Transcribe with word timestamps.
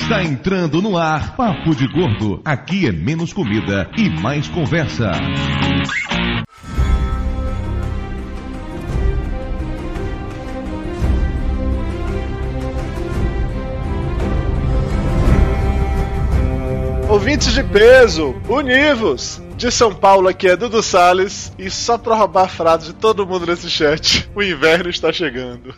Está 0.00 0.24
entrando 0.24 0.82
no 0.82 0.96
ar 0.96 1.36
Papo 1.36 1.74
de 1.74 1.86
Gordo. 1.86 2.40
Aqui 2.44 2.86
é 2.86 2.90
menos 2.90 3.32
comida 3.32 3.88
e 3.96 4.08
mais 4.08 4.48
conversa. 4.48 5.12
Ouvintes 17.08 17.52
de 17.52 17.62
peso, 17.62 18.34
univos! 18.48 19.40
De 19.56 19.70
São 19.70 19.94
Paulo 19.94 20.28
aqui 20.28 20.48
é 20.48 20.56
Dudu 20.56 20.82
Salles 20.82 21.52
e 21.58 21.70
só 21.70 21.98
pra 21.98 22.16
roubar 22.16 22.46
a 22.46 22.48
frase 22.48 22.86
de 22.86 22.94
todo 22.94 23.26
mundo 23.26 23.46
nesse 23.46 23.68
chat, 23.68 24.28
o 24.34 24.42
inverno 24.42 24.88
está 24.88 25.12
chegando. 25.12 25.74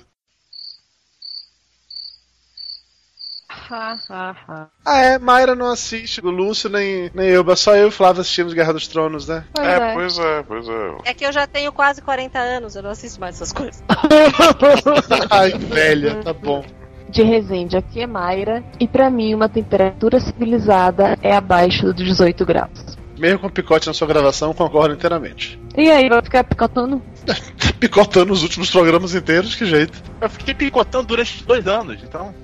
Ah, 3.75 4.99
é, 4.99 5.19
Mayra 5.19 5.55
não 5.55 5.71
assiste, 5.71 6.21
o 6.25 6.31
Lúcio 6.31 6.69
nem, 6.69 7.11
nem 7.15 7.29
eu, 7.29 7.57
só 7.57 7.75
eu 7.75 7.87
e 7.87 7.89
o 7.89 7.93
Flávio 7.93 8.21
assistimos 8.21 8.53
Guerra 8.53 8.73
dos 8.73 8.87
Tronos, 8.87 9.27
né? 9.27 9.45
Pois 9.55 9.69
é, 9.69 9.73
é. 9.77 9.95
pois 9.95 10.19
é, 10.19 10.43
pois 10.43 10.69
é. 10.69 11.11
É 11.11 11.15
que 11.15 11.25
eu 11.25 11.33
já 11.33 11.47
tenho 11.47 11.73
quase 11.73 12.03
40 12.03 12.39
anos, 12.39 12.77
eu 12.77 12.83
não 12.83 12.91
assisto 12.91 13.21
mais 13.21 13.37
essas 13.37 13.53
coisas. 13.53 13.83
Ai, 15.31 15.53
velha, 15.53 16.23
tá 16.23 16.33
bom. 16.33 16.65
De 17.09 17.23
Resende, 17.23 17.77
aqui 17.77 18.01
é 18.01 18.07
Mayra, 18.07 18.65
e 18.81 18.89
pra 18.89 19.11
mim 19.11 19.35
uma 19.35 19.49
temperatura 19.49 20.19
civilizada 20.19 21.19
é 21.23 21.35
abaixo 21.35 21.93
dos 21.93 22.05
18 22.05 22.45
graus. 22.47 23.03
Mesmo 23.19 23.39
com 23.39 23.49
picote 23.51 23.87
na 23.87 23.95
sua 23.95 24.09
gravação, 24.09 24.53
concordo 24.53 24.95
inteiramente. 24.95 25.61
E 25.77 25.91
aí, 25.91 26.09
vai 26.09 26.23
ficar 26.23 26.43
picotando? 26.43 27.01
Picotando 27.79 28.33
os 28.33 28.43
últimos 28.43 28.71
programas 28.71 29.15
inteiros, 29.15 29.55
que 29.55 29.67
jeito. 29.67 30.01
Eu 30.21 30.31
fiquei 30.31 30.55
picotando 30.55 31.09
durante 31.09 31.43
dois 31.45 31.67
anos, 31.67 32.01
então. 32.03 32.35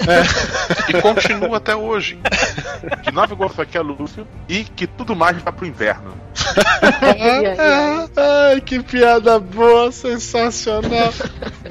E 0.89 1.01
continua 1.01 1.59
até 1.59 1.77
hoje. 1.77 2.19
De 3.03 3.13
Nova 3.13 3.33
Iguaçu 3.33 3.63
aqui 3.63 3.79
é 3.79 3.81
Lúcio 3.81 4.27
e 4.49 4.65
que 4.65 4.87
tudo 4.87 5.15
mais 5.15 5.41
vai 5.41 5.53
pro 5.53 5.67
inverno. 5.67 6.13
Ai, 8.17 8.61
que 8.61 8.83
piada 8.83 9.39
boa, 9.39 9.93
sensacional. 9.93 11.13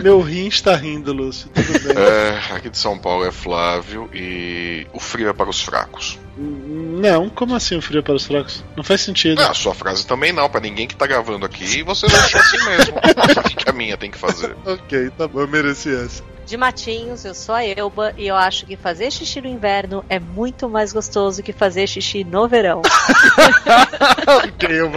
Meu 0.01 0.21
rim 0.21 0.47
está 0.47 0.75
rindo, 0.75 1.11
Lúcio, 1.11 1.49
tudo 1.49 1.79
bem. 1.83 1.95
É, 1.97 2.55
aqui 2.55 2.69
de 2.69 2.77
São 2.77 2.97
Paulo 2.97 3.25
é 3.25 3.31
Flávio 3.31 4.09
e 4.13 4.87
o 4.93 4.99
frio 4.99 5.29
é 5.29 5.33
para 5.33 5.49
os 5.49 5.61
fracos. 5.61 6.19
Não, 6.37 7.29
como 7.29 7.55
assim 7.55 7.77
o 7.77 7.81
frio 7.81 8.03
para 8.03 8.13
os 8.13 8.25
fracos? 8.25 8.63
Não 8.75 8.83
faz 8.83 9.01
sentido. 9.01 9.41
Ah, 9.41 9.49
a 9.49 9.53
sua 9.53 9.73
frase 9.73 10.05
também 10.05 10.31
não, 10.31 10.49
pra 10.49 10.61
ninguém 10.61 10.87
que 10.87 10.95
tá 10.95 11.07
gravando 11.07 11.45
aqui, 11.45 11.81
você 11.83 12.07
deixou 12.07 12.39
assim 12.39 12.57
mesmo. 12.65 12.97
O 13.47 13.55
que 13.57 13.69
a 13.69 13.73
minha 13.73 13.97
tem 13.97 14.11
que 14.11 14.17
fazer? 14.17 14.55
Ok, 14.65 15.09
tá 15.17 15.27
bom, 15.27 15.41
eu 15.41 15.47
mereci 15.47 15.93
essa. 15.95 16.23
De 16.47 16.55
Matinhos, 16.55 17.25
eu 17.25 17.35
sou 17.35 17.53
a 17.53 17.61
Elba 17.65 18.13
e 18.17 18.25
eu 18.25 18.35
acho 18.37 18.65
que 18.65 18.77
fazer 18.77 19.11
xixi 19.11 19.41
no 19.41 19.49
inverno 19.49 20.05
é 20.07 20.17
muito 20.17 20.69
mais 20.69 20.93
gostoso 20.93 21.43
que 21.43 21.51
fazer 21.51 21.85
xixi 21.87 22.23
no 22.23 22.47
verão. 22.47 22.81
ok, 24.45 24.69
eu, 24.79 24.89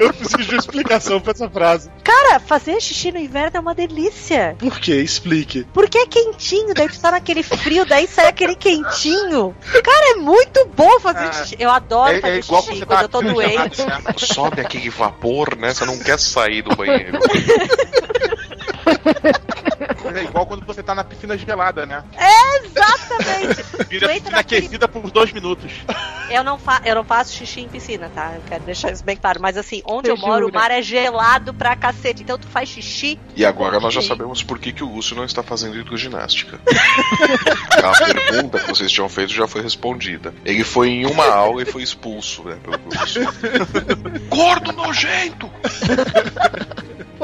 eu 0.00 0.12
preciso 0.12 0.42
de 0.42 0.50
uma 0.54 0.58
explicação 0.58 1.20
pra 1.20 1.30
essa 1.30 1.48
frase. 1.48 1.88
Cara, 2.02 2.40
fazer 2.40 2.80
xixi 2.80 3.12
no 3.12 3.20
inverno 3.20 3.56
é 3.56 3.60
uma 3.60 3.72
delícia. 3.72 4.56
Por 4.58 4.80
quê? 4.80 4.96
Explique. 4.96 5.64
Porque 5.72 5.96
é 5.96 6.06
quentinho, 6.06 6.74
daí 6.74 6.88
tu 6.88 6.98
tá 6.98 7.12
naquele 7.12 7.44
frio, 7.44 7.86
daí 7.86 8.08
sai 8.08 8.26
aquele 8.26 8.56
quentinho. 8.56 9.54
Cara, 9.84 10.10
é 10.10 10.14
muito 10.16 10.66
bom 10.74 10.98
fazer 10.98 11.28
Ah, 11.28 11.32
xixi. 11.32 11.56
Eu 11.60 11.70
adoro 11.70 12.16
é- 12.16 12.20
fazer 12.20 12.34
é 12.34 12.38
igual 12.40 12.62
xixi 12.64 12.84
quando 12.84 12.98
tá 12.98 13.04
eu 13.04 13.08
tô 13.08 13.22
no 13.22 13.32
doente. 13.32 13.80
né? 13.86 14.02
Sobe 14.16 14.60
aquele 14.60 14.90
vapor, 14.90 15.56
né? 15.56 15.72
Você 15.72 15.84
não 15.84 15.96
quer 16.00 16.18
sair 16.18 16.62
do 16.62 16.74
banheiro. 16.74 17.16
É 20.16 20.24
igual 20.24 20.46
quando 20.46 20.64
você 20.64 20.82
tá 20.82 20.94
na 20.94 21.04
piscina 21.04 21.36
gelada, 21.36 21.84
né? 21.84 22.02
Exatamente. 22.64 23.62
Vira 23.88 24.08
piscina 24.08 24.38
aquecida 24.38 24.88
por 24.88 25.10
dois 25.10 25.30
minutos. 25.32 25.70
Eu 26.30 26.42
não, 26.42 26.58
fa 26.58 26.80
eu 26.84 26.94
não 26.94 27.04
faço 27.04 27.34
xixi 27.34 27.60
em 27.60 27.68
piscina, 27.68 28.10
tá? 28.14 28.32
Eu 28.34 28.42
quero 28.48 28.64
deixar 28.64 28.90
isso 28.90 29.04
bem 29.04 29.16
claro. 29.16 29.40
Mas 29.40 29.56
assim, 29.56 29.82
onde 29.84 30.08
Você 30.08 30.12
eu 30.12 30.16
moro, 30.16 30.46
jura? 30.46 30.58
o 30.58 30.60
mar 30.60 30.70
é 30.70 30.80
gelado 30.82 31.52
pra 31.54 31.76
cacete. 31.76 32.22
Então 32.22 32.38
tu 32.38 32.46
faz 32.48 32.68
xixi. 32.68 33.18
E 33.36 33.44
agora 33.44 33.78
nós 33.78 33.92
já 33.92 34.00
Sim. 34.00 34.08
sabemos 34.08 34.42
por 34.42 34.58
que, 34.58 34.72
que 34.72 34.82
o 34.82 34.88
Lúcio 34.92 35.14
não 35.14 35.24
está 35.24 35.42
fazendo 35.42 35.76
hidroginástica. 35.76 36.58
A 37.82 37.92
pergunta 38.04 38.58
que 38.58 38.68
vocês 38.68 38.90
tinham 38.90 39.08
feito 39.08 39.32
já 39.32 39.46
foi 39.46 39.62
respondida. 39.62 40.34
Ele 40.44 40.64
foi 40.64 40.88
em 40.88 41.06
uma 41.06 41.26
aula 41.26 41.62
e 41.62 41.66
foi 41.66 41.82
expulso, 41.82 42.42
né, 42.44 42.56
pelo 42.62 42.78
professor. 42.78 43.34
Gordo 44.28 44.72
nojento! 44.72 45.50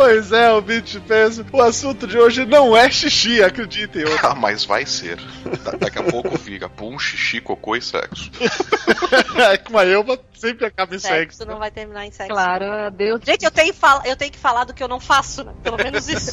Pois 0.03 0.33
é, 0.33 0.51
ouvinte 0.53 0.99
peso, 0.99 1.47
o 1.53 1.63
assunto 1.63 2.09
de 2.09 2.19
hoje 2.19 2.45
não 2.45 2.77
é 2.77 2.91
xixi, 2.91 3.41
acreditem. 3.41 4.03
Eu... 4.03 4.19
Ah, 4.21 4.35
mas 4.35 4.65
vai 4.65 4.85
ser. 4.85 5.17
Da- 5.63 5.77
daqui 5.79 5.99
a 6.01 6.03
pouco 6.03 6.37
vira 6.37 6.69
pum, 6.69 6.99
xixi, 6.99 7.41
cocô 7.41 7.77
e 7.77 7.81
sexo. 7.81 8.29
É 9.49 9.57
que 9.57 9.71
uma 9.71 9.85
Elba 9.85 10.19
sempre 10.43 10.67
acaba 10.67 10.95
em 10.95 10.99
Sexo 10.99 11.39
sexo. 11.39 11.45
não 11.51 11.59
vai 11.59 11.71
terminar 11.71 12.05
em 12.07 12.11
sexo. 12.11 12.33
Claro, 12.33 12.91
Deus. 12.91 13.21
Gente, 13.25 13.45
eu 13.45 13.51
tenho, 13.51 13.73
fala- 13.73 14.03
eu 14.05 14.17
tenho 14.17 14.31
que 14.33 14.39
falar 14.39 14.65
do 14.65 14.75
que 14.75 14.83
eu 14.83 14.89
não 14.89 15.01
faço, 15.01 15.45
né? 15.45 15.53
Pelo 15.63 15.77
menos 15.77 16.09
isso. 16.09 16.33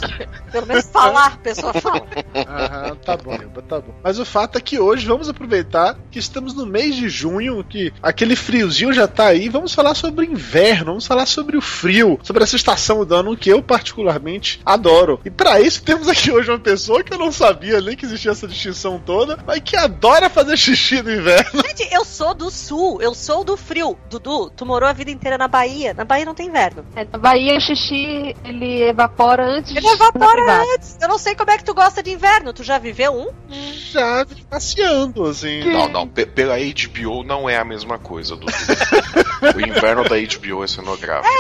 Pelo 0.52 0.66
menos 0.68 0.86
falar, 0.86 1.34
a 1.34 1.38
pessoa 1.38 1.74
fala. 1.74 2.06
Aham, 2.36 2.96
tá 2.97 3.16
bom, 3.18 3.38
tá 3.68 3.80
bom. 3.80 3.94
Mas 4.03 4.20
o 4.20 4.25
fato 4.25 4.58
é 4.58 4.62
que 4.62 4.80
hoje 4.80 5.06
vamos 5.06 5.30
aproveitar 5.30 5.97
que 6.12 6.20
estamos 6.20 6.53
no 6.53 6.66
mês 6.66 6.96
de 6.96 7.08
junho, 7.09 7.64
que 7.64 7.94
aquele 8.02 8.36
friozinho 8.36 8.92
já 8.94 9.08
tá 9.08 9.28
aí. 9.28 9.47
Vamos 9.50 9.74
falar 9.74 9.94
sobre 9.96 10.26
inverno, 10.26 10.86
vamos 10.88 11.06
falar 11.08 11.26
sobre 11.26 11.58
o 11.58 11.62
frio, 11.62 12.20
sobre 12.24 12.44
essa 12.44 12.56
estação 12.56 13.06
do 13.06 13.16
ano 13.16 13.38
que 13.38 13.50
eu 13.50 13.62
particularmente 13.62 14.59
adoro. 14.66 15.20
E 15.24 15.30
pra 15.30 15.59
isso 15.62 15.84
temos 15.84 16.08
aqui 16.08 16.31
hoje 16.31 16.50
uma 16.50 16.59
pessoa 16.59 17.03
que 17.03 17.14
eu 17.14 17.18
não 17.18 17.31
sabia 17.31 17.80
nem 17.81 17.96
que 17.96 18.06
existia 18.06 18.31
essa 18.31 18.47
distinção 18.47 19.00
toda, 19.00 19.38
mas 19.46 19.59
que 19.59 19.76
adora 19.76 20.30
fazer 20.30 20.58
xixi 20.58 21.02
no 21.02 21.12
inverno. 21.14 21.62
Gente, 21.68 21.94
eu 21.94 22.03
sou 22.06 22.34
do 22.34 22.50
sul, 22.50 23.02
eu 23.02 23.14
sou 23.14 23.44
do 23.44 23.56
frio. 23.58 23.97
Dudu, 24.09 24.49
tu 24.49 24.65
morou 24.65 24.87
a 24.89 24.93
vida 24.93 25.11
inteira 25.11 25.37
na 25.37 25.47
Bahia. 25.47 25.93
Na 25.93 26.03
Bahia 26.03 26.25
não 26.25 26.33
tem 26.33 26.47
inverno. 26.47 26.83
É, 26.95 27.05
na 27.11 27.17
Bahia, 27.19 27.57
o 27.57 27.61
xixi, 27.61 28.35
ele 28.43 28.81
evapora 28.83 29.45
antes 29.45 29.75
Ele 29.75 29.87
evapora 29.87 30.63
antes. 30.73 30.97
Eu 31.01 31.07
não 31.07 31.17
sei 31.17 31.35
como 31.35 31.51
é 31.51 31.57
que 31.57 31.63
tu 31.63 31.73
gosta 31.73 32.01
de 32.01 32.11
inverno. 32.11 32.51
Tu 32.51 32.63
já 32.63 32.77
viveu 32.79 33.13
um? 33.13 33.29
Já 33.49 34.25
passeando, 34.49 35.25
assim. 35.25 35.63
Não, 35.71 35.87
não, 35.89 36.07
pe- 36.07 36.25
pela 36.25 36.55
HBO 36.57 37.23
não 37.23 37.47
é 37.49 37.57
a 37.57 37.63
mesma 37.65 37.97
coisa, 37.99 38.35
Dudu. 38.35 38.51
O 39.55 39.61
inverno 39.61 40.03
da 40.03 40.16
HBO 40.17 40.63
é 40.63 40.67
cenográfico. 40.67 41.33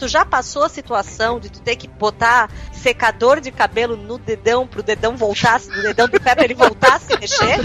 Tu 0.00 0.08
já 0.08 0.24
passou 0.24 0.64
a 0.64 0.68
situação 0.70 1.38
de 1.38 1.50
tu 1.50 1.60
ter 1.60 1.76
que 1.76 1.86
botar 1.86 2.50
secador 2.72 3.38
de 3.38 3.50
cabelo 3.52 3.98
no 3.98 4.16
dedão 4.16 4.66
pro 4.66 4.82
dedão 4.82 5.14
voltar, 5.14 5.60
no 5.60 5.82
dedão 5.82 6.08
do 6.08 6.18
pé 6.18 6.34
pra 6.34 6.42
ele 6.42 6.54
voltar 6.54 6.94
a 6.94 6.98
se 6.98 7.18
mexer? 7.18 7.58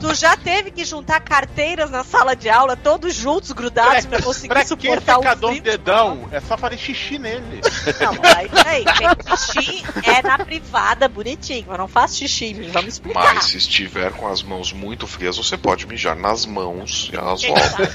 Tu 0.00 0.14
já 0.14 0.38
teve 0.38 0.70
que 0.70 0.86
juntar 0.86 1.20
carteiras 1.20 1.90
na 1.90 2.02
sala 2.02 2.34
de 2.34 2.48
aula, 2.48 2.78
todos 2.78 3.14
juntos, 3.14 3.52
grudados, 3.52 4.06
pra 4.06 4.22
conseguir 4.22 4.48
Pra 4.48 4.62
que 4.62 4.68
suportar 4.68 5.18
o 5.18 5.22
secador 5.22 5.52
de 5.52 5.60
dedão? 5.60 6.28
É 6.32 6.40
só 6.40 6.56
fazer 6.56 6.78
xixi 6.78 7.18
nele. 7.18 7.60
Não, 8.00 8.12
aí, 8.34 8.48
peraí, 8.48 8.84
xixi 9.36 9.84
é 10.02 10.22
na 10.22 10.38
privada, 10.38 11.08
bonitinho. 11.08 11.66
Eu 11.68 11.76
não 11.76 11.88
faço 11.88 12.16
xixi, 12.16 12.54
vamos 12.72 12.94
explicar. 12.94 13.34
Mas 13.34 13.44
se 13.44 13.58
estiver 13.58 14.12
com 14.12 14.26
as 14.26 14.42
mãos 14.42 14.72
muito 14.72 15.06
frias, 15.06 15.36
você 15.36 15.58
pode 15.58 15.86
mijar 15.86 16.16
nas 16.16 16.46
mãos 16.46 17.10
e 17.12 17.16
elas 17.16 17.42
voltam. 17.42 17.86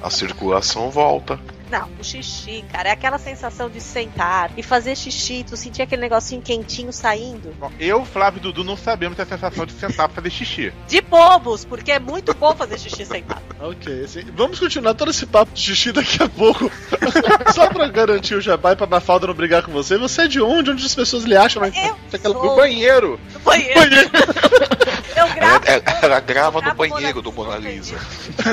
A 0.00 0.10
circulação 0.10 0.92
volta. 0.92 1.40
Não, 1.70 1.88
o 2.00 2.04
xixi, 2.04 2.64
cara, 2.72 2.88
é 2.88 2.92
aquela 2.92 3.18
sensação 3.18 3.68
de 3.68 3.80
sentar 3.80 4.50
e 4.56 4.62
fazer 4.62 4.96
xixi, 4.96 5.44
tu 5.46 5.56
sentir 5.56 5.82
aquele 5.82 6.00
negocinho 6.02 6.40
quentinho 6.40 6.92
saindo. 6.92 7.54
Bom, 7.58 7.70
eu, 7.78 8.04
Flávio 8.04 8.38
e 8.38 8.42
Dudu 8.42 8.64
não 8.64 8.76
sabemos 8.76 9.18
a 9.20 9.26
sensação 9.26 9.66
de 9.66 9.72
sentar 9.72 10.08
pra 10.08 10.16
fazer 10.22 10.30
xixi. 10.30 10.72
De 10.88 11.00
bobos, 11.00 11.64
porque 11.64 11.92
é 11.92 11.98
muito 11.98 12.32
bom 12.34 12.54
fazer 12.54 12.78
xixi 12.78 13.04
sentado. 13.04 13.42
Ok, 13.60 14.04
assim, 14.04 14.22
vamos 14.36 14.60
continuar 14.60 14.94
todo 14.94 15.10
esse 15.10 15.26
papo 15.26 15.52
de 15.52 15.60
xixi 15.60 15.90
daqui 15.90 16.22
a 16.22 16.28
pouco. 16.28 16.70
Só 17.52 17.66
pra 17.68 17.88
garantir 17.88 18.34
o 18.36 18.40
jabá 18.40 18.70
e 18.72 18.76
pra 18.76 18.86
Mafalda 18.86 19.26
não 19.26 19.34
brigar 19.34 19.64
com 19.64 19.72
você. 19.72 19.98
Você 19.98 20.22
é 20.22 20.28
de 20.28 20.40
onde? 20.40 20.70
Onde 20.70 20.86
as 20.86 20.94
pessoas 20.94 21.24
lhe 21.24 21.36
acham? 21.36 21.60
Mas 21.60 21.76
Eu 21.76 21.96
aquela- 22.12 22.34
sou- 22.34 22.44
No 22.50 22.54
banheiro. 22.54 23.18
No 23.34 23.40
banheiro. 23.40 23.74
Eu 25.38 25.44
Ela, 25.46 25.58
gravo. 25.58 25.82
ela- 25.86 25.98
ela 26.02 26.20
grava 26.20 26.60
no 26.60 26.74
banheiro 26.74 27.22
do 27.22 27.32
Mona 27.32 27.54
Mona 27.56 27.70
Lisa. 27.70 27.96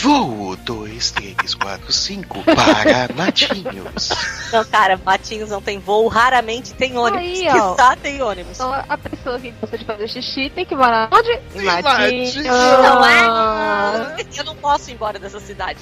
Voo 0.02 0.56
2, 0.56 1.10
3, 1.10 1.54
4, 1.54 1.92
5 1.92 2.42
para 2.44 3.08
Matinhos. 3.14 4.08
Não, 4.52 4.64
cara, 4.64 4.98
Matinhos 5.04 5.50
não 5.50 5.60
tem 5.62 5.78
voo, 5.78 6.08
raramente 6.08 6.72
tem 6.74 6.96
ônibus. 6.96 7.22
Aí, 7.22 7.40
que 7.42 7.48
ó. 7.58 7.76
só 7.76 7.94
tem 7.96 8.22
ônibus. 8.22 8.52
Então 8.54 8.72
a 8.88 8.96
pessoa 8.98 9.38
que 9.38 9.50
gosta 9.52 9.76
de 9.78 9.84
fazer 9.84 10.08
xixi 10.08 10.50
tem 10.50 10.64
que 10.64 10.74
morar 10.74 11.08
onde? 11.12 11.30
Em 11.54 11.62
Matinhos. 11.64 12.34
Matinhos. 12.34 12.46
Não 12.46 12.98
Ah. 13.12 14.16
Eu 14.36 14.44
não 14.44 14.56
posso 14.56 14.90
ir 14.90 14.94
embora 14.94 15.18
dessa 15.18 15.38
cidade. 15.40 15.78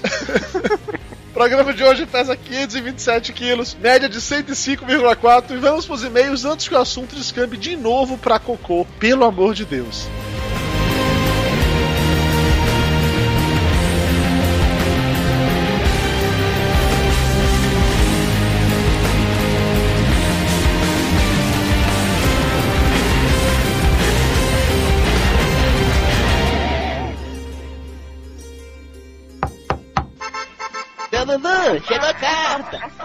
O 1.30 1.32
programa 1.32 1.72
de 1.72 1.84
hoje 1.84 2.06
pesa 2.06 2.36
527 2.36 3.32
quilos, 3.32 3.76
média 3.80 4.08
de 4.08 4.20
105,4 4.20 5.52
e 5.52 5.56
vamos 5.56 5.86
pros 5.86 6.02
e-mails 6.02 6.44
antes 6.44 6.68
que 6.68 6.74
o 6.74 6.78
assunto 6.78 7.14
descambe 7.14 7.56
de 7.56 7.76
novo 7.76 8.18
pra 8.18 8.38
cocô, 8.38 8.86
pelo 8.98 9.24
amor 9.24 9.54
de 9.54 9.64
Deus. 9.64 10.08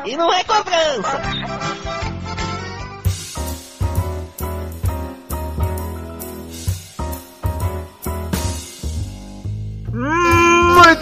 E 0.05 0.15
não 0.15 0.31
é 0.31 0.43
cobrança. 0.43 1.21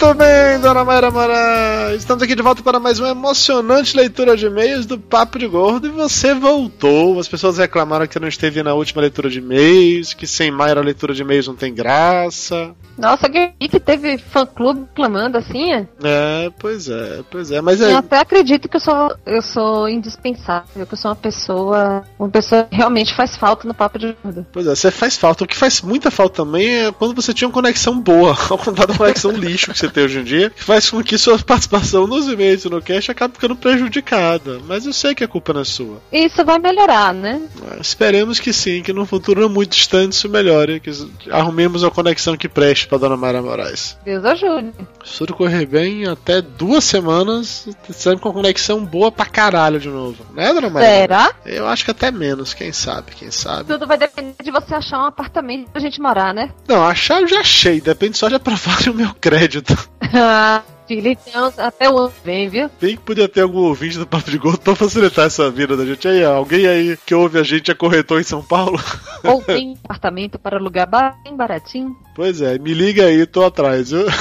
Muito 0.03 0.17
bem, 0.17 0.59
dona 0.59 0.83
Mayra 0.83 1.09
Moraes. 1.09 2.00
Estamos 2.00 2.21
aqui 2.21 2.35
de 2.35 2.41
volta 2.41 2.61
para 2.61 2.77
mais 2.77 3.00
uma 3.00 3.11
emocionante 3.11 3.95
leitura 3.95 4.35
de 4.35 4.47
e-mails 4.47 4.85
do 4.85 5.00
Papo 5.00 5.39
de 5.39 5.47
Gordo. 5.47 5.88
E 5.88 5.91
você 5.91 6.33
voltou. 6.33 7.17
As 7.17 7.27
pessoas 7.29 7.57
reclamaram 7.57 8.05
que 8.05 8.19
não 8.19 8.27
esteve 8.27 8.61
na 8.61 8.73
última 8.73 9.01
leitura 9.01 9.29
de 9.29 9.39
e-mails, 9.39 10.13
que 10.13 10.27
sem 10.27 10.51
Mayra 10.51 10.81
a 10.81 10.83
leitura 10.83 11.13
de 11.13 11.21
e-mails 11.21 11.47
não 11.47 11.55
tem 11.55 11.73
graça. 11.73 12.75
Nossa, 12.97 13.29
que 13.29 13.79
teve 13.79 14.17
fã-clube 14.17 14.88
clamando 14.94 15.38
assim, 15.38 15.71
é? 15.71 15.88
É, 16.03 16.51
pois 16.59 16.89
é, 16.89 17.21
pois 17.31 17.50
é. 17.50 17.61
Mas 17.61 17.81
Eu 17.81 17.89
é, 17.89 17.94
até 17.95 18.19
acredito 18.19 18.69
que 18.69 18.75
eu 18.75 18.81
sou, 18.81 19.15
eu 19.25 19.41
sou 19.41 19.89
indispensável, 19.89 20.85
que 20.85 20.94
eu 20.94 20.97
sou 20.97 21.09
uma 21.09 21.15
pessoa, 21.15 22.03
uma 22.19 22.29
pessoa 22.29 22.63
que 22.65 22.75
realmente 22.75 23.15
faz 23.15 23.35
falta 23.35 23.67
no 23.67 23.73
papo 23.73 23.97
de 23.97 24.15
gordo. 24.21 24.45
pois 24.51 24.67
é, 24.67 24.75
você 24.75 24.91
faz 24.91 25.17
falta. 25.17 25.44
O 25.44 25.47
que 25.47 25.57
faz 25.57 25.81
muita 25.81 26.11
falta 26.11 26.44
também 26.44 26.85
é 26.85 26.91
quando 26.91 27.15
você 27.15 27.33
tinha 27.33 27.47
uma 27.47 27.53
conexão 27.53 28.00
boa, 28.00 28.38
ao 28.50 28.57
contrário 28.57 28.94
da 28.94 28.97
conexão 28.97 29.31
lixo 29.31 29.71
que 29.71 29.79
você 29.79 29.89
tem 29.94 30.04
hoje 30.04 30.19
em 30.19 30.24
dia, 30.24 30.50
que 30.50 30.63
faz 30.63 30.90
com 30.90 31.04
que 31.04 31.18
sua 31.18 31.38
participação 31.44 32.07
nos 32.07 32.28
e-mails 32.28 32.66
e 32.66 32.69
no 32.69 32.81
cast 32.81 33.12
acabe 33.12 33.36
ficando 33.36 33.56
prejudicada. 33.56 34.60
Mas 34.68 34.86
eu 34.86 34.94
sei 34.94 35.16
que 35.16 35.24
a 35.24 35.28
culpa 35.28 35.54
não 35.54 35.62
é 35.62 35.66
sua. 35.66 36.01
E 36.12 36.25
isso 36.25 36.44
vai 36.44 36.60
melhorar, 36.60 37.13
né? 37.13 37.42
É, 37.72 37.81
Esperemos 37.81 38.40
que 38.40 38.51
sim, 38.51 38.81
que 38.81 38.94
no 38.94 39.06
futuro 39.06 39.42
não 39.42 39.50
muito 39.50 39.75
distante 39.75 40.13
isso 40.13 40.30
melhore, 40.30 40.80
que 40.80 40.92
arrumemos 41.31 41.84
uma 41.84 41.92
conexão 41.92 42.36
que 42.36 42.50
preste 42.50 42.88
pra 42.88 42.98
Dona 42.98 43.16
Mayra 43.18 43.42
Moraes. 43.42 43.98
Deus 44.04 44.24
ajude. 44.25 44.72
Se 45.06 45.18
tudo 45.19 45.34
correr 45.34 45.66
bem, 45.66 46.07
até 46.07 46.42
duas 46.42 46.84
semanas, 46.84 47.68
sempre 47.92 48.22
com 48.22 48.34
conexão 48.34 48.84
boa 48.84 49.12
pra 49.12 49.25
caralho 49.25 49.80
de 49.80 49.89
novo. 49.89 50.25
Né, 50.34 50.54
Dona 50.54 50.69
Mayra? 50.69 50.89
Será? 50.89 51.34
Eu 51.46 51.68
acho 51.68 51.86
que 51.86 51.92
até 51.92 52.12
menos, 52.12 52.54
quem 52.54 52.72
sabe, 52.72 53.12
quem 53.16 53.31
sabe. 53.31 53.66
Tudo 53.66 53.88
vai 53.88 53.98
depender 53.98 54.36
de 54.44 54.51
você 54.51 54.74
achar 54.75 55.00
um 55.00 55.06
apartamento 55.06 55.69
pra 55.69 55.81
gente 55.81 56.01
morar, 56.01 56.34
né? 56.34 56.51
Não, 56.68 56.84
achar 56.84 57.22
eu 57.22 57.28
já 57.28 57.39
achei, 57.39 57.80
depende 57.81 58.18
só 58.18 58.28
de 58.28 58.36
aprovarem 58.36 58.89
o 58.92 58.94
meu 58.94 59.13
crédito. 59.19 59.82
Ah, 60.13 60.63
filho, 60.88 61.09
então 61.09 61.51
até 61.57 61.89
o 61.89 61.97
ano 61.97 62.13
vem, 62.23 62.50
viu? 62.50 62.69
Bem 62.79 62.95
que 62.95 63.03
podia 63.03 63.27
ter 63.27 63.41
algum 63.41 63.59
ouvinte 63.59 63.97
do 63.97 64.07
Papo 64.07 64.29
de 64.29 64.38
Gordo 64.38 64.59
pra 64.59 64.75
facilitar 64.75 65.25
essa 65.25 65.50
vida 65.50 65.77
da 65.77 65.85
gente. 65.85 66.07
Aí, 66.07 66.23
alguém 66.23 66.67
aí 66.67 66.97
que 67.05 67.15
ouve 67.15 67.39
a 67.39 67.44
gente 67.44 67.71
é 67.71 67.73
corretor 67.73 68.19
em 68.19 68.23
São 68.23 68.44
Paulo? 68.44 68.79
Ou 69.23 69.41
tem 69.41 69.69
um 69.69 69.77
apartamento 69.83 70.38
para 70.38 70.57
alugar 70.57 70.89
bem 71.23 71.35
baratinho. 71.35 71.95
Pois 72.15 72.41
é, 72.41 72.57
me 72.59 72.73
liga 72.73 73.05
aí, 73.05 73.25
tô 73.25 73.44
atrás, 73.44 73.91
viu? 73.91 74.05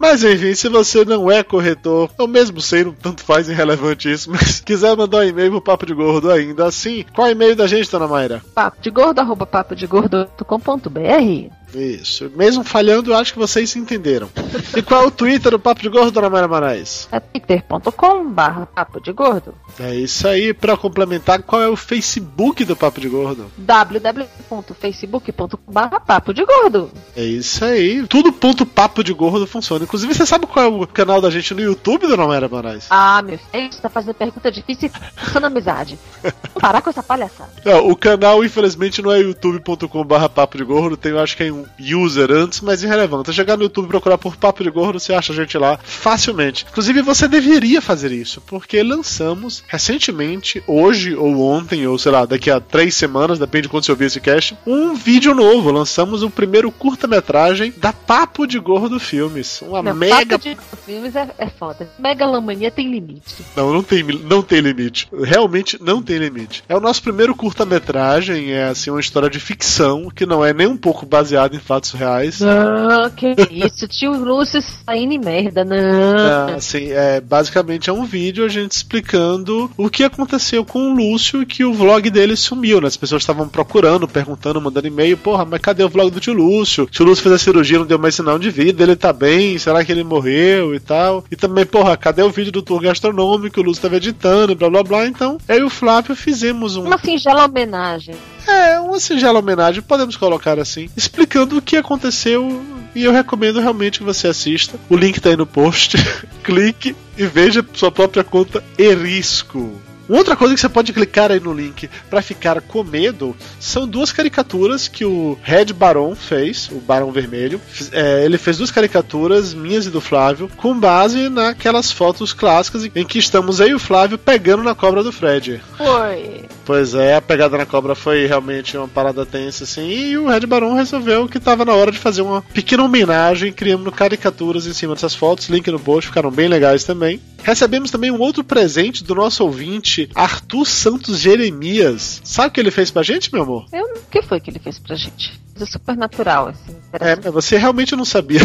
Mas 0.00 0.24
enfim, 0.24 0.54
se 0.54 0.66
você 0.70 1.04
não 1.04 1.30
é 1.30 1.42
corretor, 1.42 2.08
eu 2.18 2.26
mesmo 2.26 2.58
sei, 2.58 2.84
não 2.84 2.92
tanto 2.92 3.22
faz 3.22 3.50
irrelevante 3.50 4.10
isso, 4.10 4.30
mas 4.30 4.58
quiser 4.58 4.96
mandar 4.96 5.18
um 5.18 5.24
e-mail 5.24 5.50
pro 5.50 5.60
Papo 5.60 5.84
de 5.84 5.92
Gordo 5.92 6.30
ainda 6.30 6.64
assim, 6.64 7.04
qual 7.14 7.26
é 7.26 7.30
o 7.30 7.32
e-mail 7.32 7.54
da 7.54 7.66
gente, 7.66 7.90
dona 7.90 8.08
Mayra? 8.08 8.42
Papo 8.54 8.80
de 8.80 8.88
gordo, 8.88 9.18
arroba 9.18 9.44
papo 9.44 9.76
de 9.76 9.86
gordo.com.br. 9.86 11.50
Isso, 11.74 12.30
mesmo 12.34 12.64
falhando, 12.64 13.12
eu 13.12 13.16
acho 13.16 13.32
que 13.32 13.38
vocês 13.38 13.74
entenderam. 13.76 14.28
E 14.76 14.82
qual 14.82 15.04
é 15.04 15.06
o 15.06 15.10
Twitter 15.10 15.52
do 15.52 15.58
Papo 15.58 15.82
de 15.82 15.88
Gordo, 15.88 16.10
dona 16.10 16.30
Mayra 16.30 16.48
Moraes? 16.48 17.08
É 17.12 17.20
twitter.com 17.20 18.30
barra 18.30 18.66
papo 18.66 19.00
de 19.00 19.12
gordo. 19.12 19.54
É 19.78 19.94
isso 19.94 20.26
aí, 20.26 20.52
pra 20.52 20.76
complementar, 20.76 21.42
qual 21.42 21.62
é 21.62 21.68
o 21.68 21.76
Facebook 21.76 22.64
do 22.64 22.76
Papo 22.76 23.00
de 23.00 23.08
Gordo? 23.08 23.50
www.facebook.com 23.56 25.72
barra 25.72 26.00
papo 26.00 26.34
de 26.34 26.44
gordo. 26.44 26.90
É 27.16 27.24
isso 27.24 27.64
aí, 27.64 28.06
tudo 28.06 28.32
ponto 28.32 28.66
Papo 28.66 29.04
de 29.04 29.12
Gordo 29.12 29.46
funciona. 29.46 29.84
Inclusive, 29.84 30.14
você 30.14 30.26
sabe 30.26 30.46
qual 30.46 30.64
é 30.64 30.68
o 30.68 30.86
canal 30.86 31.20
da 31.20 31.30
gente 31.30 31.54
no 31.54 31.60
YouTube, 31.60 32.06
dona 32.06 32.26
Mayra 32.26 32.48
Moraes? 32.48 32.86
Ah, 32.90 33.22
meu 33.22 33.38
filho, 33.38 33.72
você 33.72 33.80
tá 33.80 33.88
fazendo 33.88 34.14
pergunta 34.14 34.50
difícil 34.50 34.88
e 34.88 35.20
passando 35.20 35.46
amizade. 35.46 35.98
Vamos 36.22 36.60
parar 36.60 36.82
com 36.82 36.90
essa 36.90 37.02
palhaçada. 37.02 37.50
Não, 37.64 37.88
o 37.88 37.96
canal, 37.96 38.44
infelizmente, 38.44 39.02
não 39.02 39.12
é 39.12 39.20
youtube.com/barra 39.20 40.28
papo 40.28 40.56
de 40.56 40.64
gordo, 40.64 40.96
tem, 40.96 41.16
acho 41.18 41.36
que 41.36 41.42
é 41.42 41.46
um 41.60 42.04
user 42.04 42.30
antes, 42.30 42.60
mas 42.60 42.82
irrelevante. 42.82 43.30
É 43.30 43.32
chegar 43.32 43.56
no 43.56 43.64
YouTube 43.64 43.86
e 43.86 43.88
procurar 43.88 44.18
por 44.18 44.36
papo 44.36 44.62
de 44.62 44.70
gordo, 44.70 44.98
você 44.98 45.12
acha 45.12 45.32
a 45.32 45.36
gente 45.36 45.56
lá 45.58 45.78
facilmente. 45.82 46.66
Inclusive, 46.68 47.02
você 47.02 47.28
deveria 47.28 47.80
fazer 47.80 48.12
isso, 48.12 48.40
porque 48.46 48.82
lançamos 48.82 49.62
recentemente, 49.68 50.62
hoje 50.66 51.14
ou 51.14 51.40
ontem, 51.40 51.86
ou 51.86 51.98
sei 51.98 52.12
lá, 52.12 52.24
daqui 52.24 52.50
a 52.50 52.60
três 52.60 52.94
semanas, 52.94 53.38
depende 53.38 53.62
de 53.62 53.68
quando 53.68 53.84
você 53.84 53.90
ouvir 53.92 54.06
esse 54.06 54.20
cast, 54.20 54.56
um 54.66 54.94
vídeo 54.94 55.34
novo. 55.34 55.70
Lançamos 55.70 56.22
o 56.22 56.30
primeiro 56.30 56.70
curta-metragem 56.70 57.72
da 57.76 57.92
Papo 57.92 58.46
de 58.46 58.58
Gordo 58.58 58.98
Filmes. 58.98 59.62
Uma 59.62 59.82
Não, 59.82 59.94
mega. 59.94 60.38
papo 60.38 60.48
de 60.48 60.56
filmes 60.84 61.16
é, 61.16 61.28
é 61.38 61.46
foda. 61.46 61.88
Megalomania 61.98 62.70
tem 62.70 62.90
limite. 62.90 63.44
Não, 63.56 63.72
não 63.72 63.82
tem, 63.82 64.02
não 64.02 64.42
tem 64.42 64.60
limite. 64.60 65.08
Realmente 65.22 65.78
não 65.80 66.02
tem 66.02 66.18
limite. 66.18 66.62
É 66.68 66.76
o 66.76 66.80
nosso 66.80 67.02
primeiro 67.02 67.34
curta-metragem, 67.34 68.52
é 68.52 68.64
assim, 68.64 68.90
uma 68.90 69.00
história 69.00 69.28
de 69.30 69.40
ficção, 69.40 70.10
que 70.10 70.26
não 70.26 70.44
é 70.44 70.52
nem 70.52 70.66
um 70.66 70.76
pouco 70.76 71.06
baseada 71.06 71.49
em 71.52 71.58
fatos 71.58 71.92
reais. 71.92 72.40
Não, 72.40 73.10
que 73.10 73.34
isso, 73.50 73.86
tio 73.88 74.12
Lúcio 74.12 74.60
saindo 74.62 75.12
em 75.12 75.18
merda, 75.18 75.64
não. 75.64 76.48
É, 76.48 76.54
assim, 76.54 76.90
é, 76.90 77.20
basicamente 77.20 77.90
é 77.90 77.92
um 77.92 78.04
vídeo 78.04 78.44
a 78.44 78.48
gente 78.48 78.72
explicando 78.72 79.70
o 79.76 79.88
que 79.88 80.04
aconteceu 80.04 80.64
com 80.64 80.90
o 80.90 80.94
Lúcio 80.94 81.42
e 81.42 81.46
que 81.46 81.64
o 81.64 81.72
vlog 81.72 82.08
dele 82.10 82.36
sumiu, 82.36 82.80
né? 82.80 82.86
As 82.86 82.96
pessoas 82.96 83.22
estavam 83.22 83.48
procurando, 83.48 84.08
perguntando, 84.08 84.60
mandando 84.60 84.86
e-mail, 84.86 85.16
porra, 85.16 85.44
mas 85.44 85.60
cadê 85.60 85.82
o 85.82 85.88
vlog 85.88 86.10
do 86.10 86.20
tio 86.20 86.32
Lúcio? 86.32 86.84
O 86.84 86.86
tio 86.86 87.04
Lúcio 87.04 87.22
fez 87.22 87.34
a 87.34 87.38
cirurgia, 87.38 87.78
não 87.78 87.86
deu 87.86 87.98
mais 87.98 88.14
sinal 88.14 88.38
de 88.38 88.50
vida, 88.50 88.82
ele 88.82 88.96
tá 88.96 89.12
bem, 89.12 89.58
será 89.58 89.84
que 89.84 89.92
ele 89.92 90.04
morreu 90.04 90.74
e 90.74 90.80
tal? 90.80 91.24
E 91.30 91.36
também, 91.36 91.66
porra, 91.66 91.96
cadê 91.96 92.22
o 92.22 92.30
vídeo 92.30 92.52
do 92.52 92.62
tour 92.62 92.80
gastronômico 92.80 93.54
que 93.54 93.60
o 93.60 93.62
Lúcio 93.62 93.82
tava 93.82 93.96
editando, 93.96 94.54
blá 94.54 94.68
blá 94.68 94.82
blá. 94.82 95.06
Então, 95.06 95.38
eu 95.48 95.58
e 95.58 95.62
o 95.62 95.70
Flávio 95.70 96.14
fizemos 96.14 96.76
um. 96.76 96.84
Uma 96.84 96.98
singela 96.98 97.44
homenagem. 97.44 98.14
É, 98.50 98.80
uma 98.80 98.98
singela 98.98 99.38
homenagem, 99.38 99.80
podemos 99.80 100.16
colocar 100.16 100.58
assim, 100.58 100.90
explicando 100.96 101.56
o 101.56 101.62
que 101.62 101.76
aconteceu 101.76 102.64
e 102.94 103.04
eu 103.04 103.12
recomendo 103.12 103.60
realmente 103.60 103.98
que 103.98 104.04
você 104.04 104.26
assista. 104.26 104.78
O 104.88 104.96
link 104.96 105.20
tá 105.20 105.30
aí 105.30 105.36
no 105.36 105.46
post. 105.46 105.96
Clique 106.42 106.96
e 107.16 107.24
veja 107.24 107.64
sua 107.72 107.92
própria 107.92 108.24
conta 108.24 108.62
Erisco. 108.76 109.80
Outra 110.10 110.34
coisa 110.34 110.54
que 110.54 110.60
você 110.60 110.68
pode 110.68 110.92
clicar 110.92 111.30
aí 111.30 111.38
no 111.38 111.52
link 111.52 111.88
para 112.10 112.20
ficar 112.20 112.60
com 112.60 112.82
medo 112.82 113.36
são 113.60 113.86
duas 113.86 114.10
caricaturas 114.10 114.88
que 114.88 115.04
o 115.04 115.38
Red 115.40 115.66
Baron 115.66 116.16
fez, 116.16 116.68
o 116.72 116.80
Barão 116.80 117.12
Vermelho. 117.12 117.60
É, 117.92 118.24
ele 118.24 118.36
fez 118.36 118.58
duas 118.58 118.72
caricaturas, 118.72 119.54
minhas 119.54 119.86
e 119.86 119.90
do 119.90 120.00
Flávio, 120.00 120.50
com 120.56 120.78
base 120.78 121.28
naquelas 121.28 121.92
fotos 121.92 122.32
clássicas 122.32 122.90
em 122.92 123.04
que 123.04 123.20
estamos 123.20 123.60
aí 123.60 123.72
o 123.72 123.78
Flávio 123.78 124.18
pegando 124.18 124.64
na 124.64 124.74
cobra 124.74 125.04
do 125.04 125.12
Fred. 125.12 125.60
Foi. 125.76 126.44
Pois 126.64 126.94
é, 126.94 127.14
a 127.14 127.22
pegada 127.22 127.56
na 127.56 127.66
cobra 127.66 127.94
foi 127.94 128.26
realmente 128.26 128.76
uma 128.76 128.88
parada 128.88 129.24
tensa, 129.24 129.64
assim, 129.64 129.88
e 129.88 130.18
o 130.18 130.28
Red 130.28 130.46
Baron 130.46 130.74
resolveu 130.74 131.28
que 131.28 131.40
tava 131.40 131.64
na 131.64 131.72
hora 131.72 131.92
de 131.92 131.98
fazer 131.98 132.22
uma 132.22 132.42
pequena 132.42 132.84
homenagem, 132.84 133.52
criando 133.52 133.90
caricaturas 133.92 134.66
em 134.66 134.72
cima 134.72 134.94
dessas 134.94 135.14
fotos, 135.14 135.48
link 135.48 135.68
no 135.70 135.80
post, 135.80 136.08
ficaram 136.08 136.30
bem 136.30 136.48
legais 136.48 136.84
também. 136.84 137.20
Recebemos 137.42 137.90
também 137.90 138.10
um 138.10 138.20
outro 138.20 138.44
presente 138.44 139.02
do 139.02 139.14
nosso 139.14 139.42
ouvinte, 139.42 139.99
Arthur 140.14 140.66
Santos 140.66 141.18
Jeremias. 141.18 142.20
Sabe 142.24 142.48
o 142.48 142.50
que 142.52 142.60
ele 142.60 142.70
fez 142.70 142.90
pra 142.90 143.02
gente, 143.02 143.32
meu 143.32 143.42
amor? 143.42 143.66
Eu, 143.72 143.84
o 143.84 144.10
que 144.10 144.22
foi 144.22 144.40
que 144.40 144.50
ele 144.50 144.58
fez 144.58 144.78
pra 144.78 144.96
gente? 144.96 145.38
Super 145.66 145.94
natural, 145.94 146.48
assim. 146.48 146.74
É, 146.92 147.30
você 147.30 147.58
realmente 147.58 147.94
não 147.94 148.04
sabia. 148.04 148.40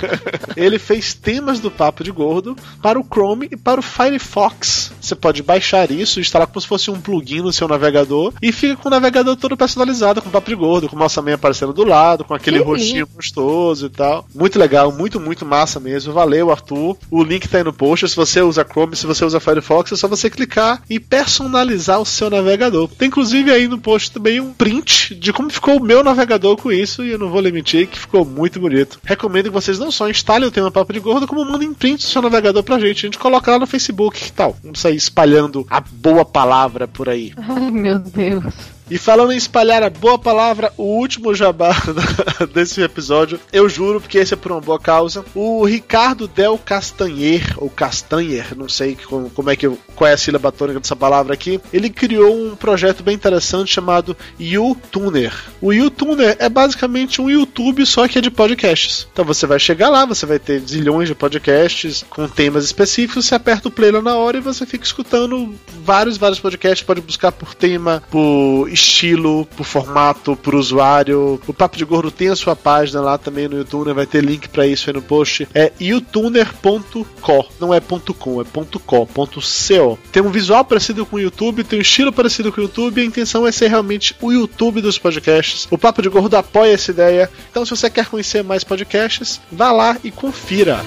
ele 0.56 0.78
fez 0.78 1.14
temas 1.14 1.58
do 1.58 1.70
Papo 1.70 2.04
de 2.04 2.10
Gordo 2.10 2.54
para 2.82 3.00
o 3.00 3.04
Chrome 3.04 3.48
e 3.50 3.56
para 3.56 3.80
o 3.80 3.82
Firefox. 3.82 4.92
Você 5.00 5.14
pode 5.14 5.42
baixar 5.42 5.90
isso, 5.90 6.20
instalar 6.20 6.46
como 6.46 6.60
se 6.60 6.66
fosse 6.66 6.90
um 6.90 7.00
plugin 7.00 7.40
no 7.40 7.52
seu 7.52 7.68
navegador 7.68 8.32
e 8.40 8.52
fica 8.52 8.76
com 8.76 8.88
o 8.88 8.90
navegador 8.90 9.36
todo 9.36 9.56
personalizado 9.56 10.22
com 10.22 10.30
Papo 10.30 10.50
de 10.50 10.56
Gordo, 10.56 10.88
com 10.88 10.96
o 10.96 10.98
nossa 10.98 11.22
meia 11.22 11.34
aparecendo 11.34 11.72
do 11.72 11.84
lado, 11.84 12.24
com 12.24 12.34
aquele 12.34 12.58
Que 12.58 12.64
rostinho 12.64 13.06
gostoso 13.06 13.86
e 13.86 13.90
tal. 13.90 14.26
Muito 14.34 14.58
legal, 14.58 14.92
muito, 14.92 15.20
muito 15.20 15.44
massa 15.44 15.80
mesmo. 15.80 16.12
Valeu, 16.12 16.50
Arthur. 16.50 16.96
O 17.10 17.22
link 17.22 17.48
tá 17.48 17.58
aí 17.58 17.64
no 17.64 17.72
post. 17.72 18.08
Se 18.08 18.16
você 18.16 18.40
usa 18.40 18.64
Chrome, 18.64 18.96
se 18.96 19.06
você 19.06 19.24
usa 19.24 19.40
Firefox, 19.40 19.92
é 19.92 19.96
só 19.96 20.08
você 20.08 20.28
clicar 20.28 20.82
e 20.88 21.00
personalizar 21.00 22.00
o 22.00 22.06
seu 22.06 22.30
navegador. 22.30 22.88
Tem 22.88 23.08
inclusive 23.08 23.50
aí 23.50 23.66
no 23.66 23.78
post 23.78 24.12
também 24.12 24.40
um 24.40 24.52
print 24.52 25.14
de 25.14 25.32
como 25.32 25.50
ficou 25.50 25.78
o 25.78 25.82
meu 25.82 26.04
navegador 26.04 26.56
com 26.56 26.70
isso, 26.70 27.04
e 27.04 27.10
eu 27.10 27.18
não 27.18 27.28
vou 27.28 27.42
mentir 27.42 27.88
que 27.88 27.98
ficou 27.98 28.24
muito 28.24 28.60
bonito. 28.60 29.00
Recomendo 29.04 29.44
que 29.44 29.50
vocês 29.50 29.78
não 29.78 29.90
só 29.90 30.08
instalem 30.08 30.46
o 30.46 30.50
tema 30.50 30.70
Papo 30.70 30.92
de 30.92 31.00
Gordo, 31.00 31.26
como 31.26 31.44
mandem 31.44 31.74
print 31.74 32.02
do 32.02 32.08
seu 32.08 32.22
navegador 32.22 32.62
pra 32.62 32.78
gente. 32.78 33.06
A 33.06 33.08
gente 33.08 33.18
coloca 33.18 33.50
lá 33.50 33.58
no 33.58 33.66
Facebook, 33.66 34.20
que 34.20 34.32
tal? 34.32 34.56
Vamos 34.62 34.78
sair 34.78 34.89
espalhando 34.90 35.66
a 35.70 35.80
boa 35.80 36.24
palavra 36.24 36.86
por 36.86 37.08
aí. 37.08 37.32
Ai, 37.36 37.70
meu 37.70 37.98
Deus. 37.98 38.79
E 38.90 38.98
falando 38.98 39.32
em 39.32 39.36
espalhar 39.36 39.84
a 39.84 39.88
boa 39.88 40.18
palavra, 40.18 40.72
o 40.76 40.82
último 40.82 41.32
jabá 41.32 41.70
desse 42.52 42.82
episódio, 42.82 43.38
eu 43.52 43.68
juro, 43.68 44.00
porque 44.00 44.18
esse 44.18 44.34
é 44.34 44.36
por 44.36 44.50
uma 44.50 44.60
boa 44.60 44.80
causa. 44.80 45.24
O 45.32 45.64
Ricardo 45.64 46.26
Del 46.26 46.58
Castanher, 46.58 47.54
ou 47.56 47.70
Castanher, 47.70 48.56
não 48.56 48.68
sei 48.68 48.98
como, 49.08 49.30
como 49.30 49.48
é 49.48 49.54
que 49.54 49.70
qual 49.94 50.10
é 50.10 50.14
a 50.14 50.16
sílaba 50.16 50.50
tônica 50.50 50.80
dessa 50.80 50.96
palavra 50.96 51.34
aqui. 51.34 51.60
Ele 51.72 51.88
criou 51.88 52.34
um 52.34 52.56
projeto 52.56 53.02
bem 53.02 53.14
interessante 53.14 53.72
chamado 53.72 54.16
YouTuner. 54.40 55.32
O 55.60 55.72
YouTuner 55.72 56.36
é 56.40 56.48
basicamente 56.48 57.22
um 57.22 57.30
YouTube 57.30 57.86
só 57.86 58.08
que 58.08 58.18
é 58.18 58.20
de 58.20 58.30
podcasts. 58.30 59.06
Então 59.12 59.24
você 59.24 59.46
vai 59.46 59.60
chegar 59.60 59.88
lá, 59.88 60.04
você 60.04 60.26
vai 60.26 60.40
ter 60.40 60.60
zilhões 60.66 61.06
de 61.06 61.14
podcasts 61.14 62.04
com 62.10 62.26
temas 62.26 62.64
específicos, 62.64 63.26
você 63.26 63.36
aperta 63.36 63.68
o 63.68 63.70
play 63.70 63.92
lá 63.92 64.02
na 64.02 64.16
hora 64.16 64.38
e 64.38 64.40
você 64.40 64.66
fica 64.66 64.84
escutando 64.84 65.54
vários, 65.84 66.16
vários 66.16 66.40
podcasts, 66.40 66.84
pode 66.84 67.00
buscar 67.00 67.30
por 67.30 67.54
tema, 67.54 68.02
por 68.10 68.68
estilo, 68.80 69.46
por 69.56 69.64
formato, 69.64 70.36
por 70.36 70.54
usuário. 70.54 71.40
O 71.46 71.52
Papo 71.52 71.76
de 71.76 71.84
Gordo 71.84 72.10
tem 72.10 72.28
a 72.28 72.36
sua 72.36 72.56
página 72.56 73.00
lá 73.00 73.18
também 73.18 73.48
no 73.48 73.58
YouTube, 73.58 73.92
vai 73.92 74.06
ter 74.06 74.24
link 74.24 74.48
para 74.48 74.66
isso 74.66 74.88
aí 74.88 74.94
no 74.94 75.02
post. 75.02 75.46
É 75.54 75.72
youtuner.co, 75.80 77.46
não 77.60 77.72
é 77.74 77.80
.com, 77.80 78.40
é 78.40 78.44
.co, 78.44 79.06
.co. 79.06 79.98
Tem 80.10 80.22
um 80.22 80.30
visual 80.30 80.64
parecido 80.64 81.04
com 81.06 81.16
o 81.16 81.20
YouTube, 81.20 81.64
tem 81.64 81.78
um 81.78 81.82
estilo 81.82 82.12
parecido 82.12 82.52
com 82.52 82.60
o 82.60 82.64
YouTube, 82.64 83.00
a 83.00 83.04
intenção 83.04 83.46
é 83.46 83.52
ser 83.52 83.68
realmente 83.68 84.16
o 84.20 84.32
YouTube 84.32 84.80
dos 84.80 84.98
podcasts. 84.98 85.66
O 85.70 85.78
Papo 85.78 86.02
de 86.02 86.08
Gordo 86.08 86.36
apoia 86.36 86.72
essa 86.72 86.90
ideia. 86.90 87.30
Então, 87.50 87.64
se 87.64 87.70
você 87.70 87.90
quer 87.90 88.06
conhecer 88.06 88.42
mais 88.42 88.64
podcasts, 88.64 89.40
vá 89.50 89.72
lá 89.72 89.96
e 90.02 90.10
confira. 90.10 90.80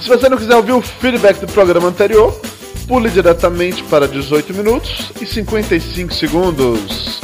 Se 0.00 0.08
você 0.08 0.28
não 0.28 0.38
quiser 0.38 0.56
ouvir 0.56 0.72
o 0.72 0.80
feedback 0.80 1.38
do 1.38 1.46
programa 1.46 1.88
anterior, 1.88 2.40
pule 2.90 3.08
diretamente 3.08 3.84
para 3.84 4.08
18 4.08 4.52
minutos 4.52 5.12
e 5.20 5.24
55 5.24 6.12
segundos. 6.12 7.20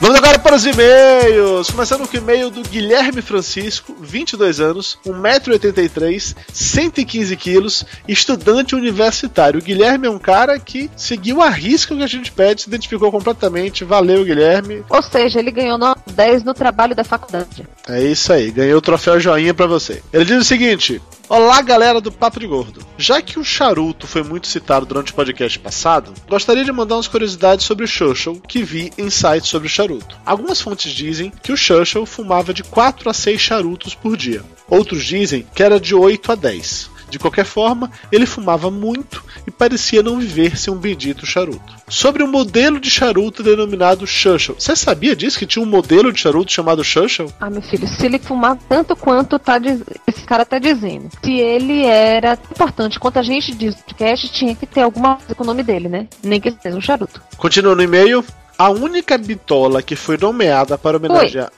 Vamos 0.00 0.16
para 0.38 0.54
os 0.54 0.64
e-mails. 0.64 1.70
Começando 1.70 2.06
com 2.06 2.16
o 2.16 2.20
e-mail 2.20 2.50
do 2.50 2.62
Guilherme 2.62 3.20
Francisco, 3.20 3.96
22 4.00 4.60
anos, 4.60 4.98
1,83m, 5.04 6.36
115 6.52 7.36
quilos, 7.36 7.84
estudante 8.06 8.74
universitário. 8.74 9.60
O 9.60 9.62
Guilherme 9.62 10.06
é 10.06 10.10
um 10.10 10.18
cara 10.18 10.58
que 10.58 10.90
seguiu 10.96 11.42
a 11.42 11.48
risca 11.48 11.94
o 11.94 11.96
que 11.96 12.02
a 12.02 12.06
gente 12.06 12.30
pede, 12.30 12.62
se 12.62 12.68
identificou 12.68 13.10
completamente. 13.10 13.84
Valeu, 13.84 14.24
Guilherme. 14.24 14.84
Ou 14.88 15.02
seja, 15.02 15.38
ele 15.38 15.50
ganhou 15.50 15.78
nota 15.78 16.02
10 16.12 16.44
no 16.44 16.54
trabalho 16.54 16.94
da 16.94 17.02
faculdade. 17.02 17.66
É 17.88 18.02
isso 18.02 18.32
aí, 18.32 18.50
ganhou 18.50 18.78
o 18.78 18.82
troféu 18.82 19.18
joinha 19.18 19.54
para 19.54 19.66
você. 19.66 20.02
Ele 20.12 20.24
diz 20.24 20.38
o 20.38 20.44
seguinte: 20.44 21.00
Olá, 21.30 21.62
galera 21.62 22.00
do 22.00 22.10
Papo 22.10 22.40
de 22.40 22.46
Gordo. 22.48 22.84
Já 22.98 23.22
que 23.22 23.38
o 23.38 23.44
charuto 23.44 24.08
foi 24.08 24.24
muito 24.24 24.48
citado 24.48 24.84
durante 24.84 25.12
o 25.12 25.14
podcast 25.14 25.56
passado, 25.60 26.12
gostaria 26.28 26.64
de 26.64 26.72
mandar 26.72 26.96
umas 26.96 27.06
curiosidades 27.06 27.64
sobre 27.64 27.84
o 27.84 27.88
Churchill 27.88 28.42
que 28.48 28.64
vi 28.64 28.92
em 28.98 29.08
sites 29.08 29.48
sobre 29.48 29.68
o 29.68 29.70
charuto. 29.70 30.16
Algumas 30.24 30.60
fontes 30.60 30.92
dizem 30.92 31.32
que 31.42 31.52
o 31.52 31.56
Churchill 31.56 32.06
fumava 32.06 32.54
de 32.54 32.62
4 32.62 33.08
a 33.08 33.14
6 33.14 33.40
charutos 33.40 33.94
por 33.94 34.16
dia. 34.16 34.42
Outros 34.68 35.04
dizem 35.04 35.46
que 35.54 35.62
era 35.62 35.80
de 35.80 35.94
8 35.94 36.32
a 36.32 36.34
10. 36.34 36.90
De 37.10 37.18
qualquer 37.18 37.44
forma, 37.44 37.90
ele 38.12 38.24
fumava 38.24 38.70
muito 38.70 39.24
e 39.44 39.50
parecia 39.50 40.02
não 40.02 40.18
viver 40.18 40.56
sem 40.56 40.72
um 40.72 40.76
bendito 40.76 41.26
charuto. 41.26 41.74
Sobre 41.88 42.22
o 42.22 42.26
um 42.26 42.30
modelo 42.30 42.78
de 42.78 42.88
charuto 42.88 43.42
denominado 43.42 44.06
Churchill. 44.06 44.54
Você 44.56 44.76
sabia 44.76 45.16
disso? 45.16 45.38
Que 45.38 45.44
tinha 45.44 45.62
um 45.62 45.68
modelo 45.68 46.12
de 46.12 46.20
charuto 46.20 46.52
chamado 46.52 46.84
Churchill? 46.84 47.32
Ah, 47.40 47.50
meu 47.50 47.62
filho, 47.62 47.88
se 47.88 48.06
ele 48.06 48.20
fumar 48.20 48.56
tanto 48.68 48.94
quanto 48.94 49.40
tá 49.40 49.58
diz... 49.58 49.82
esse 50.06 50.22
cara 50.22 50.44
tá 50.44 50.60
dizendo. 50.60 51.10
Se 51.24 51.32
ele 51.32 51.84
era 51.84 52.38
importante 52.50 53.00
quanto 53.00 53.18
a 53.18 53.22
gente 53.22 53.52
diz 53.54 53.74
no 53.74 53.82
podcast, 53.82 54.28
tinha 54.28 54.54
que 54.54 54.66
ter 54.66 54.82
alguma 54.82 55.16
coisa 55.16 55.34
com 55.34 55.42
o 55.42 55.46
nome 55.46 55.64
dele, 55.64 55.88
né? 55.88 56.06
Nem 56.22 56.40
que 56.40 56.52
seja 56.62 56.76
um 56.76 56.80
charuto. 56.80 57.20
Continua 57.36 57.74
no 57.74 57.82
e-mail. 57.82 58.24
A 58.58 58.70
única 58.70 59.16
bitola 59.16 59.82
que 59.82 59.96
foi 59.96 60.16
nomeada 60.18 60.76
para 60.76 60.96
homenagear. 60.96 61.50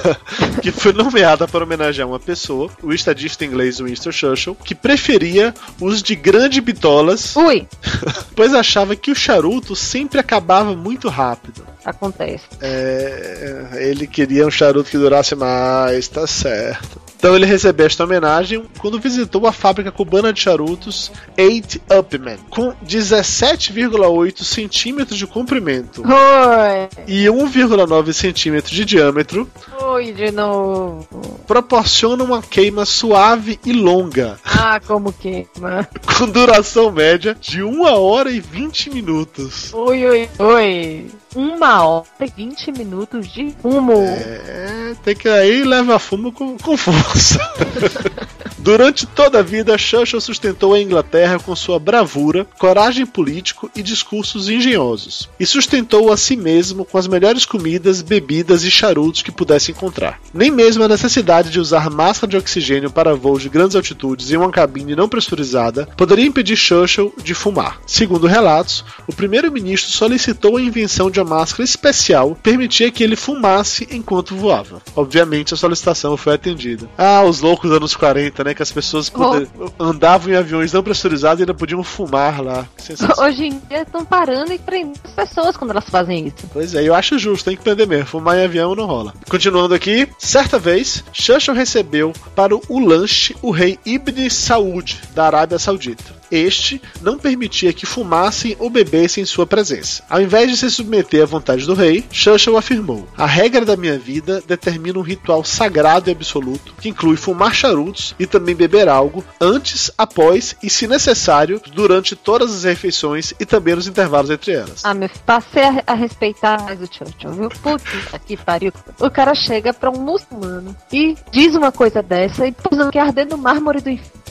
que 0.62 0.70
foi 0.70 0.92
nomeada 0.92 1.46
para 1.48 1.64
homenagear 1.64 2.08
uma 2.08 2.20
pessoa, 2.20 2.70
o 2.82 2.92
estadista 2.92 3.44
inglês 3.44 3.80
Winston 3.80 4.12
Churchill, 4.12 4.54
que 4.56 4.74
preferia 4.74 5.54
os 5.80 6.02
de 6.02 6.14
grande 6.14 6.60
bitolas, 6.60 7.34
Ui, 7.36 7.66
pois 8.36 8.54
achava 8.54 8.94
que 8.96 9.10
o 9.10 9.14
charuto 9.14 9.74
sempre 9.74 10.18
acabava 10.18 10.74
muito 10.74 11.08
rápido. 11.08 11.64
acontece. 11.84 12.44
É, 12.60 13.70
ele 13.74 14.06
queria 14.06 14.46
um 14.46 14.50
charuto 14.50 14.90
que 14.90 14.98
durasse 14.98 15.34
mais, 15.34 16.08
tá 16.08 16.26
certo. 16.26 17.11
Então 17.22 17.36
ele 17.36 17.46
recebeu 17.46 17.86
esta 17.86 18.02
homenagem 18.02 18.64
quando 18.80 18.98
visitou 18.98 19.46
a 19.46 19.52
fábrica 19.52 19.92
cubana 19.92 20.32
de 20.32 20.40
charutos 20.40 21.12
8 21.38 21.80
Upman, 22.00 22.36
com 22.50 22.72
17,8 22.84 24.42
centímetros 24.42 25.16
de 25.16 25.24
comprimento 25.24 26.02
Oi, 26.02 26.88
e 27.06 27.26
1,9 27.26 28.12
centímetros 28.12 28.72
de 28.72 28.84
diâmetro, 28.84 29.48
oi 29.80 30.12
de 30.12 30.32
novo. 30.32 31.06
proporciona 31.46 32.24
uma 32.24 32.42
queima 32.42 32.84
suave 32.84 33.56
e 33.64 33.72
longa, 33.72 34.36
Ah, 34.44 34.80
como 34.84 35.12
queima. 35.12 35.88
com 36.18 36.28
duração 36.28 36.90
média 36.90 37.36
de 37.40 37.62
1 37.62 37.84
hora 37.84 38.32
e 38.32 38.40
20 38.40 38.90
minutos. 38.90 39.72
Oi, 39.72 40.04
oi, 40.04 40.28
oi. 40.40 41.06
Uma 41.34 41.82
hora 41.84 42.04
e 42.20 42.26
20 42.26 42.72
minutos 42.72 43.28
de 43.32 43.54
fumo. 43.62 43.92
É, 43.92 44.94
tem 45.02 45.16
que 45.16 45.28
aí 45.28 45.64
leva 45.64 45.98
fumo 45.98 46.30
com, 46.32 46.58
com 46.58 46.76
força. 47.12 47.38
Durante 48.62 49.06
toda 49.06 49.40
a 49.40 49.42
vida, 49.42 49.76
Churchill 49.76 50.20
sustentou 50.20 50.72
a 50.72 50.80
Inglaterra 50.80 51.36
com 51.36 51.54
sua 51.56 51.80
bravura, 51.80 52.46
coragem 52.60 53.04
político 53.04 53.68
e 53.74 53.82
discursos 53.82 54.48
engenhosos, 54.48 55.28
e 55.38 55.44
sustentou 55.44 56.12
a 56.12 56.16
si 56.16 56.36
mesmo 56.36 56.84
com 56.84 56.96
as 56.96 57.08
melhores 57.08 57.44
comidas, 57.44 58.02
bebidas 58.02 58.62
e 58.62 58.70
charutos 58.70 59.20
que 59.20 59.32
pudesse 59.32 59.72
encontrar. 59.72 60.20
Nem 60.32 60.48
mesmo 60.48 60.84
a 60.84 60.88
necessidade 60.88 61.50
de 61.50 61.58
usar 61.58 61.90
máscara 61.90 62.30
de 62.30 62.36
oxigênio 62.36 62.88
para 62.88 63.16
voos 63.16 63.42
de 63.42 63.48
grandes 63.48 63.74
altitudes 63.74 64.30
em 64.30 64.36
uma 64.36 64.52
cabine 64.52 64.94
não 64.94 65.08
pressurizada 65.08 65.86
poderia 65.96 66.26
impedir 66.26 66.54
Churchill 66.54 67.12
de 67.20 67.34
fumar. 67.34 67.80
Segundo 67.84 68.28
relatos, 68.28 68.84
o 69.08 69.12
primeiro-ministro 69.12 69.90
solicitou 69.90 70.56
a 70.56 70.62
invenção 70.62 71.10
de 71.10 71.18
uma 71.18 71.38
máscara 71.38 71.64
especial 71.64 72.36
que 72.36 72.42
permitia 72.42 72.92
que 72.92 73.02
ele 73.02 73.16
fumasse 73.16 73.88
enquanto 73.90 74.36
voava. 74.36 74.80
Obviamente, 74.94 75.52
a 75.52 75.56
solicitação 75.56 76.16
foi 76.16 76.34
atendida. 76.34 76.88
Ah, 77.04 77.22
os 77.24 77.40
loucos 77.40 77.70
anos 77.72 77.96
40, 77.96 78.44
né? 78.44 78.54
Que 78.54 78.62
as 78.62 78.70
pessoas 78.70 79.08
poder- 79.08 79.48
andavam 79.78 80.32
em 80.32 80.36
aviões 80.36 80.72
não 80.72 80.82
pressurizados 80.82 81.40
e 81.40 81.42
ainda 81.42 81.54
podiam 81.54 81.82
fumar 81.82 82.40
lá. 82.42 82.66
Hoje 83.18 83.46
em 83.46 83.58
dia 83.68 83.82
estão 83.82 84.04
parando 84.04 84.52
e 84.52 84.58
prendendo 84.58 85.00
as 85.04 85.12
pessoas 85.12 85.56
quando 85.56 85.70
elas 85.72 85.88
fazem 85.88 86.26
isso. 86.28 86.48
Pois 86.52 86.74
é, 86.74 86.86
eu 86.86 86.94
acho 86.94 87.18
justo, 87.18 87.46
tem 87.46 87.56
que 87.56 87.62
prender 87.62 87.86
mesmo. 87.86 88.06
Fumar 88.06 88.38
em 88.38 88.44
avião 88.44 88.74
não 88.74 88.86
rola. 88.86 89.12
Continuando 89.28 89.74
aqui, 89.74 90.08
certa 90.18 90.58
vez, 90.58 91.02
Churchill 91.12 91.54
recebeu 91.54 92.12
para 92.36 92.54
o 92.54 92.78
lanche 92.78 93.34
o 93.42 93.50
rei 93.50 93.78
Ibn 93.84 94.28
Saud, 94.30 95.00
da 95.14 95.26
Arábia 95.26 95.58
Saudita. 95.58 96.21
Este 96.32 96.80
não 97.02 97.18
permitia 97.18 97.74
que 97.74 97.84
fumassem 97.84 98.56
ou 98.58 98.70
bebessem 98.70 99.22
em 99.22 99.26
sua 99.26 99.46
presença. 99.46 100.02
Ao 100.08 100.20
invés 100.20 100.50
de 100.50 100.56
se 100.56 100.70
submeter 100.70 101.22
à 101.22 101.26
vontade 101.26 101.66
do 101.66 101.74
rei, 101.74 102.02
Churchill 102.10 102.56
afirmou: 102.56 103.06
A 103.18 103.26
regra 103.26 103.66
da 103.66 103.76
minha 103.76 103.98
vida 103.98 104.42
determina 104.46 104.98
um 104.98 105.02
ritual 105.02 105.44
sagrado 105.44 106.08
e 106.08 106.12
absoluto 106.12 106.74
que 106.80 106.88
inclui 106.88 107.16
fumar 107.16 107.54
charutos 107.54 108.14
e 108.18 108.26
também 108.26 108.54
beber 108.54 108.88
algo 108.88 109.22
antes, 109.38 109.90
após 109.98 110.56
e, 110.62 110.70
se 110.70 110.88
necessário, 110.88 111.60
durante 111.74 112.16
todas 112.16 112.50
as 112.54 112.64
refeições 112.64 113.34
e 113.38 113.44
também 113.44 113.74
nos 113.74 113.86
intervalos 113.86 114.30
entre 114.30 114.52
elas. 114.52 114.84
Ah, 114.84 114.94
meu 114.94 115.10
passei 115.26 115.62
a, 115.62 115.82
a 115.86 115.94
respeitar 115.94 116.62
mais 116.62 116.80
o 116.80 116.86
Churchill, 116.86 117.32
viu? 117.32 117.48
Puta 117.50 118.18
que 118.18 118.36
pariu. 118.36 118.72
O 118.98 119.10
cara 119.10 119.34
chega 119.34 119.74
pra 119.74 119.90
um 119.90 119.98
muçulmano 119.98 120.74
e 120.90 121.14
diz 121.30 121.54
uma 121.54 121.70
coisa 121.70 122.02
dessa 122.02 122.46
e 122.46 122.52
pôs 122.52 122.90
que 122.90 122.98
arder 122.98 123.26
no 123.28 123.36
mármore 123.36 123.80
do 123.80 123.90
inferno. 123.90 124.21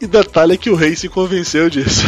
E 0.00 0.06
detalhe 0.06 0.54
é 0.54 0.56
que 0.56 0.70
o 0.70 0.74
rei 0.74 0.96
se 0.96 1.08
convenceu 1.08 1.68
disso. 1.68 2.02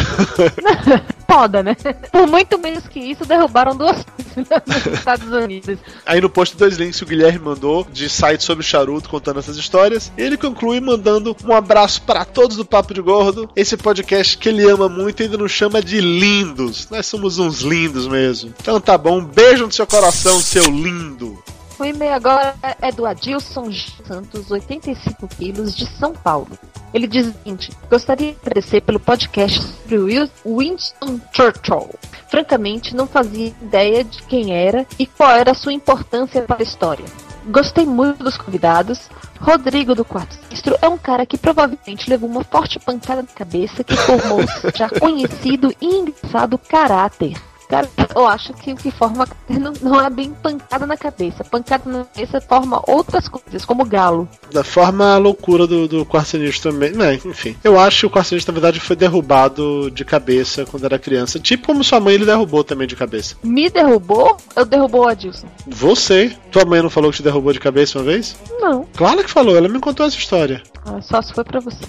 Foda, 1.29 1.63
né? 1.63 1.75
Por 2.11 2.27
muito 2.27 2.59
menos 2.59 2.87
que 2.87 2.99
isso, 2.99 3.25
derrubaram 3.25 3.75
duas 3.75 4.03
coisas 4.03 4.47
nos 4.65 4.85
Estados 4.99 5.31
Unidos. 5.31 5.79
Aí 6.05 6.21
no 6.21 6.29
post 6.29 6.55
dois 6.55 6.77
links 6.77 6.97
que 6.97 7.03
o 7.03 7.07
Guilherme 7.07 7.39
mandou 7.39 7.87
de 7.91 8.09
site 8.09 8.43
sobre 8.43 8.63
charuto 8.63 9.09
contando 9.09 9.39
essas 9.39 9.57
histórias. 9.57 10.11
E 10.17 10.21
ele 10.21 10.37
conclui 10.37 10.79
mandando 10.79 11.35
um 11.43 11.53
abraço 11.53 12.01
para 12.03 12.25
todos 12.25 12.57
do 12.57 12.65
Papo 12.65 12.93
de 12.93 13.01
Gordo. 13.01 13.49
Esse 13.55 13.77
podcast 13.77 14.37
que 14.37 14.49
ele 14.49 14.69
ama 14.69 14.89
muito 14.89 15.21
e 15.21 15.23
ainda 15.23 15.37
nos 15.37 15.51
chama 15.51 15.81
de 15.81 15.99
lindos. 16.01 16.87
Nós 16.89 17.07
somos 17.07 17.39
uns 17.39 17.61
lindos 17.61 18.07
mesmo. 18.07 18.53
Então 18.61 18.79
tá 18.79 18.97
bom, 18.97 19.19
um 19.19 19.25
beijo 19.25 19.65
no 19.65 19.71
seu 19.71 19.87
coração, 19.87 20.39
seu 20.39 20.65
lindo. 20.65 21.41
O 21.79 21.85
e-mail 21.85 22.13
agora 22.13 22.55
é 22.81 22.91
do 22.91 23.05
Adilson 23.05 23.71
Santos, 24.05 24.51
85 24.51 25.27
quilos, 25.27 25.75
de 25.75 25.85
São 25.85 26.13
Paulo. 26.13 26.47
Ele 26.93 27.07
diz 27.07 27.27
o 27.27 27.33
seguinte: 27.33 27.71
Gostaria 27.89 28.33
de 28.33 28.37
agradecer 28.41 28.81
pelo 28.81 28.99
podcast 28.99 29.61
sobre 29.61 29.97
Winston 30.45 31.19
Churchill. 31.31 31.89
Francamente, 32.29 32.95
não 32.95 33.07
fazia 33.07 33.53
ideia 33.61 34.03
de 34.03 34.21
quem 34.23 34.53
era 34.53 34.85
e 34.97 35.05
qual 35.05 35.31
era 35.31 35.51
a 35.51 35.55
sua 35.55 35.73
importância 35.73 36.41
para 36.43 36.59
a 36.59 36.63
história. 36.63 37.05
Gostei 37.45 37.85
muito 37.85 38.23
dos 38.23 38.37
convidados. 38.37 39.09
Rodrigo 39.39 39.93
do 39.93 40.05
Quarto 40.05 40.35
Sinistro 40.35 40.77
é 40.81 40.87
um 40.87 40.97
cara 40.97 41.25
que 41.25 41.37
provavelmente 41.37 42.09
levou 42.09 42.29
uma 42.29 42.43
forte 42.43 42.79
pancada 42.79 43.21
na 43.21 43.27
cabeça 43.27 43.83
que 43.83 43.95
formou 43.95 44.39
já 44.73 44.87
conhecido 44.97 45.73
e 45.81 45.85
engraçado 45.85 46.57
caráter. 46.57 47.33
Cara, 47.73 47.89
eu 48.15 48.27
acho 48.27 48.53
que 48.53 48.71
o 48.73 48.75
que 48.75 48.91
forma 48.91 49.27
não, 49.49 49.73
não 49.81 50.01
é 50.01 50.09
bem 50.09 50.31
pancada 50.31 50.85
na 50.85 50.95
cabeça. 50.95 51.43
Pancada 51.43 51.89
na 51.89 52.05
cabeça 52.05 52.39
forma 52.41 52.81
outras 52.87 53.27
coisas, 53.27 53.65
como 53.65 53.83
galo. 53.85 54.27
Da 54.51 54.63
forma 54.63 55.15
a 55.15 55.17
loucura 55.17 55.65
do, 55.65 55.87
do 55.87 56.05
Quarto 56.05 56.29
Sinistro 56.29 56.71
também. 56.71 56.91
Né, 56.91 57.19
enfim. 57.25 57.55
Eu 57.63 57.79
acho 57.79 58.01
que 58.01 58.05
o 58.05 58.09
Quarto 58.09 58.29
Sinistro, 58.29 58.53
na 58.53 58.59
verdade, 58.59 58.79
foi 58.79 58.95
derrubado 58.95 59.89
de 59.91 60.05
cabeça 60.05 60.65
quando 60.65 60.85
era 60.85 60.99
criança. 60.99 61.39
Tipo 61.39 61.67
como 61.67 61.83
sua 61.83 61.99
mãe 61.99 62.13
ele 62.15 62.25
derrubou 62.25 62.63
também 62.63 62.87
de 62.87 62.95
cabeça. 62.95 63.35
Me 63.43 63.69
derrubou? 63.69 64.37
Eu 64.55 64.65
derrubou 64.65 65.05
o 65.05 65.07
Adilson. 65.07 65.47
Você? 65.67 66.35
Tua 66.51 66.65
mãe 66.65 66.81
não 66.81 66.89
falou 66.89 67.09
que 67.09 67.17
te 67.17 67.23
derrubou 67.23 67.53
de 67.53 67.59
cabeça 67.59 67.97
uma 67.97 68.05
vez? 68.05 68.35
Não, 68.59 68.85
Claro 68.95 69.23
que 69.23 69.31
falou, 69.31 69.55
ela 69.57 69.67
me 69.67 69.79
contou 69.79 70.05
essa 70.05 70.17
história. 70.17 70.61
ah, 70.85 71.01
só 71.01 71.21
se 71.21 71.33
foi 71.33 71.43
pra 71.43 71.59
você. 71.59 71.83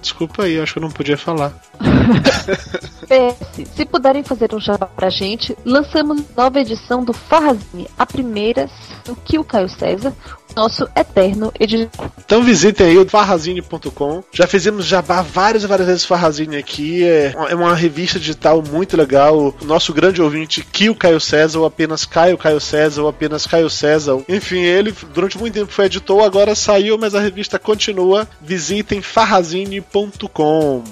Desculpa 0.00 0.44
aí, 0.44 0.54
eu 0.54 0.62
acho 0.62 0.72
que 0.72 0.78
eu 0.78 0.82
não 0.82 0.90
podia 0.90 1.16
falar. 1.18 1.52
PS, 3.06 3.68
se 3.74 3.84
puderem 3.84 4.22
fazer 4.22 4.54
um 4.54 4.60
jabá 4.60 4.86
pra 4.86 5.10
gente, 5.10 5.25
lançamos 5.64 6.22
nova 6.36 6.60
edição 6.60 7.04
do 7.04 7.12
Farrazine, 7.12 7.88
a 7.98 8.06
primeira, 8.06 8.68
o 9.08 9.16
que 9.16 9.38
o 9.38 9.44
Caio 9.44 9.68
César, 9.68 10.12
nosso 10.54 10.88
eterno 10.96 11.52
editor. 11.58 12.10
Então 12.24 12.42
visitem 12.42 12.86
aí 12.88 12.98
o 12.98 13.08
farrazine.com. 13.08 14.22
Já 14.32 14.46
fizemos 14.46 14.86
jabá 14.86 15.22
várias 15.22 15.64
e 15.64 15.66
várias 15.66 15.86
vezes 15.86 16.04
Farrazine 16.04 16.56
aqui. 16.56 17.04
É 17.04 17.34
é 17.48 17.54
uma 17.54 17.74
revista 17.74 18.18
digital 18.18 18.62
muito 18.62 18.96
legal. 18.96 19.54
O 19.60 19.64
nosso 19.64 19.92
grande 19.92 20.22
ouvinte, 20.22 20.62
Kio 20.62 20.94
Caio 20.94 21.20
César, 21.20 21.58
ou 21.58 21.66
apenas 21.66 22.04
Caio 22.04 22.38
Caio 22.38 22.60
César, 22.60 23.02
ou 23.02 23.08
apenas 23.08 23.46
Caio 23.46 23.68
César. 23.68 24.18
Enfim, 24.28 24.60
ele 24.60 24.94
durante 25.12 25.38
muito 25.38 25.54
tempo 25.54 25.72
foi 25.72 25.86
editor, 25.86 26.24
agora 26.24 26.54
saiu, 26.54 26.96
mas 26.98 27.14
a 27.14 27.20
revista 27.20 27.58
continua. 27.58 28.28
Visitem 28.40 29.02
farrazine.com. 29.02 30.82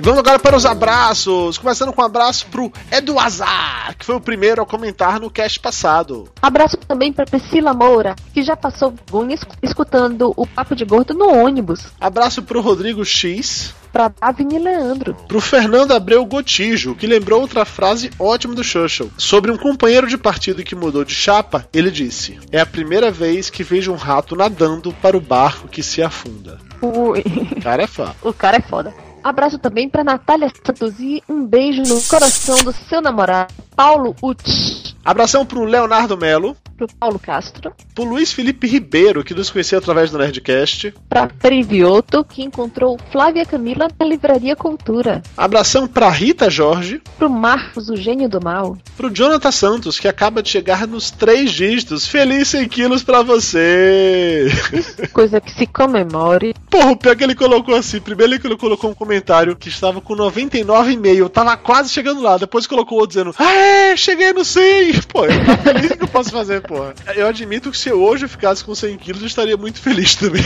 E 0.00 0.02
vamos 0.02 0.20
agora 0.20 0.38
para 0.38 0.56
os 0.56 0.64
abraços. 0.64 1.58
Começando 1.58 1.92
com 1.92 2.00
um 2.00 2.04
abraço 2.06 2.46
pro 2.46 2.72
Edu 2.90 3.18
Azar, 3.18 3.94
que 3.98 4.04
foi 4.06 4.16
o 4.16 4.20
primeiro 4.20 4.62
a 4.62 4.66
comentar 4.66 5.20
no 5.20 5.28
cast 5.30 5.60
passado. 5.60 6.26
Abraço 6.40 6.78
também 6.78 7.12
pra 7.12 7.26
Priscila 7.26 7.74
Moura, 7.74 8.16
que 8.32 8.42
já 8.42 8.56
passou 8.56 8.92
vergonha 8.92 9.34
esc- 9.34 9.50
escutando 9.62 10.32
o 10.38 10.46
Papo 10.46 10.74
de 10.74 10.86
Gordo 10.86 11.12
no 11.12 11.28
ônibus. 11.28 11.84
Abraço 12.00 12.42
pro 12.42 12.62
Rodrigo 12.62 13.04
X. 13.04 13.74
Pra 13.92 14.08
Davine 14.08 14.58
Leandro. 14.58 15.14
Pro 15.28 15.38
Fernando 15.40 15.92
Abreu 15.92 16.24
Gotijo, 16.24 16.94
que 16.94 17.06
lembrou 17.06 17.42
outra 17.42 17.66
frase 17.66 18.10
ótima 18.18 18.54
do 18.54 18.64
Churchill. 18.64 19.10
Sobre 19.18 19.50
um 19.50 19.58
companheiro 19.58 20.06
de 20.06 20.16
partido 20.16 20.62
que 20.64 20.74
mudou 20.76 21.04
de 21.04 21.12
chapa, 21.12 21.68
ele 21.74 21.90
disse: 21.90 22.38
É 22.50 22.60
a 22.60 22.64
primeira 22.66 23.10
vez 23.10 23.50
que 23.50 23.62
vejo 23.64 23.92
um 23.92 23.96
rato 23.96 24.34
nadando 24.34 24.94
para 25.02 25.16
o 25.16 25.20
barco 25.20 25.68
que 25.68 25.82
se 25.82 26.00
afunda. 26.02 26.58
Ui. 26.80 27.22
Cara, 27.62 27.82
é 27.82 27.86
fã. 27.86 28.14
O 28.22 28.32
cara 28.32 28.56
é 28.56 28.60
foda. 28.62 28.94
Abraço 29.22 29.58
também 29.58 29.88
pra 29.88 30.02
Natália 30.02 30.50
Santos 30.64 30.98
e 30.98 31.22
um 31.28 31.46
beijo 31.46 31.82
no 31.82 32.00
coração 32.02 32.62
do 32.64 32.72
seu 32.72 33.00
namorado, 33.00 33.52
Paulo 33.76 34.14
Uti. 34.22 34.96
Abração 35.04 35.44
pro 35.44 35.64
Leonardo 35.64 36.16
Melo. 36.16 36.56
Pro 36.80 36.88
Paulo 36.98 37.18
Castro. 37.18 37.74
Pro 37.94 38.04
Luiz 38.04 38.32
Felipe 38.32 38.66
Ribeiro, 38.66 39.22
que 39.22 39.34
nos 39.34 39.50
conheceu 39.50 39.78
através 39.78 40.10
do 40.10 40.16
Nerdcast. 40.16 40.94
Pra 41.10 41.26
Privioto, 41.26 42.24
que 42.24 42.42
encontrou 42.42 42.98
Flávia 43.12 43.44
Camila 43.44 43.86
na 43.98 44.06
Livraria 44.06 44.56
Cultura. 44.56 45.20
Abração 45.36 45.86
pra 45.86 46.08
Rita 46.08 46.48
Jorge. 46.48 47.02
Pro 47.18 47.28
Marcos, 47.28 47.90
o 47.90 47.96
gênio 47.96 48.30
do 48.30 48.40
mal. 48.42 48.78
Pro 48.96 49.14
Jonathan 49.14 49.50
Santos, 49.50 50.00
que 50.00 50.08
acaba 50.08 50.42
de 50.42 50.48
chegar 50.48 50.86
nos 50.86 51.10
três 51.10 51.52
dígitos. 51.52 52.06
Feliz 52.06 52.48
100 52.48 52.68
quilos 52.68 53.02
pra 53.02 53.20
você! 53.20 54.48
Coisa 55.12 55.38
que 55.38 55.52
se 55.52 55.66
comemore. 55.66 56.54
Porra, 56.70 56.92
o 56.92 56.96
pior 56.96 57.14
que 57.14 57.24
ele 57.24 57.34
colocou 57.34 57.74
assim. 57.74 58.00
Primeiro 58.00 58.32
ele 58.32 58.56
colocou 58.56 58.90
um 58.90 58.94
comentário 58.94 59.54
que 59.54 59.68
estava 59.68 60.00
com 60.00 60.14
99,5. 60.14 61.28
Tava 61.28 61.56
quase 61.58 61.90
chegando 61.90 62.22
lá. 62.22 62.38
Depois 62.38 62.66
colocou 62.66 63.00
outro 63.00 63.18
dizendo: 63.18 63.34
Aê, 63.38 63.96
cheguei 63.98 64.32
no 64.32 64.44
100! 64.44 65.02
Pô, 65.02 65.26
eu 65.26 65.44
tô 65.44 65.62
feliz 65.62 65.92
que 65.92 66.04
eu 66.04 66.08
posso 66.08 66.30
fazer, 66.30 66.62
porra. 66.70 66.94
Eu 67.16 67.26
admito 67.26 67.72
que 67.72 67.76
se 67.76 67.88
eu 67.88 68.00
hoje 68.00 68.28
ficasse 68.28 68.64
com 68.64 68.72
100 68.72 68.96
quilos, 68.98 69.20
eu 69.20 69.26
estaria 69.26 69.56
muito 69.56 69.80
feliz 69.80 70.14
também. 70.14 70.42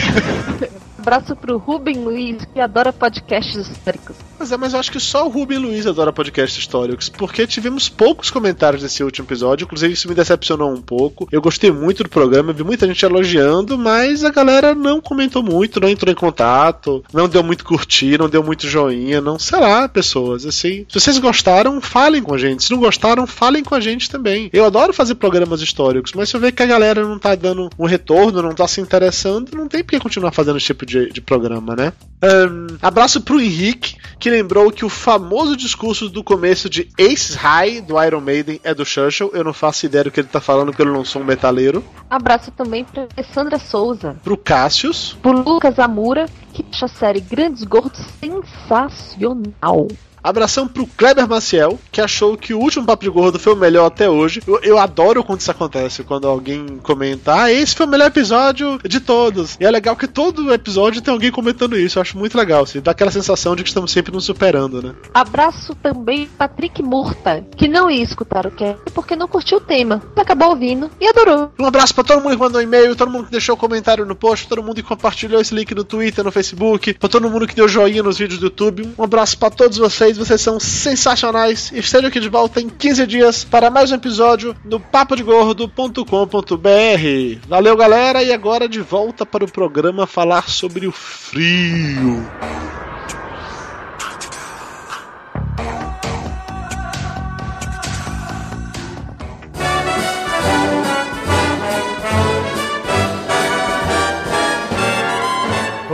Abraço 0.99 1.37
pro 1.37 1.59
Rubem 1.59 1.99
Luiz, 1.99 2.43
que 2.47 2.59
adora 2.59 2.91
podcasts 2.91 3.69
históricos. 3.69 4.17
Mas 4.39 4.53
é, 4.53 4.57
mas 4.57 4.73
eu 4.73 4.81
acho 4.81 4.93
que 4.93 5.01
só 5.01 5.27
o 5.27 5.31
Ruben 5.31 5.59
Luiz 5.59 5.87
adora 5.87 6.13
podcast 6.13 6.59
históricos, 6.59 7.09
porque 7.09 7.47
tivemos 7.47 7.89
poucos 7.89 8.31
comentários 8.31 8.83
nesse 8.83 9.03
último 9.03 9.27
episódio, 9.27 9.65
inclusive 9.65 9.95
isso 9.95 10.09
me 10.09 10.15
decepcionou 10.15 10.73
um 10.73 10.83
pouco. 10.83 11.29
Eu 11.31 11.41
gostei 11.41 11.71
muito 11.71 12.03
do 12.03 12.09
programa, 12.09 12.53
vi 12.53 12.65
muita 12.65 12.87
gente 12.87 13.05
elogiando, 13.05 13.79
mas 13.79 14.25
a 14.25 14.31
galera 14.31 14.75
não 14.75 15.01
comentou 15.01 15.43
muito, 15.43 15.81
não 15.81 15.89
entrou 15.89 16.13
em 16.13 16.17
contato, 16.17 17.05
não 17.13 17.29
deu 17.29 17.43
muito 17.43 17.65
curtir, 17.65 18.19
não 18.19 18.29
deu 18.29 18.43
muito 18.43 18.69
joinha, 18.69 19.21
não, 19.21 19.39
sei 19.39 19.61
lá, 19.61 19.89
pessoas, 19.89 20.45
assim. 20.45 20.87
Se 20.89 21.01
vocês 21.01 21.19
gostaram, 21.19 21.81
falem 21.81 22.23
com 22.23 22.35
a 22.35 22.39
gente. 22.39 22.65
Se 22.65 22.71
não 22.71 22.79
gostaram, 22.79 23.27
falem 23.27 23.63
com 23.63 23.75
a 23.75 23.81
gente 23.81 24.11
também. 24.11 24.51
Eu 24.53 24.65
adoro 24.65 24.93
fazer 24.93 25.15
programas 25.15 25.61
históricos, 25.61 26.13
mas 26.15 26.29
se 26.29 26.37
eu 26.37 26.41
ver 26.41 26.53
que 26.53 26.63
a 26.63 26.67
galera 26.67 27.03
não 27.05 27.19
tá 27.19 27.35
dando 27.35 27.71
um 27.79 27.87
retorno, 27.87 28.43
não 28.43 28.55
tá 28.55 28.67
se 28.67 28.81
interessando, 28.81 29.57
não 29.57 29.69
tem 29.69 29.83
por 29.83 29.91
que 29.91 30.01
continuar 30.01 30.33
fazendo 30.33 30.57
esse 30.57 30.67
tipo 30.67 30.85
de, 30.85 31.11
de 31.11 31.21
programa, 31.21 31.77
né? 31.77 31.93
Ahn, 32.23 32.77
abraço 32.81 33.21
pro 33.21 33.41
Henrique, 33.41 33.97
que 34.25 34.31
lembrou 34.31 34.73
que 34.73 34.87
o 34.87 34.89
famoso 34.89 35.55
discurso 35.55 36.09
do 36.09 36.25
começo 36.25 36.71
de 36.71 36.89
Ace 36.97 37.37
High 37.37 37.83
do 37.83 38.03
Iron 38.03 38.23
Maiden 38.23 38.59
é 38.65 38.73
do 38.73 38.83
Churchill. 38.83 39.31
Eu 39.35 39.45
não 39.45 39.53
faço 39.53 39.85
ideia 39.85 40.05
do 40.05 40.11
que 40.11 40.19
ele 40.19 40.29
tá 40.29 40.41
falando, 40.41 40.69
porque 40.69 40.81
eu 40.81 40.87
não 40.87 41.05
sou 41.05 41.21
um 41.21 41.27
metaleiro. 41.27 41.85
Abraço 42.09 42.51
também 42.51 42.87
pra 42.87 43.07
Alessandra 43.15 43.59
Souza. 43.59 44.17
Pro 44.25 44.39
Cassius. 44.39 45.15
Pro 45.21 45.33
Lucas 45.33 45.79
Amura, 45.79 46.25
que 46.55 46.65
acha 46.73 46.87
a 46.87 46.89
série 46.89 47.21
Grandes 47.21 47.65
Gordos 47.65 48.01
sensacional. 48.19 49.89
Abração 50.25 50.67
pro 50.67 50.87
Kleber 50.87 51.29
Maciel, 51.29 51.79
que 51.93 52.01
achou 52.01 52.35
que 52.35 52.55
o 52.55 52.59
último 52.59 52.87
Papo 52.87 53.05
de 53.05 53.11
Gordo 53.11 53.39
foi 53.39 53.53
o 53.53 53.57
melhor 53.57 53.85
até 53.85 54.09
hoje. 54.09 54.43
Eu, 54.47 54.59
eu 54.63 54.79
adoro 54.79 55.23
quando 55.23 55.41
isso 55.41 55.51
acontece, 55.51 56.03
quando 56.03 56.27
alguém 56.27 56.79
comenta, 56.83 57.43
ah, 57.43 57.53
esse 57.53 57.75
foi 57.75 57.85
o 57.85 57.89
melhor 57.89 58.07
episódio 58.07 58.81
de 58.89 59.01
todos. 59.01 59.59
E 59.61 59.67
é 59.67 59.71
legal 59.71 59.95
que 59.95 60.09
todo 60.09 60.53
episódio 60.55 61.03
tem 61.03 61.13
alguém 61.13 61.31
comentando 61.31 61.77
isso. 61.77 61.99
Eu 61.99 62.03
acho 62.03 62.17
muito 62.17 62.39
legal, 62.39 62.63
assim, 62.63 62.81
dá 62.81 62.93
aquela 62.93 63.11
sensação 63.11 63.55
de 63.55 63.63
que 63.63 63.69
estamos 63.69 63.93
sempre 63.93 64.13
nos 64.13 64.25
superando, 64.25 64.83
né? 64.83 64.95
Abraço 65.13 65.75
também 65.75 66.27
Patrick 66.39 66.83
Murta, 66.83 67.45
que 67.57 67.69
não 67.69 67.91
ia 67.91 68.03
escutar 68.03 68.47
o 68.47 68.51
cast 68.51 68.83
porque 68.95 69.15
não 69.15 69.29
curtiu 69.29 69.59
o 69.59 69.61
tema. 69.61 70.03
Acabou 70.17 70.51
ouvindo 70.51 70.91
e 71.01 71.07
adorou. 71.07 71.53
Um 71.59 71.67
abraço 71.67 71.95
pra 71.95 72.03
todo 72.03 72.23
mundo 72.23 72.35
que 72.35 72.43
mandou 72.43 72.63
e-mail, 72.63 72.97
todo 72.97 73.11
mundo 73.11 73.27
que 73.27 73.33
deixou 73.33 73.57
comentário 73.57 74.07
no 74.07 74.15
post, 74.15 74.49
todo 74.49 74.63
mundo 74.63 74.77
que 74.77 74.83
compartilhou 74.83 75.41
esse 75.41 75.55
link 75.55 75.75
no 75.75 75.85
Twitter, 75.85 76.25
no 76.25 76.33
Facebook, 76.33 76.95
pra 76.95 77.09
todo 77.09 77.29
mundo 77.29 77.47
que 77.47 77.55
deu 77.55 77.69
joinha 77.69 78.03
nos 78.03 78.19
vídeos 78.19 78.41
do 78.41 78.47
YouTube. 78.47 78.89
Um 78.97 79.05
abraço 79.05 79.37
pra 79.37 79.51
todos 79.51 79.77
vocês, 79.77 80.14
vocês 80.17 80.41
são 80.41 80.61
sensacionais. 80.61 81.73
Estejam 81.73 82.09
aqui 82.09 82.21
de 82.21 82.29
volta 82.29 82.61
em 82.61 82.69
15 82.69 83.07
dias 83.07 83.45
para 83.45 83.71
mais 83.71 83.91
um 83.91 83.97
episódio 83.97 84.55
do 84.65 84.79
papodegordo.com.br. 84.79 87.49
Valeu, 87.49 87.77
galera, 87.77 88.23
e 88.23 88.33
agora 88.33 88.69
de 88.69 88.81
volta 88.81 89.27
para 89.27 89.45
o 89.45 89.51
programa 89.51 90.07
falar 90.07 90.49
sobre 90.49 90.87
o 90.87 90.93
frio. 90.93 92.25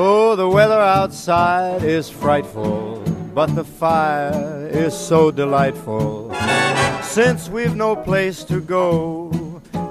Oh, 0.02 0.34
the 0.34 0.48
weather 0.48 0.78
outside 0.78 1.82
is 1.82 2.08
frightful, 2.08 3.02
but 3.34 3.54
the 3.54 3.64
fire 3.64 4.68
is 4.72 4.94
so 4.94 5.30
delightful. 5.30 6.32
Since 7.02 7.48
we've 7.48 7.76
no 7.76 7.96
place 7.96 8.44
to 8.44 8.60
go, 8.60 9.30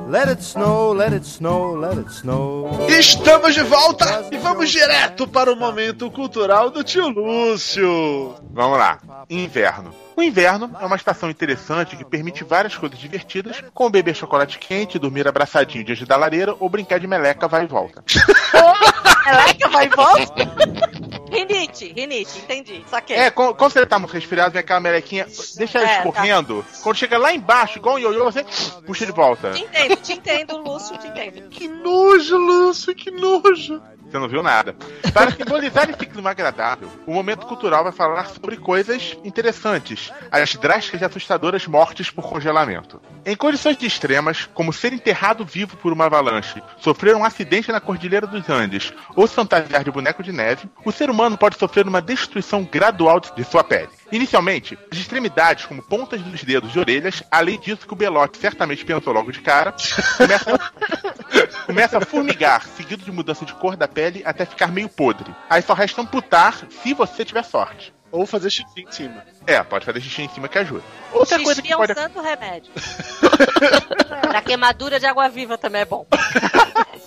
let 0.08 0.30
it 0.30 0.42
snow, 0.42 0.92
let 0.92 1.14
it 1.14 1.26
snow, 1.26 1.74
let 1.76 1.98
it 1.98 2.10
snow. 2.12 2.88
Estamos 2.90 3.54
de 3.54 3.64
volta 3.64 4.28
e 4.32 4.38
vamos 4.38 4.70
direto 4.70 5.28
para 5.28 5.52
o 5.52 5.56
momento 5.56 6.10
cultural 6.12 6.70
do 6.70 6.84
tio 6.84 7.10
Lúcio. 7.10 8.36
Vamos 8.52 8.78
lá. 8.78 9.00
Inverno. 9.30 9.94
O 10.16 10.22
inverno 10.22 10.72
é 10.82 10.86
uma 10.86 10.98
estação 10.98 11.30
interessante 11.30 11.96
que 11.96 12.04
permite 12.04 12.44
várias 12.44 12.76
coisas 12.76 13.00
divertidas, 13.00 13.64
como 13.74 13.90
beber 13.90 14.16
chocolate 14.16 14.60
quente, 14.60 15.00
dormir 15.00 15.28
abraçadinho 15.28 15.84
diante 15.86 16.06
da 16.06 16.18
lareira 16.18 16.56
ou 16.60 16.70
brincar 16.70 17.00
de 17.00 17.08
meleca 17.08 17.48
vai 17.48 17.64
e 17.64 17.68
volta. 17.68 18.04
Meleca 19.26 19.70
vai 19.70 19.86
e 19.86 19.90
volta? 19.90 21.19
Rinite, 21.32 21.94
rinite, 21.94 22.40
entendi. 22.40 22.84
Saquei. 22.90 23.16
É, 23.16 23.30
quando 23.32 23.56
quando 23.56 23.72
você 23.72 23.86
tá 23.86 24.00
muito 24.00 24.12
resfriado, 24.12 24.52
vem 24.54 24.60
aquela 24.62 24.80
melequinha, 24.80 25.26
deixa 25.56 25.78
ela 25.80 25.88
É, 25.90 25.94
tá. 25.94 25.98
escorrendo. 26.00 26.66
Quando 26.82 26.96
chega 26.96 27.18
lá 27.18 27.34
embaixo, 27.34 27.78
igual 27.78 27.96
um 27.96 28.00
ioiô, 28.00 28.26
você 28.26 28.46
puxa 28.86 29.06
de 29.06 29.12
volta. 29.12 29.52
Te 29.52 29.64
entendo, 29.64 29.96
te 29.98 30.14
entendo, 30.14 30.58
Lúcio, 30.58 30.98
te 30.98 31.08
entendo. 31.08 31.50
Que 31.50 31.68
nojo, 31.68 32.38
Lúcio, 32.38 32.96
que 32.96 33.12
nojo. 33.12 33.82
Você 34.10 34.18
não 34.18 34.28
viu 34.28 34.42
nada. 34.42 34.76
Para 35.14 35.32
simbolizar 35.32 35.88
esse 35.90 36.06
clima 36.06 36.32
agradável, 36.32 36.90
o 37.06 37.14
momento 37.14 37.46
cultural 37.46 37.84
vai 37.84 37.92
falar 37.92 38.28
sobre 38.30 38.58
coisas 38.58 39.16
interessantes, 39.24 40.12
as 40.32 40.56
drásticas 40.56 41.02
e 41.02 41.06
assustadoras 41.06 41.68
mortes 41.68 42.10
por 42.10 42.28
congelamento. 42.28 43.00
Em 43.24 43.36
condições 43.36 43.78
extremas, 43.82 44.50
como 44.54 44.74
ser 44.74 44.94
enterrado 44.94 45.46
vivo 45.46 45.78
por 45.78 45.94
uma 45.94 46.06
avalanche, 46.06 46.62
sofrer 46.80 47.16
um 47.16 47.24
acidente 47.24 47.72
na 47.72 47.80
Cordilheira 47.80 48.26
dos 48.26 48.50
Andes 48.50 48.92
ou 49.16 49.28
se 49.28 49.36
fantasiar 49.36 49.84
de 49.84 49.92
boneco 49.92 50.24
de 50.24 50.32
neve, 50.32 50.68
o 50.84 50.92
ser 50.92 51.10
humano 51.10 51.38
pode 51.38 51.58
sofrer 51.58 51.88
uma 51.88 52.02
destruição 52.02 52.64
gradual 52.64 53.20
de 53.20 53.44
sua 53.44 53.64
pele. 53.64 53.99
Inicialmente, 54.12 54.78
as 54.92 54.98
extremidades, 54.98 55.66
como 55.66 55.82
pontas 55.82 56.22
dos 56.22 56.44
dedos 56.44 56.76
e 56.76 56.80
orelhas, 56.80 57.22
além 57.30 57.60
disso 57.60 57.86
que 57.86 57.94
o 57.94 57.96
Belote 57.96 58.38
certamente 58.38 58.84
pensou 58.84 59.14
logo 59.14 59.32
de 59.32 59.40
cara, 59.42 59.74
começa, 60.18 60.72
começa 61.66 61.98
a 61.98 62.02
formigar, 62.02 62.66
seguido 62.66 63.04
de 63.04 63.12
mudança 63.12 63.46
de 63.46 63.54
cor 63.54 63.76
da 63.76 63.88
pele 63.88 64.24
até 64.26 64.46
ficar 64.46 64.68
meio 64.68 64.90
podre. 64.90 65.34
Aí 65.50 65.62
só 65.62 65.74
resta 65.74 66.02
amputar 66.02 66.66
se 66.82 66.94
você 66.94 67.24
tiver 67.24 67.44
sorte. 67.44 67.94
Ou 68.12 68.26
fazer 68.26 68.50
xixi 68.50 68.82
em 68.82 68.92
cima. 68.92 69.24
É, 69.46 69.62
pode 69.64 69.86
fazer 69.86 70.02
xixi 70.02 70.24
em 70.24 70.30
cima 70.30 70.48
que 70.48 70.58
ajuda. 70.58 70.84
Outra 71.12 71.38
Xixi 71.38 71.44
coisa 71.44 71.62
que 71.62 71.72
é 71.72 71.76
um 71.76 71.80
pode 71.80 71.94
santo 71.94 72.22
remédio. 72.22 72.72
pra 74.22 74.42
queimadura 74.42 75.00
de 75.00 75.06
água 75.06 75.28
viva 75.30 75.58
também 75.58 75.82
é 75.82 75.86
bom. 75.86 76.06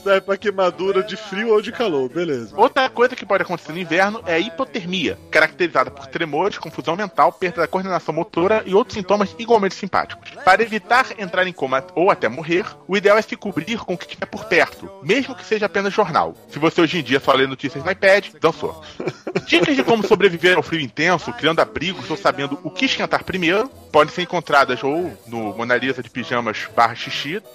Serve 0.02 0.20
pra 0.26 0.36
queimadura 0.36 1.02
de 1.02 1.16
frio 1.16 1.50
ou 1.50 1.62
de 1.62 1.70
calor, 1.70 2.08
beleza. 2.08 2.54
Outra 2.56 2.88
coisa 2.88 3.14
que 3.14 3.24
pode 3.24 3.42
acontecer 3.42 3.72
no 3.72 3.78
inverno 3.78 4.22
é 4.26 4.34
a 4.34 4.38
hipotermia, 4.38 5.18
caracterizada 5.30 5.90
por 5.90 6.06
tremores, 6.06 6.58
confusão 6.58 6.96
mental, 6.96 7.32
perda 7.32 7.62
da 7.62 7.68
coordenação 7.68 8.14
motora 8.14 8.62
e 8.66 8.74
outros 8.74 8.96
sintomas 8.96 9.34
igualmente 9.38 9.74
simpáticos. 9.74 10.30
Para 10.44 10.62
evitar 10.62 11.06
entrar 11.18 11.46
em 11.46 11.52
coma 11.52 11.84
ou 11.94 12.10
até 12.10 12.28
morrer, 12.28 12.66
o 12.88 12.96
ideal 12.96 13.16
é 13.16 13.22
se 13.22 13.36
cobrir 13.36 13.78
com 13.78 13.94
o 13.94 13.98
que 13.98 14.08
tiver 14.08 14.26
por 14.26 14.44
perto, 14.44 14.90
mesmo 15.02 15.34
que 15.34 15.44
seja 15.44 15.66
apenas 15.66 15.92
jornal. 15.92 16.34
Se 16.48 16.58
você 16.58 16.80
hoje 16.80 16.98
em 16.98 17.02
dia 17.02 17.20
só 17.20 17.32
lê 17.32 17.46
notícias 17.46 17.84
no 17.84 17.90
iPad, 17.90 18.26
dançou. 18.40 18.82
Dicas 19.46 19.74
de 19.74 19.82
como 19.82 20.06
sobreviver 20.06 20.56
ao 20.56 20.62
frio 20.62 20.80
intenso, 20.92 21.32
criando 21.32 21.60
abrigos 21.60 22.08
ou 22.10 22.16
sabendo 22.16 22.58
o 22.62 22.70
que 22.70 22.84
esquentar 22.84 23.24
primeiro, 23.24 23.70
podem 23.92 24.12
ser 24.12 24.22
encontradas 24.22 24.82
ou 24.82 25.16
no 25.26 25.54
Mona 25.54 25.76
Lisa 25.76 26.02
de 26.02 26.08
pijamas 26.08 26.66
barra 26.74 26.94
xixi, 26.94 27.42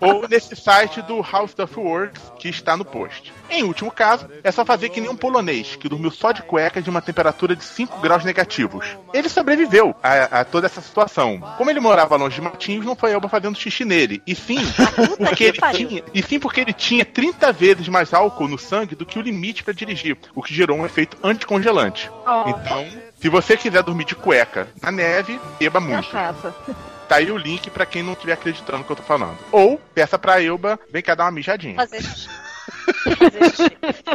ou 0.00 0.28
nesse 0.28 0.56
site 0.56 1.02
do 1.02 1.20
House 1.20 1.58
of 1.58 1.78
Words 1.78 2.20
que 2.38 2.48
está 2.48 2.76
no 2.76 2.84
post. 2.84 3.32
Em 3.50 3.62
último 3.62 3.90
caso, 3.90 4.28
é 4.42 4.50
só 4.50 4.64
fazer 4.64 4.88
que 4.88 5.00
nem 5.00 5.10
um 5.10 5.16
polonês 5.16 5.76
que 5.76 5.88
dormiu 5.88 6.10
só 6.10 6.32
de 6.32 6.42
cuecas 6.42 6.82
de 6.82 6.90
uma 6.90 7.02
temperatura 7.02 7.54
de 7.54 7.62
5 7.62 8.00
graus 8.00 8.24
negativos. 8.24 8.84
Ele 9.12 9.28
sobreviveu 9.28 9.94
a, 10.02 10.40
a 10.40 10.44
toda 10.44 10.66
essa 10.66 10.80
situação. 10.80 11.38
Como 11.58 11.70
ele 11.70 11.78
morava 11.78 12.16
longe 12.16 12.36
de 12.36 12.40
Matinhos, 12.40 12.86
não 12.86 12.96
foi 12.96 13.12
Elba 13.12 13.28
fazendo 13.28 13.58
xixi 13.58 13.84
nele. 13.84 14.22
E 14.26 14.34
sim, 14.34 14.58
porque 15.18 15.44
ele 15.44 15.58
pariu. 15.58 15.88
tinha, 15.88 16.04
e 16.14 16.22
sim 16.22 16.40
porque 16.40 16.60
ele 16.60 16.72
tinha 16.72 17.04
30 17.04 17.52
vezes 17.52 17.88
mais 17.88 18.14
álcool 18.14 18.48
no 18.48 18.58
sangue 18.58 18.94
do 18.94 19.04
que 19.04 19.18
o 19.18 19.22
limite 19.22 19.62
para 19.62 19.74
dirigir, 19.74 20.16
o 20.34 20.42
que 20.42 20.54
gerou 20.54 20.78
um 20.78 20.86
efeito 20.86 21.16
anticongelante. 21.22 22.10
Então, 22.46 22.86
se 23.22 23.28
você 23.28 23.56
quiser 23.56 23.84
dormir 23.84 24.04
de 24.04 24.16
cueca 24.16 24.66
na 24.82 24.90
neve, 24.90 25.40
beba 25.56 25.78
muito. 25.78 26.10
Cachaça. 26.10 26.52
Tá 27.08 27.16
aí 27.16 27.30
o 27.30 27.38
link 27.38 27.70
pra 27.70 27.86
quem 27.86 28.02
não 28.02 28.14
estiver 28.14 28.32
acreditando 28.32 28.78
no 28.78 28.84
que 28.84 28.90
eu 28.90 28.96
tô 28.96 29.02
falando. 29.04 29.38
Ou 29.52 29.80
peça 29.94 30.18
pra 30.18 30.42
Elba, 30.42 30.78
vem 30.90 31.02
cá 31.02 31.14
dar 31.14 31.24
uma 31.24 31.30
mijadinha. 31.30 31.76
Fazer. 31.76 32.02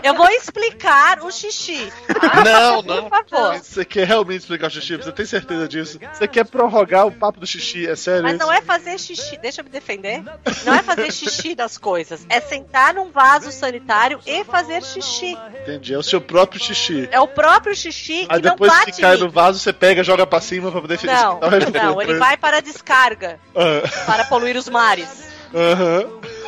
Eu 0.04 0.14
vou 0.14 0.28
explicar 0.30 1.20
o 1.24 1.32
xixi. 1.32 1.92
tá? 2.08 2.44
Não, 2.44 2.82
não. 2.82 3.10
Por 3.10 3.26
favor. 3.30 3.58
Você 3.60 3.86
quer 3.86 4.06
realmente 4.08 4.42
explicar 4.42 4.68
o 4.68 4.70
xixi? 4.70 4.96
Você 4.98 5.12
tem 5.12 5.26
certeza 5.26 5.68
disso? 5.68 6.00
Você 6.14 6.28
quer 6.28 6.46
prorrogar 6.46 7.08
o 7.08 7.12
papo 7.12 7.40
do 7.40 7.48
xixi? 7.48 7.88
É 7.88 7.96
sério 7.96 8.24
Mas 8.24 8.34
isso? 8.36 8.46
não 8.46 8.52
é 8.52 8.62
fazer 8.62 8.98
xixi, 9.00 9.38
deixa 9.38 9.62
eu 9.62 9.66
me 9.66 9.70
defender. 9.72 10.24
Não 10.66 10.74
é 10.74 10.84
fazer 10.84 11.12
xixi 11.12 11.56
das 11.56 11.78
coisas. 11.78 12.26
É 12.30 12.40
sentar 12.40 12.94
num 12.94 13.10
vaso 13.12 13.52
sanitário 13.52 14.20
e 14.26 14.44
fazer 14.44 14.84
xixi. 14.84 15.38
Entendi, 15.62 15.94
é 15.94 15.98
o 15.98 16.04
seu 16.04 16.22
próprio 16.22 16.62
xixi. 16.62 17.08
É 17.12 17.20
o 17.20 17.28
próprio 17.28 17.76
xixi 17.76 18.26
que 18.26 18.34
Aí 18.34 18.42
não 18.42 18.52
depois 18.52 18.72
bate 18.72 18.92
que 18.92 19.02
cai 19.02 19.18
no 19.18 19.30
vaso, 19.30 19.60
você 19.60 19.74
pega, 19.74 20.04
joga 20.04 20.26
pra 20.26 20.40
cima 20.42 20.72
pra 20.72 20.82
poder 20.82 21.00
Não, 21.04 21.40
não, 21.42 21.94
do 21.96 22.02
ele 22.02 22.16
vai 22.16 22.38
para 22.38 22.58
a 22.58 22.62
descarga, 22.62 23.40
Ah, 23.56 24.06
para 24.06 24.26
poluir 24.26 24.56
os 24.58 24.68
mares. 24.70 25.28
Aham. 25.54 26.06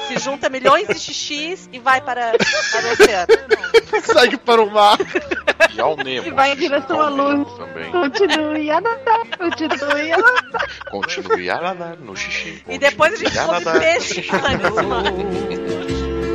Se 0.09 0.17
junta 0.17 0.49
milhões 0.49 0.87
de 0.87 0.95
xixis 0.95 1.69
e 1.71 1.77
vai 1.77 2.01
para, 2.01 2.31
para 2.31 2.87
o 2.87 2.91
oceano. 2.93 3.27
Segue 4.01 4.37
para 4.37 4.61
o 4.61 4.71
mar. 4.71 4.97
E 5.71 5.79
ao 5.79 5.95
Nemo. 5.95 6.27
E 6.27 6.31
vai 6.31 6.53
em 6.53 6.55
direção 6.55 6.99
à 6.99 7.09
luz. 7.09 7.47
Também. 7.53 7.91
Continue 7.91 8.71
a 8.71 8.81
nadar, 8.81 9.27
continue 9.37 10.11
a 10.11 10.17
nadar. 10.17 10.67
Continue 10.89 11.49
a 11.49 11.61
nadar 11.61 11.97
no 11.97 12.15
xixi. 12.15 12.63
E 12.67 12.79
depois 12.79 13.13
a 13.13 13.15
gente 13.17 13.37
come 13.37 13.63
nadar. 13.63 13.79
peixe 13.79 14.25
mar. 14.31 15.03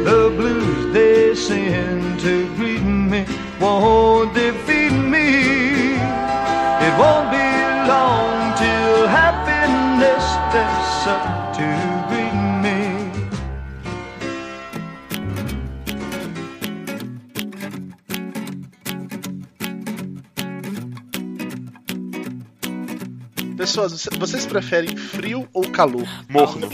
The 0.04 0.28
blues 0.36 0.92
they 0.92 1.34
send 1.34 2.20
to 2.20 2.46
greet 2.56 2.82
me 2.82 3.24
won't 3.58 4.34
defeat 4.34 4.92
me. 4.92 5.94
It 6.86 6.94
won't 6.98 7.30
be 7.30 7.48
long 7.88 8.54
till 8.56 9.08
happiness 9.08 10.22
steps 10.22 10.83
Pessoas, 23.64 23.92
você- 23.92 24.10
vocês 24.18 24.44
preferem 24.44 24.94
frio 24.94 25.48
ou 25.54 25.66
calor? 25.70 26.06
Morno. 26.28 26.68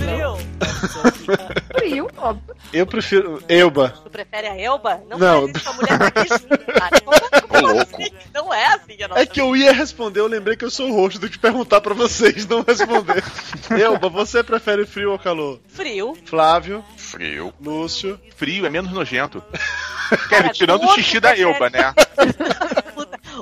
Frio, 1.79 2.11
óbvio. 2.17 2.57
Eu 2.73 2.85
prefiro. 2.85 3.41
Elba. 3.49 3.91
Tu 4.03 4.11
prefere 4.11 4.49
a 4.49 4.61
Elba? 4.61 5.01
Não, 5.09 5.17
Não. 5.17 5.43
faz 5.43 5.57
isso, 5.57 5.69
a 5.69 5.73
mulher 5.75 5.99
tá 5.99 6.07
aqui 6.87 7.05
Ô, 7.49 7.61
louco. 7.63 7.81
assim? 8.03 8.11
Não 8.35 8.53
é 8.53 8.67
assim 8.75 9.01
a 9.05 9.09
nossa 9.09 9.21
É 9.23 9.27
que 9.27 9.41
eu 9.41 9.55
ia 9.55 9.73
responder, 9.73 10.19
eu 10.19 10.27
lembrei 10.27 10.57
que 10.57 10.65
eu 10.65 10.71
sou 10.71 10.89
o 10.91 10.93
rosto 10.93 11.21
do 11.21 11.29
que 11.31 11.39
perguntar 11.39 11.81
pra 11.81 11.95
vocês, 11.95 12.45
não 12.49 12.63
responder. 12.67 13.23
Elba, 13.81 14.09
você 14.09 14.43
prefere 14.43 14.85
frio 14.85 15.13
ou 15.13 15.19
calor? 15.19 15.61
frio. 15.69 16.17
Flávio, 16.25 16.85
Frio. 16.97 17.55
Lúcio. 17.61 18.19
Frio 18.37 18.67
é 18.67 18.71
menos 18.71 18.91
nojento. 18.91 19.41
Cara, 20.29 20.49
tirando 20.49 20.85
o 20.87 20.93
xixi 20.95 21.21
da 21.21 21.39
Elba, 21.39 21.71
né? 21.71 21.95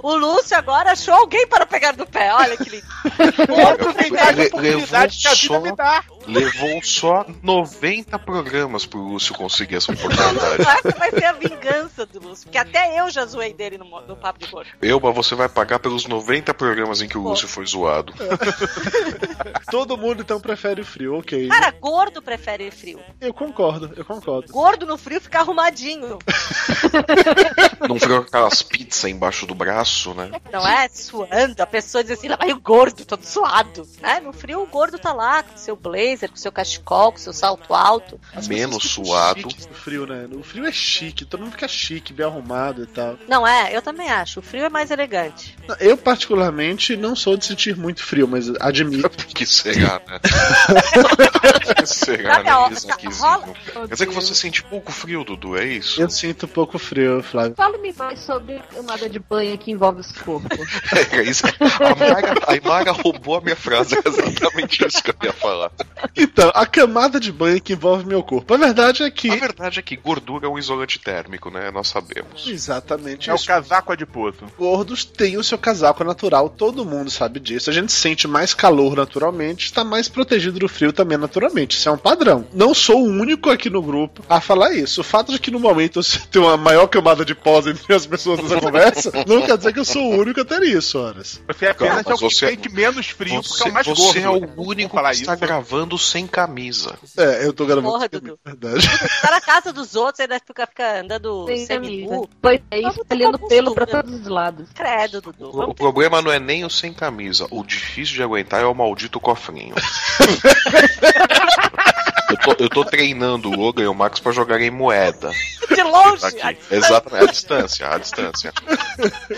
O 0.02 0.14
Lúcio 0.16 0.56
agora 0.56 0.92
achou 0.92 1.14
alguém 1.14 1.46
para 1.46 1.66
pegar 1.66 1.96
no 1.96 2.06
pé. 2.06 2.32
Olha 2.32 2.56
que 2.56 2.68
lindo. 2.70 2.86
Aproveitar 3.72 4.34
Le- 4.34 4.42
a 4.42 4.46
oportunidade 4.46 5.18
que 5.18 5.28
a 5.28 5.34
vida 5.34 5.52
levou 5.54 5.62
me 5.62 5.68
só- 5.70 5.76
dá. 5.76 6.04
Levou 6.28 6.82
só 6.82 7.26
90 7.42 8.18
programas 8.18 8.84
pro 8.84 9.00
Lúcio 9.00 9.34
conseguir 9.34 9.76
essa 9.76 9.92
oportunidade. 9.92 10.60
Essa 10.60 10.98
vai 10.98 11.10
ser 11.10 11.24
a 11.24 11.32
vingança 11.32 12.04
do 12.04 12.20
Lúcio. 12.20 12.44
Porque 12.44 12.58
até 12.58 13.00
eu 13.00 13.08
já 13.10 13.24
zoei 13.24 13.54
dele 13.54 13.78
no, 13.78 13.84
no 14.02 14.14
papo 14.16 14.38
de 14.38 14.46
gordo. 14.50 14.68
Elba, 14.82 15.10
você 15.10 15.34
vai 15.34 15.48
pagar 15.48 15.78
pelos 15.78 16.06
90 16.06 16.52
programas 16.52 17.00
em 17.00 17.08
que 17.08 17.16
o 17.16 17.22
Pô. 17.22 17.30
Lúcio 17.30 17.48
foi 17.48 17.64
zoado. 17.66 18.12
Todo 19.70 19.96
mundo 19.96 20.22
então 20.22 20.38
prefere 20.40 20.82
o 20.82 20.84
frio, 20.84 21.18
ok. 21.18 21.48
Cara, 21.48 21.70
gordo 21.70 22.20
prefere 22.20 22.70
frio. 22.70 23.00
Eu 23.20 23.32
concordo, 23.32 23.90
eu 23.96 24.04
concordo. 24.04 24.52
Gordo 24.52 24.84
no 24.86 24.98
frio 24.98 25.20
fica 25.20 25.40
arrumadinho. 25.40 26.18
Não 27.88 27.98
fica 27.98 28.16
com 28.20 28.26
aquelas 28.26 28.62
pizzas 28.62 29.04
embaixo 29.10 29.46
do 29.46 29.54
braço, 29.54 29.87
né? 30.14 30.30
Não 30.52 30.66
é? 30.66 30.88
Suando. 30.88 31.62
A 31.62 31.66
pessoa 31.66 32.02
diz 32.02 32.12
assim, 32.12 32.28
lá 32.28 32.36
vai 32.36 32.52
o 32.52 32.60
gordo, 32.60 33.04
todo 33.04 33.24
suado. 33.24 33.86
Né? 34.00 34.20
No 34.20 34.32
frio 34.32 34.62
o 34.62 34.66
gordo 34.66 34.98
tá 34.98 35.12
lá 35.12 35.42
com 35.42 35.56
seu 35.56 35.76
blazer, 35.76 36.30
com 36.30 36.36
seu 36.36 36.52
cachecol, 36.52 37.12
com 37.12 37.18
seu 37.18 37.32
salto 37.32 37.74
alto. 37.74 38.20
As 38.34 38.48
Menos 38.48 38.84
suado. 38.84 39.42
No 39.42 39.74
frio, 39.74 40.06
né? 40.06 40.26
No 40.28 40.42
frio 40.42 40.66
é 40.66 40.72
chique, 40.72 41.24
todo 41.24 41.40
mundo 41.40 41.52
fica 41.52 41.68
chique, 41.68 42.12
bem 42.12 42.26
arrumado 42.26 42.82
e 42.82 42.86
tal. 42.86 43.18
Não 43.28 43.46
é? 43.46 43.74
Eu 43.74 43.82
também 43.82 44.08
acho. 44.08 44.40
O 44.40 44.42
frio 44.42 44.64
é 44.64 44.68
mais 44.68 44.90
elegante. 44.90 45.56
Eu, 45.80 45.96
particularmente, 45.96 46.96
não 46.96 47.14
sou 47.14 47.36
de 47.36 47.44
sentir 47.44 47.76
muito 47.76 48.02
frio, 48.02 48.26
mas 48.26 48.48
admito. 48.60 49.08
Que 49.38 49.46
será, 49.46 50.00
né? 50.08 50.18
que 51.76 51.86
será, 51.86 52.34
Sabe 52.36 52.48
a 52.48 52.58
hora- 52.58 52.70
né? 52.70 52.76
Isaquizinho? 52.76 53.22
rola- 53.22 53.48
Quer 53.72 53.88
dizer 53.88 54.06
que 54.06 54.14
você 54.14 54.34
sente 54.34 54.62
pouco 54.64 54.92
frio, 54.92 55.24
Dudu, 55.24 55.56
é 55.56 55.64
isso? 55.66 56.00
Eu 56.00 56.10
sinto 56.10 56.46
pouco 56.48 56.78
frio, 56.78 57.22
Flávio. 57.22 57.54
Fale-me 57.56 57.92
mais 57.92 58.20
sobre 58.20 58.56
a 58.56 58.60
camada 58.62 59.08
de 59.08 59.18
banho 59.18 59.56
que 59.58 59.70
envolve 59.70 60.00
os 60.00 60.12
corpos. 60.12 60.58
É 61.12 61.22
isso. 61.22 61.44
A 61.46 62.88
a 62.88 62.92
roubou 62.92 63.36
a 63.36 63.40
minha 63.40 63.56
frase, 63.56 63.94
é 63.96 64.02
exatamente 64.08 64.86
isso 64.86 65.02
que 65.02 65.10
eu 65.10 65.14
ia 65.24 65.32
falar. 65.32 65.70
Então, 66.16 66.50
a 66.54 66.66
camada 66.66 67.18
de 67.20 67.32
banho 67.32 67.60
que 67.60 67.72
envolve 67.72 68.06
meu 68.06 68.22
corpo. 68.22 68.52
A 68.54 68.56
verdade 68.56 69.02
é 69.02 69.10
que. 69.10 69.30
A 69.30 69.36
verdade 69.36 69.78
é 69.78 69.82
que 69.82 69.96
gordura 69.96 70.46
é 70.46 70.48
um 70.48 70.58
isolante 70.58 70.98
térmico, 70.98 71.50
né? 71.50 71.70
Nós 71.70 71.88
sabemos. 71.88 72.46
Exatamente 72.46 73.30
É 73.30 73.32
o 73.32 73.36
isso. 73.36 73.46
casaco 73.46 73.92
adiposo. 73.92 74.38
Gordos 74.58 75.04
têm 75.04 75.36
o 75.36 75.44
seu 75.44 75.58
casaco 75.58 76.04
natural, 76.04 76.48
todo 76.48 76.84
mundo 76.84 77.10
sabe 77.10 77.40
disso. 77.40 77.70
A 77.70 77.72
gente 77.72 77.92
sente 77.92 78.26
mais 78.28 78.54
calor 78.54 78.96
naturalmente, 78.96 79.66
está 79.66 79.84
mais 79.84 80.08
protegido 80.08 80.58
do 80.58 80.68
frio 80.68 80.92
também 80.92 81.16
naturalmente. 81.18 81.27
Isso 81.68 81.88
é 81.88 81.92
um 81.92 81.98
padrão. 81.98 82.46
Não 82.52 82.72
sou 82.74 83.00
o 83.02 83.06
único 83.08 83.50
aqui 83.50 83.68
no 83.70 83.82
grupo 83.82 84.22
a 84.28 84.40
falar 84.40 84.72
isso. 84.74 85.00
O 85.00 85.04
fato 85.04 85.32
de 85.32 85.38
que 85.38 85.50
no 85.50 85.60
momento 85.60 86.02
você 86.02 86.18
tem 86.30 86.40
uma 86.40 86.56
maior 86.56 86.86
camada 86.86 87.24
de 87.24 87.34
pós 87.34 87.66
entre 87.66 87.94
as 87.94 88.06
pessoas 88.06 88.40
nessa 88.42 88.60
conversa, 88.60 89.12
não 89.26 89.42
quer 89.42 89.56
dizer 89.56 89.72
que 89.72 89.78
eu 89.80 89.84
sou 89.84 90.02
o 90.02 90.20
único 90.20 90.40
a 90.40 90.44
ter 90.44 90.62
isso, 90.62 90.98
horas. 90.98 91.40
Você 91.46 91.66
é 91.66 91.70
apenas 91.70 91.94
Mas 91.96 92.06
é 92.06 92.14
o 92.14 92.16
que 92.16 92.24
você- 92.34 92.46
sente 92.48 92.68
menos 92.72 93.06
frio, 93.08 93.42
porque 93.42 93.54
é 93.54 93.64
Você, 93.64 93.68
o 93.68 93.72
mais 93.72 93.86
você 93.86 94.20
gordo. 94.20 94.44
é 94.46 94.48
o 94.56 94.62
único 94.62 94.94
falar 94.94 95.10
que 95.10 95.16
está 95.20 95.34
isso. 95.34 95.40
gravando 95.40 95.98
sem 95.98 96.26
camisa. 96.26 96.98
É, 97.16 97.44
eu 97.46 97.52
tô 97.52 97.64
gravando. 97.66 97.88
Porra, 97.92 98.08
isso, 98.10 98.20
Dudu. 98.20 98.38
é 98.44 98.50
verdade. 98.50 98.88
Tá 99.22 99.30
na 99.30 99.40
casa 99.40 99.72
dos 99.72 99.94
outros, 99.94 100.20
ainda 100.20 100.40
fica, 100.44 100.66
fica 100.66 101.00
andando 101.00 101.46
Sem 101.46 101.66
semi-nu. 101.66 102.08
camisa. 102.08 102.28
Pois 102.40 102.60
é, 102.70 102.80
Vamos 102.82 102.96
espalhando 102.98 103.38
ter 103.38 103.48
pelo 103.48 103.74
pra 103.74 103.86
postura. 103.86 104.02
todos 104.04 104.20
os 104.20 104.26
lados. 104.28 104.68
Credo, 104.74 105.20
Dudu. 105.20 105.50
O, 105.52 105.70
o 105.70 105.74
problema 105.74 106.22
não 106.22 106.30
é 106.32 106.38
nem 106.38 106.64
o 106.64 106.70
sem 106.70 106.92
camisa. 106.92 107.46
O 107.50 107.64
difícil 107.64 108.14
de 108.14 108.22
aguentar 108.22 108.62
é 108.62 108.66
o 108.66 108.74
maldito 108.74 109.18
cofrinho. 109.20 109.74
eu, 112.30 112.36
tô, 112.38 112.64
eu 112.64 112.68
tô 112.68 112.84
treinando 112.84 113.50
o 113.50 113.56
Logan 113.56 113.82
e 113.82 113.86
o 113.88 113.94
Max 113.94 114.20
pra 114.20 114.32
jogarem 114.32 114.70
moeda. 114.70 115.30
de 115.68 115.82
longe. 115.82 116.24
Aqui. 116.42 116.58
Exatamente, 116.70 117.24
à 117.24 117.32
distância, 117.32 117.88
à 117.88 117.98
distância. 117.98 118.52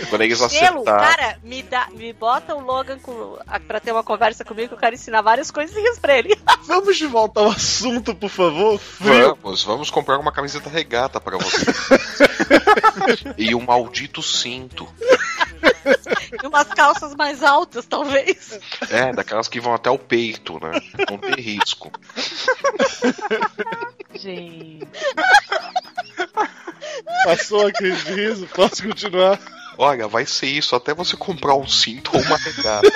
Quando 0.09 0.21
eles 0.23 0.37
Gelo, 0.37 0.81
acertar. 0.81 1.15
cara, 1.15 1.37
me, 1.43 1.61
dá, 1.63 1.87
me 1.91 2.13
bota 2.13 2.55
o 2.55 2.61
Logan 2.61 2.97
com, 2.99 3.37
a- 3.47 3.59
pra 3.59 3.79
ter 3.79 3.91
uma 3.91 4.03
conversa 4.03 4.43
comigo 4.43 4.69
que 4.69 4.73
eu 4.73 4.77
quero 4.79 4.95
ensinar 4.95 5.21
várias 5.21 5.51
coisinhas 5.51 5.99
pra 5.99 6.17
ele. 6.17 6.37
Vamos 6.65 6.97
de 6.97 7.05
volta 7.07 7.39
ao 7.41 7.49
assunto, 7.49 8.13
por 8.15 8.29
favor. 8.29 8.79
Frio. 8.79 9.37
Vamos, 9.41 9.63
vamos 9.63 9.89
comprar 9.89 10.17
uma 10.17 10.31
camiseta 10.31 10.69
regata 10.69 11.19
pra 11.19 11.37
você. 11.37 11.65
e 13.37 13.53
um 13.55 13.61
maldito 13.61 14.21
cinto. 14.21 14.87
E 16.43 16.47
umas 16.47 16.67
calças 16.67 17.15
mais 17.15 17.43
altas, 17.43 17.85
talvez. 17.85 18.59
É, 18.89 19.11
daquelas 19.11 19.47
que 19.47 19.59
vão 19.59 19.73
até 19.73 19.89
o 19.89 19.97
peito, 19.97 20.59
né? 20.63 20.71
Não 21.09 21.17
ter 21.17 21.39
risco. 21.39 21.91
Gente. 24.15 24.87
Passou 27.23 27.67
a 27.67 27.71
crise 27.71 28.03
de 28.05 28.13
riso, 28.13 28.47
posso 28.47 28.83
continuar? 28.83 29.39
Olha, 29.77 30.07
vai 30.07 30.25
ser 30.25 30.47
isso 30.47 30.75
até 30.75 30.93
você 30.93 31.15
comprar 31.15 31.55
um 31.55 31.67
cinto 31.67 32.11
ou 32.13 32.21
uma 32.21 32.37
regata. 32.37 32.89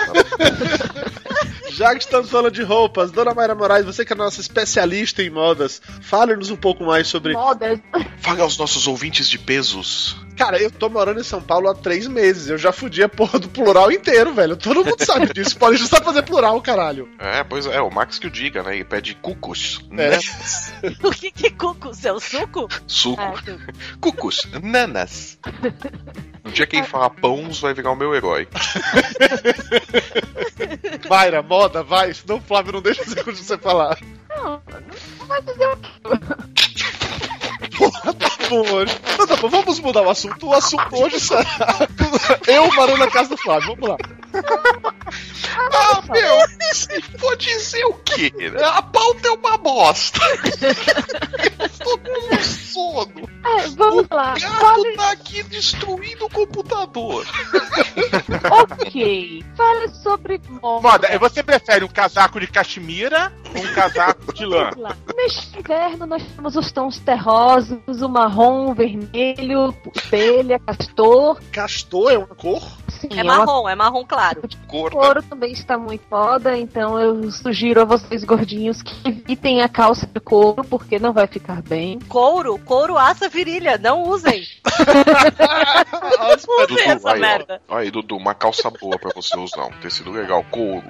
Já 1.71 1.93
que 1.93 2.03
estamos 2.03 2.29
falando 2.29 2.53
de 2.53 2.63
roupas, 2.63 3.11
Dona 3.11 3.33
Mayra 3.33 3.55
Moraes, 3.55 3.85
você 3.85 4.05
que 4.05 4.13
é 4.13 4.15
nossa 4.15 4.39
especialista 4.39 5.21
em 5.21 5.29
modas, 5.29 5.81
fale-nos 6.01 6.49
um 6.49 6.55
pouco 6.55 6.85
mais 6.85 7.07
sobre. 7.07 7.33
Modas. 7.33 7.79
Fale 8.19 8.41
aos 8.41 8.57
nossos 8.57 8.87
ouvintes 8.87 9.29
de 9.29 9.37
pesos. 9.37 10.15
Cara, 10.37 10.61
eu 10.61 10.69
tô 10.69 10.89
morando 10.89 11.19
em 11.19 11.23
São 11.23 11.41
Paulo 11.41 11.69
há 11.69 11.73
três 11.73 12.07
meses. 12.07 12.49
Eu 12.49 12.57
já 12.57 12.71
fudi 12.71 13.01
a 13.01 13.07
porra 13.09 13.39
do 13.39 13.47
plural 13.47 13.91
inteiro, 13.91 14.33
velho. 14.33 14.57
Todo 14.57 14.83
mundo 14.83 15.03
sabe 15.05 15.33
disso. 15.33 15.55
Pode 15.59 15.77
já 15.77 15.85
sabe 15.87 16.03
fazer 16.05 16.23
plural, 16.23 16.61
caralho. 16.61 17.09
É, 17.17 17.43
pois 17.43 17.65
é, 17.65 17.79
o 17.81 17.89
Max 17.89 18.19
que 18.19 18.27
o 18.27 18.29
diga, 18.31 18.61
né? 18.61 18.75
Ele 18.75 18.83
pede 18.83 19.15
cucos, 19.15 19.79
É. 19.91 19.95
né? 20.11 20.19
O 21.03 21.11
que 21.11 21.31
que 21.31 21.49
cuco? 21.51 21.93
Seu 21.93 22.19
suco? 22.19 22.67
Suco. 22.85 23.21
Ah, 23.21 23.33
tu- 23.43 23.59
Cucos, 24.01 24.45
nanas. 24.61 25.39
No 26.43 26.51
dia 26.51 26.67
que 26.67 26.75
ele 26.77 26.85
falar 26.85 27.09
pãos, 27.11 27.59
vai 27.61 27.73
virar 27.73 27.91
o 27.91 27.95
meu 27.95 28.13
herói. 28.13 28.47
Mayra, 31.09 31.41
moda, 31.41 31.81
vai. 31.83 32.13
Senão 32.13 32.37
o 32.37 32.41
Flávio 32.41 32.73
não 32.73 32.81
deixa 32.81 33.03
você 33.05 33.57
falar. 33.57 33.97
Não, 34.29 34.61
não 35.19 35.25
vai 35.27 35.41
dizer 35.41 35.67
o 35.69 35.77
quê? 35.77 35.89
Porra, 37.91 38.13
tá 38.13 38.29
bom 38.49 38.71
hoje. 38.71 38.99
Então 39.13 39.27
tá 39.27 39.35
bom, 39.37 39.49
vamos 39.49 39.79
mudar 39.79 40.01
o 40.01 40.09
assunto. 40.09 40.47
O 40.47 40.53
assunto 40.53 40.95
hoje 40.95 41.19
será. 41.19 41.45
Eu 42.47 42.73
morando 42.73 42.97
na 42.97 43.07
casa 43.09 43.29
do 43.29 43.37
Flávio. 43.37 43.75
Vamos 43.75 43.89
lá. 43.89 43.97
Ah, 45.71 46.01
meu, 46.09 46.73
se 46.73 47.01
for 47.17 47.35
dizer 47.37 47.85
o 47.85 47.93
quê? 47.93 48.31
A 48.63 48.81
pauta 48.81 49.27
é 49.27 49.31
uma 49.31 49.57
bosta. 49.57 50.19
Eu 51.59 51.69
tô 51.69 51.97
com 51.97 52.37
sono. 52.43 53.29
É, 53.45 53.67
vamos 53.69 54.07
lá. 54.09 54.33
O 54.33 54.39
gato 54.39 54.59
Fale, 54.59 54.95
tá 54.97 55.11
aqui 55.11 55.43
destruindo 55.43 56.25
o 56.25 56.29
computador. 56.29 57.25
ok. 58.51 59.45
Fale 59.55 59.89
sobre 59.89 60.41
moda. 60.61 60.81
Moda, 60.87 61.19
você 61.19 61.43
prefere 61.43 61.85
um 61.85 61.89
casaco 61.89 62.39
de 62.39 62.47
cachemira 62.47 63.31
ou 63.55 63.61
um 63.63 63.73
casaco 63.73 64.33
de 64.33 64.45
lã? 64.45 64.71
Neste 65.15 65.57
inverno 65.59 66.05
nós 66.05 66.23
temos 66.35 66.55
os 66.55 66.71
tons 66.71 66.99
terrosos, 66.99 67.74
o 67.87 68.09
marrom, 68.09 68.73
vermelho, 68.73 69.73
telha, 70.09 70.59
castor. 70.59 71.41
Castor 71.51 72.11
é 72.11 72.17
uma 72.17 72.27
cor? 72.27 72.63
Sim, 72.99 73.09
É 73.17 73.23
marrom, 73.23 73.67
é 73.69 73.75
marrom 73.75 74.05
claro. 74.05 74.41
Couro 74.67 75.21
também 75.23 75.51
está 75.51 75.77
muito 75.77 76.03
moda, 76.09 76.57
então 76.57 76.99
eu 76.99 77.31
sugiro 77.31 77.81
a 77.81 77.85
vocês 77.85 78.23
gordinhos 78.23 78.81
que 78.81 78.93
evitem 79.07 79.61
a 79.61 79.69
calça 79.69 80.05
de 80.07 80.19
couro, 80.19 80.63
porque 80.63 80.97
não 80.99 81.13
vai 81.13 81.27
ficar 81.27 81.61
bem. 81.61 81.99
Couro, 82.07 82.57
couro 82.59 82.97
assa 82.97 83.29
virilha, 83.29 83.77
não 83.77 84.03
usem. 84.03 84.43
Usem 86.35 86.67
Dudu, 86.67 86.79
essa 86.79 87.11
aí, 87.13 87.19
merda. 87.19 87.61
ó. 87.67 87.75
Aí, 87.77 87.91
Dudu, 87.91 88.17
uma 88.17 88.33
calça 88.33 88.69
boa 88.69 88.97
pra 88.97 89.11
você 89.15 89.37
usar. 89.37 89.65
Um 89.65 89.71
tecido 89.81 90.11
legal, 90.11 90.43
couro. 90.51 90.83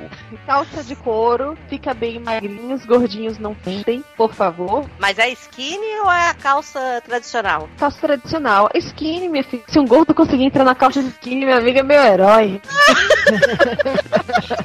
Calça 0.46 0.84
de 0.84 0.96
couro, 0.96 1.58
fica 1.70 1.94
bem 1.94 2.20
magrinhos, 2.20 2.86
gordinhos 2.86 3.38
não 3.38 3.54
tentem, 3.54 4.04
por 4.18 4.34
favor. 4.34 4.86
Mas 5.00 5.18
é 5.20 5.30
skinny 5.30 6.00
ou 6.04 6.12
é 6.12 6.30
a 6.30 6.34
calça 6.34 7.02
tradicional? 7.06 7.68
Calça 7.78 8.00
tradicional. 8.00 8.70
Skinny, 8.76 9.28
minha 9.30 9.44
filha. 9.44 9.64
Se 9.68 9.80
um 9.80 9.86
gordo 9.86 10.14
conseguir 10.14 10.44
entrar 10.46 10.64
na 10.64 10.76
calça 10.76 11.02
de 11.02 11.10
skinny, 11.10 11.46
minha 11.46 11.58
amiga 11.58 11.80
é 11.80 11.84
meu 11.84 12.02
herói. 12.06 12.62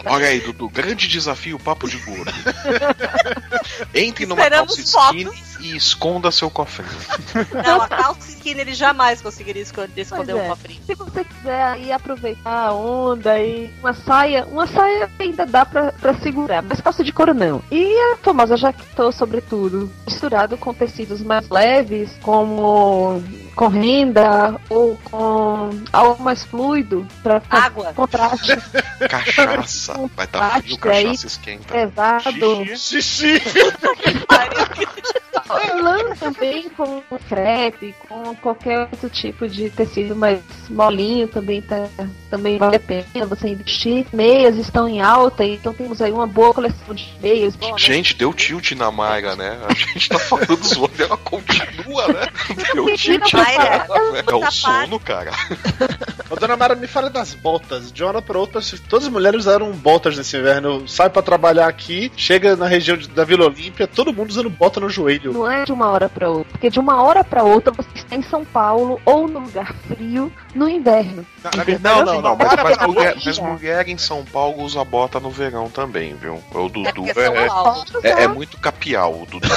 Olha 0.06 0.28
aí, 0.28 0.40
Dudu, 0.40 0.68
grande 0.68 1.08
desafio, 1.08 1.58
papo 1.58 1.88
de 1.88 1.96
gordo. 1.98 2.32
Entre 3.94 4.26
numa 4.26 4.42
Esperamos 4.42 4.76
calça 4.76 5.08
skinny 5.08 5.49
e 5.60 5.76
esconda 5.76 6.30
seu 6.30 6.50
cofrinho. 6.50 6.88
Não, 7.64 7.82
a 7.82 7.88
calça 7.88 8.28
skinny 8.30 8.60
ele 8.60 8.74
jamais 8.74 9.20
conseguiria 9.20 9.62
esconder, 9.62 10.00
esconder 10.02 10.32
Pois 10.32 10.42
o 10.42 10.46
é. 10.46 10.48
cofrinho. 10.48 10.80
Se 10.86 10.94
você 10.94 11.24
quiser 11.24 11.62
aí 11.62 11.92
aproveitar 11.92 12.68
a 12.68 12.72
onda 12.72 13.38
e 13.38 13.70
uma 13.80 13.92
saia, 13.92 14.44
uma 14.46 14.66
saia 14.66 15.10
ainda 15.18 15.44
dá 15.46 15.64
pra, 15.66 15.92
pra 15.92 16.14
segurar, 16.14 16.62
mas 16.62 16.80
calça 16.80 17.04
de 17.04 17.12
couro 17.12 17.34
não. 17.34 17.62
E 17.70 18.12
a 18.12 18.16
famosa 18.18 18.56
jaquetô, 18.56 19.12
sobretudo, 19.12 19.90
misturado 20.06 20.56
com 20.56 20.72
tecidos 20.74 21.20
mais 21.22 21.48
leves, 21.48 22.10
como 22.22 23.22
com 23.54 23.68
renda 23.68 24.58
ou 24.70 24.96
com 25.10 25.70
algo 25.92 26.22
mais 26.22 26.44
fluido 26.44 27.06
pra 27.22 27.40
fazer 27.40 27.62
Água. 27.66 27.92
contraste 27.96 28.56
Cachaça. 29.08 29.94
Vai 30.16 30.26
dar 30.26 30.60
frio, 30.62 30.78
Plástico 30.78 30.88
aí. 30.88 31.04
cachaça 31.04 31.26
esquenta. 31.26 31.72
pesado. 31.72 32.64
Xixi. 32.76 33.40
Xixi! 33.40 33.42
Lã 35.82 36.14
também 36.18 36.68
com 36.70 37.02
crepe, 37.28 37.94
com 38.08 38.34
qualquer 38.36 38.80
outro 38.80 39.08
tipo 39.10 39.48
de 39.48 39.70
tecido 39.70 40.14
mais 40.14 40.40
molinho 40.68 41.26
também 41.28 41.60
tá, 41.62 41.88
também 42.30 42.58
vale 42.58 42.76
a 42.76 42.80
pena 42.80 43.26
você 43.26 43.48
investir. 43.48 44.06
Meias 44.12 44.56
estão 44.56 44.88
em 44.88 45.00
alta, 45.00 45.44
então 45.44 45.72
temos 45.74 46.00
aí 46.00 46.12
uma 46.12 46.26
boa 46.26 46.52
coleção 46.54 46.94
de 46.94 47.08
meias. 47.20 47.54
Gente, 47.76 48.14
deu 48.16 48.32
tilt 48.32 48.72
na 48.72 48.90
Mayra, 48.90 49.34
né? 49.36 49.58
A 49.68 49.74
gente 49.74 50.08
tá 50.08 50.18
falando 50.18 50.62
zoando 50.64 50.92
e 50.98 51.02
ela 51.02 51.16
continua, 51.16 52.08
né? 52.08 52.26
Deu 52.74 52.94
tilt. 52.96 53.32
Mayra, 53.32 53.86
É 54.26 54.34
o 54.34 54.50
sono, 54.50 55.00
cara. 55.00 55.30
Ô, 56.30 56.36
dona 56.36 56.56
Mara, 56.56 56.74
me 56.74 56.86
fala 56.86 57.10
das 57.10 57.34
botas. 57.34 57.90
De 57.92 58.02
uma 58.02 58.10
hora 58.10 58.22
pra 58.22 58.38
outra, 58.38 58.60
se- 58.60 58.78
todas 58.80 59.06
as 59.06 59.12
mulheres 59.12 59.40
usaram 59.40 59.70
botas 59.72 60.16
nesse 60.16 60.36
inverno. 60.36 60.86
Sai 60.88 61.10
pra 61.10 61.22
trabalhar 61.22 61.66
aqui, 61.66 62.12
chega 62.16 62.54
na 62.56 62.66
região 62.68 62.96
de- 62.96 63.08
da 63.08 63.24
Vila 63.24 63.46
Olímpia, 63.46 63.86
todo 63.86 64.12
mundo 64.12 64.30
usando 64.30 64.48
bota 64.50 64.78
no 64.80 64.88
joelho. 64.88 65.32
Não 65.40 65.50
é 65.50 65.64
de 65.64 65.72
uma 65.72 65.88
hora 65.90 66.08
para 66.08 66.28
outra, 66.28 66.50
porque 66.52 66.70
de 66.70 66.78
uma 66.78 67.02
hora 67.02 67.24
para 67.24 67.42
outra 67.42 67.72
você 67.72 67.88
está 67.94 68.14
em 68.16 68.22
São 68.22 68.44
Paulo 68.44 69.00
ou 69.04 69.26
num 69.28 69.40
lugar 69.40 69.74
frio 69.88 70.32
no 70.54 70.68
inverno. 70.68 71.24
Na, 71.42 71.50
na 71.50 71.56
Não, 71.58 71.64
verdade, 71.64 72.04
não, 72.04 72.20
não, 72.22 72.36
Mas, 72.36 72.48
mas 72.48 72.78
mulher, 72.86 73.08
outra- 73.14 73.22
mas 73.24 73.38
mulher 73.38 73.88
em 73.88 73.98
São 73.98 74.24
Paulo 74.24 74.62
usa 74.62 74.84
bota 74.84 75.18
no 75.20 75.30
verão 75.30 75.70
também, 75.70 76.14
viu? 76.14 76.34
O 76.52 76.66
É 76.66 76.68
Dudu 76.68 77.04
é, 77.06 78.08
é, 78.08 78.10
é- 78.10 78.22
é 78.24 78.28
muito 78.28 78.58
capial, 78.58 79.12
o 79.22 79.26
Dudu. 79.26 79.48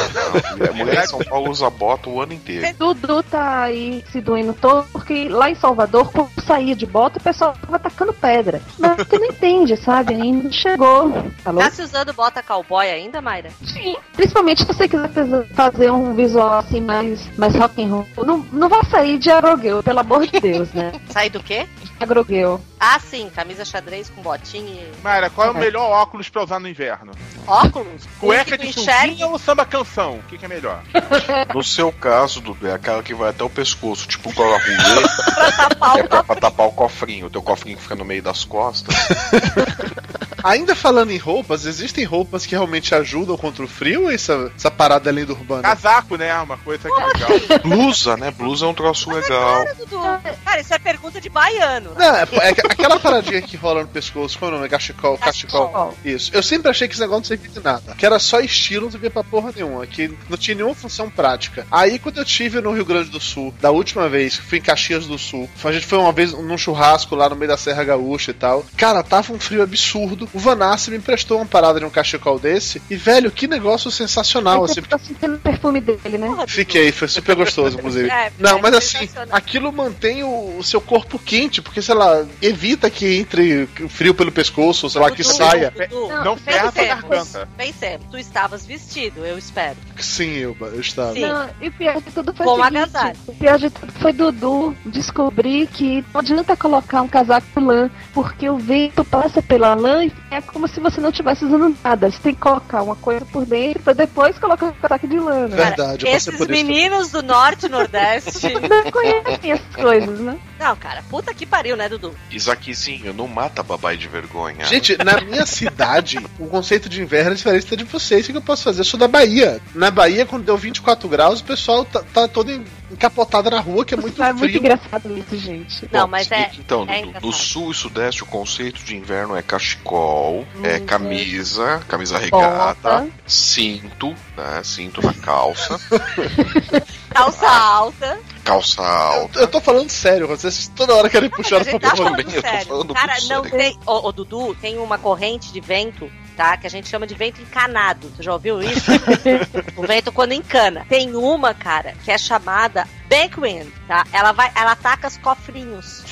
A 0.70 0.74
mulher 0.74 1.04
em 1.04 1.08
São 1.08 1.20
Paulo 1.20 1.50
usa 1.52 1.70
bota 1.70 2.10
o 2.10 2.22
ano 2.22 2.34
inteiro. 2.34 2.68
Dudu 2.78 3.24
tá 3.24 3.64
aí 3.64 4.04
se 4.12 4.22
doendo 4.22 4.54
todo, 4.54 4.88
porque 4.92 5.28
lá 5.30 5.50
em 5.50 5.56
Salvador, 5.56 6.12
quando 6.12 6.30
saía 6.46 6.76
de 6.76 6.86
bota, 6.86 7.20
o 7.20 7.24
pessoal 7.24 7.54
tava 7.60 7.80
tacando 7.80 8.14
pedra. 8.14 8.62
Mas 8.80 9.08
tu 9.08 9.20
não 9.20 9.26
entende, 9.26 9.76
sabe? 9.78 10.14
Ainda 10.14 10.44
não 10.44 10.52
chegou. 10.52 11.12
Alô? 11.46 11.60
Tá 11.60 11.70
se 11.72 11.82
usando 11.82 12.14
bota 12.14 12.42
cowboy 12.44 12.86
ainda, 12.90 13.22
Mayra? 13.22 13.50
Sim. 13.66 13.96
Principalmente 14.14 14.62
se 14.62 14.68
você 14.68 14.88
quiser 14.88 15.10
faz- 15.54 15.73
fazer 15.74 15.92
um 15.92 16.14
visual 16.14 16.60
assim 16.60 16.80
mais, 16.80 17.28
mais 17.38 17.54
rock 17.56 17.84
and 17.84 17.88
roll. 17.88 18.06
Não, 18.26 18.46
não 18.54 18.70
vai 18.70 18.84
sair 18.86 19.18
de 19.18 19.30
agrogueu, 19.30 19.84
pelo 19.84 20.00
amor 20.00 20.26
de 20.26 20.40
Deus, 20.40 20.72
né? 20.72 20.94
Sai 21.10 21.30
do 21.30 21.42
quê? 21.42 21.68
Agrogueu. 22.04 22.62
Ah, 22.80 23.00
sim, 23.00 23.30
camisa 23.34 23.64
xadrez 23.66 24.10
com 24.10 24.22
botinha 24.22 24.74
e 24.74 24.94
Mayra, 25.02 25.30
qual 25.30 25.48
é 25.48 25.52
o 25.52 25.54
melhor 25.54 25.90
óculos 25.90 26.30
pra 26.30 26.44
usar 26.44 26.60
no 26.60 26.68
inverno? 26.68 27.14
óculos. 27.48 28.04
Cueca 28.20 28.58
de 28.58 28.72
sunguinha 28.74 29.28
ou 29.28 29.38
samba 29.40 29.66
canção? 29.66 30.16
O 30.16 30.24
que, 30.24 30.38
que 30.38 30.46
é 30.46 30.48
melhor? 30.48 30.84
No 31.54 31.64
seu 31.64 31.92
caso, 31.92 32.42
Dudu, 32.42 32.68
é 32.68 32.74
aquela 32.74 33.04
que 33.04 33.14
vai 33.14 33.30
até 33.30 33.44
o 33.44 33.50
pescoço, 33.50 34.08
tipo 34.08 34.30
um 34.30 34.34
cola 34.34 34.58
rolê, 34.58 35.08
pra 35.36 35.52
tapar 35.52 36.00
é 36.00 36.04
o 36.04 36.08
pra, 36.08 36.24
pra 36.24 36.36
tapar 36.36 36.68
o 36.68 36.72
cofrinho. 36.72 37.28
O 37.28 37.30
teu 37.30 37.42
cofrinho 37.42 37.78
fica 37.78 37.96
no 37.96 38.04
meio 38.06 38.24
das 38.24 38.44
costas. 38.44 38.96
Ainda 40.44 40.76
falando 40.76 41.12
em 41.12 41.18
roupas, 41.18 41.66
existem 41.66 42.04
roupas 42.04 42.46
que 42.46 42.54
realmente 42.54 42.94
ajudam 42.94 43.38
contra 43.38 43.64
o 43.64 43.68
frio 43.68 44.04
ou 44.04 44.12
essa, 44.12 44.52
essa 44.54 44.70
parada 44.70 45.10
além 45.10 45.24
do 45.24 45.32
urbano? 45.32 45.62
Casaco, 45.64 46.18
né? 46.18 46.36
Uma 46.42 46.58
coisa 46.58 46.90
que 46.90 47.02
é 47.02 47.06
legal. 47.06 47.60
Blusa, 47.64 48.18
né? 48.18 48.30
Blusa 48.30 48.66
é 48.66 48.68
um 48.68 48.74
troço 48.74 49.10
legal. 49.10 49.64
Cara, 49.64 49.76
Dudu. 49.76 50.02
Cara, 50.44 50.60
isso 50.60 50.74
é 50.74 50.80
pergunta 50.80 51.22
de 51.22 51.30
baiano. 51.30 51.93
Não, 51.98 52.16
é, 52.16 52.28
é 52.42 52.50
aquela 52.50 53.00
paradinha 53.00 53.42
que 53.42 53.58
rola 53.58 53.82
no 53.82 53.88
pescoço, 53.88 54.38
qual 54.38 54.52
é 54.52 54.54
o 54.54 54.58
nome? 54.58 54.70
Cachecol, 54.70 55.18
cachecol. 55.18 55.96
Isso. 56.04 56.32
Eu 56.34 56.44
sempre 56.44 56.70
achei 56.70 56.88
que 56.88 56.94
esse 56.94 57.02
negócio 57.02 57.20
não 57.20 57.26
servia 57.26 57.50
de 57.50 57.60
nada. 57.60 57.96
Que 57.96 58.06
era 58.06 58.20
só 58.20 58.40
estilo, 58.40 58.86
não 58.86 58.92
servia 58.92 59.12
pra 59.12 59.24
porra 59.24 59.52
nenhuma. 59.56 59.86
Que 59.86 60.12
não 60.30 60.38
tinha 60.38 60.56
nenhuma 60.56 60.76
função 60.76 61.10
prática. 61.10 61.66
Aí, 61.72 62.00
quando 62.00 62.18
eu 62.18 62.26
tive 62.26 62.62
no 62.62 62.74
Rio 62.74 62.86
Grande 62.86 63.10
do 63.10 63.20
Sul, 63.20 63.54
da 63.62 63.72
última 63.72 64.10
vez, 64.10 64.38
que 64.38 64.46
fui 64.46 64.58
em 64.58 64.62
Caxias 64.62 65.08
do 65.08 65.18
Sul, 65.18 65.50
a 65.64 65.72
gente 65.72 65.86
foi 65.86 65.98
uma 65.98 66.12
vez 66.12 66.34
num 66.34 66.58
churrasco 66.58 67.16
lá 67.16 67.30
no 67.30 67.36
meio 67.36 67.50
da 67.50 67.58
Serra 67.58 67.84
Gaúcha 67.84 68.32
e 68.32 68.34
tal. 68.34 68.66
Cara, 68.78 69.04
tava 69.04 69.34
um 69.34 69.40
frio 69.40 69.64
absurdo. 69.64 70.30
O 70.34 70.40
Vanassi 70.40 70.92
me 70.92 70.98
emprestou 70.98 71.38
uma 71.38 71.46
parada 71.46 71.80
de 71.80 71.86
um 71.86 71.90
cachecol 71.90 72.40
desse. 72.40 72.82
E, 72.90 72.96
velho, 72.96 73.32
que 73.32 73.48
negócio 73.48 73.90
sensacional. 73.92 74.62
Você 74.62 74.80
Assim, 74.80 74.90
tá 74.90 74.98
sentindo 74.98 75.36
o 75.36 75.40
perfume 75.40 75.80
dele, 75.80 76.18
né? 76.18 76.28
Fiquei, 76.48 76.92
foi 76.92 77.08
super 77.08 77.36
gostoso, 77.36 77.78
inclusive. 77.78 78.10
É, 78.10 78.32
não, 78.40 78.58
é 78.58 78.62
mas 78.62 78.74
assim, 78.76 79.10
aquilo 79.32 79.72
mantém 79.72 80.24
o, 80.24 80.58
o 80.58 80.64
seu 80.64 80.82
corpo 80.82 81.20
quente, 81.20 81.62
porque, 81.62 81.82
sei 81.84 81.96
lá, 81.96 82.26
evita 82.42 82.90
que 82.90 83.18
entre 83.18 83.68
frio 83.90 84.14
pelo 84.14 84.32
pescoço, 84.32 84.90
sei 84.90 85.02
lá, 85.02 85.12
que 85.12 85.24
Dudu, 85.24 85.36
saia. 85.36 85.72
Dudu, 85.72 86.08
Não 86.24 86.38
ferra 86.38 86.72
Pensemos, 86.72 87.10
garganta. 87.10 87.50
pensemos, 87.58 88.08
tu 88.10 88.18
estavas 88.18 88.66
vestido, 88.66 89.26
eu 89.26 89.38
espero. 89.38 89.78
Sim, 90.00 90.32
eu, 90.38 90.56
eu 90.60 90.80
estava. 90.80 91.14
Sim. 91.14 91.22
Não, 91.22 91.50
e 91.62 91.68
o 91.68 91.72
pior 91.72 92.02
de 92.02 92.12
tudo 92.12 92.34
foi 92.34 92.46
Com 92.46 92.54
o 92.54 92.64
seguinte, 92.64 93.20
o 93.28 93.36
pior 93.36 93.60
de 93.60 93.70
tudo 93.70 93.92
foi 93.94 94.14
Dudu 94.14 94.76
descobrir 94.86 95.68
que 95.68 96.04
não 96.14 96.22
adianta 96.22 96.56
colocar 96.56 97.02
um 97.02 97.08
casaco 97.08 97.46
de 97.56 97.66
lã, 97.66 97.92
porque 98.14 98.50
o 98.50 98.58
vento 98.58 99.04
passa 99.04 99.42
pela 99.42 99.74
lã 99.74 100.06
e 100.06 100.14
é 100.32 100.42
como 100.42 100.68
se 100.68 100.80
você 100.80 101.00
não 101.02 101.10
estivesse 101.10 101.46
usando 101.46 101.76
nada. 101.84 102.10
Você 102.10 102.20
tem 102.20 102.34
que 102.34 102.42
colocar 102.42 102.82
uma 102.82 102.96
coisa 102.96 103.26
por 103.26 103.46
dentro 103.46 103.82
pra 103.84 103.94
depois 103.94 104.38
colocar 104.38 104.68
um 104.68 104.74
casaco 104.74 105.08
de 105.08 105.20
lã, 105.20 105.48
né? 105.48 105.56
Verdade, 105.56 106.06
passei 106.06 106.34
Esses 106.34 106.48
meninos 106.48 107.12
do 107.12 107.22
norte 107.22 107.66
e 107.66 107.70
nordeste. 107.70 108.54
Não 108.70 108.92
conhecem 108.92 109.52
essas 109.52 109.76
coisas, 109.76 110.20
né? 110.20 110.40
não, 110.64 110.76
cara, 110.78 111.04
puta 111.10 111.34
que 111.34 111.46
pariu, 111.46 111.63
né, 111.76 111.88
Dudu? 111.88 112.14
Isaquizinho, 112.30 113.14
não 113.14 113.28
mata 113.28 113.64
babai 113.64 113.96
de 113.96 114.08
vergonha. 114.08 114.66
Gente, 114.66 114.98
na 115.04 115.22
minha 115.22 115.46
cidade, 115.46 116.20
o 116.38 116.48
conceito 116.48 116.90
de 116.90 117.02
inverno 117.02 117.32
é 117.32 117.36
diferente 117.36 117.76
de 117.76 117.84
vocês. 117.86 118.28
O 118.28 118.32
que 118.32 118.38
eu 118.38 118.42
posso 118.42 118.64
fazer? 118.64 118.82
Eu 118.82 118.86
sou 118.86 119.00
da 119.00 119.08
Bahia. 119.08 119.62
Na 119.74 119.90
Bahia, 119.90 120.26
quando 120.26 120.44
deu 120.46 120.58
24 120.58 121.08
graus, 121.08 121.40
o 121.40 121.44
pessoal 121.46 121.86
tá, 121.86 122.04
tá 122.14 122.28
todo 122.28 122.52
encapotado 122.92 123.50
na 123.50 123.60
rua, 123.60 123.84
que 123.86 123.94
é 123.94 123.98
muito 123.98 124.22
é 124.22 124.34
muito 124.34 124.40
frio. 124.46 124.60
engraçado 124.60 125.18
isso, 125.18 125.38
gente. 125.38 125.88
Não, 125.92 126.02
Bom, 126.02 126.08
mas 126.08 126.30
é. 126.32 126.52
Então, 126.60 126.84
é 126.84 126.98
Dudu, 126.98 127.08
engraçado. 127.08 127.26
no 127.26 127.32
sul 127.34 127.72
e 127.72 127.74
sudeste, 127.74 128.24
o 128.24 128.26
conceito 128.26 128.84
de 128.84 128.96
inverno 128.96 129.36
é 129.36 129.42
cachecol, 129.42 130.46
Hum, 130.56 130.66
é 130.66 130.80
camisa, 130.80 131.82
camisa 131.88 132.18
regata, 132.18 132.76
Bota. 133.02 133.08
cinto, 133.26 134.10
né? 134.38 134.62
Cinto 134.64 135.02
na 135.06 135.14
calça, 135.14 135.80
Calça 137.10 137.48
alta. 137.48 138.20
Calça 138.44 138.82
alta. 138.82 139.40
Eu 139.40 139.48
tô 139.48 139.62
falando 139.62 139.90
sério, 139.90 140.28
vocês 140.28 140.72
toda 140.76 140.96
hora 140.96 141.10
querem 141.10 141.30
puxar 141.30 141.64
pra 141.64 141.80
tá 141.80 141.96
falando 141.96 142.18
também, 142.18 142.36
eu 142.36 142.42
tô 142.42 142.50
sério. 142.50 142.68
falando 142.68 142.94
Cara, 142.94 143.14
não 143.14 143.44
sério. 143.44 143.52
tem. 143.52 143.80
Ô, 143.86 144.08
ô, 144.08 144.12
Dudu, 144.12 144.56
tem 144.56 144.78
uma 144.78 144.98
corrente 144.98 145.52
de 145.52 145.62
vento, 145.62 146.12
tá? 146.36 146.58
Que 146.58 146.68
a 146.68 146.70
gente 146.70 146.88
chama 146.88 147.08
de 147.08 147.16
vento 147.16 147.42
encanado. 147.42 148.12
Tu 148.16 148.22
já 148.24 148.34
ouviu 148.34 148.62
isso? 148.62 148.92
o 149.78 149.82
vento 149.84 150.12
quando 150.12 150.34
encana. 150.34 150.86
Tem 150.90 151.16
uma, 151.16 151.54
cara, 151.54 151.94
que 152.04 152.12
é 152.12 152.18
chamada 152.18 152.88
Backwind, 153.14 153.72
tá? 153.88 154.08
Ela 154.12 154.32
vai, 154.32 154.52
ela 154.56 154.72
ataca 154.72 155.08
os 155.08 155.18
cofrinhos. 155.18 156.04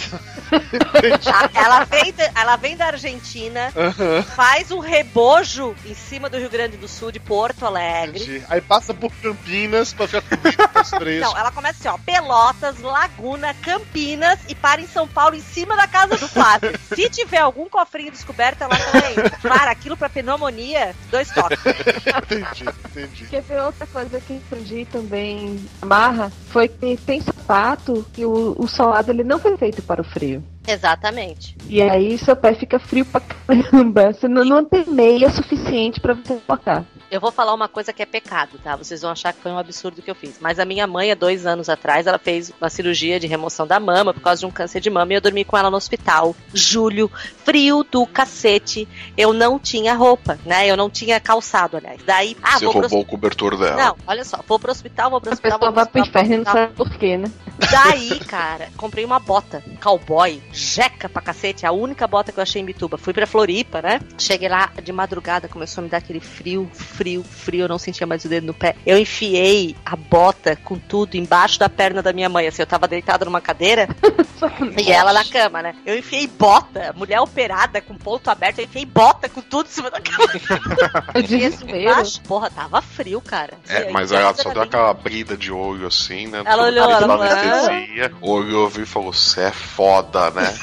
Tá? 1.24 1.50
Ela, 1.56 1.86
vem 1.86 2.12
da, 2.12 2.32
ela 2.36 2.56
vem 2.58 2.76
da 2.76 2.88
Argentina, 2.88 3.72
Aham, 3.76 4.22
faz 4.36 4.70
um 4.70 4.80
rebojo 4.80 5.74
em 5.86 5.96
cima 5.96 6.30
do 6.30 6.38
Rio 6.38 6.50
Grande 6.50 6.76
do 6.76 6.88
Sul, 6.90 7.10
de 7.12 7.20
Porto 7.20 7.66
Alegre. 7.66 8.22
entendi. 8.22 8.44
Aí 8.50 8.60
passa 8.60 8.94
por 8.94 9.10
Campinas 9.22 9.94
pra 9.94 10.08
ficar 10.08 10.22
três. 11.00 11.22
Não, 11.22 11.38
ela 11.38 11.52
começa 11.52 11.80
assim, 11.80 11.88
ó, 11.88 11.98
Pelotas, 12.04 12.80
Laguna, 12.82 13.54
Campinas 13.54 14.40
e 14.50 14.56
para 14.56 14.82
em 14.82 14.88
São 14.88 15.08
Paulo, 15.08 15.36
em 15.36 15.42
cima 15.42 15.76
da 15.78 15.88
casa 15.88 16.18
do 16.18 16.28
Flávio. 16.28 16.78
Se 16.94 17.10
tiver 17.10 17.40
algum 17.40 17.70
cofrinho 17.70 18.12
descoberto, 18.12 18.62
ela 18.64 18.78
também. 18.78 19.16
Para, 19.42 19.72
aquilo 19.72 19.96
pra 19.96 20.10
pneumonia, 20.10 20.94
dois 21.10 21.30
toques. 21.30 21.60
Entendi, 21.66 22.66
entendi. 22.90 23.26
Quer 23.28 23.42
ver 23.42 23.62
outra 23.62 23.88
coisa 23.88 24.20
que 24.20 24.34
eu 24.34 24.38
entendi 24.38 24.86
também, 24.92 25.66
amarra, 25.82 26.32
foi 26.50 26.68
que 26.68 26.91
tem 26.98 27.22
sapato 27.22 28.06
que 28.14 28.26
o, 28.26 28.56
o 28.58 28.68
solado 28.68 29.12
ele 29.12 29.24
não 29.24 29.40
foi 29.40 29.58
feito 29.58 29.82
para 29.82 30.02
o 30.02 30.04
frio. 30.04 30.44
Exatamente. 30.68 31.56
E 31.68 31.82
aí 31.82 32.18
seu 32.18 32.36
pé 32.36 32.54
fica 32.54 32.80
frio 32.80 33.06
pra 33.06 33.22
caramba. 33.22 34.14
Você 34.14 34.28
não, 34.28 34.46
não 34.46 34.64
tem 34.66 34.86
meia 34.86 35.30
suficiente 35.30 36.00
pra 36.00 36.14
você 36.14 36.40
colocar. 36.46 36.86
Eu 37.12 37.20
vou 37.20 37.30
falar 37.30 37.54
uma 37.54 37.68
coisa 37.68 37.92
que 37.92 38.02
é 38.02 38.06
pecado, 38.06 38.58
tá? 38.64 38.74
Vocês 38.78 39.02
vão 39.02 39.12
achar 39.12 39.34
que 39.34 39.42
foi 39.42 39.52
um 39.52 39.58
absurdo 39.58 40.02
que 40.02 40.10
eu 40.10 40.16
fiz. 40.16 40.38
Mas 40.40 40.60
a 40.60 40.64
minha 40.64 40.88
mãe, 40.88 41.12
há 41.12 41.16
dois 41.16 41.46
anos 41.46 41.68
atrás, 41.68 42.08
ela 42.08 42.18
fez 42.18 42.54
uma 42.60 42.70
cirurgia 42.70 43.20
de 43.20 43.28
remoção 43.28 43.68
da 43.68 43.82
mama 43.82 44.14
por 44.14 44.22
causa 44.22 44.40
de 44.40 44.46
um 44.46 44.50
câncer 44.52 44.80
de 44.80 44.90
mama 44.90 45.12
e 45.12 45.18
eu 45.18 45.22
dormi 45.22 45.44
com 45.44 45.58
ela 45.58 45.70
no 45.70 45.76
hospital. 45.76 46.34
Julho, 46.54 47.12
frio 47.44 47.84
do 47.84 48.06
cacete. 48.06 48.88
Eu 49.18 49.34
não 49.34 49.60
tinha 49.60 49.94
roupa, 49.94 50.40
né? 50.46 50.66
Eu 50.68 50.78
não 50.78 50.90
tinha 50.90 51.20
calçado, 51.20 51.76
aliás. 51.76 52.02
Daí, 52.06 52.38
ah, 52.42 52.58
Você 52.58 52.64
vou 52.64 52.74
pro 52.76 52.82
roubou 52.84 53.02
o 53.02 53.06
cobertor 53.06 53.58
dela. 53.58 53.76
Não, 53.76 53.98
olha 54.08 54.24
só, 54.24 54.40
vou 54.48 54.58
pro 54.58 54.72
hospital, 54.72 55.10
vou 55.12 55.20
pro 55.20 55.32
A 55.32 55.34
hospital. 55.34 55.60
pessoa 55.60 55.72
vou 55.72 55.84
vai 55.84 55.92
pro 55.92 56.02
hospital, 56.02 56.24
inferno 56.24 56.34
e 56.34 56.46
não 56.46 56.46
pro 56.46 56.54
sabe 56.54 56.74
por 56.76 56.90
quê, 56.98 57.18
né? 57.18 57.30
Daí, 57.70 58.20
cara, 58.22 58.70
comprei 58.78 59.04
uma 59.04 59.20
bota, 59.20 59.62
cowboy, 59.82 60.42
jeca 60.54 61.10
pra 61.10 61.22
cacete, 61.22 61.66
a 61.66 61.72
única 61.74 62.08
bota 62.08 62.32
que 62.32 62.40
eu 62.40 62.42
achei 62.42 62.62
em 62.62 62.66
Bituba. 62.66 62.98
Fui 62.98 63.14
pra 63.14 63.28
Floripa, 63.28 63.82
né? 63.82 64.00
Cheguei 64.18 64.48
lá 64.48 64.72
de 64.82 64.92
madrugada, 64.94 65.50
começou 65.50 65.82
a 65.82 65.84
me 65.84 65.90
dar 65.90 65.98
aquele 65.98 66.20
frio, 66.22 66.70
frio, 66.74 67.01
frio, 67.24 67.66
eu 67.66 67.68
não 67.68 67.78
sentia 67.78 68.06
mais 68.08 68.24
o 68.26 68.30
dedo 68.30 68.48
no 68.48 68.54
pé. 68.54 68.76
Eu 68.86 68.98
enfiei 68.98 69.76
a 69.86 69.96
bota 69.96 70.56
com 70.56 70.78
tudo 70.78 71.16
embaixo 71.16 71.60
da 71.60 71.70
perna 71.70 72.02
da 72.02 72.14
minha 72.14 72.30
mãe, 72.30 72.48
assim, 72.48 72.62
eu 72.62 72.68
tava 72.68 72.88
deitada 72.88 73.26
numa 73.26 73.42
cadeira 73.42 73.88
e 74.78 74.92
ela 74.92 75.14
na 75.14 75.26
cama, 75.26 75.62
né? 75.62 75.76
Eu 75.86 75.98
enfiei 75.98 76.28
bota, 76.28 76.94
mulher 76.96 77.20
operada 77.20 77.82
com 77.82 77.96
ponto 77.96 78.30
aberto, 78.30 78.60
eu 78.60 78.66
enfiei 78.66 78.86
bota 78.86 79.30
com 79.30 79.42
tudo 79.42 79.68
em 79.68 79.72
cima 79.72 79.90
da 79.90 80.00
cama. 80.00 80.32
E 81.16 81.24
desespero. 81.24 81.78
embaixo, 81.78 82.22
porra, 82.22 82.50
tava 82.50 82.82
frio, 82.82 83.22
cara. 83.22 83.54
É, 83.68 83.90
mas 83.92 84.12
ela 84.12 84.34
só 84.34 84.52
deu 84.52 84.62
aquela 84.62 84.94
brida 84.94 85.36
de 85.36 85.52
olho 85.52 85.88
assim, 85.88 86.28
né? 86.28 86.42
Ela 86.46 86.66
olhou, 86.66 86.90
ela 86.90 87.14
anestesia, 87.14 88.12
olhou, 88.22 88.72
e 88.78 88.86
falou: 88.86 89.14
Você 89.14 89.42
é 89.42 89.52
foda, 89.52 90.32
né? 90.32 90.54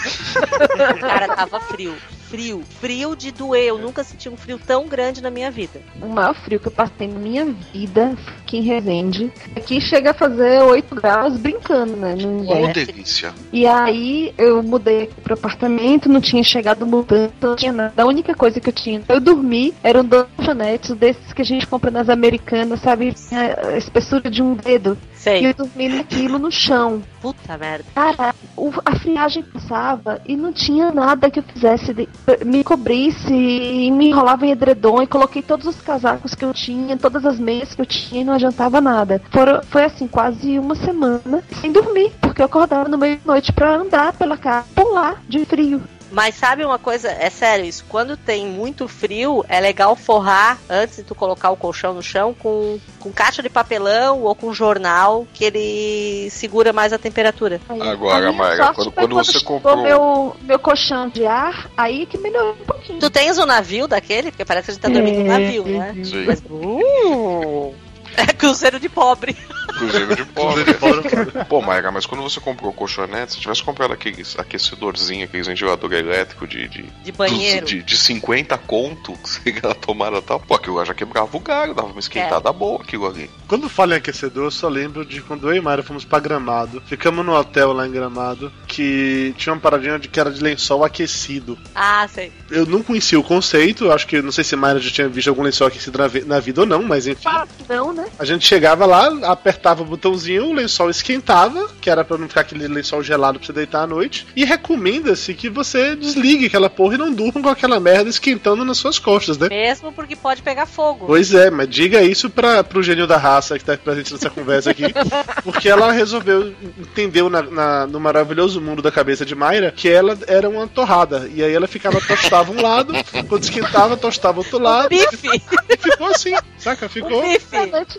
Cara, 1.01 1.37
tava 1.37 1.61
frio. 1.61 1.97
Frio. 2.29 2.63
Frio 2.81 3.17
de 3.17 3.31
doer. 3.31 3.69
Eu 3.69 3.79
nunca 3.79 4.05
senti 4.05 4.29
um 4.29 4.37
frio 4.37 4.59
tão 4.59 4.87
grande 4.87 5.23
na 5.23 5.31
minha 5.31 5.51
vida. 5.51 5.81
O 6.01 6.09
maior 6.09 6.35
frio 6.35 6.61
que 6.61 6.69
eu 6.69 6.73
passei 6.73 7.09
na 7.09 7.19
minha 7.19 7.47
vida 7.73 8.17
aqui 8.41 8.59
em 8.59 8.63
Resende. 8.63 9.33
Aqui 9.57 9.81
chega 9.81 10.11
a 10.11 10.15
fazer 10.15 10.63
8 10.63 10.95
graus 10.95 11.37
brincando, 11.37 11.97
né? 11.97 12.15
No 12.15 12.45
inverno. 12.45 12.73
delícia. 12.73 13.33
E 13.53 13.67
aí 13.67 14.33
eu 14.37 14.63
mudei 14.63 15.05
aqui 15.05 15.21
pro 15.21 15.35
apartamento, 15.35 16.09
não 16.09 16.21
tinha 16.21 16.43
chegado 16.43 16.87
mudando, 16.87 17.33
não 17.41 17.57
tinha 17.57 17.73
nada. 17.73 18.03
A 18.03 18.07
única 18.07 18.35
coisa 18.35 18.61
que 18.61 18.69
eu 18.69 18.73
tinha, 18.73 19.03
eu 19.09 19.21
dormi, 19.21 19.75
eram 19.83 20.05
dois 20.05 20.27
colchonetes 20.37 20.95
desses 20.95 21.33
que 21.33 21.43
a 21.43 21.45
gente 21.45 21.67
compra 21.67 21.91
nas 21.91 22.09
americanas, 22.09 22.81
sabe? 22.81 23.15
A 23.33 23.77
espessura 23.77 24.31
de 24.31 24.43
um 24.43 24.55
dedo. 24.55 24.97
E 25.19 25.21
Sei. 25.21 25.47
eu 25.47 25.53
dormi 25.55 25.89
naquilo 25.89 26.39
no 26.39 26.51
chão. 26.51 27.03
Puta 27.21 27.59
merda. 27.59 27.85
Cara, 27.95 28.35
o- 28.57 28.71
a 28.85 28.95
friagem 28.97 29.43
passava 29.43 30.21
e 30.25 30.37
não 30.37 30.53
tinha 30.53 30.93
nada 30.93 31.29
que 31.29 31.41
eu 31.41 31.43
fizesse, 31.43 31.93
de- 31.93 32.09
me 32.47 32.63
cobrisse 32.63 33.33
e 33.35 33.91
me 33.91 34.09
enrolava 34.09 34.47
em 34.47 34.53
edredom 34.53 35.03
e 35.03 35.07
coloquei 35.09 35.43
todos 35.43 35.67
os 35.67 35.81
casacos 35.81 36.35
que 36.35 36.45
eu 36.45 36.55
tinha, 36.55 36.97
todas 36.97 37.27
as 37.27 37.39
meias 37.39 37.75
que 37.75 37.83
eu 37.83 37.87
tinha 37.87 38.21
e 38.21 38.25
não 38.25 38.33
adiantava 38.35 38.81
nada. 38.81 39.21
Foram, 39.31 39.61
foi 39.65 39.85
assim, 39.85 40.07
quase 40.07 40.57
uma 40.59 40.77
semana 40.77 41.43
sem 41.61 41.73
dormir, 41.73 42.13
porque 42.21 42.41
eu 42.41 42.47
acordava 42.47 42.89
no 42.89 42.97
meio 42.97 43.17
da 43.17 43.33
noite 43.33 43.53
pra 43.53 43.75
andar 43.75 44.13
pela 44.13 44.37
casa, 44.37 44.67
pular 44.75 45.21
de 45.29 45.45
frio. 45.45 45.83
Mas 46.11 46.35
sabe 46.37 46.65
uma 46.65 46.79
coisa? 46.79 47.09
É 47.11 47.29
sério 47.29 47.65
isso. 47.65 47.85
Quando 47.89 48.17
tem 48.17 48.47
muito 48.47 48.89
frio, 48.89 49.45
é 49.49 49.61
legal 49.61 49.95
forrar 49.95 50.59
antes 50.69 50.97
de 50.97 51.03
tu 51.03 51.15
colocar 51.15 51.51
o 51.51 51.57
colchão 51.57 51.93
no 51.93 52.03
chão 52.03 52.35
com, 52.35 52.79
com 52.99 53.13
caixa 53.13 53.43
de 53.43 53.49
papelão 53.51 54.23
ou 54.23 54.35
com 54.35 54.53
jornal 54.55 55.27
que 55.35 55.45
ele 55.45 56.31
segura 56.31 56.73
mais 56.73 56.93
a 56.93 56.99
temperatura. 56.99 57.61
Agora, 57.69 58.33
Mayra, 58.33 58.73
quando- 58.75 58.93
quando 58.93 59.15
você 59.17 59.41
comprou- 59.41 59.77
meu, 59.83 60.37
meu 60.43 60.59
colchão 60.59 61.09
de 61.09 61.27
ar, 61.27 61.71
aí 61.77 62.07
que 62.07 62.17
melhorou 62.17 62.53
um 62.55 62.65
pouquinho. 62.65 62.99
Tu 62.99 63.11
tens 63.11 63.37
o 63.39 63.45
navio 63.47 63.87
daquele? 63.87 64.31
Porque 64.31 64.45
parece 64.45 64.67
que 64.67 64.71
a 64.71 64.75
gente 64.75 64.83
tá 64.83 64.89
dormindo 64.89 65.21
no 65.21 65.27
É. 65.33 65.39
navio, 65.39 65.65
né? 65.67 65.95
Sim. 66.05 66.25
Mas, 66.27 66.43
uh, 66.49 67.75
É 68.17 68.27
cruzeiro 68.27 68.81
de 68.81 68.89
pobre. 68.89 69.37
Cruzeiro 69.79 70.17
de 70.17 70.25
pobre. 70.25 70.65
Cruzeiro 70.65 71.25
de 71.27 71.33
pobre. 71.33 71.45
Pô, 71.45 71.61
Maiga, 71.63 71.91
mas 71.91 72.07
quando 72.07 72.23
você 72.23 72.41
comprou 72.41 72.71
o 72.71 72.75
colchonete, 72.75 73.35
se 73.35 73.41
tivesse 73.41 73.63
comprado 73.63 73.93
aqueles 73.93 74.39
aquecedorzinho, 74.39 75.25
aqueles 75.25 75.47
ventilador 75.47 75.93
elétrico 75.93 76.47
de, 76.47 76.69
de, 76.69 76.83
De 77.05 77.13
banheiro. 77.13 77.67
de, 77.67 77.83
de 77.83 77.97
50 77.97 78.57
conto, 78.59 79.13
que 79.15 79.29
você 79.29 79.61
na 79.63 79.75
tomada 79.75 80.21
tal, 80.23 80.41
pô, 80.41 80.55
aquilo 80.55 80.77
lá 80.77 80.85
já 80.85 80.95
quebrava 80.95 81.37
o 81.37 81.41
galho, 81.41 81.75
dava 81.75 81.89
uma 81.89 82.01
esquentada 82.01 82.53
boa 82.53 82.83
aquilo 82.83 83.07
ali. 83.07 83.31
Quando 83.47 83.69
falo 83.69 83.93
em 83.93 83.97
aquecedor, 83.97 84.45
eu 84.45 84.51
só 84.51 84.69
lembro 84.69 85.05
de 85.05 85.21
quando 85.23 85.49
eu 85.51 85.57
e 85.57 85.61
Mayra 85.61 85.83
fomos 85.83 86.05
pra 86.05 86.19
Gramado. 86.19 86.83
Ficamos 86.87 87.25
no 87.25 87.35
hotel 87.35 87.73
lá 87.73 87.87
em 87.87 87.91
Gramado, 87.93 88.53
que 88.67 89.35
tinha 89.39 89.53
uma 89.53 89.61
paradinha 89.61 89.99
de 89.99 90.09
que 90.09 90.19
era 90.19 90.31
de 90.31 90.43
lençol 90.43 90.85
aquecido. 90.85 91.59
Ah, 91.75 92.07
sei. 92.13 92.33
Eu 92.51 92.67
não 92.67 92.83
conhecia 92.83 93.19
o 93.19 93.23
conceito, 93.23 93.91
acho 93.93 94.07
que 94.07 94.21
não 94.21 94.33
sei 94.33 94.45
se 94.45 94.57
Mayra 94.57 94.81
já 94.81 94.91
tinha 94.91 95.09
visto 95.09 95.29
algum 95.29 95.43
lençol 95.43 95.67
aquecido 95.69 95.99
na, 95.99 96.09
na 96.27 96.41
vida 96.41 96.61
ou 96.63 96.67
não, 96.67 96.83
mas 96.83 97.07
enfim. 97.07 97.29
Não, 97.69 97.93
né? 97.93 97.98
A 98.19 98.25
gente 98.25 98.45
chegava 98.47 98.85
lá, 98.85 99.07
apertava 99.31 99.83
o 99.83 99.87
botãozinho, 99.87 100.47
o 100.47 100.53
lençol 100.53 100.91
esquentava, 100.91 101.69
que 101.81 101.89
era 101.89 102.05
pra 102.05 102.19
não 102.19 102.29
ficar 102.29 102.41
aquele 102.41 102.67
lençol 102.67 103.03
gelado 103.03 103.39
pra 103.39 103.47
você 103.47 103.53
deitar 103.53 103.83
à 103.83 103.87
noite. 103.87 104.27
E 104.35 104.45
recomenda-se 104.45 105.33
que 105.35 105.49
você 105.49 105.95
desligue 105.95 106.47
aquela 106.47 106.69
porra 106.69 106.95
e 106.95 106.99
não 106.99 107.13
durma 107.13 107.41
com 107.43 107.49
aquela 107.49 107.79
merda 107.79 108.11
esquentando 108.11 108.65
nas 108.65 108.77
suas 108.79 108.99
costas, 108.99 109.39
né? 109.39 109.49
Mesmo 109.49 109.93
porque 109.93 110.17
pode 110.17 110.43
pegar 110.43 110.67
fogo. 110.67 111.07
Pois 111.07 111.33
é, 111.33 111.49
mas 111.51 111.69
diga 111.69 112.03
isso 112.03 112.29
pra, 112.29 112.65
pro 112.65 112.83
gênio 112.83 113.07
da 113.07 113.17
raça 113.17 113.57
que 113.59 113.65
tá 113.65 113.77
presente 113.77 114.13
nessa 114.13 114.31
conversa 114.31 114.71
aqui. 114.71 114.85
Porque 115.45 115.69
ela 115.69 115.93
resolveu, 115.93 116.53
entendeu 116.79 117.31
na, 117.31 117.43
na- 117.43 117.87
no 117.87 118.01
maravilhoso 118.01 118.61
mundo 118.61 118.83
da 118.83 118.91
cabeça 118.91 119.25
de 119.25 119.35
Mayra 119.35 119.73
que 119.75 119.89
ela 119.89 120.19
era 120.27 120.49
uma 120.49 120.67
torrada. 120.67 121.31
E 121.33 121.43
aí 121.43 121.53
ela 121.53 121.67
ficava, 121.67 122.01
tostava 122.01 122.51
um 122.53 122.61
lado, 122.61 122.93
quando 123.29 123.43
esquentava, 123.45 123.97
tostava 123.97 124.39
outro 124.39 124.59
lado. 124.59 124.89
Bife! 124.89 125.43
E 125.69 125.77
ficou 125.77 126.09
assim, 126.09 126.35
saca? 126.59 126.89
Ficou. 126.89 127.21
O 127.21 127.29
bife! 127.29 127.57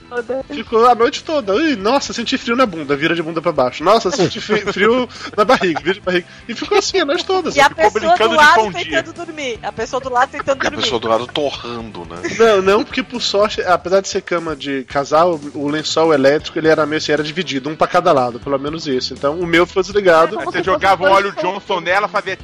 Toda. 0.10 0.44
Ficou 0.50 0.88
a 0.88 0.96
noite 0.96 1.24
toda. 1.24 1.54
Ui, 1.54 1.76
nossa, 1.76 2.12
senti 2.14 2.38
frio 2.38 2.56
na 2.56 2.66
bunda, 2.66 2.96
vira 2.96 3.14
de 3.14 3.22
bunda 3.22 3.42
pra 3.42 3.52
baixo. 3.52 3.84
Nossa, 3.84 4.10
senti 4.10 4.42
fri- 4.42 4.62
frio 4.74 5.08
na 5.38 5.46
barriga, 5.46 5.80
vira 5.82 5.94
de 5.94 6.02
barriga. 6.02 6.26
E 6.48 6.54
ficou 6.56 6.78
assim 6.78 7.00
a 7.00 7.06
noite 7.06 7.24
toda. 7.26 7.50
E 7.56 7.60
a 7.60 7.70
ficou 7.70 7.92
pessoa 7.92 7.92
brincando 7.92 8.30
do 8.30 8.38
de 8.40 8.44
lado 8.46 8.74
tentando 8.74 9.14
dormir. 9.14 9.60
A 9.62 9.72
pessoa 9.72 10.00
do 10.02 10.10
lado 10.10 10.30
tentando 10.32 10.64
E 10.64 10.68
a 10.68 10.70
dormir. 10.70 10.84
pessoa 10.84 11.00
do 11.00 11.08
lado 11.08 11.28
torrando, 11.28 12.06
né? 12.06 12.18
Não, 12.38 12.62
não, 12.62 12.84
porque 12.84 13.04
por 13.04 13.22
sorte, 13.22 13.62
apesar 13.62 14.02
de 14.02 14.08
ser 14.08 14.22
cama 14.22 14.56
de 14.56 14.84
casal, 14.86 15.40
o 15.54 15.68
lençol 15.70 16.14
elétrico 16.14 16.58
ele 16.58 16.68
era 16.68 16.86
meio 16.86 16.98
assim, 16.98 17.12
era 17.12 17.24
dividido, 17.24 17.70
um 17.70 17.76
pra 17.76 17.88
cada 17.88 18.12
lado, 18.12 18.40
pelo 18.40 18.58
menos 18.58 18.88
isso. 18.88 19.14
Então 19.14 19.40
o 19.40 19.46
meu 19.46 19.68
foi 19.68 19.84
desligado. 19.84 20.40
Aí 20.40 20.46
você 20.46 20.64
jogava 20.64 21.04
um 21.04 21.12
óleo 21.12 21.34
Johnson 21.40 21.80
nela, 21.82 22.08
fazia. 22.08 22.38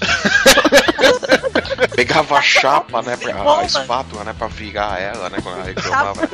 Pegava 1.94 2.38
a 2.38 2.42
chapa, 2.42 3.02
né? 3.02 3.16
Pra, 3.16 3.58
a 3.60 3.64
espátula, 3.64 4.24
né? 4.24 4.34
Pra 4.36 4.46
virar 4.48 5.00
ela, 5.00 5.28
né? 5.30 5.38
Quando 5.42 5.56
ela 5.60 5.74
Tá 5.74 5.80
reclamava. 5.80 6.28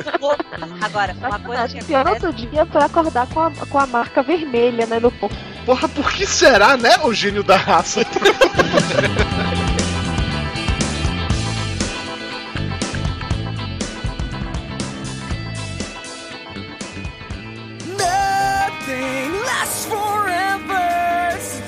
Agora, 0.81 1.13
uma 1.19 1.39
coisa 1.39 1.63
que 1.63 1.63
Acho 1.63 1.75
que 1.75 1.85
pior 1.85 2.07
outro 2.07 2.33
dia 2.33 2.65
foi 2.65 2.81
acordar 2.81 3.27
com 3.27 3.39
a, 3.39 3.51
com 3.51 3.79
a 3.79 3.87
marca 3.87 4.21
vermelha, 4.21 4.85
né, 4.85 4.99
no 4.99 5.11
corpo. 5.11 5.35
Porra, 5.65 5.87
por 5.89 6.11
que 6.11 6.25
será, 6.25 6.75
né, 6.75 6.97
o 7.03 7.13
gênio 7.13 7.43
da 7.43 7.55
raça? 7.55 8.01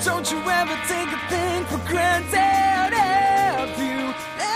don't 0.06 0.30
you 0.30 0.38
ever 0.38 0.76
take 0.86 1.08
a 1.08 1.18
thing 1.28 1.64
for 1.64 1.78
granted. 1.88 3.05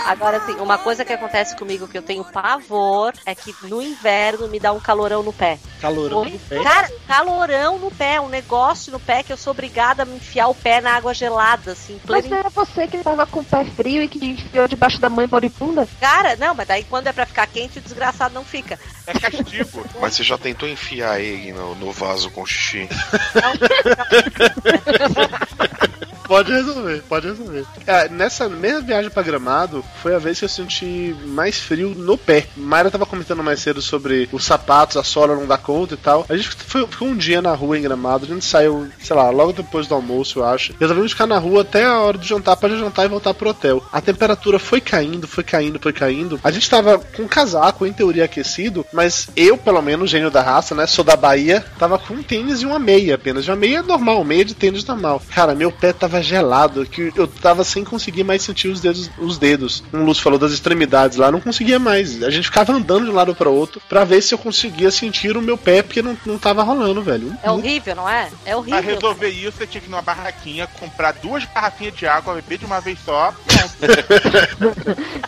Agora, 0.05 0.37
assim, 0.37 0.53
uma 0.55 0.77
coisa 0.77 1.05
que 1.05 1.13
acontece 1.13 1.55
comigo 1.55 1.87
que 1.87 1.97
eu 1.97 2.01
tenho 2.01 2.23
pavor 2.23 3.13
é 3.25 3.35
que 3.35 3.55
no 3.63 3.81
inverno 3.81 4.47
me 4.47 4.59
dá 4.59 4.73
um 4.73 4.79
calorão 4.79 5.23
no 5.23 5.33
pé. 5.33 5.59
Calorão 5.79 6.25
no 6.25 6.39
pé. 6.39 6.63
Cara, 6.63 6.91
calorão 7.07 7.79
no 7.79 7.91
pé, 7.91 8.19
um 8.19 8.29
negócio 8.29 8.91
no 8.91 8.99
pé 8.99 9.23
que 9.23 9.31
eu 9.31 9.37
sou 9.37 9.51
obrigada 9.51 10.03
a 10.03 10.05
me 10.05 10.15
enfiar 10.15 10.47
o 10.47 10.55
pé 10.55 10.81
na 10.81 10.95
água 10.95 11.13
gelada, 11.13 11.71
assim, 11.71 11.99
Mas 12.07 12.25
não 12.25 12.37
era 12.37 12.49
você 12.49 12.87
que 12.87 12.97
tava 12.99 13.25
com 13.25 13.41
o 13.41 13.45
pé 13.45 13.65
frio 13.65 14.03
e 14.03 14.07
que 14.07 14.25
enfiou 14.25 14.67
debaixo 14.67 14.99
da 14.99 15.09
mãe 15.09 15.27
moribunda? 15.27 15.87
Cara, 15.99 16.35
não, 16.35 16.53
mas 16.53 16.67
daí 16.67 16.83
quando 16.83 17.07
é 17.07 17.13
pra 17.13 17.25
ficar 17.25 17.47
quente, 17.47 17.79
o 17.79 17.81
desgraçado 17.81 18.33
não 18.33 18.43
fica. 18.43 18.79
É 19.07 19.13
castigo. 19.13 19.85
Mas 19.99 20.15
você 20.15 20.23
já 20.23 20.37
tentou 20.37 20.67
enfiar 20.67 21.19
ele 21.19 21.51
no, 21.51 21.75
no 21.75 21.91
vaso 21.91 22.29
com 22.31 22.45
xixi? 22.45 22.87
Pode 26.31 26.49
resolver, 26.49 27.03
pode 27.09 27.27
resolver. 27.27 27.65
É, 27.85 28.07
nessa 28.07 28.47
mesma 28.47 28.79
viagem 28.79 29.11
pra 29.11 29.21
Gramado, 29.21 29.83
foi 30.01 30.15
a 30.15 30.17
vez 30.17 30.39
que 30.39 30.45
eu 30.45 30.49
senti 30.49 31.13
mais 31.25 31.59
frio 31.59 31.89
no 31.89 32.17
pé. 32.17 32.47
Mayra 32.55 32.89
tava 32.89 33.05
comentando 33.05 33.43
mais 33.43 33.59
cedo 33.59 33.81
sobre 33.81 34.29
os 34.31 34.45
sapatos, 34.45 34.95
a 34.95 35.03
sola 35.03 35.35
não 35.35 35.45
dá 35.45 35.57
conta 35.57 35.95
e 35.95 35.97
tal. 35.97 36.25
A 36.29 36.37
gente 36.37 36.47
foi, 36.51 36.87
ficou 36.87 37.09
um 37.09 37.17
dia 37.17 37.41
na 37.41 37.53
rua 37.53 37.77
em 37.77 37.81
Gramado, 37.81 38.23
a 38.23 38.29
gente 38.29 38.45
saiu, 38.45 38.87
sei 39.03 39.13
lá, 39.13 39.29
logo 39.29 39.51
depois 39.51 39.87
do 39.87 39.93
almoço, 39.93 40.39
eu 40.39 40.45
acho. 40.45 40.73
Resolvemos 40.79 41.11
ficar 41.11 41.27
na 41.27 41.37
rua 41.37 41.63
até 41.63 41.83
a 41.83 41.99
hora 41.99 42.17
do 42.17 42.25
jantar 42.25 42.55
pra 42.55 42.69
jantar 42.69 43.03
e 43.03 43.09
voltar 43.09 43.33
pro 43.33 43.49
hotel. 43.49 43.83
A 43.91 43.99
temperatura 43.99 44.57
foi 44.57 44.79
caindo, 44.79 45.27
foi 45.27 45.43
caindo, 45.43 45.81
foi 45.81 45.91
caindo. 45.91 46.39
A 46.41 46.49
gente 46.49 46.69
tava 46.69 46.97
com 46.97 47.27
casaco, 47.27 47.85
em 47.85 47.91
teoria 47.91 48.23
aquecido, 48.23 48.85
mas 48.93 49.27
eu, 49.35 49.57
pelo 49.57 49.81
menos, 49.81 50.09
gênio 50.09 50.31
da 50.31 50.41
raça, 50.41 50.73
né, 50.73 50.87
sou 50.87 51.03
da 51.03 51.17
Bahia, 51.17 51.61
tava 51.77 51.99
com 51.99 52.13
um 52.13 52.23
tênis 52.23 52.61
e 52.61 52.65
uma 52.65 52.79
meia 52.79 53.15
apenas. 53.15 53.45
Uma 53.49 53.57
meia 53.57 53.83
normal, 53.83 54.23
meia 54.23 54.45
de 54.45 54.53
tênis 54.55 54.85
normal. 54.85 55.21
Cara, 55.35 55.53
meu 55.53 55.73
pé 55.73 55.91
tava 55.91 56.20
gelado, 56.21 56.85
que 56.85 57.11
eu 57.15 57.27
tava 57.27 57.63
sem 57.63 57.83
conseguir 57.83 58.23
mais 58.23 58.41
sentir 58.41 58.67
os 58.67 58.79
dedos. 58.81 59.09
Os 59.17 59.37
dedos. 59.37 59.83
Um 59.93 60.03
Lúcio 60.03 60.23
falou 60.23 60.37
das 60.39 60.51
extremidades 60.51 61.17
lá, 61.17 61.31
não 61.31 61.39
conseguia 61.41 61.79
mais. 61.79 62.21
A 62.23 62.29
gente 62.29 62.45
ficava 62.45 62.73
andando 62.73 63.05
de 63.05 63.11
um 63.11 63.15
lado 63.15 63.33
para 63.35 63.49
outro 63.49 63.81
pra 63.89 64.03
ver 64.03 64.21
se 64.21 64.33
eu 64.33 64.37
conseguia 64.37 64.91
sentir 64.91 65.35
o 65.37 65.41
meu 65.41 65.57
pé, 65.57 65.81
porque 65.81 66.01
não, 66.01 66.17
não 66.25 66.37
tava 66.37 66.63
rolando, 66.63 67.01
velho. 67.01 67.35
É 67.43 67.51
horrível, 67.51 67.95
não 67.95 68.09
é? 68.09 68.29
É 68.45 68.51
Pra 68.51 68.57
horrível. 68.57 68.81
resolver 68.81 69.29
isso, 69.29 69.57
você 69.57 69.67
tinha 69.67 69.81
que 69.81 69.87
ir 69.87 69.91
numa 69.91 70.01
barraquinha, 70.01 70.67
comprar 70.79 71.13
duas 71.13 71.43
garrafinhas 71.45 71.95
de 71.95 72.05
água, 72.07 72.33
beber 72.35 72.57
de 72.59 72.65
uma 72.65 72.79
vez 72.79 72.97
só. 73.03 73.33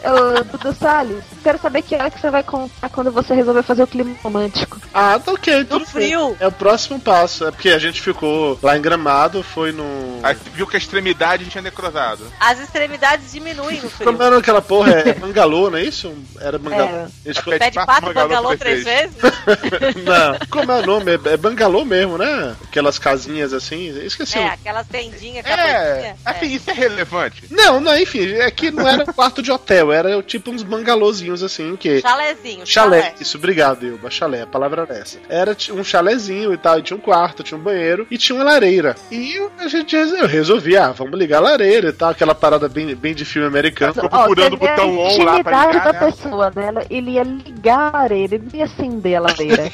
Ô, 0.03 0.43
Dudu 0.43 0.73
Salles, 0.75 1.23
quero 1.43 1.59
saber 1.59 1.81
que 1.81 1.95
hora 1.95 2.09
que 2.11 2.19
você 2.19 2.29
vai 2.29 2.43
contar 2.43 2.89
quando 2.89 3.11
você 3.11 3.33
resolver 3.33 3.63
fazer 3.63 3.83
o 3.83 3.87
clima 3.87 4.15
romântico. 4.21 4.79
Ah, 4.93 5.19
tá 5.19 5.31
ok, 5.31 5.63
tudo 5.65 5.79
bem. 5.79 5.85
frio. 5.85 6.35
É 6.39 6.47
o 6.47 6.51
próximo 6.51 6.99
passo. 6.99 7.45
É 7.45 7.51
porque 7.51 7.69
a 7.69 7.79
gente 7.79 8.01
ficou 8.01 8.57
lá 8.61 8.77
em 8.77 8.81
Gramado, 8.81 9.43
foi 9.43 9.71
no. 9.71 10.19
Aí 10.21 10.35
você 10.35 10.49
viu 10.51 10.67
que 10.73 10.77
a 10.77 10.79
extremidade 10.79 11.45
tinha 11.45 11.61
necrosado. 11.61 12.25
As 12.39 12.59
extremidades 12.59 13.31
diminuem 13.31 13.79
no 13.79 13.89
frio. 13.91 14.07
Como 14.07 14.23
era 14.23 14.35
aquela 14.39 14.59
porra? 14.61 14.91
É 14.91 15.13
bangalô, 15.13 15.69
não 15.69 15.77
é 15.77 15.83
isso? 15.83 16.11
Era 16.41 16.57
bangalô. 16.57 16.89
Era. 16.89 17.03
A 17.03 17.27
gente 17.27 17.37
ficou- 17.39 17.59
Pé 17.59 17.69
de 17.69 17.75
pato, 17.85 18.11
bangalô 18.11 18.57
três 18.57 18.83
vezes? 18.83 19.15
Não, 20.03 20.47
como 20.49 20.71
é 20.71 20.81
o 20.81 20.85
nome? 20.85 21.11
É, 21.11 21.33
é 21.33 21.37
bangalô 21.37 21.85
mesmo, 21.85 22.17
né? 22.17 22.55
Aquelas 22.63 22.97
casinhas 22.97 23.53
assim. 23.53 23.87
Esqueci. 24.03 24.37
É, 24.39 24.41
o- 24.41 24.47
aquelas 24.47 24.87
tendinhas, 24.87 25.45
É, 25.45 25.55
capotinha. 25.55 26.15
assim, 26.25 26.45
isso 26.55 26.69
é 26.71 26.73
relevante. 26.73 27.43
Não, 27.51 27.79
não, 27.79 27.95
enfim, 27.97 28.33
é 28.33 28.49
que 28.49 28.71
não 28.71 28.87
era 28.87 29.05
quarto 29.05 29.41
de 29.43 29.51
hotel, 29.51 29.91
era 29.91 30.21
tipo 30.23 30.49
uns 30.51 30.63
bangalôzinhos 30.63 31.43
assim, 31.43 31.75
que. 31.75 32.01
Chalézinho, 32.01 32.65
Chalé, 32.65 33.01
chalé. 33.01 33.15
isso, 33.19 33.37
obrigado, 33.37 33.85
Ilba. 33.85 34.09
Chalé, 34.09 34.41
a 34.41 34.47
palavra 34.47 34.81
era 34.89 34.97
essa. 34.97 35.19
Era 35.29 35.55
um 35.71 35.83
chalézinho 35.83 36.51
e 36.53 36.57
tal, 36.57 36.79
e 36.79 36.81
tinha 36.81 36.97
um 36.97 37.01
quarto, 37.01 37.43
tinha 37.43 37.57
um 37.59 37.61
banheiro 37.63 38.07
e 38.09 38.17
tinha 38.17 38.35
uma 38.35 38.43
lareira. 38.45 38.95
E 39.11 39.39
a 39.59 39.67
gente 39.67 39.95
res- 39.95 40.49
resolvi, 40.63 40.77
ah, 40.77 40.91
vamos 40.91 41.19
ligar 41.19 41.37
a 41.37 41.41
lareira 41.41 41.89
e 41.89 41.93
tal, 41.93 42.09
aquela 42.09 42.33
parada 42.33 42.69
bem, 42.69 42.95
bem 42.95 43.13
de 43.13 43.25
filme 43.25 43.47
americano. 43.47 43.93
Ficou 43.93 44.09
procurando 44.09 44.53
o 44.53 44.57
botão 44.57 44.97
on 44.97 45.23
lá 45.23 45.43
pra 45.43 45.67
intimidade 45.67 45.73
ligar, 45.73 45.83
da 45.83 45.93
né? 45.93 46.11
pessoa 46.11 46.51
dela, 46.51 46.85
ele 46.89 47.11
ia 47.11 47.23
ligar 47.23 47.79
a 47.79 47.91
lareira, 47.91 48.35
ele 48.35 48.49
ia 48.53 48.65
acender 48.65 49.15
a 49.15 49.19
lareira. 49.21 49.63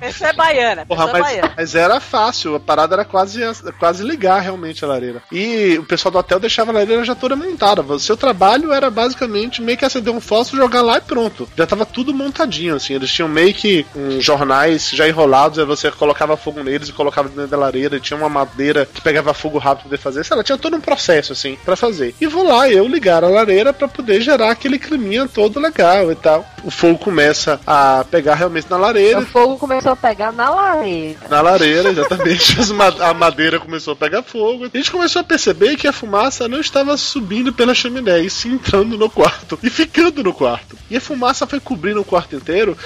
Pessoa 0.00 0.30
é 0.30 0.32
baiana, 0.32 0.86
Porra, 0.86 1.06
pessoa 1.06 1.18
é 1.18 1.20
mas, 1.20 1.32
baiana. 1.32 1.54
mas 1.56 1.74
era 1.74 2.00
fácil, 2.00 2.54
a 2.54 2.60
parada 2.60 2.94
era 2.94 3.04
quase, 3.04 3.40
quase 3.78 4.02
ligar 4.02 4.40
realmente 4.40 4.84
a 4.84 4.88
lareira. 4.88 5.22
E 5.30 5.76
o 5.78 5.84
pessoal 5.84 6.10
do 6.12 6.18
hotel 6.18 6.40
deixava 6.40 6.70
a 6.70 6.74
lareira 6.74 7.04
já 7.04 7.14
toda 7.14 7.36
montada. 7.36 7.82
O 7.82 7.98
seu 7.98 8.16
trabalho 8.16 8.72
era 8.72 8.90
basicamente 8.90 9.60
meio 9.62 9.76
que 9.76 9.84
acender 9.84 10.12
um 10.12 10.20
fósforo, 10.20 10.62
jogar 10.62 10.82
lá 10.82 10.98
e 10.98 11.00
pronto. 11.00 11.48
Já 11.56 11.66
tava 11.66 11.84
tudo 11.84 12.14
montadinho, 12.14 12.74
assim. 12.74 12.94
Eles 12.94 13.12
tinham 13.12 13.28
meio 13.28 13.52
que 13.54 13.86
uns 13.94 14.24
jornais 14.24 14.90
já 14.90 15.08
enrolados, 15.08 15.58
aí 15.58 15.64
você 15.64 15.90
colocava 15.90 16.36
fogo 16.36 16.62
neles 16.62 16.88
e 16.88 16.92
colocava 16.92 17.28
dentro 17.28 17.48
da 17.48 17.56
lareira. 17.56 17.96
E 17.96 18.00
tinha 18.00 18.16
uma 18.16 18.28
madeira 18.28 18.86
que 18.86 19.00
pegava 19.00 19.34
fogo 19.34 19.58
rápido 19.58 19.88
pra 19.88 19.98
fazer. 20.08 20.24
Sei 20.24 20.36
lá, 20.36 20.42
tinha 20.42 20.58
todo 20.58 20.76
um 20.76 20.80
processo, 20.80 21.32
assim, 21.32 21.56
pra 21.64 21.76
fazer. 21.76 22.14
E 22.20 22.26
vou 22.26 22.46
lá, 22.46 22.68
eu 22.68 22.86
ligar 22.88 23.22
a 23.22 23.28
lareira 23.28 23.72
pra 23.72 23.88
poder 23.88 24.20
gerar 24.20 24.50
aquele 24.50 24.78
climinha 24.78 25.28
todo 25.28 25.60
legal 25.60 26.10
e 26.10 26.14
tal. 26.14 26.46
O 26.64 26.70
fogo 26.70 26.98
começa 26.98 27.60
a 27.66 28.04
pegar 28.10 28.34
realmente 28.34 28.68
na 28.70 28.76
lareira. 28.76 29.20
o 29.20 29.26
fogo 29.26 29.56
começou 29.56 29.92
a 29.92 29.96
pegar 29.96 30.32
na 30.32 30.50
lareira. 30.50 31.18
Na 31.28 31.40
lareira, 31.40 31.90
exatamente. 31.90 32.56
A 33.00 33.14
madeira 33.14 33.58
começou 33.58 33.92
a 33.92 33.96
pegar 33.96 34.22
fogo. 34.22 34.68
A 34.72 34.76
gente 34.76 34.90
começou 34.90 35.20
a 35.20 35.24
perceber 35.24 35.76
que 35.76 35.86
a 35.86 35.92
fumaça 35.92 36.48
não 36.48 36.60
estava 36.60 36.96
subindo 36.96 37.52
pela 37.52 37.74
chaminé, 37.74 38.20
e 38.20 38.30
sim 38.30 38.54
entrando 38.54 38.96
no 38.96 39.10
quarto. 39.10 39.58
E 39.62 39.70
ficando 39.70 40.22
no 40.22 40.32
quarto. 40.32 40.76
E 40.90 40.96
a 40.96 41.00
fumaça 41.00 41.46
foi 41.46 41.60
cobrindo 41.60 42.00
o 42.00 42.04
quarto 42.04 42.36
inteiro. 42.36 42.76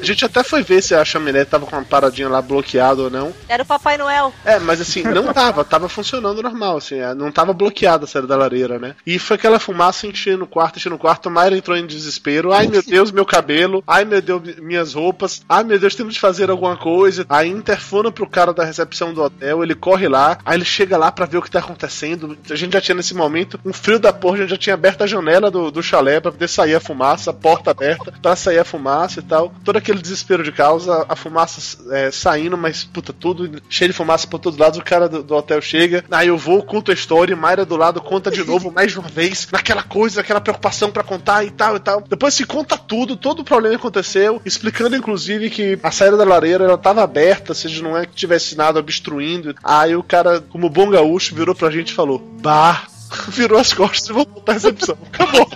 A 0.00 0.04
gente 0.04 0.24
até 0.24 0.42
foi 0.42 0.62
ver 0.62 0.82
se 0.82 0.94
a 0.94 1.04
chaminé 1.04 1.44
tava 1.44 1.66
com 1.66 1.76
uma 1.76 1.84
paradinha 1.84 2.28
lá 2.28 2.42
bloqueada 2.42 3.02
ou 3.02 3.10
não. 3.10 3.32
Era 3.48 3.62
o 3.62 3.66
Papai 3.66 3.96
Noel. 3.96 4.32
É, 4.44 4.58
mas 4.58 4.80
assim, 4.80 5.02
não 5.02 5.32
tava, 5.32 5.64
tava 5.64 5.88
funcionando 5.88 6.42
normal, 6.42 6.71
assim, 6.76 6.96
é, 6.96 7.14
não 7.14 7.30
tava 7.30 7.52
bloqueada 7.52 8.04
a 8.04 8.08
saída 8.08 8.28
da 8.28 8.36
lareira, 8.36 8.78
né? 8.78 8.94
E 9.06 9.18
foi 9.18 9.36
aquela 9.36 9.58
fumaça 9.58 10.06
enchendo 10.06 10.44
o 10.44 10.46
quarto, 10.46 10.78
enchendo 10.78 10.96
o 10.96 10.98
quarto, 10.98 11.30
Mayra 11.30 11.56
entrou 11.56 11.76
em 11.76 11.86
desespero, 11.86 12.52
ai 12.52 12.66
meu 12.66 12.82
Deus, 12.82 13.10
meu 13.10 13.24
cabelo. 13.24 13.82
Ai 13.86 14.04
meu 14.04 14.20
Deus, 14.20 14.56
minhas 14.58 14.94
roupas. 14.94 15.42
Ai 15.48 15.64
meu 15.64 15.78
Deus, 15.78 15.94
temos 15.94 16.14
de 16.14 16.20
fazer 16.20 16.50
alguma 16.50 16.76
coisa. 16.76 17.24
Aí 17.28 17.48
interfona 17.48 18.10
pro 18.10 18.28
cara 18.28 18.52
da 18.52 18.64
recepção 18.64 19.12
do 19.12 19.22
hotel, 19.22 19.62
ele 19.62 19.74
corre 19.74 20.08
lá. 20.08 20.38
Aí 20.44 20.56
ele 20.56 20.64
chega 20.64 20.96
lá 20.96 21.10
pra 21.10 21.26
ver 21.26 21.38
o 21.38 21.42
que 21.42 21.50
tá 21.50 21.58
acontecendo. 21.58 22.36
A 22.50 22.54
gente 22.54 22.72
já 22.72 22.80
tinha 22.80 22.94
nesse 22.94 23.14
momento 23.14 23.58
um 23.64 23.72
frio 23.72 23.98
da 23.98 24.12
porra, 24.12 24.36
a 24.36 24.40
gente 24.40 24.50
já 24.50 24.56
tinha 24.56 24.74
aberto 24.74 25.02
a 25.02 25.06
janela 25.06 25.50
do, 25.50 25.70
do 25.70 25.82
chalé 25.82 26.20
pra 26.20 26.32
poder 26.32 26.48
sair 26.48 26.74
a 26.74 26.80
fumaça, 26.80 27.30
a 27.30 27.34
porta 27.34 27.70
aberta 27.70 28.12
pra 28.20 28.36
sair 28.36 28.58
a 28.58 28.64
fumaça 28.64 29.20
e 29.20 29.22
tal. 29.22 29.52
Todo 29.64 29.76
aquele 29.76 30.00
desespero 30.00 30.42
de 30.42 30.52
causa, 30.52 31.06
a 31.08 31.16
fumaça 31.16 31.78
é, 31.92 32.10
saindo, 32.10 32.56
mas 32.56 32.84
puta, 32.84 33.12
tudo 33.12 33.60
cheio 33.68 33.90
de 33.90 33.96
fumaça 33.96 34.26
por 34.26 34.38
todos 34.38 34.56
os 34.56 34.60
lados. 34.60 34.78
O 34.78 34.84
cara 34.84 35.08
do, 35.08 35.22
do 35.22 35.34
hotel 35.34 35.60
chega. 35.60 36.04
Aí 36.10 36.28
eu 36.28 36.36
vou, 36.36 36.61
conto 36.62 36.90
a 36.90 36.94
história, 36.94 37.32
e 37.32 37.36
Mayra 37.36 37.64
do 37.64 37.76
lado 37.76 38.00
conta 38.00 38.30
de 38.30 38.44
novo, 38.44 38.70
mais 38.74 38.96
uma 38.96 39.08
vez, 39.08 39.48
naquela 39.52 39.82
coisa, 39.82 40.20
aquela 40.20 40.40
preocupação 40.40 40.90
pra 40.90 41.02
contar 41.02 41.44
e 41.44 41.50
tal 41.50 41.76
e 41.76 41.80
tal. 41.80 42.02
Depois 42.08 42.34
se 42.34 42.44
conta 42.44 42.76
tudo, 42.76 43.16
todo 43.16 43.40
o 43.40 43.44
problema 43.44 43.74
que 43.76 43.80
aconteceu, 43.80 44.40
explicando 44.44 44.96
inclusive 44.96 45.50
que 45.50 45.78
a 45.82 45.90
saída 45.90 46.16
da 46.16 46.24
lareira 46.24 46.64
ela 46.64 46.78
tava 46.78 47.02
aberta, 47.02 47.54
seja, 47.54 47.82
não 47.82 47.96
é 47.96 48.06
que 48.06 48.14
tivesse 48.14 48.56
nada 48.56 48.80
obstruindo. 48.80 49.54
Aí 49.62 49.94
o 49.96 50.02
cara, 50.02 50.40
como 50.40 50.68
bom 50.68 50.90
gaúcho, 50.90 51.34
virou 51.34 51.54
pra 51.54 51.70
gente 51.70 51.90
e 51.90 51.94
falou: 51.94 52.18
Bah, 52.40 52.86
virou 53.28 53.58
as 53.58 53.72
costas 53.72 54.08
e 54.08 54.12
voltou 54.12 54.42
pra 54.42 54.54
recepção. 54.54 54.96
Acabou. 55.12 55.48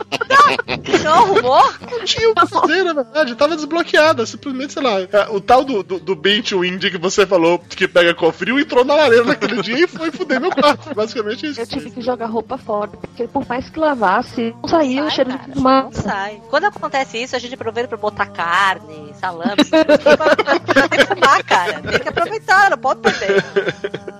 Não 1.02 1.12
arrumou? 1.12 1.72
Não 1.90 2.04
tinha 2.04 2.30
o 2.30 2.34
que 2.34 2.46
fazer, 2.46 2.82
na 2.84 2.92
verdade. 2.92 3.34
Tava 3.34 3.56
desbloqueada. 3.56 4.24
Simplesmente, 4.26 4.72
sei 4.72 4.82
lá. 4.82 5.00
é, 5.00 5.28
O 5.30 5.40
tal 5.40 5.64
do, 5.64 5.82
do, 5.82 5.98
do 5.98 6.14
Bent 6.16 6.52
Wind 6.52 6.82
que 6.90 6.98
você 6.98 7.26
falou 7.26 7.58
que 7.58 7.86
pega 7.88 8.14
com 8.14 8.30
frio 8.32 8.58
entrou 8.58 8.84
na 8.84 8.94
lareira 8.94 9.24
naquele 9.24 9.62
dia 9.62 9.84
e 9.84 9.86
foi 9.86 10.10
fuder 10.10 10.40
meu 10.40 10.50
quarto. 10.50 10.94
Basicamente 10.94 11.46
isso. 11.46 11.60
Eu 11.60 11.66
tive 11.66 11.90
que 11.90 12.00
jogar 12.00 12.26
roupa 12.26 12.56
fora, 12.58 12.90
porque 12.90 13.26
por 13.28 13.46
mais 13.48 13.68
que 13.68 13.78
lavasse, 13.78 14.54
não 14.62 14.68
saía 14.68 15.02
o 15.02 15.06
Sai, 15.06 15.14
cheiro 15.14 15.30
cara, 15.30 15.42
de 15.44 15.52
fumaça. 15.54 15.84
Não 15.84 15.92
sai. 15.92 16.42
Quando 16.48 16.64
acontece 16.64 17.22
isso, 17.22 17.36
a 17.36 17.38
gente 17.38 17.54
aproveita 17.54 17.88
pra 17.88 17.98
botar 17.98 18.26
carne, 18.26 19.12
salame. 19.20 19.56
ter 19.56 20.88
que 20.88 21.06
fumar, 21.06 21.44
cara. 21.44 21.80
Tem 21.82 22.00
que 22.00 22.08
aproveitar, 22.08 22.70
não 22.70 22.78
pode 22.78 23.00
perder. 23.00 23.44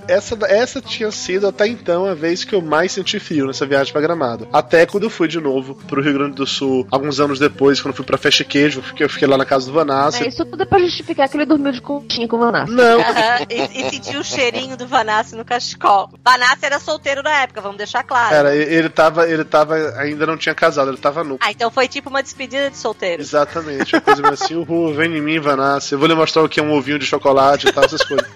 Essa, 0.09 0.37
essa 0.47 0.81
tinha 0.81 1.11
sido 1.11 1.49
até 1.49 1.67
então 1.67 2.05
a 2.07 2.15
vez 2.15 2.45
que 2.45 2.55
eu 2.55 2.63
mais 2.63 2.93
senti 2.93 3.19
frio 3.27 3.47
nessa 3.47 3.67
viagem 3.67 3.93
pra 3.93 4.01
Gramado. 4.01 4.47
Até 4.53 4.87
quando 4.87 5.05
eu 5.05 5.11
fui 5.11 5.27
de 5.27 5.41
novo 5.41 5.75
pro 5.87 6.01
Rio 6.01 6.15
Grande 6.15 6.37
do 6.37 6.47
Sul, 6.47 6.87
alguns 6.91 7.19
anos 7.19 7.39
depois, 7.39 7.81
quando 7.81 7.93
eu 7.93 7.97
fui 7.97 8.05
pra 8.05 8.17
Fecha 8.17 8.45
Queijo, 8.45 8.81
porque 8.81 9.03
eu 9.03 9.09
fiquei 9.09 9.27
lá 9.27 9.37
na 9.37 9.45
casa 9.45 9.67
do 9.67 9.73
Vanassa. 9.73 10.25
É, 10.25 10.29
isso 10.29 10.45
tudo 10.45 10.63
é 10.63 10.67
pra 10.67 10.79
justificar 10.79 11.29
que 11.29 11.37
ele 11.37 11.45
dormiu 11.45 11.73
de 11.73 11.81
conchinha 11.81 12.29
com 12.29 12.37
o 12.37 12.39
Vanassa. 12.39 12.73
Não, 12.73 13.01
e, 13.51 13.81
e 13.81 13.91
sentir 13.91 14.17
o 14.17 14.25
cheirinho 14.25 14.77
do 14.77 14.87
Vanassi 14.87 15.35
no 15.35 15.45
cachecol. 15.45 16.11
Vanassi 16.25 16.65
era 16.65 16.79
solteiro 16.79 17.23
na 17.23 17.43
época, 17.43 17.61
vamos 17.61 17.79
deixar 17.79 18.05
claro. 18.05 18.35
Era, 18.35 18.55
ele 18.55 18.89
tava, 18.89 19.29
ele 19.29 19.45
tava, 19.45 19.75
ainda 19.99 20.27
não 20.27 20.37
tinha 20.37 20.55
casado, 20.55 20.91
ele 20.91 20.99
tava 20.99 21.25
nu. 21.25 21.39
Ah, 21.41 21.51
então 21.51 21.71
foi 21.71 21.89
tipo 21.89 22.09
uma 22.09 22.23
despedida 22.23 22.71
de 22.71 22.77
solteiro. 22.77 23.21
Exatamente, 23.21 23.95
uma 23.95 24.01
coisa 24.01 24.23
meio 24.23 24.35
assim, 24.35 24.55
uhul, 24.55 24.95
vem 24.95 25.17
em 25.17 25.21
mim, 25.21 25.41
Vanassa. 25.41 25.95
Eu 25.95 25.99
vou 25.99 26.07
lhe 26.07 26.15
mostrar 26.15 26.43
o 26.43 26.49
que 26.49 26.61
é 26.61 26.63
um 26.63 26.73
ovinho 26.73 26.99
de 26.99 27.07
chocolate 27.07 27.69
e 27.69 27.73
tal, 27.73 27.85
essas 27.85 28.03
coisas. 28.03 28.27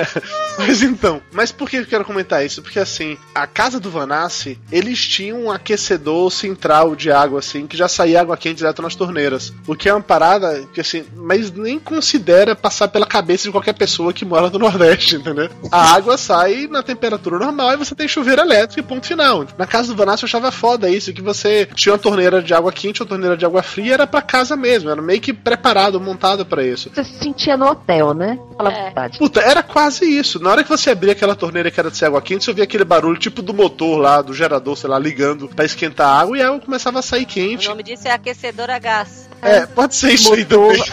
mas 0.58 0.82
então, 0.82 1.20
mas 1.32 1.52
por 1.52 1.68
que 1.68 1.76
eu 1.76 1.86
quero 1.86 2.04
comentar 2.04 2.44
isso? 2.44 2.62
Porque 2.62 2.78
assim, 2.78 3.18
a 3.34 3.46
casa 3.46 3.78
do 3.78 3.90
Vanassi, 3.90 4.29
eles 4.70 4.98
tinham 5.06 5.44
um 5.44 5.50
aquecedor 5.50 6.30
central 6.30 6.94
de 6.94 7.10
água, 7.10 7.38
assim, 7.40 7.66
que 7.66 7.76
já 7.76 7.88
saía 7.88 8.20
água 8.20 8.36
quente 8.36 8.56
direto 8.58 8.82
nas 8.82 8.94
torneiras. 8.94 9.52
O 9.66 9.74
que 9.74 9.88
é 9.88 9.94
uma 9.94 10.00
parada 10.02 10.64
que 10.72 10.80
assim, 10.80 11.04
mas 11.16 11.50
nem 11.50 11.78
considera 11.78 12.54
passar 12.54 12.88
pela 12.88 13.06
cabeça 13.06 13.44
de 13.44 13.52
qualquer 13.52 13.74
pessoa 13.74 14.12
que 14.12 14.24
mora 14.24 14.50
no 14.50 14.58
Nordeste, 14.58 15.16
entendeu? 15.16 15.48
A 15.70 15.94
água 15.94 16.16
sai 16.16 16.66
na 16.70 16.82
temperatura 16.82 17.38
normal 17.38 17.72
e 17.74 17.76
você 17.76 17.94
tem 17.94 18.08
chuveiro 18.08 18.40
elétrico 18.42 18.80
e 18.80 18.82
ponto 18.82 19.06
final. 19.06 19.46
Na 19.58 19.66
casa 19.66 19.88
do 19.88 19.96
Vanassi 19.96 20.22
eu 20.24 20.26
achava 20.26 20.50
foda 20.50 20.88
isso, 20.88 21.12
que 21.12 21.22
você 21.22 21.66
tinha 21.74 21.92
uma 21.92 21.98
torneira 21.98 22.42
de 22.42 22.52
água 22.54 22.72
quente, 22.72 23.02
uma 23.02 23.08
torneira 23.08 23.36
de 23.36 23.44
água 23.44 23.62
fria, 23.62 23.94
era 23.94 24.06
pra 24.06 24.22
casa 24.22 24.56
mesmo, 24.56 24.90
era 24.90 25.00
meio 25.02 25.20
que 25.20 25.32
preparado, 25.32 26.00
montado 26.00 26.44
pra 26.46 26.64
isso. 26.64 26.90
Você 26.94 27.04
se 27.04 27.18
sentia 27.18 27.56
no 27.56 27.66
hotel, 27.66 28.14
né? 28.14 28.38
Fala 28.56 28.70
É. 28.72 28.80
a 28.80 28.84
verdade. 28.84 29.18
Puta, 29.18 29.40
era 29.40 29.62
quase 29.62 30.04
isso. 30.04 30.38
Na 30.40 30.50
hora 30.50 30.62
que 30.62 30.68
você 30.68 30.90
abria 30.90 31.12
aquela 31.12 31.34
torneira 31.34 31.70
que 31.70 31.78
era 31.80 31.90
de 31.90 31.96
ser 31.96 32.06
água 32.06 32.20
quente, 32.22 32.44
você 32.44 32.50
ouvia 32.50 32.64
aquele 32.64 32.84
barulho 32.84 33.18
tipo 33.18 33.42
do 33.42 33.52
motor 33.54 33.98
lá, 33.98 34.09
do 34.22 34.34
gerador, 34.34 34.76
sei 34.76 34.88
lá, 34.90 34.98
ligando 34.98 35.48
pra 35.48 35.64
esquentar 35.64 36.08
a 36.08 36.20
água 36.20 36.36
e 36.38 36.42
a 36.42 36.48
água 36.48 36.60
começava 36.60 36.98
a 36.98 37.02
sair 37.02 37.22
O 37.22 37.26
quente. 37.26 37.68
nome 37.68 37.82
disso 37.82 38.06
é 38.08 38.10
aquecedor 38.12 38.68
a 38.70 38.78
gás. 38.78 39.28
É, 39.42 39.64
pode 39.64 39.94
ser 39.94 40.12
isso 40.12 40.32
aí 40.34 40.44
também. 40.44 40.82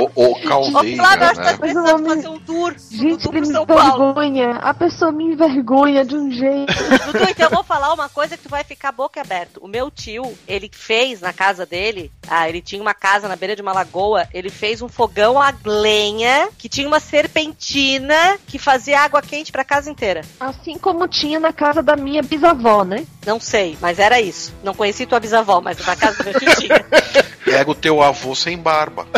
O, 0.00 0.10
o 0.22 0.30
Ô, 0.32 0.40
caldeira, 0.40 1.02
Flávio, 1.02 1.24
acho 1.26 1.34
que 1.40 1.46
tá 1.46 1.52
né? 1.52 1.58
precisando 1.58 2.06
fazer 2.06 2.28
um 2.28 2.38
tour. 2.40 2.72
um 2.74 2.96
Gente, 2.96 3.22
tour 3.22 3.32
ele 3.34 3.40
pro 3.40 3.48
me 3.48 3.54
São 3.54 3.66
Paulo. 3.66 4.10
envergonha. 4.10 4.50
A 4.56 4.74
pessoa 4.74 5.12
me 5.12 5.24
envergonha 5.24 6.04
de 6.04 6.14
um 6.16 6.30
jeito. 6.30 6.72
Dudu, 7.06 7.24
então 7.30 7.46
eu 7.46 7.50
vou 7.50 7.64
falar 7.64 7.92
uma 7.92 8.08
coisa 8.08 8.36
que 8.36 8.42
tu 8.42 8.48
vai 8.48 8.64
ficar 8.64 8.92
boca 8.92 9.20
aberta. 9.20 9.60
O 9.60 9.68
meu 9.68 9.90
tio, 9.90 10.22
ele 10.46 10.70
fez 10.72 11.20
na 11.20 11.32
casa 11.32 11.64
dele, 11.64 12.10
ah, 12.28 12.48
ele 12.48 12.60
tinha 12.60 12.80
uma 12.82 12.94
casa 12.94 13.28
na 13.28 13.36
beira 13.36 13.54
de 13.56 13.62
uma 13.62 13.72
lagoa, 13.72 14.28
ele 14.34 14.50
fez 14.50 14.82
um 14.82 14.88
fogão 14.88 15.40
a 15.40 15.52
lenha 15.64 16.48
que 16.58 16.68
tinha 16.68 16.86
uma 16.88 17.00
serpentina 17.00 18.38
que 18.46 18.58
fazia 18.58 19.00
água 19.00 19.22
quente 19.22 19.52
pra 19.52 19.64
casa 19.64 19.90
inteira. 19.90 20.22
Assim 20.38 20.78
como 20.78 21.06
tinha 21.08 21.38
na 21.40 21.52
casa 21.52 21.82
da 21.82 21.96
minha 21.96 22.22
bisavó, 22.32 22.82
né? 22.82 23.04
Não 23.26 23.38
sei, 23.38 23.76
mas 23.80 23.98
era 23.98 24.20
isso. 24.20 24.54
Não 24.64 24.74
conheci 24.74 25.04
tua 25.04 25.20
bisavó, 25.20 25.60
mas 25.60 25.78
na 25.84 25.94
casa 25.94 26.16
do 26.16 26.24
meu 26.24 26.40
tio 26.40 26.56
tinha. 26.56 26.84
Pega 27.44 27.70
o 27.70 27.74
teu 27.74 28.02
avô 28.02 28.34
sem 28.34 28.56
barba. 28.56 29.06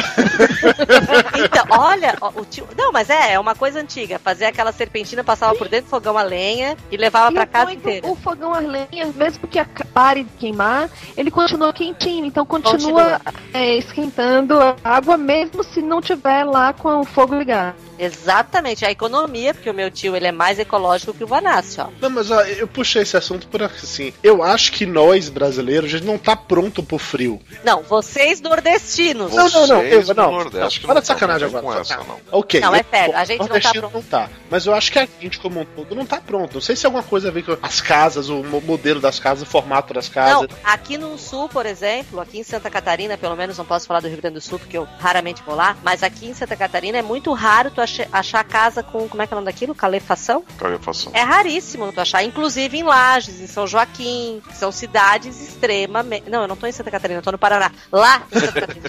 Então, 1.37 1.65
olha, 1.71 2.17
o 2.35 2.45
tio. 2.45 2.67
Não, 2.77 2.91
mas 2.91 3.09
é, 3.11 3.35
é 3.35 3.39
uma 3.39 3.55
coisa 3.55 3.81
antiga. 3.81 4.19
Fazer 4.19 4.47
aquela 4.47 4.73
serpentina, 4.73 5.23
passava 5.23 5.55
por 5.55 5.69
dentro 5.69 5.87
do 5.87 5.91
fogão 5.91 6.17
a 6.19 6.23
lenha 6.23 6.77
e 6.91 6.97
levava 6.97 7.31
E 7.31 7.35
pra 7.35 7.45
o 7.45 7.47
casa 7.47 7.73
inteira. 7.73 8.07
O 8.07 8.17
fogão 8.17 8.53
a 8.53 8.59
lenha, 8.59 9.07
mesmo 9.15 9.47
que 9.47 9.62
pare 9.93 10.25
de 10.25 10.31
queimar, 10.31 10.91
ele 11.17 11.31
continua 11.31 11.73
quentinho. 11.73 12.25
Então 12.25 12.45
continua, 12.45 13.21
é, 13.53 13.77
esquentando 13.77 14.59
a 14.59 14.77
água, 14.83 15.17
mesmo 15.17 15.62
se 15.62 15.81
não 15.81 16.01
tiver 16.01 16.45
lá 16.45 16.73
com 16.73 17.01
o 17.01 17.05
fogo 17.05 17.37
ligado. 17.37 17.77
Exatamente, 17.99 18.84
a 18.84 18.90
economia, 18.90 19.53
porque 19.55 19.68
o 19.70 19.74
meu 19.74 19.90
tio 19.90 20.16
ele 20.16 20.26
é 20.26 20.32
mais 20.32 20.59
ecológico 20.59 21.12
que 21.14 21.24
o 21.24 21.26
Vanassi, 21.26 21.80
ó. 21.80 21.88
Não, 22.01 22.11
mas 22.11 22.30
ó, 22.30 22.40
eu 22.42 22.66
puxei 22.66 23.03
esse 23.03 23.16
assunto 23.16 23.47
por 23.49 23.62
assim. 23.62 24.12
Eu 24.22 24.42
acho 24.42 24.72
que 24.72 24.86
nós, 24.86 25.28
brasileiros, 25.28 25.86
a 25.92 25.99
gente 25.99 26.07
não 26.07 26.18
tá 26.18 26.34
pronto 26.36 26.82
pro 26.82 26.99
frio. 26.99 27.40
Não, 27.64 27.82
vocês 27.82 28.40
nordestinos. 28.40 29.32
Não, 29.32 29.49
não, 29.49 29.66
não, 29.66 29.80
Vocês 29.80 30.09
eu- 30.09 30.14
não, 30.14 30.32
Nordeste 30.32 30.80
que 30.80 30.86
para 30.86 30.95
não 30.97 31.01
de 31.01 31.07
sacanagem 31.07 31.49
agora. 31.49 31.62
com 31.62 31.74
essa, 31.80 31.97
não. 31.99 32.18
Ok. 32.32 32.61
Não, 32.61 32.74
é 32.74 32.82
sério, 32.82 33.16
a 33.16 33.24
gente 33.24 33.38
não 33.40 33.47
tá 33.47 33.53
nordestino 33.55 33.90
pronto. 33.90 33.95
não 33.95 34.03
tá. 34.03 34.30
Mas 34.51 34.66
eu 34.66 34.74
acho 34.74 34.92
que 34.92 34.99
a 34.99 35.09
gente, 35.20 35.38
como 35.38 35.61
um 35.61 35.64
todo, 35.64 35.95
não 35.95 36.07
tá 36.07 36.20
pronto. 36.20 36.55
Não 36.55 36.61
sei 36.61 36.76
se 36.76 36.84
é 36.84 36.88
alguma 36.88 37.03
coisa 37.05 37.28
a 37.28 37.30
ver 37.30 37.42
com 37.45 37.57
as 37.62 37.80
casas, 37.80 38.28
o 38.28 38.42
mo- 38.42 38.61
modelo 38.61 39.01
das 39.01 39.18
casas, 39.20 39.42
o 39.42 39.47
formato 39.51 39.92
das 39.95 40.07
Não, 40.09 40.14
casas. 40.14 40.49
aqui 40.64 40.97
no 40.99 41.16
sul, 41.18 41.49
por 41.49 41.66
exemplo, 41.66 42.20
aqui 42.20 42.38
em 42.38 42.42
Santa 42.45 42.70
Catarina, 42.70 43.16
pelo 43.16 43.36
menos 43.36 43.57
não 43.59 43.64
posso 43.64 43.86
falar 43.86 44.01
do 44.01 44.09
Rio 44.09 44.18
Grande 44.18 44.34
do 44.34 44.40
Sul, 44.40 44.59
porque 44.59 44.76
eu 44.78 44.86
raramente 44.99 45.42
vou 45.45 45.55
lá, 45.55 45.76
mas 45.82 46.03
aqui 46.03 46.26
em 46.26 46.34
Santa 46.34 46.57
Catarina 46.57 46.99
é 46.99 47.03
muito 47.03 47.32
raro 47.32 47.70
tu 47.70 47.80
achar 48.12 48.45
casa 48.45 48.82
com, 48.82 49.09
como 49.09 49.22
é 49.22 49.26
que 49.26 49.32
é 49.32 49.37
o 49.37 49.41
nome 49.41 49.51
daquilo? 49.51 49.74
Calefação? 49.74 50.45
Calefação. 50.59 51.12
É 51.14 51.22
raríssimo 51.22 51.93
tu 51.93 52.01
achar, 52.01 52.22
inclusive 52.22 52.78
em 52.78 52.82
Lages, 52.82 53.41
em 53.41 53.47
São 53.47 53.66
Joaquim, 53.66 54.43
que 54.47 54.57
são 54.57 54.72
cidades 54.72 55.41
extremamente. 55.41 56.28
Não, 56.28 56.43
eu 56.43 56.49
não 56.49 56.57
tô 56.57 56.66
em 56.66 56.72
Santa 56.72 56.91
Catarina, 56.91 57.18
eu 57.18 57.22
tô 57.22 57.32
no 57.32 57.39
Paraná. 57.39 57.70
Lá 57.91 58.22
em 58.32 58.41
Santa 58.41 58.61
Catarina. 58.61 58.85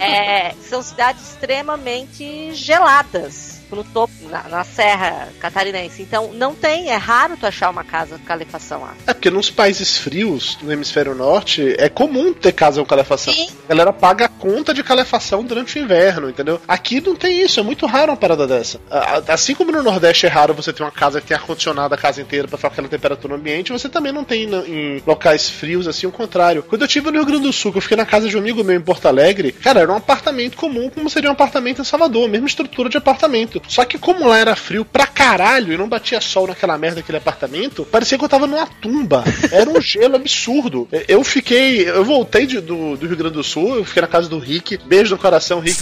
É, 0.06 0.54
são 0.68 0.82
cidades 0.82 1.30
extremamente 1.30 2.54
geladas. 2.54 3.55
No 3.70 3.82
topo, 3.82 4.12
na, 4.30 4.44
na 4.44 4.64
Serra 4.64 5.28
Catarinense. 5.40 6.00
Então, 6.02 6.32
não 6.32 6.54
tem, 6.54 6.88
é 6.90 6.96
raro 6.96 7.36
tu 7.36 7.46
achar 7.46 7.68
uma 7.70 7.82
casa 7.84 8.16
com 8.18 8.24
calefação 8.24 8.80
lá. 8.82 8.94
É 9.06 9.12
porque 9.12 9.30
nos 9.30 9.50
países 9.50 9.98
frios, 9.98 10.56
no 10.62 10.72
hemisfério 10.72 11.14
norte, 11.14 11.74
é 11.78 11.88
comum 11.88 12.32
ter 12.32 12.52
casa 12.52 12.80
com 12.80 12.86
calefação. 12.86 13.34
Sim. 13.34 13.48
A 13.64 13.68
galera 13.68 13.92
paga 13.92 14.26
a 14.26 14.28
conta 14.28 14.72
de 14.72 14.82
calefação 14.84 15.42
durante 15.42 15.78
o 15.78 15.82
inverno, 15.82 16.30
entendeu? 16.30 16.60
Aqui 16.68 17.00
não 17.00 17.16
tem 17.16 17.42
isso, 17.42 17.58
é 17.58 17.62
muito 17.62 17.86
raro 17.86 18.12
uma 18.12 18.16
parada 18.16 18.46
dessa. 18.46 18.80
Assim 19.28 19.54
como 19.54 19.72
no 19.72 19.82
Nordeste 19.82 20.26
é 20.26 20.28
raro 20.28 20.54
você 20.54 20.72
ter 20.72 20.82
uma 20.82 20.90
casa 20.92 21.20
que 21.20 21.26
tem 21.26 21.36
ar-condicionado 21.36 21.94
a 21.94 21.98
casa 21.98 22.20
inteira 22.20 22.46
pra 22.46 22.56
ficar 22.56 22.68
aquela 22.68 22.88
temperatura 22.88 23.34
no 23.34 23.40
ambiente, 23.40 23.72
você 23.72 23.88
também 23.88 24.12
não 24.12 24.24
tem 24.24 24.46
na- 24.46 24.58
em 24.66 25.02
locais 25.06 25.50
frios 25.50 25.88
assim 25.88 26.06
o 26.06 26.12
contrário. 26.12 26.62
Quando 26.62 26.82
eu 26.82 26.88
tive 26.88 27.06
no 27.10 27.18
Rio 27.18 27.26
Grande 27.26 27.42
do 27.42 27.52
Sul, 27.52 27.72
que 27.72 27.78
eu 27.78 27.82
fiquei 27.82 27.96
na 27.96 28.06
casa 28.06 28.28
de 28.28 28.36
um 28.36 28.40
amigo 28.40 28.62
meu 28.62 28.76
em 28.76 28.80
Porto 28.80 29.06
Alegre, 29.06 29.50
cara, 29.52 29.80
era 29.80 29.92
um 29.92 29.96
apartamento 29.96 30.56
comum, 30.56 30.88
como 30.90 31.10
seria 31.10 31.28
um 31.30 31.32
apartamento 31.32 31.80
em 31.80 31.84
Salvador, 31.84 32.28
mesma 32.28 32.46
estrutura 32.46 32.88
de 32.88 32.96
apartamento. 32.96 33.55
Só 33.68 33.84
que 33.84 33.98
como 33.98 34.26
lá 34.26 34.38
era 34.38 34.56
frio 34.56 34.84
pra 34.84 35.06
caralho 35.06 35.72
e 35.72 35.76
não 35.76 35.88
batia 35.88 36.20
sol 36.20 36.46
naquela 36.46 36.76
merda 36.78 36.96
daquele 36.96 37.18
apartamento, 37.18 37.84
parecia 37.84 38.18
que 38.18 38.24
eu 38.24 38.28
tava 38.28 38.46
numa 38.46 38.66
tumba. 38.66 39.24
Era 39.50 39.68
um 39.70 39.80
gelo 39.82 40.16
absurdo. 40.16 40.88
Eu 41.08 41.22
fiquei. 41.24 41.88
Eu 41.88 42.04
voltei 42.04 42.46
de- 42.46 42.60
do, 42.60 42.96
do 42.96 43.06
Rio 43.06 43.16
Grande 43.16 43.34
do 43.34 43.44
Sul, 43.44 43.76
eu 43.76 43.84
fiquei 43.84 44.02
na 44.02 44.08
casa 44.08 44.28
do 44.28 44.38
Rick. 44.38 44.76
Beijo 44.78 45.14
no 45.14 45.20
coração, 45.20 45.60
Rick. 45.60 45.78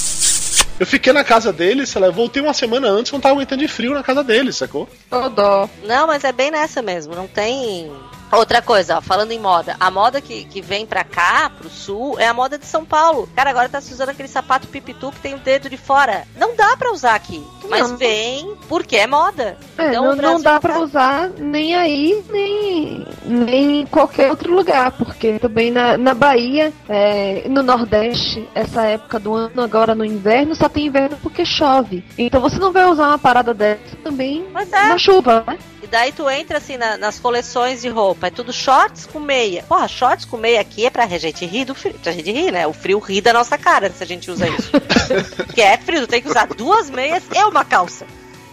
Eu 0.79 0.87
fiquei 0.87 1.13
na 1.13 1.23
casa 1.23 1.53
dele, 1.53 1.87
sei 1.87 2.01
lá, 2.01 2.09
eu 2.09 2.13
voltei 2.13 2.43
uma 2.43 2.53
semana 2.53 2.89
antes, 2.89 3.13
não 3.13 3.21
tava 3.21 3.37
aguentando 3.37 3.63
de 3.63 3.69
frio 3.69 3.95
na 3.95 4.03
casa 4.03 4.25
dele, 4.25 4.53
sacou? 4.53 4.89
Ô 5.11 5.29
dó. 5.29 5.69
Não, 5.85 6.09
mas 6.09 6.25
é 6.25 6.33
bem 6.33 6.51
nessa 6.51 6.83
mesmo. 6.83 7.15
Não 7.15 7.29
tem. 7.29 7.93
Outra 8.33 8.61
coisa, 8.61 8.99
ó, 8.99 9.01
falando 9.01 9.31
em 9.31 9.39
moda, 9.39 9.77
a 9.79 9.89
moda 9.93 10.21
que, 10.21 10.45
que 10.47 10.61
vem 10.61 10.85
pra 10.85 11.05
cá, 11.05 11.49
pro 11.57 11.71
sul, 11.71 12.19
é 12.19 12.27
a 12.27 12.35
moda 12.35 12.59
de 12.59 12.67
São 12.67 12.85
Paulo. 12.85 13.29
Cara, 13.37 13.51
agora 13.51 13.69
tá 13.69 13.81
se 13.81 13.93
usando 13.93 14.09
aquele 14.09 14.27
sapato 14.27 14.67
pipitu 14.67 15.13
que 15.13 15.21
tem 15.21 15.35
o 15.35 15.39
dedo 15.39 15.71
de 15.71 15.77
fora. 15.77 16.27
Não 16.37 16.57
dá 16.57 16.77
pra 16.77 16.91
usar 16.93 17.15
aqui. 17.15 17.41
Mas 17.69 17.91
Não. 17.91 17.97
vem 17.97 18.55
porque 18.69 18.97
é 18.97 19.07
moda. 19.07 19.57
É, 19.79 19.89
Então, 19.89 20.05
não, 20.15 20.17
não 20.17 20.41
dá 20.41 20.53
tá- 20.55 20.61
pra 20.61 20.79
usar 20.81 21.31
nem 21.39 21.75
aí, 21.75 22.23
nem, 22.31 23.07
nem 23.25 23.81
em 23.81 23.87
qualquer 23.87 24.31
outro 24.31 24.55
lugar, 24.55 24.93
porque 24.93 25.39
também 25.39 25.71
na, 25.71 25.97
na 25.97 26.15
Bahia, 26.15 26.73
é, 26.89 27.45
no 27.49 27.63
Nordeste, 27.63 28.49
essa 28.55 28.83
época 28.85 29.19
do 29.19 29.35
ano, 29.35 29.63
agora 29.63 29.95
no 29.95 30.05
inverno, 30.05 30.55
só 30.55 30.69
tem 30.69 30.87
inverno 30.87 31.17
porque 31.23 31.45
chove. 31.45 32.05
Então 32.19 32.41
você 32.41 32.59
não 32.59 32.73
vai 32.73 32.85
usar 32.87 33.09
uma 33.09 33.19
parada 33.19 33.53
dessa 33.55 33.97
também 34.03 34.45
Mas 34.53 34.73
é. 34.73 34.89
na 34.89 34.99
chuva, 34.99 35.45
né? 35.47 35.59
E 35.83 35.87
daí 35.87 36.13
tu 36.13 36.29
entra 36.31 36.57
assim 36.59 36.79
na- 36.79 36.97
nas 36.97 37.19
coleções 37.21 37.83
de 37.83 37.89
roupa, 37.91 38.29
é 38.29 38.31
tudo 38.31 38.53
shorts 38.55 39.05
com 39.07 39.21
meia. 39.21 39.63
Porra, 39.69 39.87
shorts 39.87 40.25
com 40.25 40.39
meia 40.39 40.59
aqui 40.61 40.87
é 40.87 40.91
pra 40.91 41.07
gente 41.07 41.45
rir 41.45 41.67
do 41.67 41.75
frio. 41.75 41.95
Pra 42.03 42.11
gente 42.11 42.33
rir, 42.33 42.51
né? 42.51 42.67
O 42.67 42.73
frio 42.73 42.99
ri 42.99 43.21
da 43.21 43.35
nossa 43.35 43.59
cara 43.59 43.91
se 43.91 44.03
a 44.03 44.07
gente 44.07 44.31
usa 44.31 44.49
isso. 44.49 44.71
Porque 45.45 45.61
é 45.61 45.77
frio, 45.77 46.01
tu 46.01 46.07
tem 46.07 46.23
que 46.23 46.29
usar 46.29 46.47
duas 46.47 46.89
meias 46.89 47.23
e 47.33 47.37
uma 47.55 47.65
calça. 47.65 48.07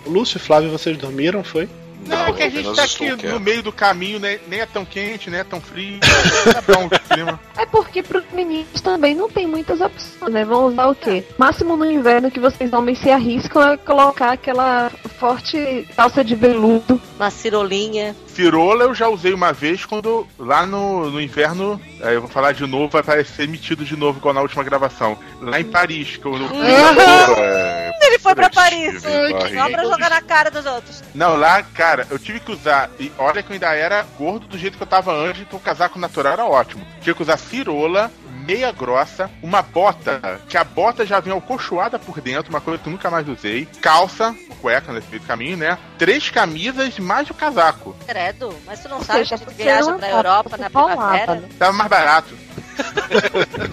Lúcio 0.05 0.37
e 0.37 0.39
Flávio, 0.39 0.71
vocês 0.71 0.97
dormiram, 0.97 1.43
foi? 1.43 1.67
Não, 2.07 2.27
é 2.27 2.33
que 2.33 2.43
a 2.43 2.49
gente 2.49 2.75
tá 2.75 2.83
aqui 2.83 2.97
quieto. 2.97 3.27
no 3.27 3.39
meio 3.39 3.61
do 3.61 3.71
caminho, 3.71 4.19
né? 4.19 4.39
Nem 4.47 4.59
é 4.59 4.65
tão 4.65 4.83
quente, 4.83 5.29
nem 5.29 5.39
é 5.39 5.43
tão 5.43 5.61
frio. 5.61 5.99
Tá 6.51 6.61
bom 6.61 6.87
o 6.87 6.89
clima. 6.89 7.39
É 7.55 7.65
porque 7.65 8.01
pros 8.01 8.23
meninos 8.33 8.81
também 8.81 9.13
não 9.13 9.29
tem 9.29 9.45
muitas 9.45 9.79
opções, 9.79 10.33
né? 10.33 10.43
Vão 10.43 10.65
usar 10.65 10.87
o 10.87 10.95
quê? 10.95 11.23
Máximo 11.37 11.77
no 11.77 11.89
inverno 11.89 12.31
que 12.31 12.39
vocês 12.39 12.73
homens 12.73 12.97
se 12.99 13.11
arriscam 13.11 13.61
é 13.73 13.77
colocar 13.77 14.31
aquela 14.31 14.89
forte 15.19 15.87
calça 15.95 16.23
de 16.23 16.33
veludo. 16.33 16.99
Uma 17.15 17.29
cirolinha. 17.29 18.15
Cirola 18.41 18.85
eu 18.85 18.95
já 18.95 19.07
usei 19.07 19.33
uma 19.35 19.53
vez 19.53 19.85
quando 19.85 20.27
lá 20.39 20.65
no, 20.65 21.11
no 21.11 21.21
inverno, 21.21 21.79
aí 22.01 22.15
eu 22.15 22.21
vou 22.21 22.29
falar 22.29 22.53
de 22.53 22.65
novo, 22.65 22.87
vai 22.87 23.03
parecer 23.03 23.43
emitido 23.43 23.85
de 23.85 23.95
novo 23.95 24.17
igual 24.17 24.33
na 24.33 24.41
última 24.41 24.63
gravação. 24.63 25.15
Lá 25.39 25.59
em 25.59 25.63
Paris, 25.63 26.17
que 26.17 26.25
eu, 26.25 26.33
É, 27.37 27.91
Ele 28.01 28.17
foi 28.17 28.33
pra 28.33 28.49
Paris. 28.49 29.03
Não 29.03 29.37
Paris. 29.37 29.75
pra 29.75 29.83
jogar 29.83 30.09
na 30.09 30.21
cara 30.23 30.49
dos 30.49 30.65
outros. 30.65 31.03
Não, 31.13 31.35
lá, 31.35 31.61
cara, 31.61 32.07
eu 32.09 32.17
tive 32.17 32.39
que 32.39 32.51
usar. 32.51 32.89
E 32.99 33.11
olha 33.15 33.43
que 33.43 33.51
eu 33.51 33.53
ainda 33.53 33.75
era 33.75 34.03
gordo 34.17 34.47
do 34.47 34.57
jeito 34.57 34.75
que 34.75 34.81
eu 34.81 34.87
tava 34.87 35.13
antes, 35.13 35.43
então 35.43 35.59
o 35.59 35.61
casaco 35.61 35.99
natural 35.99 36.33
era 36.33 36.45
ótimo. 36.45 36.83
Tive 36.99 37.17
que 37.17 37.21
usar 37.21 37.37
cirola, 37.37 38.09
meia 38.51 38.71
grossa, 38.71 39.29
uma 39.41 39.61
bota, 39.61 40.41
que 40.49 40.57
a 40.57 40.63
bota 40.63 41.05
já 41.05 41.19
vem 41.21 41.31
alcochoada 41.31 41.97
por 41.97 42.19
dentro, 42.19 42.49
uma 42.49 42.59
coisa 42.59 42.81
que 42.81 42.87
eu 42.87 42.91
nunca 42.91 43.09
mais 43.09 43.27
usei. 43.27 43.65
Calça, 43.81 44.35
cueca 44.61 44.91
nesse 44.91 45.07
meio 45.09 45.21
do 45.21 45.27
caminho, 45.27 45.57
né? 45.57 45.77
Três 45.97 46.29
camisas 46.29 46.99
mais 46.99 47.29
o 47.29 47.33
casaco. 47.33 47.95
Credo, 48.05 48.53
mas 48.65 48.81
tu 48.81 48.89
não 48.89 48.97
Ou 48.97 49.03
sabe 49.03 49.19
seja, 49.19 49.29
que 49.29 49.33
a 49.35 49.37
gente 49.37 49.55
você 49.55 49.63
viaja 49.63 49.93
pra 49.93 50.09
Europa 50.09 50.57
na 50.57 50.69
primavera? 50.69 51.35
né? 51.35 51.49
Tava 51.57 51.71
mais 51.73 51.89
barato. 51.89 52.37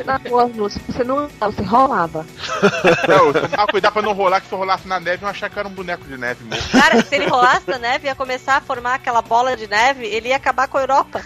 Na 0.05 0.17
rua, 0.17 0.45
Lúcio, 0.45 0.81
você 0.89 1.05
não 1.05 1.29
você 1.41 1.63
rolava. 1.63 2.27
Não, 3.07 3.27
eu 3.27 3.49
tomava 3.49 3.71
cuidado 3.71 3.93
pra 3.93 4.03
não 4.03 4.13
rolar, 4.13 4.41
que 4.41 4.49
se 4.49 4.53
eu 4.53 4.59
rolasse 4.59 4.87
na 4.89 4.99
neve, 5.01 5.25
eu 5.25 5.29
achar 5.29 5.49
que 5.49 5.59
era 5.59 5.69
um 5.69 5.73
boneco 5.73 6.05
de 6.05 6.17
neve 6.17 6.45
morto. 6.45 6.71
Cara, 6.71 7.03
se 7.03 7.15
ele 7.15 7.27
rolasse 7.27 7.69
na 7.69 7.79
neve, 7.79 8.07
ia 8.07 8.15
começar 8.15 8.57
a 8.57 8.61
formar 8.61 8.95
aquela 8.95 9.23
bola 9.23 9.57
de 9.57 9.67
neve, 9.67 10.07
ele 10.07 10.29
ia 10.29 10.37
acabar 10.37 10.69
com 10.69 10.79
a 10.79 10.81
Europa. 10.81 11.23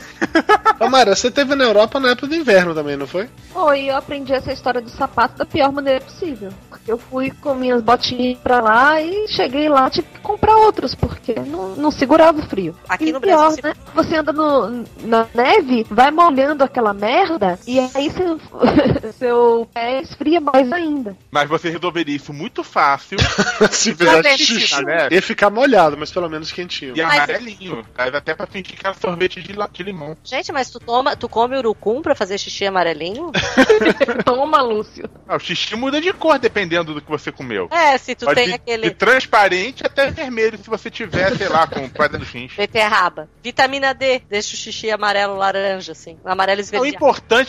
Ô, 0.78 0.88
Mara, 0.88 1.14
você 1.14 1.30
teve 1.30 1.54
na 1.54 1.64
Europa 1.64 1.98
na 1.98 2.10
época 2.10 2.26
do 2.26 2.34
inverno 2.34 2.74
também, 2.74 2.96
não 2.96 3.06
foi? 3.06 3.28
Foi, 3.52 3.84
eu 3.84 3.96
aprendi 3.96 4.32
essa 4.32 4.52
história 4.52 4.80
do 4.80 4.90
sapato 4.90 5.38
da 5.38 5.46
pior 5.46 5.72
maneira 5.72 6.00
possível. 6.00 6.50
Porque 6.68 6.90
eu 6.90 6.98
fui 6.98 7.30
com 7.30 7.54
minhas 7.54 7.82
botinhas 7.82 8.38
pra 8.38 8.60
lá 8.60 9.00
e 9.00 9.28
cheguei 9.28 9.68
lá, 9.68 9.88
tive 9.88 10.08
que 10.08 10.20
comprar 10.20 10.56
outros, 10.56 10.94
porque 10.94 11.34
não, 11.34 11.76
não 11.76 11.90
segurava 11.90 12.40
o 12.40 12.42
frio. 12.42 12.74
Aqui 12.88 13.06
e 13.06 13.12
no 13.12 13.20
pior, 13.20 13.52
Brasil, 13.52 13.62
né? 13.62 13.74
Você 13.94 14.16
anda 14.16 14.32
no, 14.32 14.84
na 15.02 15.26
neve, 15.34 15.86
vai 15.90 16.10
molhando 16.10 16.64
aquela 16.64 16.92
merda, 16.92 17.58
e 17.66 17.71
aí 17.80 18.10
seu, 18.10 18.40
seu 19.18 19.68
pé 19.72 20.00
esfria 20.00 20.40
mais 20.40 20.70
ainda. 20.72 21.16
Mas 21.30 21.48
você 21.48 21.70
resolveria 21.70 22.16
isso 22.16 22.32
muito 22.32 22.62
fácil 22.64 23.18
Se 23.70 23.94
fizesse 23.94 24.38
xixi, 24.44 24.84
neve. 24.84 25.14
ia 25.14 25.22
ficar 25.22 25.50
molhado, 25.50 25.96
mas 25.96 26.10
pelo 26.10 26.28
menos 26.28 26.50
quentinho. 26.52 26.94
e 26.96 27.02
Mas- 27.02 27.14
amarelinho. 27.14 27.84
Mas 27.96 28.14
até 28.14 28.34
pra 28.34 28.46
fingir 28.46 28.76
que 28.76 28.86
era 28.86 28.94
sorvete 28.94 29.40
de, 29.42 29.52
de 29.72 29.82
limão. 29.82 30.16
Gente, 30.24 30.52
mas 30.52 30.70
tu 30.70 30.78
toma, 30.80 31.16
tu 31.16 31.28
come 31.28 31.56
urucum 31.56 32.02
pra 32.02 32.14
fazer 32.14 32.38
xixi 32.38 32.66
amarelinho? 32.66 33.30
Toma, 34.24 34.60
Lúcio. 34.62 35.08
Ah, 35.28 35.36
o 35.36 35.38
xixi 35.40 35.74
muda 35.76 36.00
de 36.00 36.12
cor 36.12 36.38
dependendo 36.38 36.94
do 36.94 37.00
que 37.00 37.10
você 37.10 37.30
comeu. 37.32 37.68
É, 37.70 37.96
se 37.98 38.14
tu 38.14 38.24
Pode 38.26 38.36
tem 38.36 38.48
de, 38.48 38.54
aquele 38.54 38.90
de 38.90 38.94
transparente 38.94 39.84
até 39.84 40.10
vermelho, 40.10 40.58
se 40.58 40.68
você 40.68 40.90
tiver, 40.90 41.36
sei 41.36 41.48
lá, 41.48 41.66
com 41.66 41.88
pedra 41.88 42.18
dos 42.18 42.28
rins. 42.28 42.54
beterraba. 42.54 43.28
Vitamina 43.42 43.92
D, 43.94 44.20
deixa 44.28 44.54
o 44.54 44.56
xixi 44.58 44.90
amarelo 44.90 45.36
laranja, 45.36 45.92
assim. 45.92 46.18
Amarelo 46.24 46.58
O 46.58 46.62
esverdeado. 46.62 46.96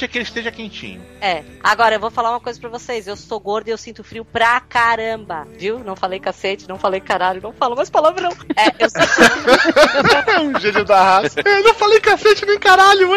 Importante 0.04 0.06
é 0.06 0.08
que 0.08 0.18
ele 0.18 0.24
esteja 0.24 0.52
quentinho. 0.52 1.02
É. 1.22 1.44
Agora, 1.64 1.96
eu 1.96 2.00
vou 2.00 2.12
falar 2.12 2.32
uma 2.32 2.40
coisa 2.40 2.60
pra 2.60 2.70
vocês. 2.70 3.08
Eu 3.08 3.16
sou 3.16 3.40
gorda 3.40 3.70
e 3.70 3.74
eu 3.74 3.78
sinto 3.78 4.04
frio 4.04 4.26
pra 4.26 4.60
caramba. 4.60 5.48
Viu? 5.58 5.80
Não 5.80 5.96
falei 5.96 6.20
cacete, 6.20 6.68
não 6.68 6.78
falei 6.78 7.00
caralho, 7.00 7.42
não 7.42 7.54
falo 7.54 7.76
mais 7.76 7.90
palavrão. 7.90 8.32
É, 8.56 8.84
eu 8.84 8.90
sinto... 8.90 10.42
um 10.44 10.60
gênio 10.60 10.86
da 10.86 11.02
raça. 11.02 11.42
Eu 11.44 11.64
não 11.64 11.74
falei 11.74 12.00
cacete 12.00 12.46
nem 12.46 12.60
caralho! 12.60 13.10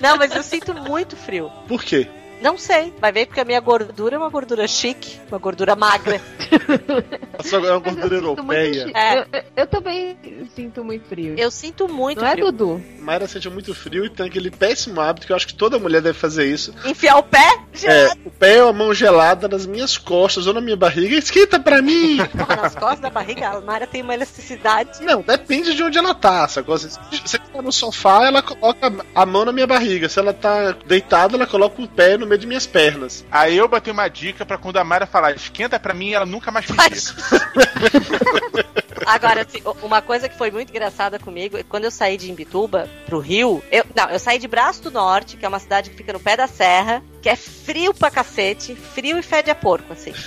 Não, 0.00 0.16
mas 0.16 0.34
eu 0.34 0.42
sinto 0.42 0.74
muito 0.74 1.16
frio. 1.16 1.50
Por 1.68 1.82
quê? 1.82 2.08
Não 2.46 2.56
sei. 2.56 2.94
Vai 3.00 3.10
ver 3.10 3.26
porque 3.26 3.40
a 3.40 3.44
minha 3.44 3.58
gordura 3.58 4.14
é 4.14 4.18
uma 4.18 4.28
gordura 4.28 4.68
chique, 4.68 5.18
uma 5.28 5.36
gordura 5.38 5.74
magra. 5.74 6.20
A 7.36 7.42
sua 7.42 7.58
é 7.66 7.72
uma 7.72 7.80
gordura 7.80 8.14
europeia. 8.14 8.86
É. 8.94 9.18
Eu, 9.18 9.26
eu- 9.56 9.66
também 9.66 10.16
sinto 10.54 10.84
muito 10.84 11.06
frio. 11.08 11.34
Eu 11.36 11.50
sinto 11.50 11.88
muito 11.88 12.20
Não 12.20 12.28
é, 12.28 12.32
frio. 12.32 12.46
Dudu? 12.52 12.82
Mayra 13.00 13.26
sente 13.26 13.50
muito 13.50 13.74
frio 13.74 14.04
e 14.04 14.10
tem 14.10 14.26
aquele 14.26 14.48
péssimo 14.50 15.00
hábito 15.00 15.26
que 15.26 15.32
eu 15.32 15.36
acho 15.36 15.46
que 15.48 15.54
toda 15.54 15.76
mulher 15.78 16.00
deve 16.00 16.16
fazer 16.16 16.46
isso. 16.46 16.72
Enfiar 16.84 17.16
o 17.18 17.22
pé? 17.24 17.58
É, 17.82 18.12
o 18.24 18.30
pé 18.30 18.62
ou 18.62 18.68
a 18.70 18.72
mão 18.72 18.94
gelada 18.94 19.48
nas 19.48 19.66
minhas 19.66 19.98
costas 19.98 20.46
ou 20.46 20.54
na 20.54 20.60
minha 20.60 20.76
barriga. 20.76 21.16
Esquenta 21.16 21.58
pra 21.58 21.82
mim! 21.82 22.18
Porra, 22.30 22.56
nas 22.62 22.74
costas 22.76 23.00
da 23.00 23.10
barriga, 23.10 23.48
a 23.48 23.60
Mara 23.60 23.88
tem 23.88 24.02
uma 24.02 24.14
elasticidade. 24.14 25.02
Não, 25.02 25.20
depende 25.20 25.74
de 25.74 25.82
onde 25.82 25.98
ela 25.98 26.14
tá. 26.14 26.46
sacou? 26.46 26.78
Você 26.78 27.38
tá 27.56 27.62
no 27.62 27.72
sofá, 27.72 28.26
ela 28.26 28.42
coloca 28.42 28.92
a 29.14 29.26
mão 29.26 29.44
na 29.44 29.52
minha 29.52 29.66
barriga. 29.66 30.08
Se 30.08 30.18
ela 30.18 30.32
tá 30.32 30.72
deitada, 30.86 31.36
ela 31.36 31.46
coloca 31.46 31.80
o 31.80 31.88
pé 31.88 32.16
no 32.16 32.26
meio 32.26 32.38
de 32.38 32.46
minhas 32.46 32.66
pernas. 32.66 33.24
Aí 33.30 33.56
eu 33.56 33.68
botei 33.68 33.92
uma 33.92 34.08
dica 34.08 34.44
pra 34.44 34.58
quando 34.58 34.76
a 34.76 34.84
Mayra 34.84 35.06
falar 35.06 35.32
esquenta 35.32 35.78
pra 35.78 35.94
mim, 35.94 36.12
ela 36.12 36.26
nunca 36.26 36.50
mais 36.50 36.66
pedir. 36.66 36.76
Agora, 39.06 39.42
assim, 39.42 39.62
uma 39.82 40.02
coisa 40.02 40.28
que 40.28 40.36
foi 40.36 40.50
muito 40.50 40.70
engraçada 40.70 41.18
comigo, 41.18 41.56
é 41.56 41.62
quando 41.62 41.84
eu 41.84 41.90
saí 41.90 42.16
de 42.16 42.30
Imbituba 42.30 42.88
pro 43.06 43.20
Rio, 43.20 43.62
eu, 43.70 43.84
não, 43.94 44.10
eu 44.10 44.18
saí 44.18 44.38
de 44.38 44.48
Braço 44.48 44.82
do 44.82 44.90
Norte, 44.90 45.36
que 45.36 45.44
é 45.44 45.48
uma 45.48 45.60
cidade 45.60 45.90
que 45.90 45.96
fica 45.96 46.12
no 46.12 46.20
pé 46.20 46.36
da 46.36 46.48
serra, 46.48 47.02
que 47.22 47.28
é 47.28 47.36
frio 47.36 47.94
pra 47.94 48.10
cacete, 48.10 48.74
frio 48.74 49.18
e 49.18 49.22
fede 49.22 49.50
a 49.50 49.54
porco, 49.54 49.92
assim. 49.92 50.12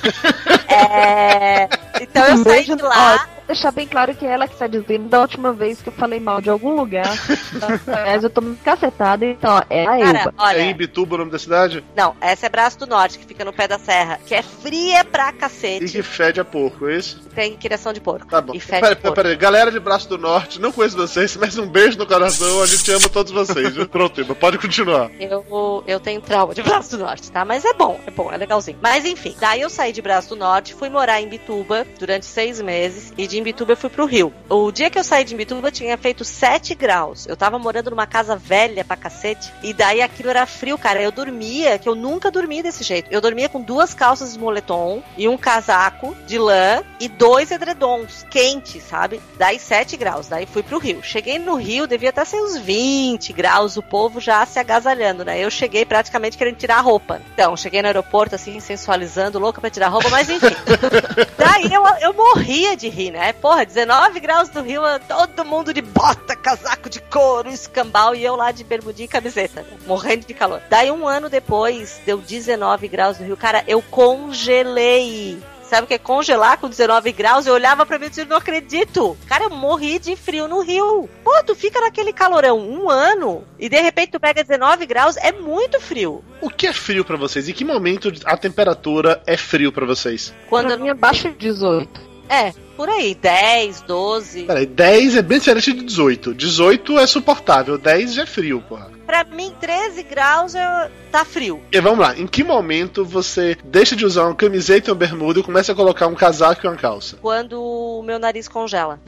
É, 0.72 1.68
então 2.00 2.24
eu 2.28 2.44
saí 2.44 2.64
de 2.64 2.76
lá, 2.76 3.28
deixar 3.50 3.72
bem 3.72 3.88
claro 3.88 4.14
que 4.16 4.26
é 4.26 4.30
ela 4.30 4.48
que 4.48 4.54
está 4.54 4.68
dizendo 4.68 5.10
da 5.10 5.22
última 5.22 5.52
vez 5.52 5.82
que 5.82 5.90
eu 5.90 5.94
falei 5.94 6.20
mal 6.20 6.40
de 6.40 6.50
algum 6.52 6.76
lugar. 6.76 7.08
Aliás, 7.88 8.24
eu 8.24 8.30
tô 8.30 8.42
muito 8.42 8.64
cacetada, 8.64 9.26
então 9.26 9.56
ó, 9.56 9.64
é 9.70 9.84
a 9.84 9.86
cara, 9.86 10.20
Elba. 10.20 10.34
É 10.38 10.42
olha, 10.42 10.62
em 10.62 10.74
Bituba 10.76 11.16
o 11.16 11.18
nome 11.18 11.32
da 11.32 11.40
cidade? 11.40 11.84
não, 11.96 12.16
essa 12.22 12.46
é 12.46 12.50
Braço 12.50 12.78
do 12.80 12.86
Norte, 12.88 13.18
que 13.18 13.26
fica 13.26 13.44
no 13.44 13.52
pé 13.52 13.68
da 13.68 13.80
serra, 13.80 14.20
que 14.26 14.36
é 14.36 14.44
fria 14.44 15.04
pra 15.04 15.30
E 15.30 15.34
cacete, 15.34 15.86
que 15.92 16.04
fede 16.04 16.40
a 16.40 16.46
porco, 16.46 16.88
é 16.88 16.98
isso? 16.98 17.28
tem 17.34 17.56
criação 17.58 17.92
de 17.92 18.00
porco. 18.02 18.28
Tá 18.28 18.42
bom. 18.42 18.54
E 18.54 18.60
fede 18.60 18.82
Peraí, 18.82 18.96
porco. 18.96 19.16
peraí, 19.16 19.36
galera 19.36 19.72
de 19.72 19.80
Braço 19.80 20.08
do 20.10 20.18
Norte, 20.18 20.62
não 20.62 20.72
conheço 20.72 20.96
vocês, 20.96 21.36
mas 21.38 21.58
um 21.58 21.68
beijo 21.68 21.98
no 21.98 22.06
coração, 22.06 22.62
a 22.62 22.68
gente 22.68 22.92
ama 22.92 23.10
todos 23.10 23.32
vocês, 23.32 23.74
viu? 23.76 23.88
Pronto, 23.88 24.22
Iba, 24.22 24.36
pode 24.36 24.58
continuar. 24.60 25.10
Eu, 25.20 25.84
eu 25.88 26.00
tenho 26.00 26.22
trauma 26.22 26.54
de 26.54 26.62
Braço 26.62 26.92
do 26.98 27.04
Norte, 27.04 27.32
tá? 27.32 27.44
Mas 27.44 27.66
é 27.66 27.74
bom, 27.74 28.00
é 28.06 28.12
bom, 28.12 28.32
é 28.32 28.38
legalzinho. 28.38 28.78
Mas 28.82 29.06
enfim, 29.06 29.36
daí 29.40 29.62
eu 29.62 29.70
saí 29.70 29.92
de 29.92 30.02
Braço 30.02 30.30
do 30.30 30.36
Norte, 30.36 30.76
fui 30.76 30.90
morar 30.90 31.20
em 31.20 31.28
Bituba 31.28 31.88
durante 31.98 32.26
seis 32.26 32.62
meses 32.62 33.12
e 33.18 33.26
de 33.26 33.39
Imbituba 33.40 33.74
eu 33.74 33.78
fui 33.78 33.90
pro 33.90 34.06
Rio. 34.06 34.34
O 34.50 34.72
dia 34.72 34.90
que 34.90 35.00
eu 35.00 35.04
saí 35.04 35.24
de 35.24 35.34
Imbituba 35.34 35.72
tinha 35.72 35.98
feito 35.98 36.24
7 36.24 36.76
graus. 36.76 37.26
Eu 37.28 37.36
tava 37.36 37.58
morando 37.60 37.90
numa 37.90 38.08
casa 38.08 38.36
velha 38.36 38.84
pra 38.84 38.96
cacete 38.96 39.52
e 39.64 39.74
daí 39.74 40.02
aquilo 40.02 40.30
era 40.30 40.46
frio, 40.46 40.78
cara. 40.78 41.02
Eu 41.02 41.12
dormia, 41.12 41.78
que 41.78 41.88
eu 41.88 41.96
nunca 41.96 42.32
dormi 42.32 42.62
desse 42.62 42.84
jeito. 42.84 43.12
Eu 43.12 43.22
dormia 43.22 43.50
com 43.50 43.62
duas 43.62 43.94
calças 43.94 44.34
de 44.34 44.40
moletom 44.40 45.02
e 45.18 45.28
um 45.28 45.38
casaco 45.38 46.16
de 46.28 46.38
lã 46.38 46.84
e 47.00 47.08
dois 47.08 47.52
edredons 47.52 48.26
quentes, 48.30 48.84
sabe? 48.84 49.22
Daí 49.38 49.60
7 49.60 49.98
graus. 49.98 50.28
Daí 50.28 50.46
fui 50.46 50.64
pro 50.64 50.80
Rio. 50.80 51.02
Cheguei 51.04 51.40
no 51.40 51.56
Rio, 51.56 51.88
devia 51.88 52.10
estar 52.10 52.26
sem 52.26 52.42
uns 52.42 52.58
20 52.58 53.34
graus, 53.34 53.78
o 53.78 53.84
povo 53.84 54.20
já 54.20 54.46
se 54.46 54.60
agasalhando, 54.60 55.26
né? 55.26 55.40
Eu 55.40 55.50
cheguei 55.50 55.86
praticamente 55.86 56.38
querendo 56.38 56.58
tirar 56.58 56.78
a 56.78 56.82
roupa. 56.82 57.22
Então, 57.34 57.56
cheguei 57.58 57.82
no 57.82 57.88
aeroporto, 57.88 58.36
assim, 58.36 58.60
sensualizando, 58.60 59.40
louca 59.40 59.62
pra 59.62 59.70
tirar 59.70 59.88
a 59.88 59.90
roupa, 59.90 60.10
mas 60.10 60.30
enfim. 60.30 60.56
Daí 61.38 61.74
eu, 61.74 61.84
eu 62.02 62.14
morria 62.14 62.76
de 62.76 62.90
rir, 62.90 63.12
né? 63.12 63.29
Porra, 63.34 63.66
19 63.66 64.20
graus 64.20 64.50
do 64.50 64.62
Rio, 64.62 64.82
todo 65.08 65.46
mundo 65.46 65.74
de 65.74 65.82
bota, 65.82 66.36
casaco 66.36 66.90
de 66.90 67.02
couro, 67.02 67.50
escambau, 67.50 68.16
e 68.16 68.24
eu 68.24 68.36
lá 68.36 68.52
de 68.52 68.64
bermudinha 68.64 69.06
e 69.06 69.10
camiseta, 69.10 69.66
morrendo 69.86 70.26
de 70.26 70.34
calor. 70.34 70.62
Daí 70.70 70.92
um 70.92 71.08
ano 71.08 71.30
depois, 71.30 72.00
deu 72.06 72.18
19 72.18 72.88
graus 72.88 73.20
no 73.20 73.26
Rio. 73.26 73.38
Cara, 73.38 73.64
eu 73.68 73.82
congelei. 73.82 75.40
Sabe 75.70 75.84
o 75.84 75.88
que 75.88 75.94
é 75.94 76.00
congelar 76.00 76.58
com 76.58 76.68
19 76.68 77.12
graus? 77.12 77.46
Eu 77.46 77.54
olhava 77.54 77.86
pra 77.86 78.00
mim 78.00 78.08
e 78.08 78.10
dizia, 78.10 78.26
não 78.26 78.38
acredito. 78.38 79.16
Cara, 79.28 79.44
eu 79.44 79.52
morri 79.52 80.00
de 80.00 80.16
frio 80.16 80.48
no 80.48 80.62
Rio. 80.62 81.08
Pô, 81.24 81.32
tu 81.46 81.54
fica 81.54 81.80
naquele 81.80 82.12
calorão 82.12 82.60
um 82.60 82.90
ano 82.90 83.44
e 83.60 83.70
de 83.70 83.80
repente 83.80 84.14
tu 84.14 84.20
pega 84.20 84.44
19 84.44 84.88
graus, 84.88 85.16
é 85.18 85.32
muito 85.32 85.80
frio. 85.80 86.24
O 86.42 86.50
que 86.50 86.66
é 86.66 86.74
frio 86.74 87.06
pra 87.06 87.18
vocês? 87.18 87.48
Em 87.48 87.54
que 87.54 87.64
momento 87.64 88.12
a 88.26 88.36
temperatura 88.36 89.22
é 89.28 89.38
frio 89.38 89.72
pra 89.72 89.86
vocês? 89.86 90.34
Quando 90.50 90.70
Pra 90.70 90.78
mim 90.78 90.88
é 90.88 90.92
abaixo 90.92 91.30
de 91.30 91.36
18. 91.36 92.02
É, 92.28 92.52
por 92.80 92.88
aí, 92.88 93.14
10, 93.14 93.82
12. 93.82 94.44
Peraí, 94.44 94.66
10 94.66 95.18
é 95.18 95.22
bem 95.22 95.38
diferente 95.38 95.74
de 95.74 95.84
18. 95.84 96.34
18 96.34 96.98
é 96.98 97.06
suportável, 97.06 97.78
10 97.78 98.14
já 98.14 98.24
é 98.24 98.26
frio, 98.26 98.64
porra. 98.70 98.90
Pra 99.10 99.24
mim, 99.24 99.52
13 99.60 100.04
graus 100.04 100.54
é... 100.54 100.92
tá 101.12 101.26
frio. 101.26 101.62
E 101.72 101.82
vamos 101.82 101.98
lá, 101.98 102.16
em 102.16 102.28
que 102.28 102.44
momento 102.44 103.04
você 103.04 103.58
deixa 103.66 103.96
de 103.96 104.06
usar 104.06 104.26
uma 104.26 104.36
camiseta 104.36 104.88
e 104.88 104.92
uma 104.92 104.98
bermuda 104.98 105.40
e 105.40 105.44
começa 105.44 105.72
a 105.72 105.76
colocar 105.76 106.06
um 106.06 106.14
casaco 106.14 106.64
e 106.64 106.70
uma 106.70 106.78
calça? 106.78 107.18
Quando 107.20 107.60
o 107.60 108.04
meu 108.04 108.20
nariz 108.20 108.48
congela. 108.48 109.00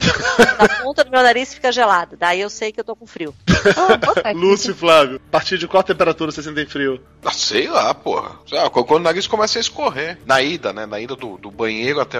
a 0.58 0.82
ponta 0.82 1.04
do 1.04 1.10
meu 1.12 1.22
nariz 1.22 1.54
fica 1.54 1.70
gelado. 1.70 2.16
Daí 2.18 2.40
eu 2.40 2.50
sei 2.50 2.72
que 2.72 2.80
eu 2.80 2.84
tô 2.84 2.96
com 2.96 3.06
frio. 3.06 3.32
Ah. 3.76 4.32
Lúcio 4.34 4.72
e 4.72 4.74
Flávio, 4.74 5.20
a 5.28 5.30
partir 5.30 5.56
de 5.56 5.68
qual 5.68 5.84
temperatura 5.84 6.32
você 6.32 6.42
sentem 6.42 6.66
frio? 6.66 7.00
Ah, 7.24 7.30
sei 7.30 7.68
lá, 7.68 7.94
porra. 7.94 8.32
Sei 8.44 8.58
lá, 8.58 8.68
quando 8.68 8.96
o 8.96 9.04
nariz 9.04 9.28
começa 9.28 9.58
a 9.58 9.60
escorrer. 9.60 10.18
Na 10.26 10.42
ida, 10.42 10.72
né? 10.72 10.84
Na 10.84 10.98
ida 10.98 11.14
do, 11.14 11.38
do 11.38 11.48
banheiro 11.48 12.00
até 12.00 12.18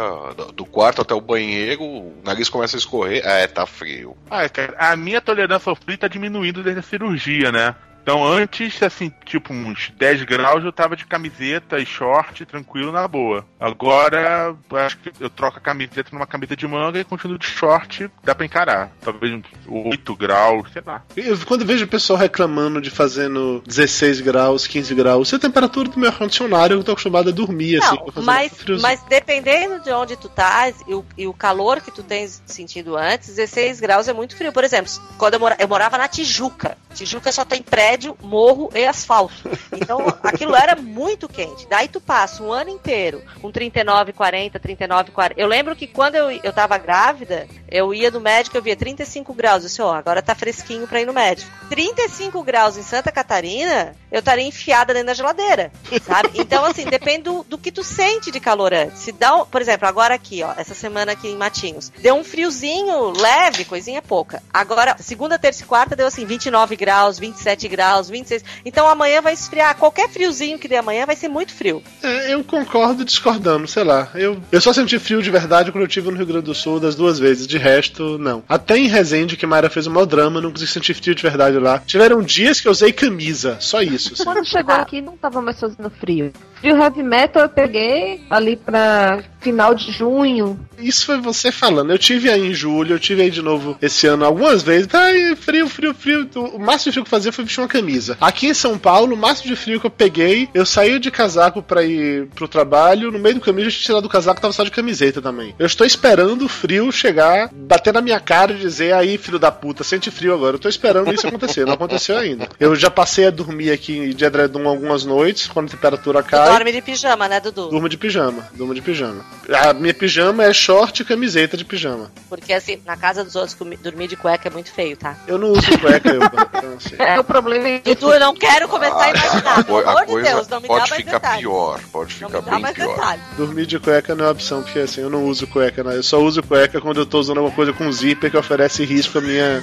do 0.54 0.64
quarto 0.64 1.02
até 1.02 1.14
o 1.14 1.20
banheiro, 1.20 1.41
o 1.78 2.12
nariz 2.24 2.48
começa 2.48 2.76
a 2.76 2.78
escorrer. 2.78 3.26
É, 3.26 3.46
tá 3.46 3.66
frio. 3.66 4.16
Ah, 4.30 4.48
cara, 4.48 4.74
a 4.78 4.96
minha 4.96 5.20
tolerância 5.20 5.70
ao 5.70 5.76
frio 5.76 5.98
tá 5.98 6.08
diminuindo 6.08 6.62
desde 6.62 6.80
a 6.80 6.82
cirurgia, 6.82 7.52
né? 7.52 7.74
Então 8.02 8.24
antes, 8.24 8.82
assim, 8.82 9.12
tipo 9.24 9.52
uns 9.52 9.92
10 9.96 10.24
graus 10.24 10.64
eu 10.64 10.72
tava 10.72 10.96
de 10.96 11.06
camiseta 11.06 11.78
e 11.78 11.86
short, 11.86 12.44
tranquilo, 12.44 12.90
na 12.90 13.06
boa. 13.06 13.46
Agora, 13.60 14.54
eu 14.70 14.76
acho 14.76 14.98
que 14.98 15.12
eu 15.20 15.30
troco 15.30 15.58
a 15.58 15.60
camiseta 15.60 16.10
numa 16.12 16.26
camiseta 16.26 16.56
de 16.56 16.66
manga 16.66 16.98
e 16.98 17.04
continuo 17.04 17.38
de 17.38 17.46
short, 17.46 18.10
dá 18.22 18.34
pra 18.34 18.44
encarar. 18.44 18.90
Talvez 19.00 19.32
uns 19.32 19.46
8 19.68 20.16
graus, 20.16 20.68
sei 20.72 20.82
lá. 20.84 21.02
Eu, 21.16 21.38
quando 21.46 21.62
eu 21.62 21.66
vejo 21.66 21.84
o 21.84 21.88
pessoal 21.88 22.18
reclamando 22.18 22.80
de 22.80 22.90
fazendo 22.90 23.62
16 23.66 24.20
graus, 24.20 24.66
15 24.66 24.94
graus, 24.94 25.28
isso 25.28 25.36
é 25.36 25.38
a 25.38 25.40
temperatura 25.40 25.88
do 25.88 25.98
meu 25.98 26.10
ar-condicionado, 26.10 26.74
eu 26.74 26.84
tô 26.84 26.92
acostumado 26.92 27.28
a 27.28 27.32
dormir, 27.32 27.82
assim. 27.82 27.96
Não, 27.96 28.06
fazendo 28.06 28.24
mas, 28.24 28.52
mas 28.80 29.02
dependendo 29.08 29.80
de 29.80 29.92
onde 29.92 30.16
tu 30.16 30.28
tá 30.28 30.72
e 30.86 30.94
o, 30.94 31.04
e 31.16 31.26
o 31.26 31.32
calor 31.32 31.80
que 31.80 31.90
tu 31.90 32.02
tens 32.02 32.42
sentido 32.46 32.96
antes, 32.96 33.28
16 33.28 33.80
graus 33.80 34.08
é 34.08 34.12
muito 34.12 34.36
frio. 34.36 34.52
Por 34.52 34.64
exemplo, 34.64 34.90
quando 35.16 35.34
eu, 35.34 35.40
mora, 35.40 35.56
eu 35.58 35.68
morava 35.68 35.98
na 35.98 36.08
Tijuca. 36.08 36.76
Tijuca 36.94 37.30
só 37.32 37.44
tem 37.44 37.62
prédio, 37.62 37.91
morro 38.22 38.70
e 38.74 38.84
asfalto. 38.86 39.34
Então 39.72 39.98
aquilo 40.22 40.54
era 40.54 40.76
muito 40.76 41.28
quente. 41.28 41.66
Daí 41.68 41.88
tu 41.88 42.00
passa 42.00 42.42
um 42.42 42.52
ano 42.52 42.70
inteiro 42.70 43.22
com 43.40 43.50
39, 43.50 44.12
40, 44.12 44.58
39, 44.58 45.10
40. 45.12 45.40
Eu 45.40 45.46
lembro 45.48 45.74
que 45.76 45.86
quando 45.86 46.14
eu, 46.16 46.30
eu 46.30 46.52
tava 46.52 46.76
grávida, 46.78 47.46
eu 47.68 47.92
ia 47.94 48.10
no 48.10 48.20
médico, 48.20 48.56
eu 48.56 48.62
via 48.62 48.76
35 48.76 49.32
graus. 49.34 49.62
Eu 49.62 49.68
disse, 49.68 49.82
ó, 49.82 49.94
agora 49.94 50.20
tá 50.22 50.34
fresquinho 50.34 50.86
pra 50.86 51.00
ir 51.00 51.06
no 51.06 51.12
médico. 51.12 51.50
35 51.68 52.42
graus 52.42 52.76
em 52.76 52.82
Santa 52.82 53.10
Catarina, 53.10 53.94
eu 54.10 54.18
estaria 54.20 54.44
enfiada 54.46 54.92
dentro 54.92 55.08
da 55.08 55.14
geladeira, 55.14 55.72
sabe? 56.04 56.30
Então, 56.34 56.64
assim, 56.64 56.84
depende 56.84 57.22
do, 57.22 57.42
do 57.44 57.58
que 57.58 57.72
tu 57.72 57.82
sente 57.82 58.30
de 58.30 58.38
calor 58.40 58.72
antes. 58.74 58.98
Se 59.00 59.12
dá, 59.12 59.36
um- 59.36 59.46
por 59.46 59.60
exemplo, 59.60 59.88
agora 59.88 60.14
aqui, 60.14 60.42
ó, 60.42 60.52
essa 60.56 60.74
semana 60.74 61.12
aqui 61.12 61.28
em 61.28 61.36
Matinhos, 61.36 61.90
deu 61.98 62.14
um 62.14 62.24
friozinho 62.24 63.10
leve, 63.18 63.64
coisinha 63.64 64.02
pouca. 64.02 64.42
Agora, 64.52 64.96
segunda, 64.98 65.38
terça 65.38 65.62
e 65.62 65.66
quarta 65.66 65.96
deu 65.96 66.06
assim 66.06 66.24
29 66.24 66.76
graus, 66.76 67.18
27 67.18 67.68
graus, 67.68 67.81
26. 68.08 68.44
Então 68.64 68.86
amanhã 68.86 69.20
vai 69.20 69.32
esfriar. 69.32 69.76
Qualquer 69.76 70.08
friozinho 70.08 70.58
que 70.58 70.68
dê 70.68 70.76
amanhã 70.76 71.06
vai 71.06 71.16
ser 71.16 71.28
muito 71.28 71.52
frio. 71.52 71.82
É, 72.02 72.34
eu 72.34 72.42
concordo 72.44 73.04
discordando, 73.04 73.66
sei 73.66 73.84
lá. 73.84 74.08
Eu, 74.14 74.40
eu 74.50 74.60
só 74.60 74.72
senti 74.72 74.98
frio 74.98 75.22
de 75.22 75.30
verdade 75.30 75.70
quando 75.72 75.82
eu 75.82 75.88
estive 75.88 76.10
no 76.10 76.16
Rio 76.16 76.26
Grande 76.26 76.44
do 76.46 76.54
Sul 76.54 76.80
das 76.80 76.94
duas 76.94 77.18
vezes. 77.18 77.46
De 77.46 77.58
resto, 77.58 78.18
não. 78.18 78.42
Até 78.48 78.76
em 78.76 78.88
Resende, 78.88 79.36
que 79.36 79.46
Mayra 79.46 79.70
fez 79.70 79.86
o 79.86 79.90
maior 79.90 80.06
drama, 80.06 80.40
não 80.40 80.50
consegui 80.50 80.70
sentir 80.70 80.94
frio 80.94 81.14
de 81.14 81.22
verdade 81.22 81.58
lá. 81.58 81.78
Tiveram 81.78 82.22
dias 82.22 82.60
que 82.60 82.68
eu 82.68 82.72
usei 82.72 82.92
camisa, 82.92 83.56
só 83.60 83.82
isso. 83.82 84.12
assim. 84.12 84.24
Quando 84.24 84.44
chegou 84.44 84.74
aqui 84.74 85.00
não 85.00 85.16
tava 85.16 85.40
mais 85.40 85.58
fazendo 85.58 85.90
frio. 85.90 86.32
Frio 86.60 86.76
heavy 86.76 87.02
metal 87.02 87.42
eu 87.42 87.48
peguei 87.48 88.20
ali 88.30 88.56
pra 88.56 89.22
final 89.40 89.74
de 89.74 89.90
junho. 89.90 90.58
Isso 90.78 91.06
foi 91.06 91.20
você 91.20 91.50
falando. 91.50 91.90
Eu 91.90 91.98
tive 91.98 92.30
aí 92.30 92.46
em 92.46 92.54
julho, 92.54 92.94
eu 92.94 92.98
tive 92.98 93.22
aí 93.22 93.30
de 93.30 93.42
novo 93.42 93.76
esse 93.82 94.06
ano 94.06 94.24
algumas 94.24 94.62
vezes. 94.62 94.86
Tá 94.86 95.02
aí, 95.02 95.34
frio, 95.36 95.68
frio, 95.68 95.92
frio. 95.92 96.28
O 96.34 96.58
máximo 96.58 96.90
de 96.90 96.92
frio 96.92 97.04
que 97.04 97.08
eu 97.08 97.10
fazia 97.10 97.32
foi 97.32 97.44
vestir 97.44 97.60
uma 97.60 97.68
camisa. 97.72 98.16
Aqui 98.20 98.46
em 98.48 98.54
São 98.54 98.78
Paulo, 98.78 99.14
o 99.14 99.18
máximo 99.18 99.48
de 99.48 99.56
frio 99.56 99.80
que 99.80 99.86
eu 99.86 99.90
peguei, 99.90 100.48
eu 100.52 100.66
saí 100.66 100.98
de 100.98 101.10
casaco 101.10 101.62
pra 101.62 101.82
ir 101.82 102.26
pro 102.34 102.46
trabalho. 102.46 103.10
No 103.10 103.18
meio 103.18 103.36
do 103.36 103.40
caminho, 103.40 103.66
eu 103.66 103.70
tinha 103.72 103.86
tirado 103.86 104.04
o 104.04 104.08
casaco 104.08 104.40
tava 104.40 104.52
só 104.52 104.62
de 104.62 104.70
camiseta 104.70 105.20
também. 105.22 105.54
Eu 105.58 105.66
estou 105.66 105.86
esperando 105.86 106.44
o 106.44 106.48
frio 106.48 106.90
chegar, 106.92 107.48
bater 107.52 107.92
na 107.92 108.00
minha 108.00 108.20
cara 108.20 108.52
e 108.52 108.58
dizer: 108.58 108.92
aí, 108.92 109.16
filho 109.16 109.38
da 109.38 109.50
puta, 109.50 109.82
sente 109.82 110.10
frio 110.10 110.34
agora. 110.34 110.56
Eu 110.56 110.60
tô 110.60 110.68
esperando 110.68 111.12
isso 111.12 111.26
acontecer. 111.26 111.64
Não 111.64 111.74
aconteceu 111.74 112.16
ainda. 112.16 112.48
Eu 112.60 112.74
já 112.76 112.90
passei 112.90 113.26
a 113.26 113.30
dormir 113.30 113.70
aqui 113.70 114.12
de 114.12 114.24
edredom 114.24 114.68
algumas 114.68 115.04
noites, 115.04 115.46
quando 115.46 115.68
a 115.68 115.70
temperatura 115.70 116.22
Tu 116.22 116.28
cai. 116.30 116.50
dorme 116.50 116.72
de 116.72 116.82
pijama, 116.82 117.28
né, 117.28 117.40
Dudu? 117.40 117.68
Durmo 117.68 117.88
de 117.88 117.96
pijama, 117.96 118.48
durmo 118.54 118.74
de 118.74 118.82
pijama. 118.82 119.24
A 119.48 119.72
minha 119.72 119.94
pijama 119.94 120.44
é 120.44 120.52
short 120.52 121.02
e 121.02 121.04
camiseta 121.04 121.56
de 121.56 121.64
pijama. 121.64 122.10
Porque 122.28 122.52
assim, 122.52 122.78
na 122.84 122.96
casa 122.96 123.24
dos 123.24 123.36
outros, 123.36 123.56
dormir 123.82 124.08
de 124.08 124.16
cueca 124.16 124.48
é 124.48 124.52
muito 124.52 124.70
feio, 124.72 124.96
tá? 124.96 125.16
Eu 125.26 125.38
não 125.38 125.52
uso 125.52 125.78
cueca, 125.78 126.08
eu. 126.08 126.22
Então, 126.22 126.74
assim. 126.76 126.96
É, 126.98 127.18
o 127.18 127.24
problema 127.24 127.61
Dudu, 127.84 128.12
eu 128.12 128.20
não 128.20 128.34
quero 128.34 128.68
começar 128.68 128.96
a 128.96 129.04
a, 129.04 129.10
imaginar. 129.10 129.64
Pelo 129.64 129.78
a 129.78 129.90
amor 129.90 130.00
de 130.06 130.12
coisa 130.12 130.28
Deus, 130.30 130.48
não 130.48 130.60
me 130.60 130.68
dá 130.68 130.74
pode 130.74 130.90
mais 130.90 131.02
ficar 131.02 131.12
detalhes. 131.18 131.40
pior. 131.40 131.80
Pode 131.92 132.20
Não 132.20 132.28
ficar 132.28 132.38
me 132.40 132.44
dá 132.44 132.50
bem 132.52 132.60
mais 132.62 132.74
pior. 132.74 132.88
detalhes. 132.94 133.22
Dormir 133.36 133.66
de 133.66 133.78
cueca 133.78 134.14
não 134.14 134.24
é 134.24 134.30
opção, 134.30 134.62
porque 134.62 134.78
assim, 134.80 135.00
eu 135.00 135.10
não 135.10 135.24
uso 135.24 135.46
cueca, 135.46 135.82
né? 135.84 135.96
Eu 135.96 136.02
só 136.02 136.18
uso 136.20 136.42
cueca 136.42 136.80
quando 136.80 136.98
eu 137.00 137.06
tô 137.06 137.18
usando 137.20 137.38
alguma 137.38 137.54
coisa 137.54 137.72
com 137.72 137.90
zíper 137.92 138.30
que 138.30 138.36
oferece 138.36 138.84
risco 138.84 139.18
à 139.18 139.20
minha, 139.20 139.62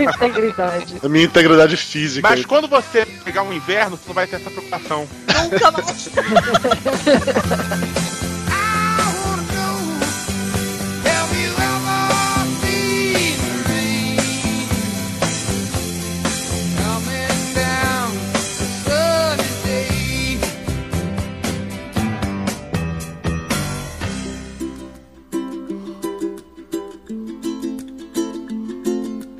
integridade. 0.00 0.94
à 1.02 1.08
minha 1.08 1.24
integridade 1.24 1.76
física. 1.76 2.28
Mas 2.28 2.44
quando 2.44 2.68
você 2.68 3.06
pegar 3.24 3.42
um 3.42 3.52
inverno, 3.52 3.96
você 3.96 4.04
não 4.06 4.14
vai 4.14 4.26
ter 4.26 4.36
essa 4.36 4.50
preocupação. 4.50 5.08
Nunca 5.50 5.70
mais. 5.70 6.08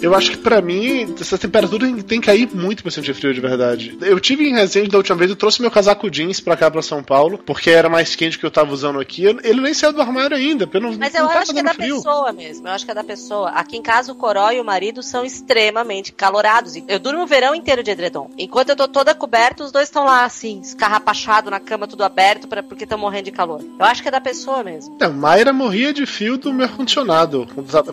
Eu 0.04 0.14
acho 0.14 0.30
que 0.32 0.36
pra 0.38 0.60
mim, 0.60 1.14
essa 1.20 1.38
temperatura 1.38 1.86
tem- 2.02 2.20
que 2.20 2.26
cair 2.26 2.48
muito 2.54 2.82
pra 2.82 2.90
sentir 2.92 3.12
frio 3.14 3.34
de 3.34 3.40
verdade. 3.40 3.96
Eu 4.00 4.18
tive 4.20 4.48
em 4.48 4.54
Resende 4.54 4.88
da 4.88 4.98
última 4.98 5.16
vez, 5.16 5.30
eu 5.30 5.36
trouxe 5.36 5.60
meu 5.60 5.70
casaco 5.70 6.10
jeans 6.10 6.40
pra 6.40 6.56
cá, 6.56 6.70
pra 6.70 6.80
São 6.82 7.02
Paulo, 7.02 7.38
porque 7.44 7.70
era 7.70 7.88
mais 7.88 8.14
quente 8.14 8.38
que 8.38 8.46
eu 8.46 8.50
tava 8.50 8.72
usando 8.72 9.00
aqui. 9.00 9.24
Ele 9.24 9.60
nem 9.60 9.74
saiu 9.74 9.92
do 9.92 10.00
armário 10.00 10.36
ainda, 10.36 10.66
porque 10.66 10.76
eu 10.78 10.80
não, 10.82 10.96
Mas 10.98 11.12
não 11.12 11.20
eu 11.22 11.26
tava 11.28 11.40
acho 11.40 11.52
que 11.52 11.58
é 11.58 11.62
da 11.62 11.74
frio. 11.74 11.96
pessoa 11.96 12.32
mesmo. 12.32 12.66
Eu 12.68 12.72
acho 12.72 12.84
que 12.84 12.90
é 12.90 12.94
da 12.94 13.04
pessoa. 13.04 13.50
Aqui 13.50 13.76
em 13.76 13.82
casa, 13.82 14.12
o 14.12 14.14
Coró 14.14 14.50
e 14.52 14.60
o 14.60 14.64
marido 14.64 15.02
são 15.02 15.24
extremamente 15.24 16.12
calorados. 16.12 16.74
Eu 16.88 16.98
durmo 16.98 17.22
o 17.22 17.26
verão 17.26 17.54
inteiro 17.54 17.82
de 17.82 17.90
edredom. 17.90 18.30
Enquanto 18.38 18.70
eu 18.70 18.76
tô 18.76 18.86
toda 18.88 19.14
coberta, 19.14 19.64
os 19.64 19.72
dois 19.72 19.88
estão 19.88 20.04
lá, 20.04 20.24
assim, 20.24 20.60
escarrapachado 20.60 21.50
na 21.50 21.60
cama, 21.60 21.86
tudo 21.86 22.04
aberto, 22.04 22.46
pra, 22.48 22.62
porque 22.62 22.84
estão 22.84 22.98
morrendo 22.98 23.24
de 23.26 23.32
calor. 23.32 23.60
Eu 23.78 23.84
acho 23.84 24.02
que 24.02 24.08
é 24.08 24.10
da 24.10 24.20
pessoa 24.20 24.62
mesmo. 24.62 24.96
Não, 25.00 25.12
Mayra 25.12 25.52
morria 25.52 25.92
de 25.92 26.06
fio 26.06 26.36
do 26.38 26.52
meu 26.52 26.66
ar-condicionado 26.66 27.46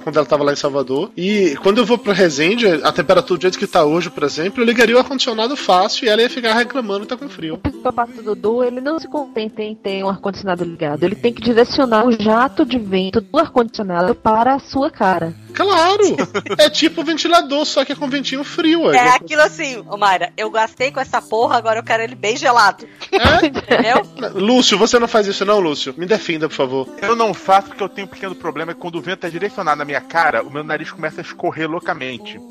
quando 0.03 0.17
ela 0.17 0.25
tava 0.25 0.43
lá 0.43 0.53
em 0.53 0.55
Salvador. 0.55 1.11
E 1.15 1.55
quando 1.61 1.77
eu 1.79 1.85
vou 1.85 1.97
pra 2.01 2.13
Resende, 2.13 2.65
a 2.67 2.91
temperatura 2.91 3.37
do 3.37 3.41
jeito 3.41 3.59
que 3.59 3.67
tá 3.67 3.83
hoje, 3.83 4.09
por 4.09 4.23
exemplo, 4.23 4.61
eu 4.61 4.65
ligaria 4.65 4.95
o 4.95 4.99
ar-condicionado 4.99 5.55
fácil 5.55 6.05
e 6.05 6.09
ela 6.09 6.21
ia 6.21 6.29
ficar 6.29 6.53
reclamando 6.53 7.01
que 7.01 7.07
tá 7.07 7.17
com 7.17 7.29
frio. 7.29 7.55
O 7.55 7.57
psicopata 7.57 8.21
do 8.21 8.35
Dudu, 8.35 8.63
ele 8.63 8.81
não 8.81 8.99
se 8.99 9.07
contenta 9.07 9.61
em 9.61 9.75
ter 9.75 10.03
um 10.03 10.09
ar-condicionado 10.09 10.63
ligado. 10.63 11.03
Ele 11.03 11.15
tem 11.15 11.33
que 11.33 11.41
direcionar 11.41 12.05
o 12.05 12.11
jato 12.11 12.65
de 12.65 12.77
vento 12.77 13.21
do 13.21 13.37
ar-condicionado 13.37 14.15
para 14.15 14.55
a 14.55 14.59
sua 14.59 14.89
cara. 14.89 15.33
Claro! 15.53 16.17
é 16.57 16.69
tipo 16.69 17.03
ventilador, 17.03 17.65
só 17.65 17.83
que 17.85 17.91
é 17.91 17.95
com 17.95 18.09
ventinho 18.09 18.43
frio. 18.43 18.91
É 18.91 18.97
ué. 18.97 19.09
aquilo 19.09 19.41
assim, 19.41 19.83
ô 19.87 19.97
Mayra, 19.97 20.31
eu 20.37 20.49
gastei 20.49 20.91
com 20.91 20.99
essa 20.99 21.21
porra, 21.21 21.57
agora 21.57 21.79
eu 21.79 21.83
quero 21.83 22.03
ele 22.03 22.15
bem 22.15 22.37
gelado. 22.37 22.87
É? 23.11 23.45
Entendeu? 23.45 24.31
Lúcio, 24.33 24.77
você 24.77 24.97
não 24.97 25.07
faz 25.07 25.27
isso 25.27 25.45
não, 25.45 25.59
Lúcio? 25.59 25.93
Me 25.97 26.05
defenda, 26.05 26.47
por 26.47 26.55
favor. 26.55 26.89
Eu 27.01 27.15
não 27.15 27.33
faço 27.33 27.67
porque 27.67 27.83
eu 27.83 27.89
tenho 27.89 28.07
um 28.07 28.09
pequeno 28.09 28.35
problema, 28.35 28.71
é 28.71 28.75
que 28.75 28.79
quando 28.79 28.95
o 28.95 29.01
vento 29.01 29.25
é 29.25 29.29
direcionado 29.29 29.77
na 29.77 29.85
minha 29.85 30.01
cara, 30.01 30.43
o 30.43 30.49
meu 30.49 30.63
nariz 30.63 30.91
começa 30.91 31.21
a 31.21 31.23
escorrer 31.23 31.69
loucamente. 31.69 31.90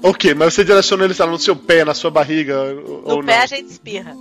Ok, 0.02 0.34
mas 0.34 0.54
você 0.54 0.64
direciona 0.64 1.04
ele 1.04 1.14
tá, 1.14 1.26
no 1.26 1.38
seu 1.38 1.56
pé, 1.56 1.84
na 1.84 1.94
sua 1.94 2.10
barriga 2.10 2.58
ou 2.62 3.02
No 3.02 3.16
não? 3.16 3.24
pé 3.24 3.38
a 3.38 3.46
gente 3.46 3.70
espirra. 3.70 4.14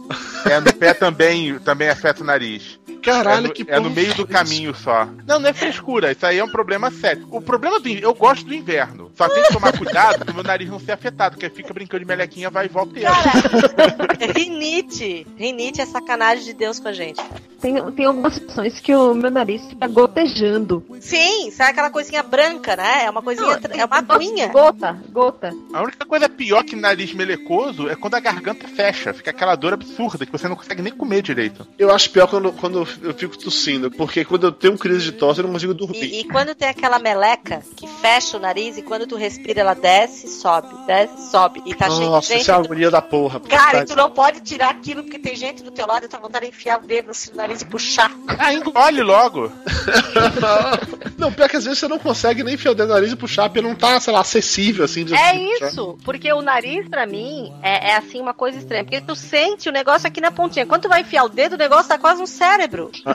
É, 0.46 0.60
no 0.60 0.74
pé 0.74 0.94
também, 0.94 1.60
também 1.60 1.90
afeta 1.90 2.22
o 2.24 2.26
nariz. 2.26 2.79
Caralho, 3.00 3.46
é 3.46 3.48
no, 3.48 3.54
que 3.54 3.66
é 3.68 3.80
no 3.80 3.90
meio 3.90 4.14
do 4.14 4.24
é 4.24 4.28
caminho 4.28 4.76
só. 4.76 5.08
Não, 5.28 5.40
não 5.40 5.50
é 5.50 5.54
frescura, 5.54 6.12
isso 6.12 6.26
aí 6.26 6.38
é 6.38 6.44
um 6.44 6.50
problema 6.50 6.92
sério. 6.92 7.28
O 7.32 7.42
problema 7.42 7.80
do 7.80 7.90
eu 7.90 8.14
gosto 8.14 8.46
do 8.46 8.54
inverno. 8.54 9.12
Só 9.16 9.28
tem 9.28 9.44
que 9.44 9.54
tomar 9.54 9.78
cuidado 9.78 10.26
pro 10.26 10.34
meu 10.34 10.44
nariz 10.44 10.70
não 10.70 10.80
ser 10.80 10.94
afetado, 10.94 11.36
porque 11.36 11.50
fica 11.50 11.74
brincando 11.74 12.00
de 12.00 12.08
melequinha, 12.08 12.50
vai 12.50 12.66
e 12.66 12.70
volta 12.70 13.00
e 13.00 13.04
entra. 13.04 13.70
Cara, 13.70 14.32
rinite. 14.34 15.26
Rinite 15.36 15.82
é 15.82 15.86
sacanagem 15.86 16.46
de 16.46 16.54
Deus 16.54 16.80
com 16.80 16.88
a 16.88 16.94
gente. 16.94 17.22
Tem, 17.60 17.92
tem 17.92 18.06
algumas 18.06 18.36
situações 18.36 18.80
que 18.80 18.96
o 18.96 19.14
meu 19.14 19.30
nariz 19.30 19.66
fica 19.66 19.88
gotejando. 19.88 20.86
Sim, 21.02 21.52
sai 21.52 21.72
aquela 21.72 21.90
coisinha 21.90 22.24
branca, 22.24 22.76
né? 22.76 23.06
É 23.06 23.10
uma 23.10 23.22
coisinha, 23.22 23.60
é 23.72 23.86
uma 23.86 23.98
aguinha. 23.98 24.48
Gota, 24.48 24.98
gota. 25.10 25.54
A 25.74 25.82
única 25.82 26.06
coisa 26.06 26.30
pior 26.30 26.64
que 26.64 26.76
nariz 26.76 27.14
melecoso 27.14 27.90
é 27.90 27.96
quando 27.96 28.16
a 28.16 28.20
garganta 28.20 28.68
fecha. 28.68 29.14
Fica 29.14 29.32
aquela 29.32 29.56
dor 29.56 29.74
absurda 29.74 30.26
que 30.26 30.32
você 30.32 30.48
não 30.48 30.56
consegue 30.56 30.82
nem 30.82 30.94
comer 30.94 31.22
direito. 31.22 31.68
Eu 31.78 31.94
acho 31.94 32.10
pior 32.12 32.28
quando, 32.28 32.54
quando 32.54 32.86
eu 33.02 33.14
fico 33.14 33.38
tossindo, 33.38 33.90
porque 33.92 34.24
quando 34.26 34.46
eu 34.48 34.52
tenho 34.52 34.78
crise 34.78 35.06
de 35.06 35.12
tosse 35.14 35.40
eu 35.40 35.46
não 35.46 35.54
consigo 35.54 35.74
dormir. 35.74 36.04
E, 36.04 36.20
e 36.22 36.24
quando 36.26 36.54
tem 36.56 36.70
aquela 36.70 37.00
meleca 37.00 37.64
que 37.76 37.88
fecha 37.88 38.38
o 38.38 38.40
nariz 38.40 38.78
e 38.78 38.82
quando 38.82 39.06
tu 39.08 39.16
respira 39.16 39.62
ela 39.62 39.74
desce, 39.74 40.28
sobe, 40.28 40.68
desce, 40.86 41.32
sobe. 41.32 41.62
E 41.66 41.74
tá 41.76 41.88
cheio 41.90 42.00
de 42.02 42.06
Nossa, 42.06 42.28
gente. 42.34 42.42
isso 42.42 42.52
é 42.52 42.54
a 42.54 42.58
tu- 42.60 42.66
agonia 42.66 42.92
da 42.92 43.02
porra. 43.02 43.40
Cara, 43.40 43.82
e 43.82 43.86
tu 43.86 43.96
não 43.96 44.12
pode 44.12 44.42
tirar 44.42 44.70
aquilo 44.70 45.04
porque 45.04 45.20
tem 45.20 45.36
gente 45.36 45.64
do 45.64 45.72
teu 45.72 45.88
lado 45.88 46.06
e 46.06 46.08
tu 46.08 46.18
vontade 46.20 46.46
de 46.46 46.52
enfiar 46.52 46.80
o 46.80 46.86
dedo 46.86 47.12
no 47.32 47.36
nariz 47.38 47.62
e 47.62 47.66
puxar. 47.66 48.12
Ah, 48.38 48.54
engole 48.54 49.02
logo. 49.02 49.52
não, 51.20 51.32
pior 51.32 51.50
que 51.50 51.58
às 51.58 51.66
vezes 51.66 51.80
você 51.80 51.88
não 51.88 52.00
consegue 52.00 52.44
nem 52.44 52.56
enfiar 52.56 52.72
o 52.72 52.76
dedo 52.76 52.88
no 52.90 52.94
nariz 52.96 53.12
e 53.12 53.16
puxar, 53.16 53.50
porque 53.50 53.62
não 53.62 53.76
tá, 53.76 54.00
sei 54.00 54.14
lá, 54.14 54.22
acessível 54.22 54.86
assim. 54.86 55.04
de- 55.06 55.14
É 55.14 55.34
puxar. 55.34 55.68
isso, 55.68 55.98
porque 56.04 56.32
o 56.34 56.42
nariz 56.42 56.88
pra 56.88 57.06
mim 57.06 57.54
é, 57.62 57.92
é, 57.92 57.96
assim 57.98 58.20
uma 58.20 58.34
coisa 58.34 58.58
estranha. 58.58 58.84
Porque 58.84 59.02
tu 59.02 59.16
sente 59.16 59.70
o 59.70 59.72
negócio 59.72 60.08
aqui 60.08 60.20
na 60.22 60.32
pontinha. 60.32 60.66
Quando 60.66 60.84
tu 60.84 60.90
vai 60.90 61.02
enfiar 61.02 61.24
o 61.26 61.30
dedo, 61.30 61.54
o 61.54 61.58
negócio 61.58 61.88
tá 61.90 61.98
quase 61.98 62.22
no 62.22 62.28
cérebro. 62.28 62.92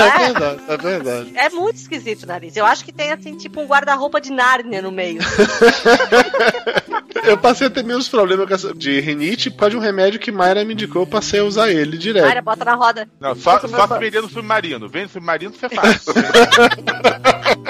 É 0.00 0.18
verdade, 0.32 0.60
é 0.68 0.76
verdade. 0.76 1.32
É 1.36 1.48
muito 1.50 1.76
esquisito 1.76 2.22
o 2.24 2.26
nariz. 2.26 2.56
Eu 2.56 2.64
acho 2.66 2.84
que 2.84 2.92
tem 2.92 3.10
assim, 3.12 3.36
tipo 3.36 3.60
um 3.60 3.66
guarda-roupa 3.66 4.20
de 4.20 4.30
Nárnia 4.32 4.80
no 4.82 4.90
meio. 4.90 5.20
Eu 7.24 7.36
passei 7.38 7.66
a 7.66 7.70
ter 7.70 7.84
menos 7.84 8.08
problemas 8.08 8.62
de 8.76 9.00
rinite 9.00 9.50
por 9.50 9.58
causa 9.60 9.70
de 9.70 9.76
um 9.76 9.80
remédio 9.80 10.18
que 10.20 10.32
Mayra 10.32 10.64
me 10.64 10.72
indicou, 10.72 11.02
eu 11.02 11.06
passei 11.06 11.40
a 11.40 11.44
usar 11.44 11.70
ele 11.70 11.96
direto. 11.98 12.24
Mayra, 12.26 12.42
bota 12.42 12.64
na 12.64 12.74
roda. 12.74 13.08
Não, 13.20 13.34
só, 13.34 13.58
só 13.60 13.86
se 13.86 13.98
vender 13.98 14.22
no 14.22 14.28
submarino. 14.28 14.88
Vende 14.88 15.06
no 15.06 15.12
submarino, 15.12 15.52
você 15.52 15.68
faz. 15.68 16.04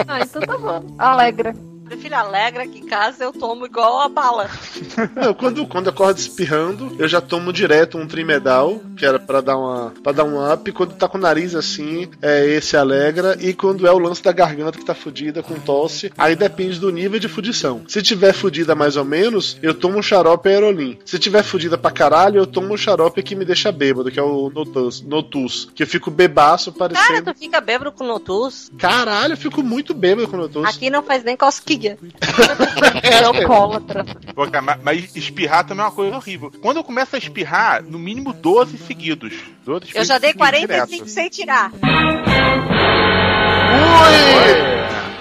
Ah, 0.07 0.21
então 0.21 0.43
tá 0.43 0.59
bom. 0.59 0.95
Alegra. 0.99 1.55
Meu 1.91 1.99
filho 1.99 2.15
alegra 2.15 2.63
aqui 2.63 2.79
em 2.79 2.87
casa, 2.87 3.25
eu 3.25 3.33
tomo 3.33 3.67
igual 3.67 4.01
a 4.01 4.09
bala. 4.09 4.49
Quando, 5.39 5.67
quando 5.67 5.87
eu 5.87 5.93
acordo 5.93 6.19
espirrando, 6.19 6.95
eu 6.99 7.09
já 7.09 7.21
tomo 7.21 7.53
direto 7.53 7.99
um 7.99 8.07
trimedal, 8.07 8.81
que 8.97 9.05
era 9.05 9.19
pra 9.19 9.41
dar 9.41 9.57
uma 9.57 9.93
para 10.03 10.13
dar 10.13 10.25
um 10.25 10.53
up. 10.53 10.71
Quando 10.71 10.95
tá 10.95 11.09
com 11.09 11.19
o 11.19 11.21
nariz 11.21 11.55
assim, 11.55 12.09
é 12.23 12.47
esse 12.47 12.77
alegra. 12.77 13.37
E 13.41 13.53
quando 13.53 13.87
é 13.87 13.93
o 13.93 13.99
lance 13.99 14.23
da 14.23 14.31
garganta 14.31 14.79
que 14.79 14.85
tá 14.85 14.95
fudida 14.95 15.43
com 15.43 15.59
tosse, 15.59 16.13
aí 16.17 16.37
depende 16.37 16.79
do 16.79 16.91
nível 16.91 17.19
de 17.19 17.29
fudição. 17.29 17.83
Se 17.89 18.01
tiver 18.03 18.33
fudida 18.33 18.75
mais 18.75 18.97
ou 18.97 19.05
menos, 19.05 19.57
eu 19.61 19.75
tomo 19.75 19.99
um 19.99 20.03
xarope 20.03 20.49
aerolim. 20.49 20.97
Se 21.05 21.19
tiver 21.19 21.43
fudida 21.43 21.77
pra 21.77 21.91
caralho, 21.91 22.39
eu 22.39 22.47
tomo 22.47 22.73
um 22.73 22.77
xarope 22.77 23.23
que 23.23 23.35
me 23.35 23.45
deixa 23.45 23.73
bêbado, 23.73 24.11
que 24.11 24.21
é 24.21 24.23
o 24.23 24.51
Notus, 24.51 25.01
Notus 25.03 25.69
que 25.75 25.83
eu 25.83 25.87
fico 25.87 26.11
bebaço 26.11 26.73
Cara, 26.73 26.95
parecendo. 26.95 27.33
tu 27.33 27.39
fica 27.39 27.61
bêbado 27.61 27.91
com 27.91 28.07
notus. 28.07 28.71
Caralho, 28.79 29.33
eu 29.33 29.39
fico 29.39 29.63
muito 29.63 29.93
bêbado 29.93 30.29
com 30.29 30.37
Notus. 30.37 30.65
Aqui 30.65 30.89
não 30.89 31.03
faz 31.03 31.25
nem 31.25 31.37
cosquinha. 31.37 31.80
É 31.89 33.19
alcoólatra. 33.25 34.05
Pô, 34.35 34.47
cara, 34.51 34.63
mas, 34.63 34.83
mas 34.83 35.17
espirrar 35.17 35.65
também 35.67 35.83
é 35.85 35.87
uma 35.89 35.95
coisa 35.95 36.17
horrível. 36.17 36.53
Quando 36.63 36.79
eu 36.79 36.85
começo 36.85 37.15
a 37.17 37.19
espirrar, 37.19 37.83
no 37.83 37.99
mínimo 37.99 38.33
12 38.33 38.79
seguidos. 38.79 39.33
12 39.65 39.87
Eu 39.95 40.05
já 40.05 40.19
dei 40.19 40.33
seguidos 40.33 40.39
45 40.51 40.89
direto. 40.89 41.09
sem 41.09 41.29
tirar. 41.29 41.73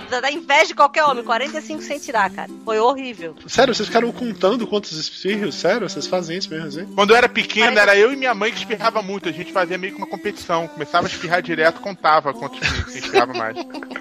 Dá 0.09 0.31
inveja 0.31 0.67
de 0.67 0.75
qualquer 0.75 1.03
homem, 1.03 1.23
45 1.23 1.81
sem 1.81 1.99
tirar, 1.99 2.29
cara. 2.29 2.49
Foi 2.65 2.79
horrível. 2.79 3.35
Sério, 3.47 3.73
vocês 3.73 3.87
ficaram 3.87 4.11
contando 4.11 4.65
quantos 4.67 4.91
espirros? 4.93 5.55
Sério, 5.55 5.89
vocês 5.89 6.07
fazem 6.07 6.37
isso 6.37 6.49
mesmo 6.49 6.67
assim? 6.67 6.85
Quando 6.95 7.11
eu 7.11 7.15
era 7.15 7.29
pequeno, 7.29 7.77
era 7.77 7.95
eu 7.95 8.11
e 8.11 8.15
minha 8.15 8.33
mãe 8.33 8.51
que 8.51 8.57
espirrava 8.57 9.01
muito. 9.01 9.29
A 9.29 9.31
gente 9.31 9.51
fazia 9.51 9.77
meio 9.77 9.93
que 9.93 9.99
uma 9.99 10.07
competição. 10.07 10.67
Começava 10.67 11.07
a 11.07 11.09
espirrar 11.09 11.41
direto, 11.41 11.79
contava 11.79 12.33
quantos 12.33 12.59
que 12.59 12.97
espirrava 12.97 13.33
mais. 13.33 13.57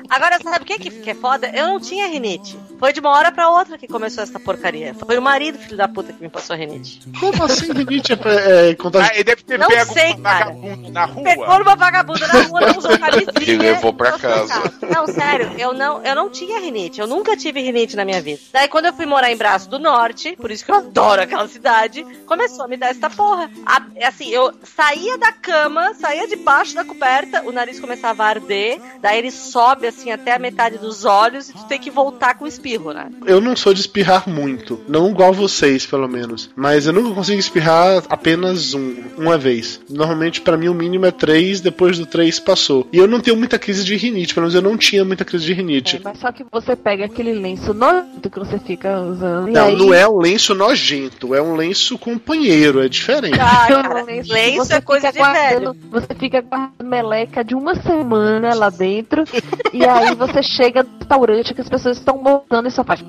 Agora, 0.09 0.39
sabe 0.43 0.63
o 0.63 0.67
que, 0.67 0.79
que 0.79 0.91
que 0.91 1.11
é 1.11 1.15
foda? 1.15 1.51
Eu 1.55 1.67
não 1.69 1.81
tinha 1.81 2.07
rinite. 2.09 2.59
Foi 2.79 2.93
de 2.93 3.01
uma 3.01 3.11
hora 3.11 3.31
pra 3.31 3.51
outra 3.51 3.77
que 3.77 3.87
começou 3.87 4.23
essa 4.23 4.41
porcaria. 4.41 4.95
Foi 4.95 5.19
o 5.19 5.23
marido, 5.23 5.59
filho 5.59 5.77
da 5.77 5.89
puta, 5.89 6.13
que 6.13 6.23
me 6.23 6.29
passou 6.29 6.55
a 6.55 6.57
rinite. 6.57 7.01
Como 7.21 7.43
assim 7.45 7.73
rinite 7.73 8.13
é, 8.13 8.71
é 8.71 8.75
contagiante? 8.75 9.13
Ah, 9.13 9.17
ele 9.17 9.25
deve 9.25 9.43
ter 9.43 9.59
Não 9.59 9.69
pego 9.69 9.93
sei, 9.93 10.13
um 10.13 10.23
cara. 10.23 10.45
vagabundo 10.47 10.91
na 10.91 11.05
rua. 11.05 11.25
Pegou 11.25 11.59
numa 11.59 11.77
vagabunda 11.77 12.27
na 12.27 12.43
rua, 12.43 12.61
não 12.61 12.79
usou 12.79 12.97
camisinha. 12.99 13.33
E 13.47 13.57
levou 13.57 13.93
pra 13.93 14.13
casa. 14.19 14.63
Não, 14.93 15.07
sério, 15.07 15.51
eu 15.59 15.73
não, 15.75 15.98
eu 16.05 16.15
não 16.15 16.29
tinha 16.31 16.59
rinite. 16.61 17.01
Eu 17.01 17.07
nunca 17.07 17.37
tive 17.37 17.61
rinite 17.61 17.97
na 17.97 18.05
minha 18.05 18.21
vida. 18.21 18.41
Daí, 18.53 18.69
quando 18.69 18.87
eu 18.87 18.93
fui 18.93 19.07
morar 19.07 19.31
em 19.33 19.37
Braço 19.37 19.69
do 19.69 19.79
Norte, 19.79 20.37
por 20.37 20.51
isso 20.51 20.65
que 20.65 20.71
eu 20.71 20.77
adoro 20.77 21.23
aquela 21.23 21.47
cidade, 21.49 22.05
começou 22.27 22.65
a 22.65 22.69
me 22.69 22.77
dar 22.77 22.89
essa 22.89 23.09
porra. 23.11 23.51
A- 23.67 23.83
assim, 24.07 24.29
eu 24.31 24.53
saía 24.63 25.19
da 25.19 25.33
cama, 25.33 25.95
saía 25.95 26.27
debaixo 26.29 26.75
da 26.75 26.85
coberta, 26.85 27.43
o 27.47 27.53
nariz 27.53 27.79
começava 27.81 28.25
a 28.25 28.29
arder, 28.29 28.81
daí 29.01 29.19
ele 29.19 29.31
sobe, 29.31 29.87
assim, 29.87 30.11
até 30.11 30.35
a 30.35 30.39
metade 30.39 30.79
dos 30.79 31.05
olhos 31.05 31.49
e 31.49 31.53
tu 31.53 31.65
tem 31.67 31.79
que 31.79 31.91
voltar 31.91 32.35
com 32.39 32.47
espirro, 32.47 32.93
né? 32.93 33.11
Eu 33.27 33.41
não 33.41 33.57
sou 33.57 33.73
de 33.75 33.81
espirrar 33.81 34.29
muito. 34.29 34.81
Não 34.89 35.11
igual 35.11 35.33
vocês, 35.33 35.87
pelo 35.87 36.09
menos. 36.09 36.51
Mas 36.57 36.87
eu 36.87 36.93
nunca 36.93 37.15
consigo 37.15 37.39
espirrar 37.39 38.03
apenas 38.09 38.75
um, 38.75 38.97
uma 39.17 39.39
vez. 39.39 39.81
Normalmente, 39.89 40.41
pra 40.41 40.57
mim, 40.57 40.69
o 40.69 40.75
mínimo 40.75 41.07
é 41.07 41.11
três, 41.11 41.61
depois 41.61 41.99
do 41.99 42.07
três 42.07 42.39
passou. 42.39 42.87
E 42.93 42.99
eu 42.99 43.07
não 43.07 43.21
tenho 43.21 43.37
muita 43.37 43.59
crise 43.59 43.85
de 43.85 43.97
rinite, 43.97 44.35
pelo 44.35 44.45
menos 44.45 44.55
eu 44.55 44.63
não 44.63 44.77
tinha 44.77 45.05
muita 45.05 45.25
crise 45.25 45.45
de 45.45 45.53
rinite. 45.53 45.88
É, 45.97 46.01
mas 46.05 46.19
só 46.19 46.33
que 46.33 46.45
você 46.51 46.77
pega 46.77 47.05
aquele 47.07 47.33
lenço 47.33 47.73
nojento 47.75 48.31
que 48.31 48.39
você 48.39 48.59
fica 48.59 49.01
usando. 49.01 49.49
e 49.49 49.53
Não, 49.53 49.67
aí, 49.67 49.77
não 49.77 49.95
é 49.95 50.09
um 50.09 50.19
lenço 50.19 50.55
nojento, 50.55 51.35
é 51.35 51.43
um 51.43 51.55
lenço 51.55 51.99
companheiro, 51.99 52.83
é 52.83 52.89
diferente. 52.89 53.39
Ah, 53.41 53.67
é 53.69 53.77
um 53.77 53.83
cara, 53.83 54.03
lenço 54.05 54.73
é 54.73 54.81
coisa 54.81 55.13
de 55.13 55.19
velho. 55.19 55.77
Você 55.91 56.15
fica 56.15 56.41
guardando 56.41 56.89
meleca 56.89 57.45
de 57.45 57.55
uma 57.55 57.75
semana 57.75 58.55
lá 58.55 58.71
dentro. 58.71 59.25
e 59.73 59.85
aí 59.87 60.15
você 60.15 60.43
chega 60.43 60.83
no 60.83 60.99
restaurante 60.99 61.55
que 61.55 61.61
as 61.61 61.69
pessoas 61.69 61.99
estão 61.99 62.19
montando 62.19 62.69
e 62.69 62.71
só 62.71 62.85
faz. 62.85 63.01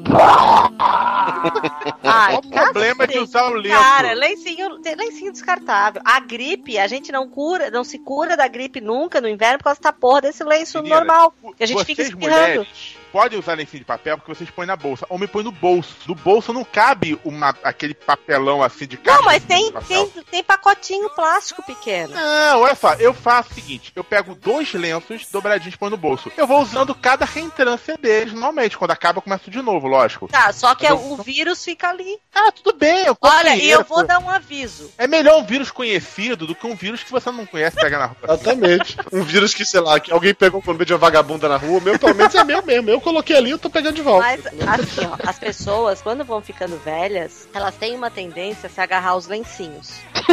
Ah, 2.03 2.29
Qual 2.31 2.39
o 2.39 2.71
problema 2.71 3.07
de 3.07 3.19
usar 3.19 3.49
o 3.49 3.53
lenço? 3.53 3.77
Cara, 3.77 4.13
lencinho, 4.13 4.79
lencinho 4.97 5.31
descartável. 5.31 6.01
A 6.03 6.19
gripe, 6.19 6.77
a 6.77 6.87
gente 6.87 7.11
não 7.11 7.29
cura, 7.29 7.69
não 7.69 7.83
se 7.83 7.99
cura 7.99 8.35
da 8.35 8.47
gripe 8.47 8.81
nunca 8.81 9.21
no 9.21 9.27
inverno 9.27 9.59
por 9.59 9.65
causa 9.65 9.79
dessa 9.79 9.93
porra 9.93 10.21
desse 10.21 10.43
lenço 10.43 10.79
Menina, 10.79 10.97
normal. 10.97 11.33
Que 11.55 11.63
a 11.63 11.67
gente 11.67 11.85
fica 11.85 12.01
espirrando. 12.01 12.35
mulheres 12.35 12.67
much. 12.69 12.98
Podem 13.11 13.39
usar 13.39 13.53
lencinho 13.55 13.79
de 13.79 13.85
papel 13.85 14.17
porque 14.17 14.33
vocês 14.33 14.49
põem 14.49 14.67
na 14.67 14.75
bolsa. 14.75 15.05
Homem 15.09 15.27
põe 15.27 15.43
no 15.43 15.51
bolso. 15.51 15.95
No 16.07 16.15
bolso 16.15 16.53
não 16.53 16.63
cabe 16.63 17.19
uma, 17.23 17.55
aquele 17.63 17.93
papelão 17.93 18.63
assim 18.63 18.87
de 18.87 18.97
caixa 18.97 19.17
Não, 19.17 19.25
mas 19.25 19.43
tem, 19.43 19.71
tem, 19.87 20.07
tem 20.31 20.43
pacotinho 20.43 21.09
plástico 21.11 21.63
pequeno. 21.63 22.13
Não, 22.13 22.61
olha 22.61 22.75
só, 22.75 22.93
eu 22.95 23.13
faço 23.13 23.51
o 23.51 23.53
seguinte: 23.55 23.91
eu 23.95 24.03
pego 24.03 24.35
dois 24.35 24.73
lenços 24.73 25.27
dobradinhos 25.31 25.75
e 25.75 25.77
põe 25.77 25.89
no 25.89 25.97
bolso. 25.97 26.31
Eu 26.37 26.47
vou 26.47 26.61
usando 26.61 26.93
cada 26.95 27.25
reentrância 27.25 27.97
deles 27.97 28.33
normalmente. 28.33 28.77
Quando 28.77 28.91
acaba, 28.91 29.17
eu 29.19 29.23
começo 29.23 29.49
de 29.49 29.61
novo, 29.61 29.87
lógico. 29.87 30.27
Tá, 30.27 30.51
só 30.53 30.75
que 30.75 30.85
Eu- 30.85 30.99
o 30.99 31.17
vírus 31.17 31.63
fica 31.63 31.89
ali. 31.89 32.17
Ah, 32.33 32.51
tudo 32.51 32.77
bem, 32.77 33.05
eu 33.05 33.17
Olha, 33.21 33.55
e 33.55 33.69
eu 33.69 33.83
vou 33.83 34.05
dar 34.05 34.19
um 34.19 34.29
aviso. 34.29 34.91
É 34.97 35.07
melhor 35.07 35.39
um 35.39 35.45
vírus 35.45 35.71
conhecido 35.71 36.47
do 36.47 36.55
que 36.55 36.65
um 36.65 36.75
vírus 36.75 37.03
que 37.03 37.11
você 37.11 37.31
não 37.31 37.45
conhece 37.45 37.75
pegar 37.75 37.99
na 37.99 38.05
rua. 38.05 38.17
Exatamente. 38.23 38.97
Um 39.11 39.23
vírus 39.23 39.53
que, 39.53 39.65
sei 39.65 39.79
lá, 39.79 39.99
que 39.99 40.11
alguém 40.11 40.33
pegou 40.33 40.61
com 40.61 40.71
medo 40.71 40.85
de 40.85 40.93
uma 40.93 40.99
vagabunda 40.99 41.47
na 41.49 41.57
rua, 41.57 41.79
meu 41.81 41.97
pelo 41.99 42.15
menos 42.15 42.33
é 42.35 42.43
meu 42.43 42.61
mesmo. 42.63 42.89
Eu 42.89 42.98
coloquei 43.01 43.35
ali, 43.35 43.51
eu 43.51 43.59
tô 43.59 43.69
pegando 43.69 43.95
de 43.95 44.01
volta. 44.01 44.25
Mas, 44.25 44.45
assim, 44.79 45.05
ó, 45.05 45.15
as 45.27 45.37
pessoas, 45.39 46.01
quando 46.01 46.23
vão 46.23 46.41
ficando 46.41 46.77
velhas, 46.77 47.47
elas 47.53 47.75
têm 47.75 47.95
uma 47.95 48.09
tendência 48.11 48.67
a 48.67 48.69
se 48.69 48.79
agarrar 48.81 49.11
aos 49.11 49.27
lencinhos. 49.27 49.91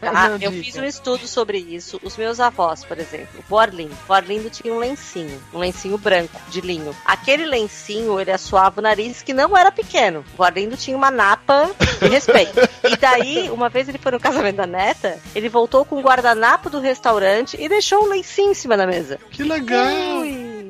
Tá? 0.00 0.28
Não 0.28 0.36
Eu 0.36 0.50
diga. 0.50 0.64
fiz 0.64 0.76
um 0.76 0.84
estudo 0.84 1.26
sobre 1.28 1.58
isso. 1.58 2.00
Os 2.02 2.16
meus 2.16 2.40
avós, 2.40 2.84
por 2.84 2.98
exemplo, 2.98 3.42
o 3.48 3.58
Arlindo. 3.58 3.96
O 4.08 4.12
Arlindo 4.12 4.50
tinha 4.50 4.72
um 4.74 4.78
lencinho, 4.78 5.40
um 5.54 5.58
lencinho 5.58 5.96
branco, 5.96 6.40
de 6.48 6.60
linho. 6.60 6.94
Aquele 7.04 7.46
lencinho, 7.46 8.18
ele 8.20 8.30
assoava 8.32 8.80
o 8.80 8.82
nariz, 8.82 9.22
que 9.22 9.32
não 9.32 9.56
era 9.56 9.70
pequeno. 9.70 10.24
O 10.36 10.42
Arlindo 10.42 10.76
tinha 10.76 10.96
uma 10.96 11.10
napa 11.10 11.70
de 12.00 12.08
respeito. 12.08 12.58
E 12.82 12.96
daí, 12.96 13.48
uma 13.50 13.68
vez 13.68 13.88
ele 13.88 13.98
foi 13.98 14.12
no 14.12 14.20
casamento 14.20 14.56
da 14.56 14.66
neta, 14.66 15.18
ele 15.34 15.48
voltou 15.48 15.84
com 15.84 15.96
o 15.96 16.02
guardanapo 16.02 16.68
do 16.68 16.80
restaurante 16.80 17.56
e 17.60 17.68
deixou 17.68 18.04
um 18.04 18.08
lencinho 18.08 18.50
em 18.50 18.54
cima 18.54 18.76
da 18.76 18.86
mesa. 18.86 19.18
Que 19.30 19.42
legal. 19.44 20.24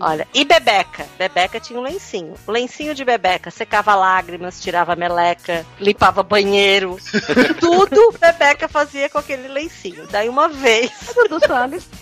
Olha, 0.04 0.26
e 0.34 0.44
Bebeca? 0.44 1.06
Bebeca 1.16 1.60
tinha 1.60 1.78
um 1.78 1.82
lencinho. 1.82 2.34
O 2.44 2.50
lencinho 2.50 2.92
de 2.92 3.04
Bebeca 3.04 3.52
secava 3.52 3.94
lágrimas, 3.94 4.60
tirava 4.60 4.96
meleca, 4.96 5.64
limpava 5.78 6.24
banheiro. 6.24 6.96
Tudo 7.60 8.12
Bebeca 8.20 8.66
fazia 8.68 9.08
com 9.08 9.18
aquele 9.18 9.46
lencinho. 9.46 10.04
Daí 10.10 10.28
uma 10.28 10.48
vez. 10.48 10.90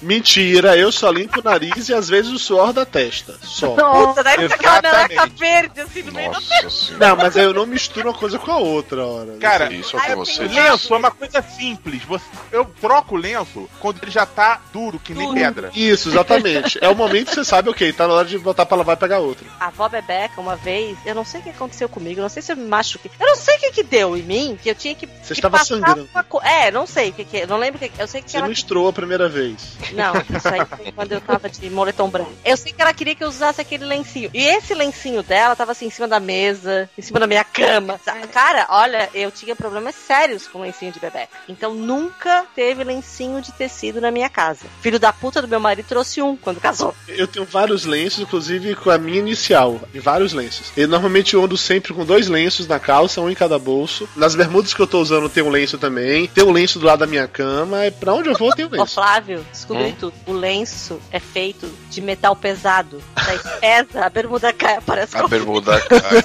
Mentira, 0.01 0.77
eu 0.79 0.91
só 0.91 1.11
limpo 1.11 1.41
o 1.41 1.45
nariz 1.45 1.91
e 1.91 1.95
às 1.95 2.09
vezes 2.09 2.33
o 2.33 2.39
suor 2.39 2.73
da 2.73 2.87
testa. 2.87 3.35
Só. 3.43 3.75
Puta, 3.75 4.23
daí 4.23 4.49
fica 4.49 4.55
aquela 4.55 4.79
Exatamente. 4.79 5.09
meleca 5.11 5.27
verde 5.39 5.81
assim 5.83 6.03
no 6.03 6.13
meio 6.13 6.31
da. 6.33 6.41
Nossa 6.41 6.71
senhora. 6.71 7.07
Não, 7.09 7.17
mas 7.17 7.37
aí 7.37 7.45
eu 7.45 7.53
não 7.55 7.67
misturo 7.67 8.09
uma 8.09 8.17
coisa 8.19 8.39
com 8.39 8.51
a 8.51 8.57
outra, 8.57 9.05
hora. 9.07 9.37
Cara, 9.39 9.71
Isso 9.73 9.99
é 9.99 10.17
você 10.17 10.43
lenço 10.45 10.95
é 10.95 10.97
uma 10.97 11.11
coisa 11.11 11.43
simples. 11.43 12.03
Você- 12.05 12.25
eu 12.51 12.65
troco 12.81 13.15
o 13.15 13.19
lenço 13.19 13.69
quando 13.79 13.99
ele 14.03 14.11
já 14.11 14.25
tá 14.25 14.61
duro, 14.73 14.99
que 14.99 15.13
nem 15.13 15.27
Duro. 15.27 15.39
pedra. 15.39 15.71
Isso, 15.75 16.09
exatamente. 16.09 16.79
É 16.81 16.89
o 16.89 16.95
momento 16.95 17.29
que 17.29 17.35
você 17.35 17.45
sabe, 17.45 17.69
ok, 17.69 17.90
ok, 17.91 17.93
tá 17.93 18.07
na 18.09 18.15
hora 18.15 18.27
de 18.29 18.39
botar 18.39 18.67
pra 18.67 18.77
lavar 18.77 18.97
e 18.97 19.01
pegar 19.01 19.19
outro. 19.19 19.47
A 19.59 19.67
avó 19.67 19.89
Bebeca, 19.89 20.41
uma 20.41 20.57
vez, 20.57 20.97
eu 21.05 21.15
não 21.15 21.25
sei 21.25 21.41
o 21.41 21.43
que 21.45 21.51
aconteceu 21.51 21.89
comigo, 21.89 22.21
não 22.21 22.29
sei 22.29 22.43
se 22.43 22.53
eu 22.53 22.57
me 22.57 22.65
machuquei. 22.67 23.11
Eu 23.21 23.27
não 23.29 23.37
sei 23.37 23.57
o 23.57 23.61
que, 23.61 23.71
que 23.73 23.83
deu 23.83 24.17
em 24.17 24.23
mim, 24.23 24.59
que 24.61 24.69
eu 24.71 24.75
tinha 24.75 24.95
que. 24.95 25.07
Você 25.07 25.35
que 25.35 25.41
estava 25.41 25.59
passar 25.59 25.75
sangrando. 25.77 26.09
uma 26.13 26.25
co- 26.25 26.43
É, 26.43 26.71
não 26.71 26.87
sei 26.87 27.11
o 27.11 27.13
que, 27.13 27.25
que. 27.25 27.47
Não 27.47 27.57
lembro 27.57 27.77
o 27.85 27.89
que. 27.89 28.01
Eu 28.01 28.07
sei 28.07 28.23
que 28.23 28.31
Você 28.31 28.37
ela. 28.37 28.47
não 28.47 28.53
estrou 28.53 28.89
a 28.89 28.93
primeira 28.93 29.29
vez. 29.29 29.77
Não, 29.93 30.15
isso 30.17 30.49
aí 30.49 30.65
foi 30.67 30.93
quando 30.93 31.13
eu 31.13 31.21
tava 31.21 31.49
de 31.49 31.69
moletom 31.71 32.09
branco. 32.09 32.33
Eu 32.45 32.57
sei 32.57 32.73
que 32.73 32.81
ela 32.81 32.93
queria 32.93 33.15
que 33.15 33.25
eu 33.25 33.29
usasse 33.29 33.61
aquele 33.61 33.85
lencinho. 33.85 34.31
E 34.33 34.43
esse 34.45 34.75
lencinho 34.75 35.23
dela 35.23 35.55
tava 35.57 35.73
assim 35.73 35.87
em 35.87 35.91
cima 35.91 36.07
da 36.09 36.21
mesa, 36.21 36.89
em 36.97 37.03
cima 37.03 37.19
da 37.21 37.27
minha 37.27 37.45
cama. 37.45 38.01
Cara, 38.33 38.67
olha, 38.71 39.09
eu 39.15 39.31
tinha 39.31 39.55
problemas 39.57 39.95
sérios 39.95 40.47
com 40.47 40.61
lencinho 40.61 40.93
de 40.93 41.01
bebê. 41.01 41.29
Então 41.49 41.75
nunca 41.75 42.45
teve 42.55 42.85
lencinho 42.85 43.41
de 43.41 43.53
tecido 43.53 44.01
na 44.01 44.11
minha 44.11 44.29
casa. 44.29 44.67
Filho 44.81 44.99
da 44.99 45.13
puta 45.13 45.41
do 45.43 45.49
meu 45.49 45.61
marido 45.61 45.87
trouxe 45.87 46.21
um 46.23 46.37
quando 46.37 46.61
casou. 46.61 46.95
Eu 47.09 47.27
tenho 47.27 47.45
vários 47.45 47.80
lenços, 47.85 48.21
inclusive 48.21 48.75
com 48.75 48.91
a 48.91 48.99
minha 48.99 49.19
inicial, 49.19 49.81
em 49.95 50.01
vários 50.01 50.33
lenços. 50.33 50.73
E 50.77 50.87
normalmente 50.87 51.35
eu 51.35 51.45
ando 51.45 51.57
sempre 51.57 51.93
com 51.93 52.05
dois 52.05 52.29
lenços 52.29 52.67
na 52.67 52.79
calça, 52.79 53.21
um 53.21 53.31
em 53.31 53.35
cada 53.35 53.59
bolso. 53.59 54.09
Nas 54.17 54.35
bermudas 54.35 54.73
que 54.75 54.81
eu 54.81 54.87
tô 54.87 55.01
usando 55.01 55.29
tem 55.29 55.43
um 55.43 55.51
lenço 55.51 55.79
também. 55.79 56.27
Tem 56.29 56.45
um 56.45 56.51
lenço 56.53 56.79
do 56.79 56.87
lado 56.87 57.01
da 57.01 57.07
minha 57.07 57.27
cama. 57.29 57.87
E 57.87 57.91
pra 57.91 58.13
onde 58.15 58.29
eu 58.29 58.37
vou 58.37 58.55
tem 58.55 58.65
um 58.65 58.69
Ô 58.73 58.73
lenço. 58.73 58.95
Flávio, 58.95 59.45
descobri 59.53 59.85
Hum? 59.85 59.95
tudo. 59.99 60.15
O 60.27 60.33
lenço 60.33 61.01
é 61.11 61.19
feito 61.21 61.71
de 61.91 62.01
metal 62.01 62.35
pesado. 62.37 63.03
Daí 63.15 63.39
pesa, 63.61 64.05
a 64.07 64.11
bermuda 64.11 64.53
cai, 64.53 64.81
parece 64.85 65.17
A 65.17 65.23
que 65.25 65.31
bermuda 65.31 65.81
cai, 65.89 66.19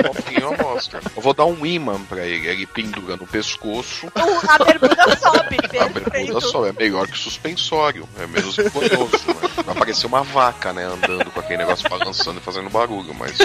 um 0.00 0.12
pouquinho 0.14 0.40
eu 0.40 0.56
mostro. 0.64 0.98
Eu 1.16 1.22
vou 1.22 1.32
dar 1.34 1.46
um 1.46 1.64
imã 1.66 1.98
pra 2.08 2.24
ele, 2.26 2.46
ele 2.46 2.66
pendura 2.66 3.16
no 3.16 3.26
pescoço. 3.26 4.06
a 4.14 4.64
bermuda 4.64 5.16
sobe. 5.16 5.56
A 5.80 5.88
bermuda 5.88 6.40
só 6.40 6.66
é 6.66 6.72
melhor 6.72 7.06
que 7.06 7.18
suspensório, 7.18 8.08
é 8.18 8.26
menos 8.26 8.56
vergonhoso, 8.56 9.10
né? 9.28 9.48
Vai 9.64 9.74
parecer 9.74 10.06
uma 10.06 10.22
vaca, 10.22 10.65
né? 10.72 10.84
Andando 10.84 11.30
com 11.30 11.40
aquele 11.40 11.58
negócio 11.58 11.88
balançando 11.88 12.38
e 12.38 12.42
fazendo 12.42 12.68
barulho, 12.70 13.14
mas. 13.14 13.36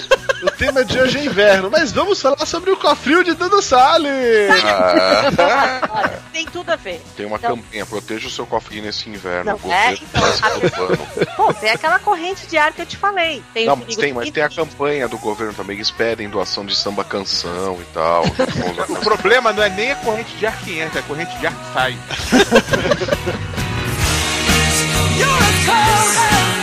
O 0.43 0.51
tema 0.51 0.83
de 0.83 0.99
hoje 0.99 1.19
é 1.19 1.25
inverno, 1.25 1.69
mas 1.69 1.91
vamos 1.91 2.21
falar 2.21 2.45
sobre 2.45 2.71
o 2.71 2.77
cofrinho 2.77 3.23
de 3.23 3.33
Dudu 3.33 3.61
Salles. 3.61 4.49
Ah, 4.65 5.81
Olha, 5.91 6.19
tem 6.33 6.45
tudo 6.47 6.71
a 6.71 6.75
ver. 6.75 7.01
tem 7.15 7.25
uma 7.25 7.37
Então- 7.37 7.55
campanha, 7.57 7.85
proteja 7.85 8.27
o 8.27 8.31
seu 8.31 8.45
cofrinho 8.45 8.83
nesse 8.83 9.09
inverno. 9.09 9.59
Não, 9.63 9.71
é, 9.71 9.93
então, 9.93 10.23
a-. 10.23 11.35
Pô, 11.35 11.53
tem 11.53 11.69
aquela 11.71 11.99
corrente 11.99 12.47
de 12.47 12.57
ar 12.57 12.73
que 12.73 12.81
eu 12.81 12.85
te 12.85 12.97
falei. 12.97 13.43
Tem 13.53 13.65
Não, 13.67 13.75
mas 13.75 13.95
tem, 13.95 14.13
mas 14.13 14.29
tem 14.31 14.43
a 14.43 14.49
campanha 14.49 15.07
do 15.07 15.17
governo 15.17 15.53
também, 15.53 15.75
eles 15.77 15.91
pedem 15.91 16.29
doação 16.29 16.65
de 16.65 16.75
samba 16.75 17.03
canção 17.03 17.77
e 17.81 17.85
tal. 17.93 18.23
O 18.89 18.95
problema 18.95 19.53
não 19.53 19.61
é 19.63 19.69
nem 19.69 19.91
a 19.91 19.95
corrente 19.95 20.35
de 20.37 20.45
ar 20.45 20.57
que 20.61 20.79
entra, 20.79 20.99
é 20.99 21.01
a 21.01 21.05
corrente 21.05 21.37
de 21.37 21.47
ar 21.47 21.53
que 21.53 21.73
sai. 21.73 21.97
You're 25.17 25.29
as 25.29 25.65
cold 25.65 26.60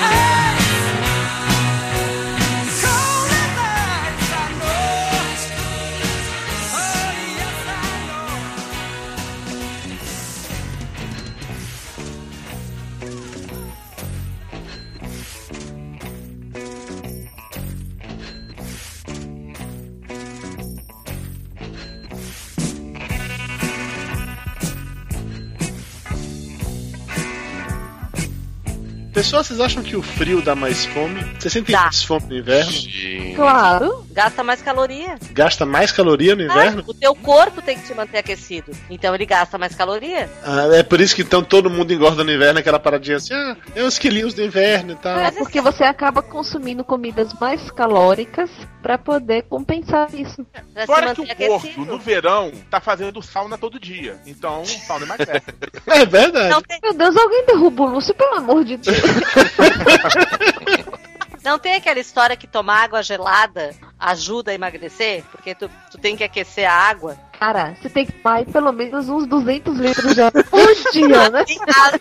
Pessoal, 29.18 29.42
vocês 29.42 29.58
acham 29.58 29.82
que 29.82 29.96
o 29.96 30.02
frio 30.02 30.40
dá 30.40 30.54
mais 30.54 30.84
fome? 30.86 31.20
Vocês 31.40 31.52
sentem 31.52 31.74
Dá. 31.74 31.82
mais 31.82 32.04
fome 32.04 32.26
no 32.28 32.36
inverno? 32.36 32.70
Gente, 32.70 33.34
Claro. 33.34 34.06
Gasta 34.12 34.44
mais 34.44 34.62
caloria. 34.62 35.16
Gasta 35.32 35.66
mais 35.66 35.90
caloria 35.90 36.36
no 36.36 36.42
inverno? 36.42 36.84
Ah, 36.86 36.90
o 36.90 36.94
teu 36.94 37.14
corpo 37.16 37.60
tem 37.60 37.76
que 37.76 37.84
te 37.84 37.94
manter 37.94 38.18
aquecido. 38.18 38.70
Então 38.88 39.12
ele 39.14 39.26
gasta 39.26 39.58
mais 39.58 39.74
caloria. 39.74 40.30
Ah, 40.44 40.68
é 40.72 40.84
por 40.84 41.00
isso 41.00 41.16
que 41.16 41.22
então 41.22 41.42
todo 41.42 41.68
mundo 41.68 41.92
engorda 41.92 42.22
no 42.22 42.32
inverno, 42.32 42.60
aquela 42.60 42.78
paradinha 42.78 43.16
assim, 43.16 43.34
ah, 43.34 43.56
é 43.74 43.82
uns 43.82 43.98
quilinhos 43.98 44.34
do 44.34 44.42
inverno 44.42 44.92
e 44.92 44.96
tal. 44.96 45.18
É 45.18 45.32
porque 45.32 45.60
você 45.60 45.82
acaba 45.82 46.22
consumindo 46.22 46.84
comidas 46.84 47.32
mais 47.40 47.70
calóricas 47.72 48.50
pra 48.82 48.98
poder 48.98 49.42
compensar 49.42 50.12
isso. 50.14 50.44
Pra 50.72 50.86
Fora 50.86 51.14
que 51.14 51.20
o 51.20 51.36
corpo, 51.36 51.84
no 51.84 51.98
verão, 51.98 52.52
tá 52.70 52.80
fazendo 52.80 53.22
sauna 53.22 53.58
todo 53.58 53.78
dia. 53.78 54.16
Então, 54.26 54.64
sauna 54.64 55.04
emagrece. 55.04 55.42
É 55.86 56.04
verdade. 56.04 56.50
Não 56.50 56.60
tem, 56.60 56.78
Meu 56.82 56.92
Deus, 56.92 57.16
alguém 57.16 57.46
derruba 57.46 57.82
o 57.84 57.86
Lúcio, 57.86 58.14
pelo 58.14 58.34
amor 58.36 58.62
de 58.62 58.76
Deus. 58.76 58.98
não 61.42 61.58
tem 61.58 61.74
aquela 61.74 61.98
história 61.98 62.36
que 62.36 62.46
tomar 62.46 62.84
água 62.84 63.02
gelada 63.02 63.74
ajuda 63.98 64.50
a 64.50 64.54
emagrecer? 64.54 65.24
Porque 65.30 65.54
tu, 65.54 65.70
tu 65.90 65.98
tem 65.98 66.16
que 66.16 66.24
aquecer 66.24 66.68
a 66.68 66.72
água. 66.72 67.18
Cara, 67.38 67.76
você 67.80 67.88
tem 67.88 68.04
que 68.04 68.12
tomar 68.12 68.44
pelo 68.46 68.72
menos 68.72 69.08
uns 69.08 69.26
200 69.26 69.78
litros 69.78 70.14
de 70.14 70.20
água 70.22 70.42
por 70.50 70.92
dia, 70.92 71.30
né? 71.30 71.44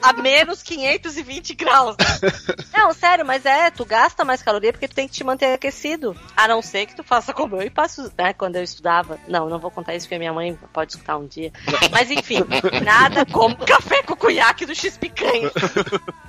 A, 0.01 0.09
a 0.09 0.13
menos 0.13 0.63
520 0.63 1.53
graus. 1.53 1.95
né? 1.97 2.31
Não, 2.73 2.91
sério, 2.93 3.25
mas 3.25 3.45
é, 3.45 3.69
tu 3.69 3.85
gasta 3.85 4.25
mais 4.25 4.41
caloria 4.41 4.71
porque 4.71 4.87
tu 4.87 4.95
tem 4.95 5.07
que 5.07 5.13
te 5.13 5.23
manter 5.23 5.53
aquecido. 5.53 6.15
A 6.35 6.47
não 6.47 6.61
ser 6.61 6.85
que 6.87 6.95
tu 6.95 7.03
faça 7.03 7.33
como 7.33 7.55
eu 7.55 7.61
e 7.61 7.69
passo, 7.69 8.11
né, 8.17 8.33
quando 8.33 8.55
eu 8.55 8.63
estudava. 8.63 9.19
Não, 9.27 9.47
não 9.47 9.59
vou 9.59 9.69
contar 9.69 9.95
isso 9.95 10.07
porque 10.07 10.17
minha 10.17 10.33
mãe 10.33 10.57
pode 10.73 10.93
escutar 10.93 11.17
um 11.17 11.27
dia. 11.27 11.51
Mas 11.91 12.09
enfim, 12.09 12.43
nada 12.83 13.25
como 13.25 13.55
café 13.57 14.01
com 14.03 14.15
cunhaque 14.15 14.65
do 14.65 14.73
X-Picanha. 14.73 15.51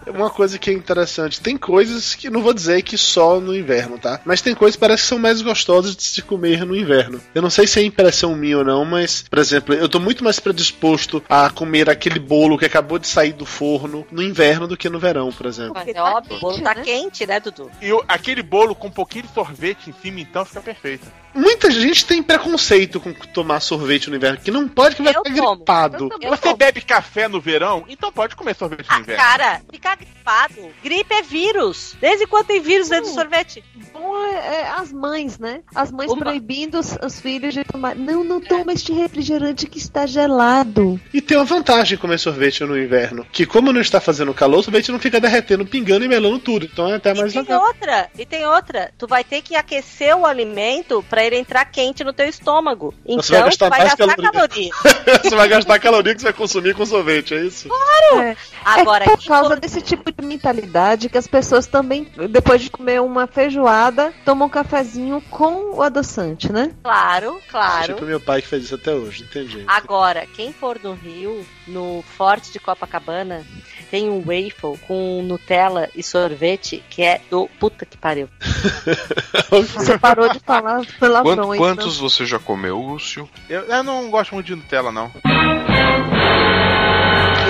Uma 0.07 0.31
coisa 0.31 0.59
que 0.59 0.71
é 0.71 0.73
interessante, 0.73 1.41
tem 1.41 1.57
coisas 1.57 2.15
que 2.15 2.31
não 2.31 2.43
vou 2.43 2.55
dizer 2.55 2.83
que 2.83 2.97
só 2.97 3.41
no 3.41 3.55
inverno, 3.55 3.99
tá? 3.99 4.21
Mas 4.25 4.41
tem 4.41 4.55
coisas 4.55 4.77
que 4.77 4.81
parece 4.81 5.03
que 5.03 5.09
são 5.09 5.19
mais 5.19 5.43
gostosas 5.43 5.95
de 5.95 6.03
se 6.03 6.23
comer 6.23 6.65
no 6.65 6.75
inverno. 6.77 7.21
Eu 7.35 7.43
não 7.43 7.51
sei 7.51 7.67
se 7.67 7.79
é 7.81 7.83
impressão 7.83 8.35
minha 8.35 8.59
ou 8.59 8.65
não, 8.65 8.85
mas, 8.85 8.98
por 9.31 9.39
exemplo, 9.39 9.75
eu 9.75 9.89
tô 9.89 9.99
muito 10.01 10.23
mais 10.25 10.39
predisposto 10.41 11.23
a 11.29 11.51
comer 11.51 11.89
aquele 11.91 12.19
bolo 12.19 12.59
que 12.59 12.65
acabou 12.65 12.99
de 12.99 13.07
sair 13.09 13.33
do 13.33 13.47
forno 13.47 14.07
no 14.11 14.23
inverno 14.23 14.67
do 14.67 14.77
que 14.77 14.89
no 14.89 14.99
verão, 14.99 15.31
por 15.33 15.47
exemplo. 15.47 15.73
Mas 15.75 15.85
Porque 15.85 15.99
é 15.99 16.03
tá 16.03 16.17
óbvio, 16.17 16.37
o 16.37 16.41
bolo 16.41 16.63
tá 16.63 16.75
né? 16.75 16.83
quente, 16.83 17.27
né, 17.27 17.41
Dudu? 17.41 17.71
E 17.81 17.93
o- 17.93 18.05
aquele 18.09 18.43
bolo 18.43 18.75
com 18.75 18.89
um 18.89 18.91
pouquinho 18.91 19.25
de 19.27 19.33
sorvete 19.35 19.91
em 19.91 19.95
cima, 20.03 20.21
então 20.21 20.45
fica 20.45 20.61
perfeito. 20.61 21.07
Muita 21.35 21.71
gente 21.71 22.05
tem 22.07 22.23
preconceito 22.23 22.99
com 22.99 23.13
tomar 23.13 23.61
sorvete 23.61 24.09
no 24.11 24.17
inverno, 24.17 24.39
que 24.41 24.51
não 24.51 24.67
pode 24.67 24.97
que 24.97 25.03
vai 25.03 25.15
Eu 25.15 25.23
ficar 25.23 25.37
tomo. 25.37 25.57
gripado. 25.57 26.09
Eu 26.21 26.31
Você 26.31 26.43
tomo. 26.43 26.57
bebe 26.57 26.81
café 26.81 27.29
no 27.29 27.41
verão, 27.41 27.85
então 27.89 28.11
pode 28.11 28.35
comer 28.35 28.57
sorvete 28.57 28.89
no 28.89 28.97
Ah, 28.97 28.99
inverno. 29.01 29.23
cara, 29.23 29.61
ficar 29.71 29.97
gripado. 29.97 30.55
Gripe 30.83 31.15
é 31.15 31.23
vírus. 31.23 31.95
Desde 32.01 32.27
quando 32.27 32.47
tem 32.47 32.61
vírus 32.61 32.89
dentro 32.89 33.11
do 33.11 33.15
sorvete? 33.15 33.63
Bom 33.93 34.17
é, 34.25 34.63
é 34.63 34.69
as 34.71 34.91
mães, 34.93 35.39
né? 35.39 35.61
As 35.75 35.93
mães 35.93 36.11
Uma- 36.11 36.19
proibindo 36.25 36.79
os, 36.79 36.97
os 37.05 37.21
filhos 37.21 37.55
de 37.55 37.63
tomar. 37.63 37.95
Não, 37.95 38.25
não 38.25 38.41
toma 38.41 38.73
este 38.73 38.88
refrigerante 38.93 39.67
que 39.67 39.79
está 39.79 40.07
gelado. 40.07 41.01
E 41.13 41.21
tem 41.21 41.37
uma 41.37 41.45
vantagem 41.45 41.97
em 41.97 42.01
comer 42.01 42.19
sorvete 42.19 42.65
no 42.65 42.79
inverno, 42.79 43.27
que 43.33 43.47
como 43.47 43.73
não 43.73 43.81
está 43.81 44.01
fazendo 44.01 44.33
calor, 44.35 44.61
o 44.61 44.63
sorvete 44.63 44.91
não 44.93 44.99
fica 44.99 45.21
derretendo, 45.21 45.65
pingando 45.67 46.05
e 46.05 46.09
melando 46.09 46.39
tudo. 46.39 46.67
Então 46.71 46.89
é 46.89 46.97
até 46.97 47.15
mais 47.15 47.31
E 47.31 47.35
tem 47.35 47.43
legal. 47.43 47.63
outra, 47.67 48.09
e 48.19 48.27
tem 48.27 48.47
outra. 48.47 48.91
Tu 48.99 49.07
vai 49.07 49.25
ter 49.25 49.43
que 49.43 49.55
aquecer 49.57 50.17
o 50.17 50.25
alimento 50.27 51.05
pra 51.09 51.25
ele 51.25 51.37
entrar 51.37 51.65
quente 51.67 52.03
no 52.05 52.13
teu 52.13 52.27
estômago. 52.29 52.95
Então 53.05 53.23
Você 53.23 53.33
vai 53.33 53.43
gastar 53.45 53.67
tu 53.67 53.71
vai 53.71 53.81
gastar 53.85 54.07
caloria. 54.17 54.31
caloria. 54.33 54.71
você 55.23 55.37
vai 55.37 55.49
gastar 55.49 55.79
caloria 55.79 56.15
que 56.15 56.21
você 56.21 56.25
vai 56.27 56.33
consumir 56.33 56.75
com 56.75 56.87
sorvete, 56.87 57.35
é 57.35 57.45
isso? 57.45 57.69
É, 58.21 58.37
Agora, 58.65 59.05
é 59.05 59.09
por 59.17 59.25
causa 59.25 59.57
desse 59.57 59.81
tipo 59.81 60.11
de 60.13 60.27
mentalidade 60.27 61.09
que 61.09 61.19
as 61.19 61.27
pessoas 61.27 61.67
também, 61.67 62.07
depois 62.31 62.63
de 62.63 62.71
comer 62.71 63.01
uma 63.01 63.27
feijoada, 63.27 64.13
tomam 64.25 64.47
um 64.47 64.51
cafezinho 64.51 65.23
com 65.31 65.75
o 65.77 65.83
adoçante, 65.83 66.51
né? 66.53 66.71
claro, 66.83 67.41
claro. 67.51 67.95
Tipo 67.95 68.05
meu 68.07 68.21
pai 68.21 68.41
que 68.43 68.49
fez 68.49 68.65
isso 68.65 68.78
até 68.81 68.93
hoje, 68.93 69.23
entendi. 69.25 69.65
Agora, 69.67 70.27
quem 70.35 70.53
for 70.53 70.79
no 70.83 70.95
Rio, 70.95 71.45
no 71.67 72.03
Forte 72.17 72.53
de 72.53 72.59
Copacabana, 72.59 73.45
tem 73.91 74.09
um 74.09 74.19
waffle 74.21 74.79
com 74.87 75.23
Nutella 75.23 75.89
e 75.95 76.03
sorvete 76.03 76.83
que 76.91 77.03
é 77.03 77.21
do 77.31 77.49
puta 77.59 77.85
que 77.87 77.97
pariu. 77.97 78.29
Você 79.51 79.99
parou 79.99 80.29
de 80.33 80.41
falar 80.41 80.77
Quant- 80.85 80.99
palavrões. 80.99 81.59
quantos 81.59 81.97
você 81.99 82.25
já 82.27 82.39
comeu, 82.39 82.79
Lúcio? 82.79 83.29
Eu, 83.49 83.63
eu 83.63 83.83
não 83.83 84.11
gosto 84.11 84.35
muito 84.35 84.47
de 84.47 84.55
Nutella, 84.57 84.93
não. 84.93 85.11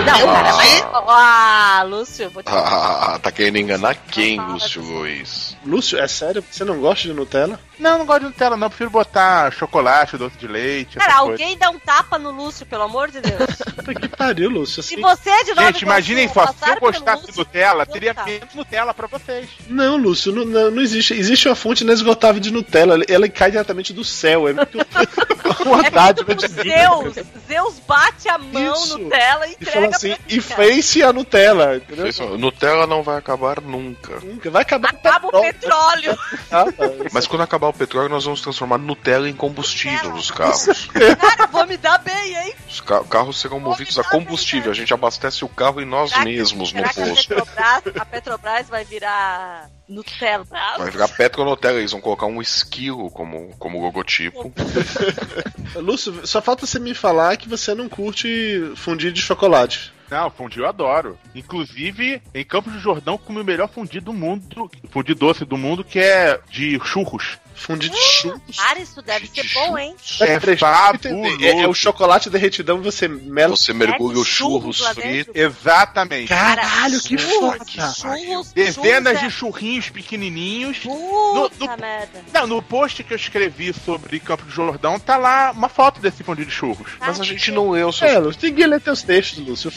Não, 0.07 0.27
cara, 0.33 0.55
mas. 0.55 0.83
Ah, 1.11 1.85
Lúcio, 1.87 2.31
vou 2.31 2.43
te 2.43 2.49
Ah, 2.51 3.19
tá 3.23 3.31
querendo 3.33 3.57
enganar 3.59 3.95
quem, 3.95 4.41
Lúcio 4.41 4.83
Luiz? 4.83 5.57
Lúcio, 5.65 5.99
é 5.99 6.07
sério? 6.09 6.43
Você 6.51 6.65
não 6.65 6.79
gosta 6.81 7.09
de 7.09 7.15
Nutella? 7.15 7.61
Não, 7.79 7.99
não 7.99 8.07
gosto 8.07 8.21
de 8.21 8.27
Nutella, 8.27 8.57
não. 8.57 8.69
Prefiro 8.69 8.91
botar 8.91 9.53
chocolate, 9.53 10.17
doce 10.17 10.37
de 10.37 10.47
leite. 10.47 10.99
Cara, 10.99 11.17
alguém 11.17 11.57
dá 11.57 11.71
um 11.71 11.79
tapa 11.79 12.19
no 12.19 12.31
Lúcio, 12.31 12.67
pelo 12.67 12.83
amor 12.83 13.11
de 13.11 13.21
Deus. 13.21 13.57
Puta 13.77 13.95
que 13.95 14.09
pariu, 14.09 14.51
Lúcio. 14.51 14.83
Se 14.83 14.95
Assim... 14.95 15.03
você 15.03 15.31
é 15.31 15.45
de 15.45 15.51
Nova 15.55 15.67
Gente, 15.69 15.83
imaginem 15.83 16.29
só, 16.29 16.47
se 16.47 16.69
eu 16.69 16.81
gostasse 16.81 17.23
de 17.23 17.29
Lúcio, 17.29 17.45
Nutella, 17.45 17.83
eu 17.83 17.87
teria 17.87 18.15
menos 18.15 18.55
Nutella 18.55 18.93
pra 18.93 19.07
vocês. 19.07 19.49
Não, 19.69 19.97
Lúcio, 19.97 20.33
não, 20.33 20.45
não, 20.45 20.71
não 20.71 20.83
existe. 20.83 21.15
Existe 21.15 21.49
uma 21.49 21.55
fonte 21.55 21.85
inesgotável 21.85 22.41
de 22.41 22.51
Nutella. 22.51 22.99
Ela 23.09 23.29
cai 23.29 23.51
diretamente 23.51 23.93
do 23.93 24.05
céu. 24.05 24.49
É 24.49 24.53
muito 24.53 24.79
uma 25.67 25.87
É 25.87 25.91
dádiva 25.91 26.35
de 26.35 26.49
Zeus, 26.49 27.15
Zeus 27.47 27.79
bate 27.87 28.29
a 28.29 28.39
mão 28.39 28.75
Isso. 28.75 28.99
Nutella 28.99 29.47
e 29.47 29.51
E 29.51 29.53
entrega 29.55 29.73
fala 29.73 29.97
assim, 29.97 30.17
e 30.29 30.41
face 30.41 31.03
a 31.03 31.13
Nutella, 31.13 31.77
entendeu? 31.77 32.39
Nutella 32.39 32.87
não 32.87 33.03
vai 33.03 33.19
acabar 33.19 33.61
nunca. 33.61 34.21
Nunca 34.21 34.51
vai 34.51 34.63
acabar 34.63 34.91
Acaba 34.91 35.29
o 35.29 35.41
petróleo. 35.41 36.19
Ah, 36.51 36.65
tá. 36.65 36.85
Mas 37.13 37.27
quando 37.27 37.43
acabar 37.43 37.68
o 37.69 37.73
petróleo, 37.73 38.09
nós 38.09 38.25
vamos 38.25 38.41
transformar 38.41 38.79
Nutella 38.79 39.29
em 39.29 39.35
combustível 39.35 40.11
nos 40.11 40.31
carros. 40.31 40.67
Cara, 41.21 41.47
vou 41.47 41.67
me 41.67 41.77
dar 41.77 41.99
bem, 41.99 42.35
hein? 42.37 42.55
Os 42.69 42.81
ca- 42.81 43.05
carros 43.05 43.41
serão 43.41 43.61
movidos 43.61 43.99
a 43.99 44.05
combustível. 44.05 44.71
A 44.71 44.75
gente 44.75 44.93
abastece 44.95 45.45
o 45.45 45.49
carro 45.49 45.81
e 45.81 45.85
nós 45.85 46.11
Será 46.11 46.25
que- 46.25 46.31
mesmos 46.31 46.73
no 46.73 46.83
que 46.83 46.89
a 46.89 46.93
posto. 47.07 47.29
Petrobras, 47.29 47.83
a 48.01 48.05
Petrobras 48.05 48.69
vai 48.69 48.85
virar 48.85 49.69
Nutella? 49.89 50.47
Vai 50.79 50.91
virar 50.91 51.09
Petronutella, 51.09 51.79
eles 51.79 51.93
vão 51.93 52.01
colocar 52.01 52.27
um 52.27 52.41
esquilo 52.43 53.11
como, 53.11 53.55
como 53.59 53.81
logotipo. 53.83 54.53
Lúcio, 55.77 56.27
só 56.27 56.41
falta 56.43 56.67
você 56.67 56.79
me 56.79 56.95
falar 56.95 57.37
que 57.37 57.49
você 57.49 57.75
não 57.75 57.89
curte 57.89 58.73
fundir 58.77 59.13
de 59.13 59.21
chocolate. 59.21 59.93
Não, 60.11 60.31
fundi 60.31 60.59
eu 60.59 60.67
adoro. 60.69 61.19
Inclusive, 61.35 62.23
em 62.35 62.45
Campos 62.45 62.73
do 62.73 62.79
Jordão, 62.81 63.19
comi 63.19 63.41
o 63.41 63.45
melhor 63.45 63.69
fundi 63.69 64.01
do 64.01 64.13
mundo, 64.13 64.71
fundi 64.91 65.15
doce 65.15 65.45
do 65.45 65.57
mundo, 65.59 65.85
que 65.85 65.99
é 65.99 66.41
de 66.51 66.79
churros. 66.85 67.39
Fundir 67.55 67.91
de 67.91 67.97
churros. 68.01 68.57
Cara, 68.57 68.79
isso 68.79 69.03
deve 69.03 69.27
ser 69.27 69.45
bom, 69.53 69.77
hein? 69.77 69.97
É 70.21 70.39
fabuloso. 70.57 71.45
É, 71.45 71.63
é 71.63 71.67
o 71.67 71.75
chocolate 71.75 72.31
derretidão, 72.31 72.81
você 72.81 73.09
mela. 73.09 73.57
Você 73.57 73.73
mergulha 73.73 74.17
os 74.19 74.29
churros 74.29 74.79
fritos. 74.87 75.35
Exatamente. 75.35 76.29
Caralho, 76.29 77.01
que 77.03 77.19
foda! 77.19 77.59
Dezenas 78.55 78.75
churros 78.75 79.21
de 79.21 79.27
é- 79.27 79.31
churrinhos 79.31 79.91
pequenininhos. 79.91 80.79
Puta 80.79 80.95
No- 80.95 81.51
no- 81.73 81.77
merda. 81.81 82.25
Não, 82.33 82.47
no 82.47 82.63
post 82.63 83.03
que 83.03 83.13
eu 83.13 83.17
escrevi 83.17 83.73
sobre 83.73 84.21
Campos 84.21 84.47
do 84.47 84.53
Jordão, 84.53 84.99
tá 85.01 85.17
lá 85.17 85.51
uma 85.51 85.69
foto 85.69 86.01
desse 86.01 86.23
fundi 86.23 86.45
de 86.45 86.53
churros. 86.53 86.93
Mas 87.01 87.21
a 87.21 87.25
gente 87.25 87.51
não 87.51 87.71
leu, 87.71 87.91
É, 88.03 88.19
Lúcio, 88.19 88.41
tem 88.41 88.55
que 88.55 88.65
ler 88.67 88.81
teus 88.81 89.03
textos, 89.03 89.45
Lúcio, 89.45 89.71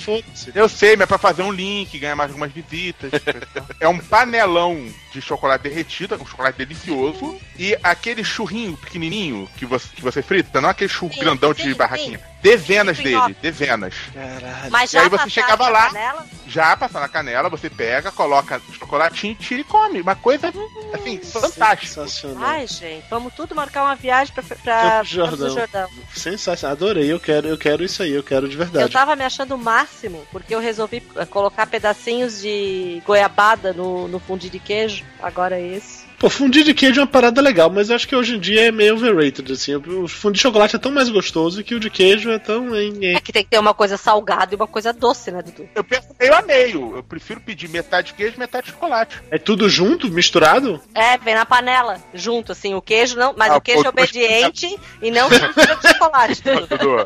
Eu 0.53 0.67
sei, 0.69 0.95
mas 0.95 1.03
é 1.03 1.05
pra 1.07 1.17
fazer 1.17 1.43
um 1.43 1.51
link, 1.51 1.97
ganhar 1.99 2.15
mais 2.15 2.30
algumas 2.32 2.51
visitas. 2.51 3.11
é 3.80 3.88
um 3.88 3.97
panelão 3.99 4.88
de 5.13 5.22
chocolate 5.22 5.63
derretido, 5.63 6.15
um 6.15 6.26
chocolate 6.26 6.57
delicioso. 6.57 7.38
E 7.57 7.78
aquele 7.84 8.24
churrinho 8.24 8.76
pequenininho 8.78 9.49
que 9.57 9.65
você, 9.65 9.88
que 9.95 10.01
você 10.01 10.22
frita, 10.22 10.59
não 10.61 10.69
aquele 10.69 10.89
churro 10.89 11.13
Sim, 11.13 11.19
grandão 11.19 11.53
sim, 11.53 11.63
de 11.63 11.69
sim. 11.72 11.76
barraquinha. 11.78 12.19
Dezenas 12.41 12.97
Sim, 12.97 13.03
dele, 13.03 13.15
ó. 13.17 13.30
dezenas. 13.39 13.93
Caralho. 14.13 14.72
Mas 14.72 14.89
E 14.89 14.93
já 14.93 15.01
aí 15.03 15.09
você 15.09 15.30
chegava 15.30 15.69
lá- 15.69 15.88
panela? 15.88 16.26
Já 16.47 16.76
passar 16.76 16.99
na 16.99 17.07
canela, 17.07 17.49
você 17.49 17.69
pega, 17.69 18.11
coloca 18.11 18.59
chocolatinho, 18.78 19.36
tira 19.36 19.61
e 19.61 19.63
come. 19.63 20.01
Uma 20.01 20.15
coisa, 20.15 20.51
assim, 20.93 21.17
fantástica. 21.19 21.88
Sensacional. 22.05 22.43
Ai, 22.49 22.65
gente, 22.67 23.05
vamos 23.09 23.34
tudo 23.36 23.53
marcar 23.53 23.84
uma 23.84 23.95
viagem 23.95 24.34
pra, 24.34 24.43
pra 24.43 25.01
do 25.03 25.07
Jordão. 25.07 25.49
Jordão. 25.53 25.88
Sensacional. 26.15 26.76
Adorei, 26.76 27.11
eu 27.11 27.19
quero, 27.19 27.47
eu 27.47 27.57
quero 27.57 27.84
isso 27.84 28.01
aí, 28.01 28.11
eu 28.11 28.24
quero 28.24 28.47
de 28.49 28.55
Eu 28.55 28.59
verdade. 28.65 28.91
tava 28.91 29.15
me 29.15 29.24
achando 29.24 29.53
o 29.55 29.57
máximo, 29.59 30.11
porque 30.32 30.53
eu 30.53 30.59
resolvi 30.59 31.01
colocar 31.30 31.68
pedacinhos 31.68 32.41
de 32.41 33.01
goiabada 33.05 33.74
no, 33.74 34.07
no 34.07 34.20
de 34.49 34.59
queijo. 34.59 35.05
Agora 35.22 35.59
é 35.59 35.68
esse. 35.68 36.01
Pô, 36.22 36.30
fundir 36.30 36.63
de 36.63 36.72
queijo 36.76 36.99
é 36.99 37.03
uma 37.03 37.07
parada 37.07 37.41
legal, 37.41 37.67
mas 37.67 37.89
eu 37.89 37.95
acho 37.95 38.07
que 38.07 38.15
hoje 38.15 38.36
em 38.36 38.39
dia 38.39 38.67
é 38.67 38.72
meio 38.72 38.93
overrated, 38.93 39.51
assim. 39.51 39.74
O 39.74 40.07
fundo 40.07 40.36
de 40.36 40.39
chocolate 40.39 40.76
é 40.76 40.80
tão 40.80 40.91
mais 40.91 41.09
gostoso 41.09 41.63
que 41.63 41.74
o 41.74 41.80
de 41.80 41.89
queijo 41.89 42.30
é 42.30 42.38
tão. 42.38 42.76
É 42.76 43.19
que 43.19 43.34
tem 43.34 43.43
que 43.43 43.49
ter 43.49 43.57
uma 43.57 43.74
coisa 43.74 43.97
salgada 43.97 44.53
e 44.53 44.55
uma 44.55 44.67
coisa 44.67 44.93
doce, 44.93 45.32
né, 45.32 45.41
Dudu? 45.41 45.67
Eu 45.74 45.84
penso 45.84 46.09
meio 46.19 46.36
a 46.36 46.43
meio. 46.43 46.97
Eu 46.97 47.01
prefiro 47.03 47.41
pedir 47.41 47.69
metade 47.69 48.13
queijo 48.13 48.36
e 48.36 48.39
metade 48.39 48.69
chocolate. 48.69 49.19
É 49.32 49.39
tudo 49.39 49.67
junto, 49.67 50.11
misturado? 50.11 50.80
É, 50.93 51.17
vem 51.17 51.34
na 51.34 51.43
panela, 51.43 51.99
junto, 52.13 52.51
assim, 52.51 52.76
o 52.76 52.84
queijo 52.84 53.17
não. 53.17 53.34
Mas 53.36 53.51
Ah, 53.53 53.57
o 53.57 53.61
queijo 53.61 53.82
pô, 53.82 53.88
é 53.88 53.89
obediente 53.89 54.67
e 55.01 55.09
não 55.09 55.28
mistura 55.28 55.76
com 55.76 55.88
chocolate. 55.88 56.43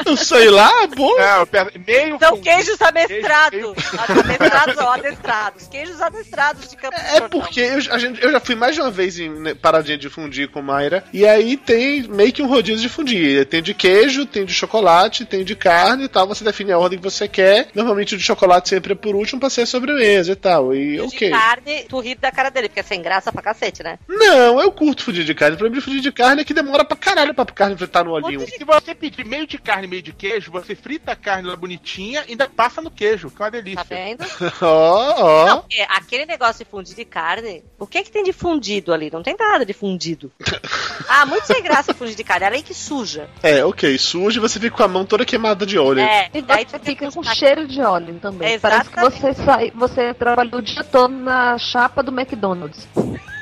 Eu 0.05 0.17
sei 0.17 0.49
lá, 0.49 0.87
bom. 0.87 1.17
É, 1.17 1.39
eu 1.39 1.47
penso, 1.47 1.71
meio 1.87 2.19
São 2.19 2.31
fundi. 2.31 2.41
queijos 2.41 2.81
amestrados. 2.81 3.49
Queijo, 3.61 4.21
Amestrados 4.25 4.75
ou 4.75 4.89
adestrados. 4.89 5.67
Queijos 5.67 6.01
adestrados 6.01 6.69
de 6.69 6.75
Campos 6.75 7.01
do 7.01 7.07
É 7.07 7.21
porque 7.29 7.61
eu, 7.61 7.77
a 7.93 7.97
gente, 7.97 8.21
eu 8.21 8.29
já 8.29 8.41
fui 8.41 8.55
mais 8.55 8.75
de 8.75 8.81
uma 8.81 8.91
vez 8.91 9.04
em 9.19 9.29
né, 9.29 9.53
paradinha 9.53 9.97
de 9.97 10.09
fundir 10.09 10.49
com 10.49 10.61
Mayra, 10.61 11.03
e 11.13 11.25
aí 11.25 11.57
tem 11.57 12.03
meio 12.03 12.33
que 12.33 12.41
um 12.41 12.47
rodízio 12.47 12.81
de 12.81 12.89
fundir. 12.89 13.45
Tem 13.45 13.61
de 13.61 13.73
queijo, 13.73 14.25
tem 14.25 14.45
de 14.45 14.53
chocolate, 14.53 15.25
tem 15.25 15.43
de 15.43 15.55
carne 15.55 16.05
e 16.05 16.07
tal. 16.07 16.27
Você 16.27 16.43
define 16.43 16.71
a 16.71 16.79
ordem 16.79 16.97
que 16.97 17.03
você 17.03 17.27
quer. 17.27 17.69
Normalmente 17.75 18.15
o 18.15 18.17
de 18.17 18.23
chocolate 18.23 18.69
sempre 18.69 18.93
é 18.93 18.95
por 18.95 19.15
último 19.15 19.39
pra 19.39 19.49
ser 19.49 19.61
a 19.61 19.65
sobremesa 19.65 20.31
e 20.31 20.35
tal. 20.35 20.73
E 20.73 20.95
E 20.95 21.01
o 21.01 21.07
ok. 21.07 21.27
de 21.27 21.29
carne, 21.29 21.85
tu 21.89 21.99
ri 21.99 22.15
da 22.15 22.31
cara 22.31 22.49
dele, 22.49 22.69
porque 22.69 22.79
é 22.79 22.83
sem 22.83 23.01
graça 23.01 23.31
pra 23.31 23.41
cacete, 23.41 23.83
né? 23.83 23.99
Não, 24.07 24.59
eu 24.59 24.71
curto 24.71 25.03
fundir 25.03 25.23
de 25.23 25.33
carne. 25.33 25.55
O 25.55 25.57
problema 25.57 25.79
de 25.79 25.85
fundir 25.85 26.01
de 26.01 26.11
carne 26.11 26.41
é 26.41 26.45
que 26.45 26.53
demora 26.53 26.83
pra 26.85 26.97
caralho 26.97 27.33
pra 27.33 27.45
carne 27.45 27.75
fritar 27.77 28.03
no 28.05 28.11
olhinho. 28.11 28.41
Se 28.41 28.63
você 28.63 28.95
pedir 28.95 29.25
meio 29.25 29.45
de 29.45 29.57
carne 29.57 29.85
e 29.85 29.89
meio 29.89 30.01
de 30.01 30.13
queijo, 30.13 30.51
você 30.51 30.75
frita 30.75 31.11
a 31.11 31.15
carne 31.15 31.47
lá 31.47 31.55
bonitinha 31.55 32.23
e 32.27 32.31
ainda 32.31 32.47
passa 32.47 32.81
no 32.81 32.91
queijo, 32.91 33.29
que 33.29 33.41
é 33.41 33.45
uma 33.45 33.51
delícia. 33.51 33.83
Tá 33.83 33.95
vendo? 33.95 34.25
Ó, 34.61 35.15
ó. 35.17 35.45
Não, 35.47 35.59
porque 35.61 35.81
aquele 35.89 36.25
negócio 36.25 36.63
de 36.63 36.69
fundir 36.69 36.95
de 36.95 37.05
carne, 37.05 37.63
o 37.79 37.85
que 37.85 38.03
que 38.03 38.11
tem 38.11 38.23
de 38.23 38.33
fundido 38.33 38.93
ali? 38.95 39.09
Não 39.11 39.21
tem 39.21 39.35
nada 39.37 39.65
de 39.65 39.73
fundido. 39.73 40.31
ah, 41.07 41.25
muito 41.25 41.45
sem 41.45 41.61
graça 41.61 41.93
fundir 41.93 42.15
de 42.15 42.23
carne, 42.23 42.45
além 42.45 42.63
que 42.63 42.73
suja. 42.73 43.29
É, 43.43 43.63
ok. 43.63 43.97
Suja 43.97 44.39
e 44.39 44.41
você 44.41 44.59
fica 44.59 44.75
com 44.75 44.83
a 44.83 44.87
mão 44.87 45.05
toda 45.05 45.25
queimada 45.25 45.65
de 45.65 45.77
óleo. 45.77 46.01
É, 46.01 46.29
E 46.33 46.41
daí 46.41 46.65
você 46.67 46.79
fica 46.79 47.11
com 47.11 47.23
cheiro 47.23 47.67
de 47.67 47.81
óleo 47.81 48.17
também. 48.21 48.59
Parece 48.59 48.89
que 48.89 48.99
você, 48.99 49.33
sai, 49.33 49.71
você 49.75 50.13
trabalhou 50.13 50.59
o 50.59 50.61
dia 50.61 50.83
todo 50.83 51.13
na 51.13 51.57
chapa 51.57 52.01
do 52.01 52.11
McDonald's. 52.11 52.87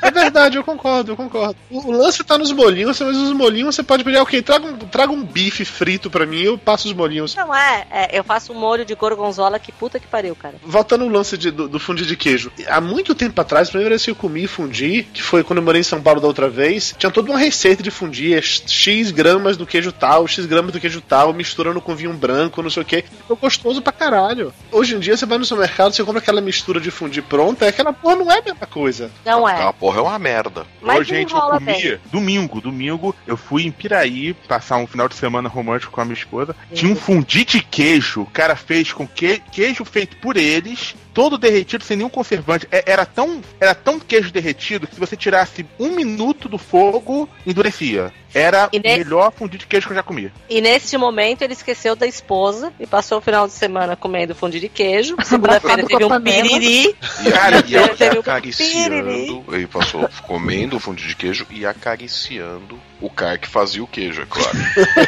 É 0.03 0.11
verdade, 0.11 0.57
eu 0.57 0.63
concordo, 0.63 1.11
eu 1.11 1.15
concordo. 1.15 1.55
O, 1.71 1.87
o 1.87 1.91
lance 1.91 2.23
tá 2.23 2.37
nos 2.37 2.51
molinhos, 2.51 2.99
mas 2.99 3.17
os 3.17 3.31
molinhos 3.33 3.73
você 3.75 3.83
pode 3.83 4.03
pedir, 4.03 4.17
ok, 4.17 4.41
traga 4.41 4.65
um, 4.67 4.77
traga 4.77 5.11
um 5.11 5.23
bife 5.23 5.63
frito 5.65 6.09
pra 6.09 6.25
mim, 6.25 6.41
eu 6.41 6.57
passo 6.57 6.87
os 6.87 6.93
molinhos. 6.93 7.35
Não 7.35 7.55
é, 7.55 7.87
é, 7.89 8.19
eu 8.19 8.23
faço 8.23 8.51
um 8.51 8.55
molho 8.59 8.83
de 8.85 8.93
gorgonzola 8.95 9.57
que 9.59 9.71
puta 9.71 9.99
que 9.99 10.07
pariu, 10.07 10.35
cara. 10.35 10.55
Voltando 10.63 11.05
no 11.05 11.11
lance 11.11 11.37
de- 11.37 11.51
do, 11.51 11.67
do 11.69 11.79
fundi 11.79 12.05
de 12.05 12.15
queijo. 12.17 12.51
Há 12.67 12.81
muito 12.81 13.15
tempo 13.15 13.39
atrás, 13.39 13.67
a 13.67 13.71
primeira 13.71 13.91
vez 13.91 14.03
que 14.03 14.11
eu 14.11 14.15
comi 14.15 14.45
fundi, 14.47 15.07
que 15.13 15.21
foi 15.21 15.43
quando 15.43 15.59
eu 15.59 15.63
morei 15.63 15.79
em 15.81 15.83
São 15.83 16.01
Paulo 16.01 16.19
da 16.19 16.27
outra 16.27 16.49
vez, 16.49 16.93
tinha 16.97 17.11
toda 17.11 17.31
uma 17.31 17.39
receita 17.39 17.81
de 17.81 17.89
fundi, 17.91 18.33
é 18.33 18.41
X 18.41 19.11
gramas 19.11 19.55
do 19.57 19.65
queijo 19.65 19.91
tal, 19.91 20.27
X 20.27 20.45
gramas 20.45 20.71
do 20.73 20.79
queijo 20.79 20.99
tal, 21.01 21.33
misturando 21.33 21.79
com 21.79 21.95
vinho 21.95 22.13
branco, 22.13 22.61
não 22.61 22.69
sei 22.69 22.83
o 22.83 22.85
que. 22.85 23.03
Ficou 23.03 23.37
gostoso 23.37 23.81
pra 23.81 23.93
caralho. 23.93 24.53
Hoje 24.71 24.95
em 24.95 24.99
dia, 24.99 25.15
você 25.15 25.25
vai 25.25 25.37
no 25.37 25.45
supermercado, 25.45 25.93
você 25.93 26.03
compra 26.03 26.19
aquela 26.19 26.41
mistura 26.41 26.79
de 26.79 26.91
fundi 26.91 27.21
pronta, 27.21 27.65
é 27.65 27.69
aquela 27.69 27.93
porra 27.93 28.15
não 28.17 28.31
é 28.31 28.39
a 28.39 28.41
mesma 28.41 28.67
coisa. 28.67 29.09
Não 29.25 29.47
é. 29.47 29.53
Aquela 29.53 29.73
porra 29.73 29.92
é 29.99 30.01
uma 30.01 30.19
merda. 30.19 30.65
Mas 30.81 30.99
Hoje, 30.99 31.09
gente, 31.15 31.31
eu 31.31 31.37
enrola 31.37 31.53
comi 31.59 31.65
bem. 31.65 31.99
domingo. 32.11 32.61
Domingo 32.61 33.15
eu 33.27 33.37
fui 33.37 33.63
em 33.65 33.71
Piraí 33.71 34.33
passar 34.47 34.77
um 34.77 34.87
final 34.87 35.07
de 35.07 35.15
semana 35.15 35.49
romântico 35.49 35.91
com 35.91 36.01
a 36.01 36.05
minha 36.05 36.17
esposa. 36.17 36.55
Tinha 36.73 36.91
um 36.91 36.95
fundi 36.95 37.45
de 37.45 37.61
queijo. 37.61 38.21
O 38.21 38.25
cara 38.27 38.55
fez 38.55 38.91
com 38.93 39.07
que, 39.07 39.39
queijo 39.51 39.83
feito 39.85 40.17
por 40.17 40.37
eles, 40.37 40.95
todo 41.13 41.37
derretido, 41.37 41.83
sem 41.83 41.97
nenhum 41.97 42.09
conservante. 42.09 42.67
É- 42.71 42.83
era, 42.91 43.05
tão, 43.05 43.41
era 43.59 43.75
tão 43.75 43.99
queijo 43.99 44.31
derretido 44.31 44.87
que 44.87 44.93
se 44.95 44.99
você 44.99 45.15
tirasse 45.15 45.65
um 45.79 45.95
minuto 45.95 46.49
do 46.49 46.57
fogo, 46.57 47.29
endurecia. 47.45 48.11
Era 48.33 48.69
E 48.73 48.77
o 48.77 48.81
ne- 48.81 48.97
melhor 48.97 49.31
fundi 49.31 49.57
de 49.57 49.65
queijo 49.67 49.87
que 49.87 49.93
eu 49.93 49.97
já 49.97 50.03
comi. 50.03 50.31
E 50.49 50.59
neste 50.61 50.97
momento 50.97 51.41
ele 51.43 51.53
esqueceu 51.53 51.95
da 51.95 52.07
esposa 52.07 52.73
e 52.79 52.87
passou 52.87 53.17
o 53.19 53.21
final 53.21 53.47
de 53.47 53.53
semana 53.53 53.95
comendo 53.95 54.33
fundi 54.33 54.59
de 54.59 54.69
queijo. 54.69 55.15
Segunda-feira 55.23 55.85
teve 55.85 56.03
um 56.05 56.21
piriri. 56.21 56.95
E, 57.25 57.31
cara, 57.31 57.63
e 57.67 57.75
Ele 57.75 57.87
teve 57.89 58.17
a- 58.17 58.19
acariciando. 58.19 59.43
Ele 59.51 59.67
passou 59.67 60.09
comendo 60.27 60.77
o 60.77 60.79
fundo 60.79 61.01
de 61.01 61.15
queijo 61.15 61.45
e 61.49 61.65
acariciando 61.65 62.79
o 63.01 63.09
cara 63.09 63.37
que 63.37 63.47
fazia 63.47 63.83
o 63.83 63.87
queijo, 63.87 64.21
é 64.21 64.25
claro. 64.25 64.57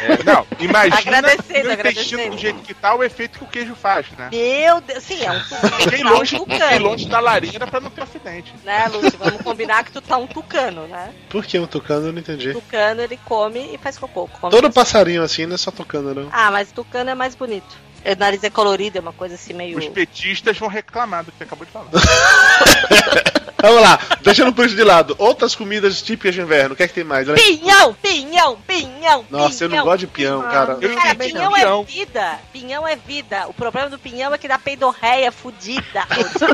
É, 0.06 0.22
não, 0.24 0.46
imagina 0.60 0.98
Agradecendo, 1.18 1.68
no 1.68 1.72
intestino 1.72 1.72
agradecendo. 1.72 2.30
do 2.36 2.38
jeito 2.38 2.58
que 2.60 2.74
tá, 2.74 2.94
o 2.94 3.02
efeito 3.02 3.38
que 3.38 3.44
o 3.44 3.48
queijo 3.48 3.74
faz, 3.74 4.06
né? 4.18 4.28
Meu 4.30 4.80
Deus, 4.80 5.02
sim, 5.02 5.22
é 5.24 5.30
um 5.32 5.40
Fiquei 5.80 6.02
longe, 6.04 6.38
fiquei 6.38 6.58
tucano, 6.58 6.84
longe 6.86 7.08
da 7.08 7.20
lareira 7.20 7.66
pra 7.66 7.80
não 7.80 7.90
ter 7.90 8.02
acidente. 8.02 8.52
né, 8.64 8.86
Lúcio? 8.88 9.18
Vamos 9.18 9.40
combinar 9.42 9.84
que 9.84 9.92
tu 9.92 10.00
tá 10.00 10.16
um 10.16 10.26
tucano, 10.26 10.86
né? 10.86 11.12
Por 11.28 11.44
que 11.44 11.58
um 11.58 11.66
tucano? 11.66 12.08
Eu 12.08 12.12
não 12.12 12.20
entendi. 12.20 12.52
Tucano 12.52 13.00
ele 13.00 13.18
come 13.24 13.74
e 13.74 13.78
faz 13.78 13.96
cocô. 13.98 14.28
Come 14.28 14.50
Todo 14.50 14.70
passarinho 14.72 15.22
assim, 15.22 15.46
não 15.46 15.54
é 15.54 15.58
só 15.58 15.70
tocando, 15.70 16.14
não. 16.14 16.28
Ah, 16.32 16.50
mas 16.50 16.70
tucano 16.72 17.10
é 17.10 17.14
mais 17.14 17.34
bonito. 17.34 17.86
O 18.04 18.18
nariz 18.18 18.44
é 18.44 18.50
colorido, 18.50 18.98
é 18.98 19.00
uma 19.00 19.12
coisa 19.12 19.34
assim 19.34 19.52
meio. 19.52 19.78
Os 19.78 19.88
petistas 19.88 20.56
vão 20.58 20.68
reclamar 20.68 21.24
do 21.24 21.32
que 21.32 21.38
você 21.38 21.44
acabou 21.44 21.66
de 21.66 21.72
falar. 21.72 21.88
Vamos 23.60 23.80
lá, 23.82 23.98
deixando 24.22 24.52
por 24.52 24.66
isso 24.66 24.76
de 24.76 24.84
lado. 24.84 25.14
Outras 25.18 25.54
comidas 25.54 26.02
típicas 26.02 26.34
de 26.34 26.40
inverno, 26.40 26.74
o 26.74 26.76
que 26.76 26.82
é 26.82 26.88
que 26.88 26.94
tem 26.94 27.04
mais? 27.04 27.28
Olha- 27.28 27.42
Pinhão, 27.42 27.94
pinhão, 27.94 28.58
pinhão. 28.66 29.24
Nossa, 29.30 29.64
eu 29.64 29.68
não 29.68 29.74
pinhão. 29.76 29.84
gosto 29.84 29.98
de 30.00 30.06
pinhão, 30.06 30.42
cara. 30.42 30.76
Eu 30.80 30.94
Cara, 30.94 31.14
pinhão 31.14 31.52
pinhão. 31.52 31.82
é 31.82 31.84
vida. 31.84 32.38
Pinhão 32.52 32.86
é 32.88 32.96
vida. 32.96 33.46
O 33.48 33.54
problema 33.54 33.88
do 33.88 33.98
pinhão 33.98 34.32
é 34.34 34.38
que 34.38 34.46
dá 34.48 34.58
peidorreia 34.58 35.32
fudida. 35.32 36.04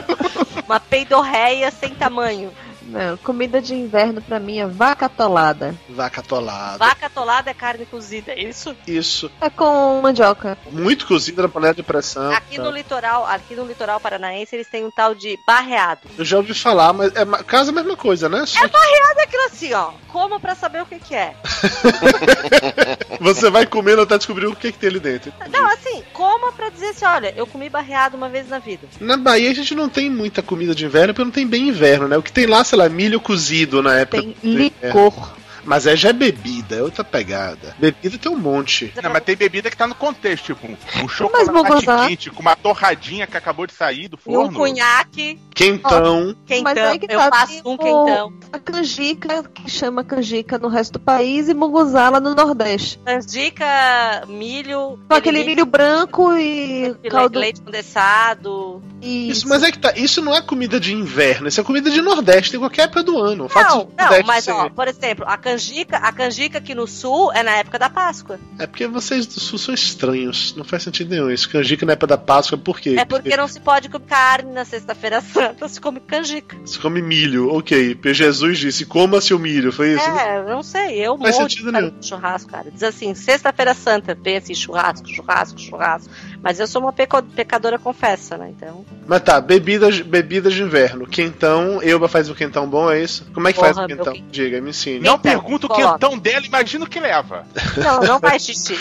Uma 0.66 0.78
peidorreia 0.80 1.70
sem 1.70 1.90
tamanho. 1.94 2.53
Não, 2.93 3.16
comida 3.16 3.61
de 3.61 3.74
inverno 3.74 4.20
pra 4.20 4.38
mim 4.38 4.59
é 4.59 4.66
vaca 4.66 5.07
atolada. 5.07 5.74
Vaca 5.88 6.20
atolada. 6.20 6.78
Vaca 6.78 7.07
atolada 7.07 7.51
é 7.51 7.55
carne 7.55 7.86
cozida, 7.86 8.32
é 8.32 8.43
isso? 8.43 8.76
Isso. 8.86 9.30
É 9.40 9.49
com 9.49 10.01
mandioca. 10.03 10.59
Muito 10.70 11.07
cozida 11.07 11.43
na 11.43 11.49
panela 11.49 11.74
de 11.74 11.82
pressão. 11.82 12.32
Aqui 12.32 12.57
tá. 12.57 12.62
no 12.62 12.70
litoral, 12.70 13.26
aqui 13.26 13.55
no 13.55 13.64
litoral 13.64 13.99
paranaense, 13.99 14.55
eles 14.55 14.68
têm 14.68 14.84
um 14.84 14.90
tal 14.90 15.14
de 15.14 15.38
barreado. 15.47 16.03
Eu 16.18 16.24
já 16.24 16.36
ouvi 16.36 16.55
falar, 16.55 16.93
mas 16.93 17.12
é 17.14 17.24
quase 17.49 17.70
a 17.70 17.72
mesma 17.72 17.97
coisa, 17.97 18.28
né? 18.28 18.45
Só 18.47 18.62
É 18.62 18.68
barreado 18.68 19.20
é 19.20 19.22
aquilo 19.22 19.45
assim, 19.45 19.72
ó. 19.72 19.93
Como 20.09 20.38
pra 20.38 20.55
saber 20.55 20.82
o 20.82 20.86
que 20.86 20.99
que 20.99 21.14
é. 21.14 21.34
Você 23.20 23.51
vai 23.51 23.66
comendo 23.66 24.03
até 24.03 24.18
descobrir 24.18 24.47
o 24.47 24.55
que, 24.55 24.72
que 24.72 24.78
tem 24.78 24.90
ali 24.90 25.01
dentro. 25.01 25.32
Não, 25.51 25.66
assim, 25.70 26.03
coma 26.12 26.53
pra 26.53 26.68
dizer 26.68 26.88
assim, 26.88 27.05
olha, 27.05 27.32
eu 27.36 27.47
comi 27.47 27.68
barreado 27.68 28.16
uma 28.16 28.28
vez 28.28 28.49
na 28.49 28.59
vida. 28.59 28.86
Na 29.01 29.16
Bahia 29.16 29.51
a 29.51 29.55
gente 29.55 29.74
não 29.74 29.88
tem 29.88 30.11
muita 30.11 30.43
comida 30.43 30.74
de 30.74 30.84
inverno, 30.84 31.14
porque 31.14 31.24
não 31.24 31.30
tem 31.30 31.47
bem 31.47 31.68
inverno, 31.68 32.09
né? 32.09 32.16
O 32.16 32.22
que 32.22 32.32
tem 32.32 32.47
lá, 32.47 32.62
sei 32.64 32.78
lá, 32.78 32.82
milho 32.89 33.20
cozido 33.20 33.83
na 33.83 33.99
época. 33.99 34.22
Tem 34.22 34.37
do 34.43 34.63
inverno. 34.63 35.41
Mas 35.64 35.87
é 35.87 35.95
já 35.97 36.09
é 36.11 36.13
bebida, 36.13 36.76
é 36.76 36.83
outra 36.83 37.05
pegada. 37.05 37.75
Bebida 37.79 38.18
tem 38.18 38.30
um 38.33 38.37
monte. 38.39 38.93
Não, 39.03 39.11
mas 39.11 39.22
tem 39.25 39.37
bebida 39.37 39.71
que 39.71 39.76
tá 39.76 39.87
no 39.87 39.95
contexto, 39.95 40.47
tipo, 40.47 40.67
um, 40.67 40.76
um 41.05 41.09
chocolate 41.09 41.87
quente 42.09 42.30
com 42.30 42.41
uma 42.41 42.57
torradinha 42.57 43.26
que 43.26 43.37
acabou 43.37 43.67
de 43.67 43.72
sair 43.72 44.09
do 44.09 44.18
E 44.26 44.30
um 44.30 44.34
forno. 44.45 44.59
cunhaque, 44.59 45.39
Quentão. 45.55 46.34
quentão. 46.47 46.75
Mas 46.75 46.99
que 46.99 47.07
eu 47.09 47.18
tá, 47.18 47.30
faço 47.30 47.53
tipo, 47.57 47.71
um 47.72 47.76
quentão. 47.76 48.33
A 48.53 48.59
canjica, 48.59 49.43
que 49.45 49.71
chama 49.71 50.03
canjica 50.05 50.59
no 50.59 50.68
resto 50.68 50.95
do 50.95 51.01
país, 51.01 51.49
e 51.49 51.55
munguzala 51.55 52.21
no 52.21 52.34
Nordeste. 52.34 52.99
Canjica, 53.05 54.25
milho. 54.29 54.99
Com 55.09 55.14
aquele 55.14 55.45
milho 55.45 55.64
branco 55.67 56.33
e 56.37 56.89
leite, 56.89 57.09
caldo. 57.11 57.39
leite 57.39 57.61
condensado. 57.61 58.83
Isso, 59.01 59.49
mas 59.49 59.63
é 59.63 59.72
que 59.72 59.79
tá. 59.79 59.93
Isso 59.97 60.22
não 60.22 60.34
é 60.34 60.41
comida 60.41 60.79
de 60.79 60.95
inverno, 60.95 61.49
isso 61.49 61.61
é 61.61 61.64
comida 61.64 61.91
de 61.91 62.01
Nordeste, 62.01 62.57
em 62.57 62.59
qualquer 62.61 62.83
época 62.83 63.03
do 63.03 63.18
ano. 63.21 63.49
Não, 63.53 63.79
não, 63.99 64.22
mas 64.26 64.45
ser- 64.45 64.53
ó, 64.53 64.68
por 64.68 64.87
exemplo, 64.87 65.25
a 65.26 65.37
canjica, 65.37 65.51
a 65.96 66.12
canjica 66.12 66.58
aqui 66.58 66.74
no 66.74 66.87
sul 66.87 67.33
é 67.33 67.42
na 67.42 67.53
época 67.53 67.79
da 67.79 67.88
Páscoa. 67.88 68.38
É 68.58 68.66
porque 68.66 68.87
vocês 68.87 69.26
do 69.26 69.41
sul 69.41 69.58
são 69.58 69.74
estranhos. 69.74 70.54
Não 70.57 70.64
faz 70.64 70.83
sentido 70.83 71.11
nenhum 71.11 71.30
isso. 71.30 71.49
Canjica 71.49 71.87
na 71.87 71.92
época 71.92 72.08
da 72.08 72.18
Páscoa, 72.18 72.58
por 72.58 72.79
quê? 72.79 72.96
É 72.99 73.04
porque 73.04 73.37
não 73.37 73.49
se 73.49 73.61
pode 73.61 73.88
comer 73.88 74.03
carne 74.03 74.53
na 74.53 74.64
sexta-feira 74.64 75.20
santa, 75.22 75.68
se 75.68 75.80
come 75.80 76.00
canjica. 76.00 76.57
Se 76.66 76.79
come 76.79 77.00
milho, 77.00 77.50
ok. 77.54 77.95
Porque 77.95 78.12
Jesus 78.12 78.58
disse, 78.58 78.84
coma 78.84 79.20
seu 79.20 79.38
milho, 79.38 79.72
foi 79.72 79.95
isso? 79.95 80.04
É, 80.04 80.38
eu 80.38 80.45
não 80.45 80.62
sei, 80.62 80.99
eu 80.99 81.16
Faz 81.16 81.37
morro 81.37 81.49
sentido 81.49 81.72
de 81.72 82.07
churrasco, 82.07 82.50
cara. 82.50 82.70
Diz 82.70 82.83
assim, 82.83 83.14
sexta-feira 83.14 83.74
santa, 83.74 84.14
vem 84.14 84.37
assim, 84.37 84.54
churrasco, 84.54 85.08
churrasco, 85.08 85.58
churrasco. 85.58 86.12
Mas 86.42 86.58
eu 86.58 86.66
sou 86.66 86.83
uma 86.83 86.92
pecadora 86.92 87.79
confessa, 87.79 88.37
né? 88.37 88.53
Então, 88.57 88.84
Mas 89.07 89.22
tá, 89.22 89.41
bebidas, 89.41 90.00
bebidas 90.00 90.53
de 90.53 90.62
inverno. 90.62 91.07
Quentão, 91.07 91.80
Elba 91.80 92.08
faz 92.08 92.29
o 92.29 92.34
quentão 92.34 92.68
bom, 92.68 92.91
é 92.91 93.00
isso? 93.00 93.26
Como 93.33 93.46
é 93.49 93.53
que 93.53 93.61
faz 93.61 93.74
Porra, 93.74 93.87
o 93.87 93.88
meu 93.88 93.96
quentão? 93.96 94.12
quentão. 94.12 94.30
Diga, 94.30 94.61
me 94.61 94.70
ensine. 94.70 95.00
Não 95.00 95.14
Então, 95.14 95.33
pergunta 95.42 95.66
o 95.66 95.68
coloca. 95.68 95.92
quentão 95.98 96.18
dela, 96.18 96.46
imagina 96.46 96.84
o 96.84 96.88
que 96.88 97.00
leva. 97.00 97.46
não, 97.76 98.00
não 98.00 98.18
vai 98.18 98.38
xixi. 98.38 98.76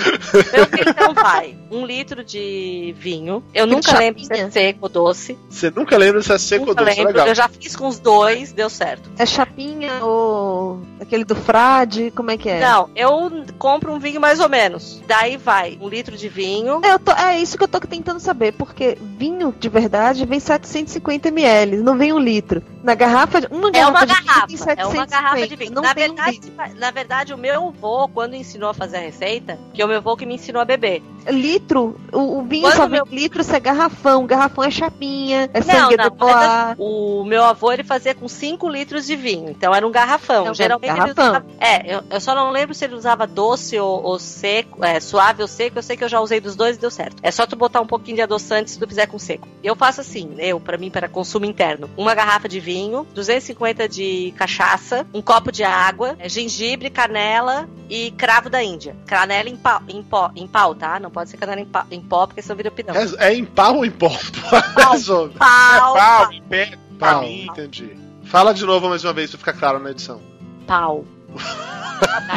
Meu 0.53 0.67
quentão 0.67 1.13
vai 1.13 1.57
um 1.71 1.85
litro 1.85 2.23
de 2.23 2.93
vinho. 2.97 3.43
Eu 3.53 3.63
Aquele 3.63 3.75
nunca 3.75 3.97
lembro 3.97 4.23
se 4.23 4.33
é 4.33 4.49
seco 4.51 4.79
ou 4.83 4.89
doce. 4.89 5.38
Você 5.49 5.71
nunca 5.71 5.97
lembra 5.97 6.21
se 6.21 6.31
é 6.33 6.38
seco 6.38 6.63
ou 6.63 6.69
nunca 6.69 6.83
doce, 6.85 6.95
lembro. 6.97 7.13
legal. 7.13 7.27
Eu 7.27 7.35
já 7.35 7.47
fiz 7.47 7.75
com 7.75 7.88
os 7.88 7.99
dois, 7.99 8.51
deu 8.51 8.69
certo. 8.69 9.09
É 9.17 9.25
chapinha 9.25 10.03
ou 10.03 10.81
aquele 10.99 11.23
do 11.23 11.35
frade? 11.35 12.11
Como 12.15 12.29
é 12.31 12.38
que 12.38 12.49
é? 12.49 12.59
Não, 12.59 12.89
eu 12.95 13.45
compro 13.57 13.93
um 13.93 13.99
vinho 13.99 14.19
mais 14.19 14.39
ou 14.39 14.49
menos. 14.49 15.01
Daí 15.07 15.38
vai 15.38 15.77
um 15.81 15.88
litro 15.88 16.17
de 16.17 16.27
vinho. 16.29 16.81
Eu 16.83 16.99
tô- 16.99 17.11
é 17.13 17.39
isso 17.39 17.57
que 17.57 17.63
eu 17.63 17.67
tô 17.67 17.79
tentando 17.79 18.19
saber, 18.19 18.51
porque 18.53 18.97
vinho 19.17 19.53
de 19.57 19.69
verdade 19.69 20.25
vem 20.25 20.39
750 20.39 21.29
ml, 21.29 21.77
não 21.77 21.97
vem 21.97 22.11
um 22.13 22.19
litro. 22.19 22.61
Na 22.83 22.95
garrafa, 22.95 23.41
de- 23.41 23.47
uma 23.51 23.69
É 23.69 23.71
garrafa 23.71 23.91
uma 23.91 24.05
de 24.05 24.13
vinho 24.13 24.25
garrafa, 24.25 24.47
tem 24.47 24.55
é 24.55 24.59
750. 24.59 24.97
uma 24.97 25.05
garrafa 25.05 25.47
de 25.47 25.55
vinho. 25.55 25.71
Não 25.71 25.81
Na 25.83 25.93
tem 25.93 26.09
um 26.11 26.15
litro. 26.52 26.80
na 26.80 26.91
verdade, 26.91 27.34
o 27.34 27.38
meu 27.38 27.68
avô, 27.69 28.07
quando 28.07 28.36
ensinou 28.36 28.69
a 28.69 28.73
fazer 28.73 28.98
a 28.98 29.02
receita, 29.02 29.57
que 29.73 29.82
é 29.82 29.86
o 29.86 29.88
meu 29.88 29.98
avô 29.98 30.15
que 30.15 30.26
me 30.26 30.36
ensinou 30.36 30.61
a 30.61 30.65
beber. 30.65 31.02
Litro, 31.30 31.99
o, 32.11 32.40
o 32.40 32.44
vinho 32.44 32.64
Quando 32.64 32.76
só 32.78 32.88
meu- 32.88 33.06
litro 33.11 33.44
se 33.44 33.56
é 33.56 33.60
garrafão. 33.60 34.26
Garrafão 34.26 34.64
é 34.64 34.72
chapinha, 34.72 35.49
é 35.53 35.60
Não, 35.60 35.65
sangue 35.65 35.98
não, 35.98 36.10
bois. 36.10 36.34
mas 36.36 36.76
o 36.80 37.23
meu 37.26 37.44
avô 37.44 37.72
ele 37.72 37.84
fazia 37.84 38.15
com 38.15 38.28
5 38.28 38.68
litros 38.68 39.06
de 39.06 39.15
vinho, 39.15 39.49
então 39.52 39.73
era 39.73 39.86
um 39.88 39.91
garrafão. 39.91 40.49
Um 40.49 40.53
Geralmente 40.53 40.88
garrafão. 40.90 41.26
ele 41.26 41.30
usava. 41.30 41.45
É, 41.60 41.95
eu, 41.95 42.03
eu 42.10 42.19
só 42.19 42.34
não 42.34 42.49
lembro 42.49 42.73
se 42.73 42.84
ele 42.86 42.95
usava 42.95 43.28
doce 43.28 43.78
ou, 43.80 44.03
ou 44.03 44.18
seco, 44.19 44.84
é, 44.84 44.99
suave 44.99 45.41
ou 45.44 45.48
seco. 45.48 45.78
Eu 45.78 45.84
sei 45.84 45.95
que 45.95 46.03
eu 46.03 46.10
já 46.10 46.19
usei 46.19 46.40
dos 46.40 46.56
dois 46.56 46.76
e 46.76 46.80
deu 46.80 46.90
certo. 46.90 47.18
É 47.22 47.30
só 47.32 47.45
tu 47.45 47.56
botar 47.56 47.82
um 47.82 47.88
pouquinho 47.88 48.15
de 48.18 48.23
adoçante 48.23 48.72
se 48.72 48.80
tu 48.80 48.88
fizer 48.88 49.06
com 49.06 49.19
seco. 49.19 49.48
Eu 49.64 49.76
faço 49.76 50.02
assim, 50.02 50.34
eu, 50.40 50.60
pra 50.60 50.78
mim, 50.78 50.90
para 50.90 51.07
consumo 51.07 51.45
interno: 51.45 51.88
uma 51.95 52.15
garrafa 52.15 52.49
de 52.49 52.60
vinho, 52.60 53.06
250 53.14 53.88
de 53.88 54.34
cachaça, 54.36 55.06
um 55.14 55.22
copo 55.22 55.52
de 55.52 55.64
água, 55.64 56.15
é, 56.18 56.28
gengibre, 56.49 56.89
canela 56.89 57.69
e 57.89 58.11
cravo 58.11 58.49
da 58.49 58.63
Índia. 58.63 58.95
Canela 59.05 59.49
em 59.49 59.55
pau, 59.57 59.81
em, 59.88 60.01
pó, 60.03 60.31
em 60.35 60.47
pau, 60.47 60.73
tá? 60.76 60.99
Não 60.99 61.09
pode 61.11 61.30
ser 61.30 61.38
canela 61.38 61.59
em, 61.61 61.65
pau, 61.65 61.85
em 61.91 62.01
pó, 62.01 62.26
porque 62.27 62.41
senão 62.41 62.55
vira 62.57 62.72
pinão. 62.72 62.95
É, 62.95 63.27
é 63.30 63.34
em 63.35 63.45
pau 63.45 63.77
ou 63.77 63.85
em 63.85 63.91
pó? 63.91 64.09
Resolve. 64.91 65.35
Pau, 65.38 65.47
É 65.47 65.99
pau, 65.99 66.26
pau, 66.27 66.30
pé, 66.49 66.77
pra 66.97 67.11
Pau, 67.13 67.22
mim. 67.23 67.45
entendi. 67.49 67.95
Fala 68.26 68.53
de 68.53 68.65
novo 68.65 68.88
mais 68.89 69.03
uma 69.03 69.13
vez 69.13 69.30
pra 69.31 69.39
ficar 69.39 69.53
claro 69.53 69.80
na 69.80 69.91
edição. 69.91 70.22
pau. 70.65 71.05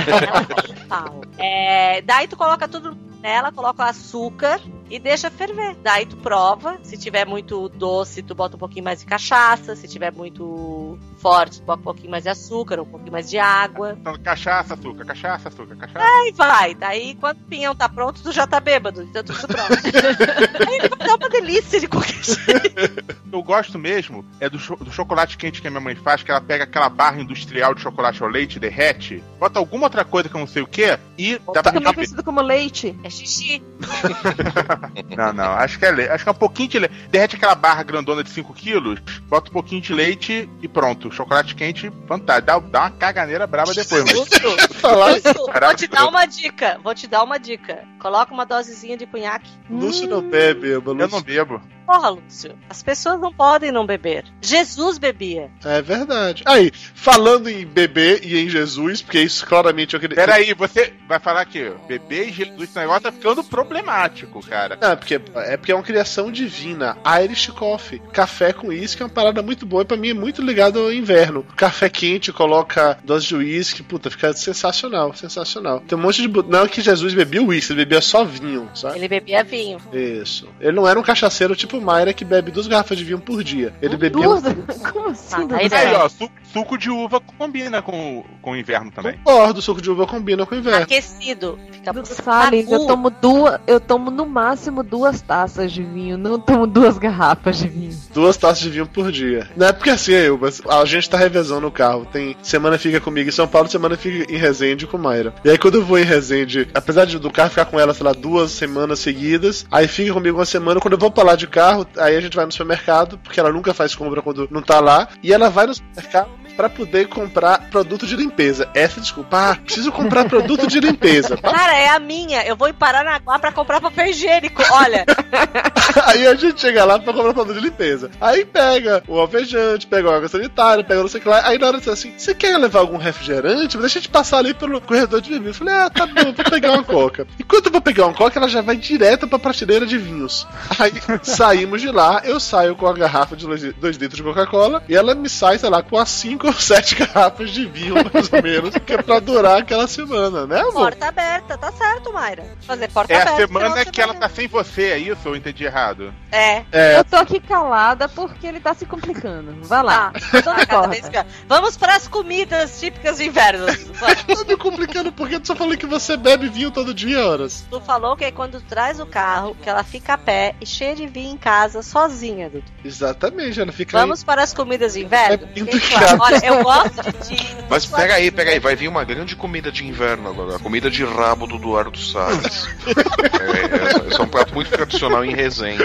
Canela 0.05 0.47
em 0.68 0.86
pau. 0.89 1.20
É, 1.39 2.02
daí 2.02 2.26
tu 2.28 2.36
coloca 2.36 2.66
tudo 2.68 2.97
nela, 3.20 3.51
coloca 3.51 3.85
açúcar 3.85 4.60
e 4.90 4.98
deixa 4.98 5.31
ferver. 5.31 5.76
Daí 5.82 6.05
tu 6.06 6.16
prova. 6.16 6.78
Se 6.82 6.97
tiver 6.98 7.26
muito 7.26 7.68
doce, 7.70 8.22
tu 8.22 8.35
bota 8.35 8.56
um 8.56 8.59
pouquinho 8.59 8.85
mais 8.85 9.01
de 9.01 9.06
cachaça. 9.06 9.74
Se 9.76 9.89
tiver 9.89 10.12
muito 10.12 10.98
forte, 11.24 11.59
tu 11.60 11.64
bota 11.64 11.80
um 11.80 11.84
pouquinho 11.84 12.10
mais 12.10 12.22
de 12.24 12.28
açúcar, 12.28 12.78
um 12.80 12.84
pouquinho 12.84 13.12
mais 13.12 13.30
de 13.30 13.38
água. 13.38 13.96
Então, 13.98 14.14
cachaça, 14.22 14.74
açúcar, 14.74 15.06
cachaça, 15.06 15.48
açúcar, 15.48 15.74
cachaça. 15.74 16.05
Aí 16.06 16.32
vai. 16.36 16.74
Daí 16.74 17.14
quando 17.18 17.38
o 17.38 17.44
pinhão 17.44 17.74
tá 17.74 17.88
pronto, 17.88 18.20
tu 18.22 18.30
já 18.30 18.46
tá 18.46 18.60
bêbado. 18.60 19.02
Então 19.02 19.24
tudo 19.24 19.46
pronto. 19.48 19.72
Aí 20.68 20.76
ele 20.76 20.88
vai 20.90 20.98
dar 21.09 21.16
uma 21.16 21.30
delícia 21.30 21.80
de 21.80 21.88
qualquer 21.88 22.22
jeito. 22.22 23.14
Eu 23.32 23.42
gosto 23.42 23.78
mesmo 23.78 24.22
é 24.38 24.51
do, 24.51 24.59
cho- 24.59 24.76
do 24.76 24.92
chocolate 24.92 25.38
quente 25.38 25.62
que 25.62 25.66
a 25.66 25.70
minha 25.70 25.80
mãe 25.80 25.94
faz, 25.96 26.22
que 26.22 26.30
ela 26.30 26.40
pega 26.42 26.64
aquela 26.64 26.90
barra 26.90 27.20
industrial 27.20 27.74
de 27.74 27.80
chocolate 27.80 28.22
ao 28.22 28.28
leite, 28.28 28.60
derrete, 28.60 29.22
bota 29.40 29.59
alguma 29.59 29.84
outra 29.86 30.05
coisa 30.05 30.28
que 30.28 30.36
eu 30.36 30.40
não 30.40 30.46
sei 30.46 30.60
o 30.62 30.66
que 30.66 30.98
e 31.16 31.38
dá 31.52 31.62
pra 31.62 31.72
Também 31.72 31.94
conhecido 31.94 32.22
como 32.22 32.42
leite. 32.42 32.94
É 33.02 33.09
xixi. 33.09 33.62
Não, 35.16 35.32
não, 35.32 35.52
acho 35.52 35.78
que 35.78 35.84
é 35.86 35.90
leite. 35.90 36.10
Acho 36.10 36.24
que 36.24 36.28
é 36.28 36.32
um 36.32 36.36
pouquinho 36.36 36.68
de 36.68 36.78
leite. 36.80 36.94
Derrete 37.10 37.36
aquela 37.36 37.55
barra 37.55 37.82
grandona 37.82 38.22
de 38.24 38.30
5 38.30 38.52
quilos, 38.55 39.01
bota 39.28 39.48
um 39.51 39.52
pouquinho 39.52 39.80
de 39.80 39.92
leite 39.94 40.48
e 40.60 40.68
pronto. 40.68 41.10
Chocolate 41.15 41.55
quente, 41.55 41.93
fantástico. 42.07 42.47
Dá, 42.47 42.59
dá 42.59 42.81
uma 42.81 42.91
caganeira 42.91 43.47
braba 43.47 43.73
depois, 43.73 44.05
mas. 44.05 44.15
Vou 44.15 45.74
te 45.74 45.86
dar 45.86 46.09
uma 46.09 46.27
dica. 46.27 46.81
Vou 46.82 46.95
te 46.95 47.07
dar 47.07 47.23
uma 47.23 47.39
dica. 47.39 47.85
Coloca 48.05 48.35
uma 48.35 48.44
dosezinha 48.44 48.98
de 48.98 49.06
cunhaque. 49.06 49.51
Lúcio 49.70 50.06
não 50.06 50.20
bebe. 50.20 50.68
Eu 50.68 50.81
Lúcio... 50.81 51.09
não 51.09 51.22
bebo. 51.22 51.59
Porra, 51.86 52.10
Lúcio. 52.10 52.55
As 52.68 52.82
pessoas 52.82 53.20
não 53.20 53.32
podem 53.32 53.70
não 53.70 53.86
beber. 53.86 54.24
Jesus 54.43 54.98
bebia. 54.98 55.51
É 55.64 55.81
verdade. 55.82 56.43
Aí, 56.47 56.70
falando 56.74 57.48
em 57.48 57.66
bebê 57.66 58.20
e 58.22 58.39
em 58.39 58.48
Jesus, 58.48 59.02
porque 59.02 59.20
isso 59.20 59.47
claramente 59.47 59.94
eu 59.94 60.01
queria. 60.01 60.16
Peraí, 60.16 60.52
você 60.55 60.93
vai 61.06 61.18
falar 61.18 61.44
que 61.44 61.72
bebê 61.86 62.26
e 62.26 62.32
Jesus, 62.32 62.62
esse 62.62 62.78
negócio 62.78 63.02
tá 63.02 63.12
ficando 63.12 63.44
problemático, 63.44 64.40
cara. 64.47 64.78
Não, 64.81 64.93
é 64.93 64.97
porque, 64.97 65.14
é 65.36 65.56
porque 65.56 65.72
é 65.72 65.74
uma 65.74 65.82
criação 65.82 66.31
divina. 66.31 66.97
Irish 67.22 67.48
Coffee. 67.48 68.02
Café 68.12 68.52
com 68.52 68.68
uísque 68.68 69.02
é 69.02 69.06
uma 69.06 69.12
parada 69.12 69.43
muito 69.43 69.66
boa 69.66 69.82
e 69.82 69.86
pra 69.86 69.97
mim 69.97 70.10
é 70.10 70.14
muito 70.14 70.43
ligado 70.43 70.78
ao 70.78 70.93
inverno. 70.93 71.44
Café 71.56 71.89
quente, 71.89 72.32
coloca 72.32 72.98
dose 73.05 73.26
de 73.26 73.36
uísque, 73.36 73.82
puta, 73.82 74.10
fica 74.10 74.32
sensacional, 74.32 75.14
sensacional. 75.14 75.81
Tem 75.81 75.98
um 75.98 76.01
monte 76.01 76.26
de. 76.26 76.43
Não 76.48 76.64
é 76.64 76.68
que 76.68 76.81
Jesus 76.81 77.14
bebia 77.14 77.43
uísque, 77.43 77.72
ele 77.72 77.85
bebia 77.85 77.94
só 78.01 78.25
vinho, 78.25 78.69
sabe? 78.75 78.97
Ele 78.99 79.09
bebia 79.09 79.43
vinho. 79.45 79.79
Isso. 79.93 80.49
Ele 80.61 80.73
não 80.73 80.87
era 80.89 80.99
um 80.99 81.03
cachaceiro 81.03 81.55
tipo 81.57 81.81
Mayra 81.81 82.12
que 82.12 82.25
bebe 82.25 82.51
duas 82.51 82.66
garrafas 82.66 82.97
de 82.99 83.05
vinho 83.05 83.19
por 83.19 83.43
dia. 83.43 83.73
Ele 83.83 83.97
bebia. 83.97 84.23
Duas? 84.23 84.43
Como 84.93 85.09
assim? 85.11 85.35
Ah, 85.35 85.45
duas? 85.45 85.61
aí 85.61 85.69
Aí, 85.73 85.95
É. 85.95 85.97
ó, 85.99 86.09
su- 86.09 86.31
suco 86.53 86.79
de 86.79 86.91
uva 86.91 87.21
combina 87.21 87.83
com, 87.83 88.25
com 88.41 88.53
o 88.53 88.57
inverno 88.57 88.91
também. 88.91 89.15
Concordo, 89.25 89.61
suco 89.61 89.81
de 89.83 89.91
uva 89.91 90.07
combina 90.07 90.47
com 90.47 90.55
o 90.55 90.59
inverno. 90.59 90.83
Aquecido. 90.83 91.59
Fica 91.73 91.93
Salles, 92.05 92.71
eu 92.71 92.87
tomo 92.87 93.11
duas, 93.11 93.59
eu 93.66 93.79
tomo 93.81 94.11
no 94.11 94.25
máximo 94.27 94.83
duas 94.83 95.21
taças 95.21 95.73
de 95.73 95.83
vinho, 95.83 96.16
não 96.16 96.39
tomo 96.39 96.66
duas 96.66 96.97
garrafas 96.99 97.59
de 97.59 97.69
vinho. 97.69 97.97
Duas 98.12 98.37
taças 98.37 98.61
de 98.61 98.71
vinho 98.71 98.87
por 98.87 99.11
dia. 99.12 99.49
Não 99.57 99.66
é 99.66 99.73
porque 99.73 99.91
assim, 99.91 100.12
eu, 100.12 100.39
mas 100.39 100.62
a 100.69 100.85
gente 100.85 101.09
tá 101.11 101.16
revezando 101.19 101.66
o 101.66 101.71
carro. 101.71 102.07
Tem 102.11 102.37
semana 102.43 102.79
fica 102.79 103.01
comigo 103.01 103.29
em 103.29 103.33
São 103.33 103.47
Paulo, 103.49 103.69
semana 103.69 103.97
fica 103.97 104.33
em 104.33 104.37
Resende 104.37 104.87
com 104.87 104.97
Mayra. 104.97 105.35
E 105.45 105.51
aí 105.51 105.59
quando 105.59 105.75
eu 105.77 105.85
vou 105.85 105.99
em 105.99 106.05
Resende, 106.05 106.69
apesar 106.75 107.05
de 107.05 107.19
do 107.19 107.31
carro 107.31 107.51
ficar 107.51 107.65
com 107.66 107.79
ela, 107.79 107.84
sei 107.93 108.06
lá, 108.06 108.12
duas 108.12 108.52
semanas 108.52 109.01
seguidas, 109.01 109.66
aí 109.70 109.89
fica 109.89 110.12
comigo 110.12 110.39
uma 110.39 110.47
semana. 110.47 110.81
Quando 110.81 110.94
eu 110.94 110.98
vou 110.98 111.11
pra 111.11 111.24
lá 111.24 111.36
de 111.36 111.47
carro, 111.47 111.86
aí 111.98 112.16
a 112.16 112.20
gente 112.20 112.36
vai 112.36 112.47
no 112.47 112.52
supermercado, 112.52 113.19
porque 113.19 113.40
ela 113.40 113.52
nunca 113.52 113.74
faz 113.74 113.94
compra 113.94 114.23
quando 114.23 114.48
não 114.51 114.62
tá 114.62 114.81
lá. 114.81 115.09
E 115.23 115.32
ela 115.32 115.51
vai 115.51 115.66
no 115.66 115.74
supermercado 115.74 116.44
pra 116.56 116.68
poder 116.68 117.09
comprar 117.09 117.70
produto 117.70 118.06
de 118.06 118.16
limpeza. 118.16 118.68
Essa 118.74 119.01
desculpa, 119.01 119.51
ah, 119.51 119.56
preciso 119.56 119.93
comprar 119.93 120.28
produto 120.28 120.66
de 120.66 120.81
limpeza. 120.81 121.36
Cara, 121.36 121.76
é 121.76 121.89
a 121.89 121.98
minha. 121.98 122.44
Eu 122.44 122.56
vou 122.56 122.68
em 122.68 122.74
Paranaguá 122.74 123.39
pra 123.39 123.52
comprar 123.52 123.81
papel 123.81 124.06
higiênico. 124.06 124.62
Olha, 124.70 125.05
Aí 126.06 126.26
a 126.26 126.35
gente 126.35 126.60
chega 126.60 126.85
lá 126.85 126.98
pra 126.98 127.12
comprar 127.12 127.35
produto 127.35 127.55
de 127.55 127.60
limpeza. 127.60 128.10
Aí 128.20 128.44
pega 128.44 129.02
o 129.06 129.18
alvejante, 129.18 129.86
pega 129.86 130.10
a 130.10 130.16
água 130.16 130.28
sanitária, 130.28 130.85
pega 130.85 131.01
não 131.01 131.09
sei 131.09 131.20
o 131.20 131.22
que 131.22 131.28
lá. 131.28 131.47
Aí 131.47 131.59
na 131.59 131.66
hora 131.66 131.81
de 131.81 131.90
assim, 131.90 132.12
você 132.16 132.35
quer 132.35 132.56
levar 132.59 132.81
algum 132.81 132.97
refrigerante? 132.97 133.76
Deixa 133.78 133.98
a 133.98 134.02
gente 134.02 134.09
passar 134.09 134.39
ali 134.39 134.55
pelo 134.55 134.81
corredor 134.81 135.20
de 135.20 135.31
bebida. 135.31 135.51
Eu 135.51 135.55
falei, 135.55 135.74
ah, 135.74 135.90
tá 135.90 136.06
bom, 136.06 136.32
vou 136.32 136.51
pegar 136.51 136.72
uma 136.72 136.85
coca. 136.85 137.26
Enquanto 137.39 137.66
eu 137.66 137.72
vou 137.72 137.81
pegar 137.81 138.06
uma 138.06 138.14
coca, 138.14 138.39
ela 138.39 138.48
já 138.48 138.60
vai 138.60 138.76
direto 138.76 139.28
pra 139.28 139.39
prateleira 139.39 139.86
de 139.86 139.98
vinhos. 139.98 140.47
Aí 140.78 140.93
saímos 141.22 141.81
de 141.81 141.90
lá, 141.90 142.22
eu 142.24 142.40
saio 142.40 142.74
com 142.74 142.86
a 142.86 142.93
garrafa 142.93 143.36
de 143.36 143.47
2 143.47 143.97
litros 143.97 144.16
de 144.16 144.22
Coca-Cola 144.22 144.82
e 144.89 144.94
ela 144.94 145.14
me 145.14 145.28
sai, 145.28 145.59
sei 145.59 145.70
lá, 145.70 145.82
com 145.82 145.98
as 145.98 146.09
5 146.09 146.44
ou 146.47 146.53
7 146.55 146.95
garrafas 146.97 147.51
de 147.51 147.66
vinho, 147.66 147.95
mais 148.12 148.33
ou 148.33 148.43
menos, 148.43 148.75
que 148.85 148.93
é 148.93 149.03
pra 149.03 149.19
durar 149.21 149.61
aquela 149.61 149.87
semana, 149.87 150.47
né, 150.47 150.61
amor? 150.61 150.73
porta 150.73 151.07
aberta. 151.09 151.57
Tá 151.59 151.73
certo, 151.73 152.12
Mayra. 152.12 152.45
Fazer 152.66 152.89
porta 152.91 153.12
É 153.12 153.16
aberta. 153.16 153.33
a 153.33 153.47
semana 153.47 153.85
que 153.85 154.01
ela 154.01 154.15
tá 154.15 154.29
sem 154.29 154.47
você, 154.49 154.83
é 154.91 154.99
isso? 154.99 155.21
Eu 155.29 155.37
entendi 155.37 155.65
errado. 155.65 156.12
É. 156.31 156.65
É, 156.73 156.99
Eu 156.99 157.05
tô 157.05 157.16
aqui 157.16 157.41
calada 157.41 158.09
porque 158.09 158.47
ele 158.47 158.61
tá 158.61 158.75
se 158.75 158.85
complicando. 158.87 159.57
Vai 159.62 159.83
lá. 159.83 160.12
Tô 160.31 160.43
Tá 160.55 160.66
cada 160.66 160.87
vez 160.89 161.09
pior. 161.09 161.25
Vamos 161.49 161.77
pras 161.77 162.07
comidas 162.09 162.79
típicas 162.79 163.16
de 163.19 163.25
inverno. 163.27 163.66
tá 163.99 164.45
me 164.47 164.57
complicando 164.57 165.11
porque 165.12 165.39
tu 165.41 165.47
só 165.49 165.57
falou 165.57 165.77
que 165.77 165.87
você 165.87 166.16
bebe 166.16 166.49
vinho 166.49 166.71
todo 166.71 166.93
dia, 166.95 167.25
horas. 167.27 167.65
Tu 167.71 167.81
falou 167.81 168.16
que 168.16 168.25
é 168.25 168.31
quando 168.33 168.61
traz 168.61 169.01
o 169.01 169.07
carro, 169.07 169.57
que 169.62 169.69
ela 169.69 169.83
fica 169.85 170.15
a 170.15 170.19
pé 170.19 170.55
e 170.61 170.66
cheia 170.66 170.95
de 170.95 171.07
vinho 171.07 171.33
em 171.33 171.37
casa, 171.37 171.83
sozinha, 171.83 172.49
Dudu. 172.51 172.65
Exatamente, 172.85 173.61
ela 173.61 173.73
fica 173.73 173.97
aí. 173.97 174.03
Vamos 174.03 174.23
para 174.25 174.43
as 174.43 174.53
comidas 174.53 174.95
de 174.95 175.05
inverno? 175.05 175.49
É 175.55 175.65
claro. 175.65 175.81
chato. 175.81 176.34
Eu 176.43 176.62
gosto 176.62 177.28
de. 177.28 177.56
Mas 177.69 177.86
pega 177.86 178.15
aí, 178.15 178.31
pega 178.31 178.51
aí, 178.51 178.59
vai 178.59 178.77
vir 178.77 178.89
uma 178.89 179.05
grande 179.05 179.36
comida 179.36 179.70
de 179.70 179.86
inverno 179.86 180.28
agora, 180.28 180.56
a 180.56 180.59
comida 180.59 180.90
de 180.90 181.05
rabo 181.05 181.47
do 181.47 181.56
Eduardo 181.56 181.98
Salles. 181.98 182.69
é, 182.86 184.05
é, 184.05 184.09
esse 184.09 184.20
é 184.20 184.23
um 184.23 184.28
prato 184.28 184.55
muito 184.55 184.70
tradicional 184.70 185.24
em 185.24 185.35
Resende. 185.35 185.85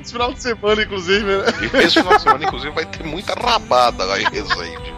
Esse 0.00 0.12
final 0.12 0.32
de 0.32 0.42
semana, 0.42 0.82
inclusive, 0.82 1.24
né? 1.24 1.44
E 1.60 1.76
esse 1.78 1.94
final 1.94 2.16
de 2.16 2.22
semana, 2.22 2.44
inclusive, 2.44 2.72
vai 2.72 2.84
ter 2.84 3.04
muita 3.04 3.34
rabada 3.34 4.04
lá 4.04 4.20
em 4.20 4.24
Resende. 4.24 4.97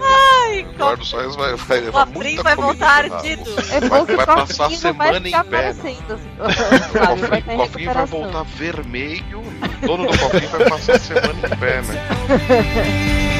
Ai, 0.00 0.60
Eduardo 0.60 1.04
Salles 1.04 1.36
vai, 1.36 1.54
vai 1.56 1.78
o 1.78 1.84
levar 1.84 2.06
muita 2.06 2.42
vai 2.42 2.56
comida 2.56 2.72
voltar 2.86 3.04
ardido. 3.04 3.50
É 3.70 3.80
Vai- 3.80 3.88
bom 3.88 4.06
que 4.06 4.16
vai 4.16 4.24
o 4.24 4.26
passar 4.26 4.64
a 4.64 4.68
vai 4.68 4.76
semana 4.76 5.20
ficar 5.20 5.44
em 5.46 5.48
pé, 5.48 5.68
assim. 5.68 5.98
O 6.42 7.16
Vai 7.16 7.42
cofrinho, 7.42 7.42
ter 7.42 7.54
o 7.54 7.56
cofrinho 7.56 7.94
vai 7.94 8.06
voltar 8.06 8.42
vermelho, 8.44 9.40
o 9.82 9.86
dono 9.86 10.06
do 10.10 10.18
cofrinho 10.18 10.48
vai 10.50 10.68
passar 10.68 10.96
a 10.96 10.98
semana 10.98 11.34
em 11.34 11.58
pé, 11.58 11.82
né? 11.82 13.28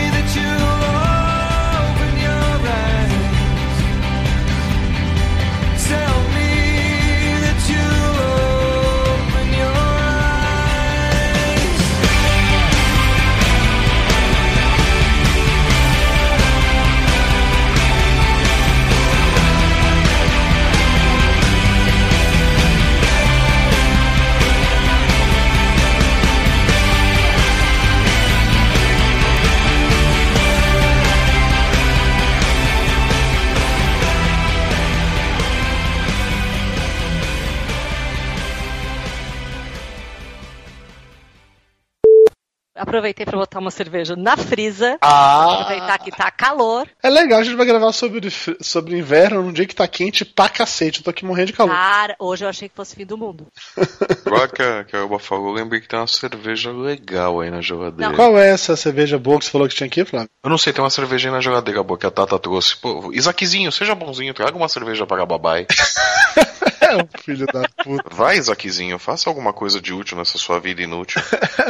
Aproveitei 42.93 43.25
pra 43.25 43.39
botar 43.39 43.59
uma 43.59 43.71
cerveja 43.71 44.15
na 44.15 44.37
frisa. 44.37 44.99
Ah, 45.01 45.63
Aproveitar 45.63 45.99
que 45.99 46.11
tá 46.11 46.31
calor. 46.31 46.87
é 47.03 47.09
legal, 47.09 47.41
a 47.41 47.43
gente 47.43 47.57
vai 47.57 47.65
gravar 47.65 47.91
sobre, 47.91 48.29
sobre 48.61 48.99
inverno 48.99 49.41
num 49.41 49.51
dia 49.51 49.65
que 49.67 49.75
tá 49.75 49.89
quente 49.89 50.27
pra 50.27 50.47
cacete. 50.51 50.99
Eu 50.99 51.05
tô 51.05 51.09
aqui 51.09 51.25
morrendo 51.25 51.47
de 51.47 51.53
calor. 51.55 51.73
Cara, 51.73 52.15
hoje 52.19 52.45
eu 52.45 52.51
achei 52.51 52.69
que 52.69 52.77
fosse 52.77 52.95
fim 52.95 53.07
do 53.07 53.17
mundo. 53.17 53.47
Agora 54.27 54.47
que 54.47 54.63
a, 54.63 54.85
que 54.85 54.95
a 54.95 54.99
Elba 54.99 55.19
falou, 55.19 55.49
eu 55.49 55.55
lembrei 55.55 55.81
que 55.81 55.89
tem 55.89 55.99
uma 55.99 56.07
cerveja 56.07 56.71
legal 56.71 57.41
aí 57.41 57.51
na 57.51 57.63
geladeira. 57.63 58.13
Qual 58.13 58.39
é 58.39 58.51
essa 58.51 58.77
cerveja 58.77 59.19
boa 59.19 59.39
que 59.39 59.47
você 59.47 59.51
falou 59.51 59.67
que 59.67 59.75
tinha 59.75 59.87
aqui, 59.87 60.05
Flávio? 60.05 60.29
Eu 60.45 60.51
não 60.51 60.59
sei, 60.59 60.75
tem 60.75 60.85
uma 60.85 60.91
cervejinha 60.91 61.33
na 61.33 61.41
geladeira 61.41 61.83
boa 61.83 61.99
que 61.99 62.07
a 62.07 62.11
Tata 62.11 62.39
trouxe. 62.39 62.77
Pô, 62.77 63.11
Isaquizinho, 63.11 63.73
seja 63.73 63.95
bonzinho, 63.95 64.35
traga 64.35 64.55
uma 64.55 64.69
cerveja 64.69 65.07
para 65.07 65.23
a 65.23 65.27
babai. 65.27 65.67
É 66.83 66.97
um 66.97 67.07
filho 67.23 67.47
da 67.47 67.63
puta. 67.83 68.15
Vai, 68.15 68.37
Isaquizinho, 68.37 68.99
faça 68.99 69.31
alguma 69.31 69.53
coisa 69.53 69.81
de 69.81 69.93
útil 69.93 70.17
nessa 70.17 70.37
sua 70.37 70.59
vida 70.59 70.83
inútil. 70.83 71.23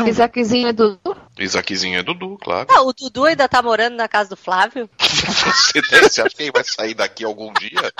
Isaaczinho 0.06 0.68
é 0.68 0.72
do. 0.72 0.98
Isaquizinho 1.38 1.98
é 1.98 2.02
Dudu, 2.02 2.38
claro. 2.42 2.68
Ah, 2.70 2.82
o 2.82 2.92
Dudu 2.92 3.24
ainda 3.24 3.48
tá 3.48 3.62
morando 3.62 3.96
na 3.96 4.06
casa 4.06 4.30
do 4.30 4.36
Flávio? 4.36 4.88
Você, 5.00 5.80
tem- 5.82 6.02
você 6.02 6.20
acha 6.20 6.36
que 6.36 6.42
ele 6.42 6.52
vai 6.52 6.62
sair 6.64 6.94
daqui 6.94 7.24
algum 7.24 7.52
dia? 7.54 7.92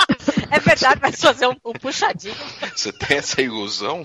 É 0.51 0.59
verdade, 0.61 1.01
vai 1.01 1.13
fazer 1.13 1.47
um, 1.47 1.57
um 1.65 1.73
puxadinho. 1.73 2.35
Você 2.75 2.93
tem 2.93 3.17
essa 3.19 3.41
ilusão? 3.41 4.05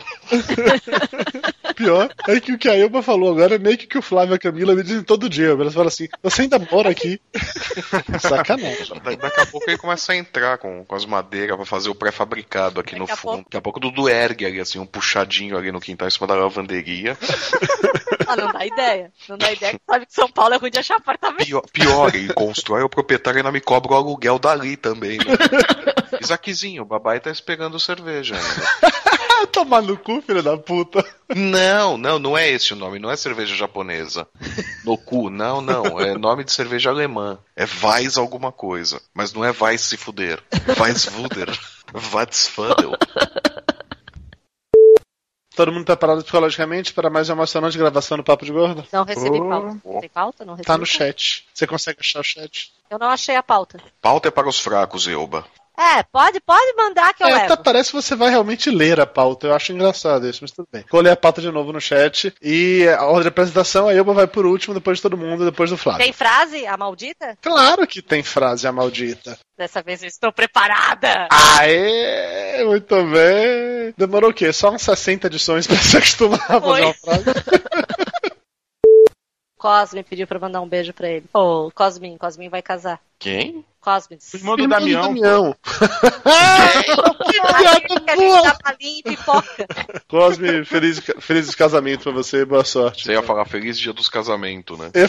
Pior 1.75 2.09
é 2.27 2.39
que 2.39 2.53
o 2.53 2.57
que 2.57 2.69
a 2.69 2.75
Elba 2.77 3.01
falou 3.03 3.31
agora 3.31 3.55
é 3.55 3.57
meio 3.59 3.77
que 3.77 3.85
o 3.85 3.87
que 3.87 3.97
o 3.97 4.01
Flávio 4.01 4.33
e 4.33 4.35
a 4.35 4.39
Camila 4.39 4.73
me 4.75 4.83
dizem 4.83 5.03
todo 5.03 5.29
dia. 5.29 5.47
Elas 5.49 5.73
falam 5.73 5.87
assim: 5.89 6.07
você 6.23 6.43
ainda 6.43 6.57
mora 6.59 6.89
aqui? 6.89 7.19
Sacanagem. 8.19 8.99
Da- 9.03 9.15
daqui 9.15 9.41
a 9.41 9.45
pouco 9.45 9.69
ele 9.69 9.77
começa 9.77 10.13
a 10.13 10.15
entrar 10.15 10.57
com, 10.57 10.83
com 10.85 10.95
as 10.95 11.05
madeiras 11.05 11.55
pra 11.55 11.65
fazer 11.65 11.89
o 11.89 11.95
pré-fabricado 11.95 12.79
aqui 12.79 12.95
no 12.95 13.01
Daqui 13.01 13.11
a 13.13 13.17
fundo. 13.17 13.31
pouco. 13.33 13.43
Daqui 13.49 13.57
a 13.57 13.61
pouco 13.61 13.79
o 13.79 13.81
Dudu 13.81 14.09
ergue 14.09 14.45
ali, 14.45 14.59
assim, 14.59 14.79
um 14.79 14.85
puxadinho 14.85 15.57
ali 15.57 15.71
no 15.71 15.79
quintal 15.81 16.07
em 16.07 16.11
cima 16.11 16.27
da 16.27 16.35
lavanderia. 16.35 17.17
Ah, 18.25 18.35
não 18.35 18.51
dá 18.51 18.65
ideia. 18.65 19.11
Não 19.27 19.37
dá 19.37 19.51
ideia 19.51 19.73
que 19.73 19.81
sabe 19.89 20.05
que 20.05 20.13
São 20.13 20.29
Paulo 20.29 20.53
é 20.53 20.57
ruim 20.57 20.71
de 20.71 20.79
achar 20.79 20.97
apartamento. 20.97 21.45
Pior, 21.45 21.63
pior, 21.71 22.15
ele 22.15 22.33
constrói, 22.33 22.83
o 22.83 22.89
proprietário 22.89 23.39
ainda 23.39 23.51
me 23.51 23.59
cobra 23.59 23.91
o 23.91 23.95
aluguel 23.95 24.39
dali 24.39 24.77
também, 24.77 25.17
né? 25.17 25.25
Isaquizinho, 26.21 26.83
o 26.83 26.85
babai 26.85 27.19
tá 27.19 27.29
esperando 27.29 27.79
cerveja 27.79 28.35
ainda. 28.35 28.93
Ah, 29.41 29.47
tomar 29.51 29.81
no 29.81 29.97
cu, 29.97 30.21
filho 30.21 30.41
da 30.41 30.57
puta. 30.57 31.03
Não, 31.35 31.97
não, 31.97 32.19
não 32.19 32.37
é 32.37 32.49
esse 32.49 32.73
o 32.73 32.75
nome, 32.75 32.99
não 32.99 33.11
é 33.11 33.15
cerveja 33.15 33.55
japonesa. 33.55 34.27
No 34.85 34.97
cu, 34.97 35.29
não, 35.29 35.61
não, 35.61 35.99
é 35.99 36.17
nome 36.17 36.43
de 36.43 36.51
cerveja 36.51 36.89
alemã. 36.89 37.37
É 37.55 37.65
Weiss 37.65 38.17
alguma 38.17 38.51
coisa, 38.51 39.01
mas 39.13 39.33
não 39.33 39.43
é 39.43 39.53
Weiss 39.59 39.81
se 39.81 39.97
fuder. 39.97 40.41
Weisswuder. 40.79 41.49
Watzfudel. 41.93 42.91
Todo 45.57 45.71
mundo 45.71 45.85
preparado 45.85 46.21
psicologicamente 46.21 46.93
para 46.93 47.09
mais 47.09 47.29
uma 47.29 47.35
emocionante 47.37 47.75
gravação 47.79 48.15
do 48.15 48.23
Papo 48.23 48.45
de 48.45 48.51
Gordo? 48.51 48.85
Não 48.93 49.03
recebi 49.03 49.39
Oh. 49.39 49.49
pauta. 49.49 49.99
Tem 50.01 50.09
pauta? 50.09 50.45
Não 50.45 50.53
recebi 50.53 50.67
Tá 50.67 50.73
no 50.77 50.85
pauta. 50.85 50.91
chat. 50.91 51.47
Você 51.51 51.65
consegue 51.65 51.97
achar 51.99 52.19
o 52.19 52.23
chat? 52.23 52.71
Eu 52.87 52.99
não 52.99 53.07
achei 53.09 53.35
a 53.35 53.41
pauta. 53.41 53.79
Pauta 53.99 54.27
é 54.27 54.31
para 54.31 54.47
os 54.47 54.59
fracos, 54.59 55.07
Elba. 55.07 55.43
É, 55.79 56.01
pode, 56.03 56.39
pode 56.39 56.73
mandar 56.75 57.13
que 57.13 57.23
eu 57.23 57.27
É, 57.27 57.33
levo. 57.33 57.53
até 57.53 57.63
parece 57.63 57.91
que 57.91 57.95
você 58.01 58.15
vai 58.15 58.29
realmente 58.31 58.71
ler 58.71 58.99
a 58.99 59.05
pauta. 59.05 59.45
Eu 59.47 59.53
acho 59.53 59.71
engraçado 59.71 60.27
isso, 60.27 60.39
mas 60.41 60.51
tudo 60.51 60.67
bem. 60.71 60.83
Vou 60.91 61.01
ler 61.01 61.11
a 61.11 61.15
pauta 61.15 61.39
de 61.39 61.51
novo 61.51 61.71
no 61.71 61.79
chat. 61.79 62.33
E 62.41 62.87
a 62.97 63.03
ordem 63.05 63.21
de 63.23 63.27
apresentação, 63.27 63.87
a 63.87 63.93
Elba 63.93 64.13
vai 64.13 64.25
por 64.27 64.45
último, 64.45 64.73
depois 64.73 64.97
de 64.97 65.03
todo 65.03 65.15
mundo, 65.17 65.45
depois 65.45 65.69
do 65.69 65.77
Flávio. 65.77 66.03
Tem 66.03 66.11
frase, 66.13 66.65
a 66.65 66.75
maldita? 66.75 67.37
Claro 67.41 67.85
que 67.85 68.01
tem 68.01 68.23
frase, 68.23 68.65
a 68.67 68.71
maldita. 68.71 69.37
Dessa 69.57 69.81
vez 69.81 70.01
eu 70.01 70.07
estou 70.07 70.31
preparada. 70.31 71.27
Aê, 71.31 72.63
muito 72.65 72.95
bem. 73.05 73.93
Demorou 73.97 74.29
o 74.31 74.33
quê? 74.33 74.51
Só 74.53 74.71
uns 74.71 74.81
60 74.83 75.27
edições 75.27 75.67
pra 75.67 75.75
se 75.77 75.97
acostumar 75.97 76.39
a 76.49 76.59
fazer 76.61 76.85
uma 76.85 76.93
frase? 76.93 77.23
Cosme 79.57 80.03
pediu 80.03 80.27
pra 80.27 80.39
mandar 80.39 80.61
um 80.61 80.67
beijo 80.67 80.93
pra 80.93 81.09
ele. 81.09 81.25
Ô, 81.33 81.71
Cosmin, 81.73 82.17
Cosmin 82.17 82.49
vai 82.49 82.61
casar. 82.61 82.99
Quem? 83.17 83.65
Cosme. 83.81 84.19
Irmão 84.33 84.55
do 84.55 84.63
Irmão 84.63 84.79
Damião. 84.79 85.01
Damião. 85.01 85.55
que 85.63 87.31
piada 87.31 88.11
a 88.11 88.15
gente 88.15 88.15
boa! 88.15 88.41
dá 88.43 88.55
palinha 88.55 88.99
e 88.99 89.03
pipoca. 89.03 89.67
Cosme, 90.07 90.63
feliz, 90.65 91.01
feliz 91.19 91.55
casamento 91.55 92.03
pra 92.03 92.11
você, 92.11 92.45
boa 92.45 92.63
sorte. 92.63 93.05
Você 93.05 93.13
ia 93.13 93.23
falar 93.23 93.45
Feliz 93.45 93.79
Dia 93.79 93.93
dos 93.93 94.09
Casamentos, 94.09 94.77
né? 94.77 94.91
Eu 94.93 95.07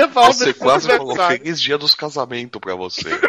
eu 0.00 0.08
Você 0.08 0.54
quase 0.54 0.88
falou. 0.88 1.16
Feliz 1.16 1.60
Dia 1.60 1.76
dos 1.76 1.94
Casamentos 1.94 2.60
pra 2.60 2.74
você. 2.74 3.10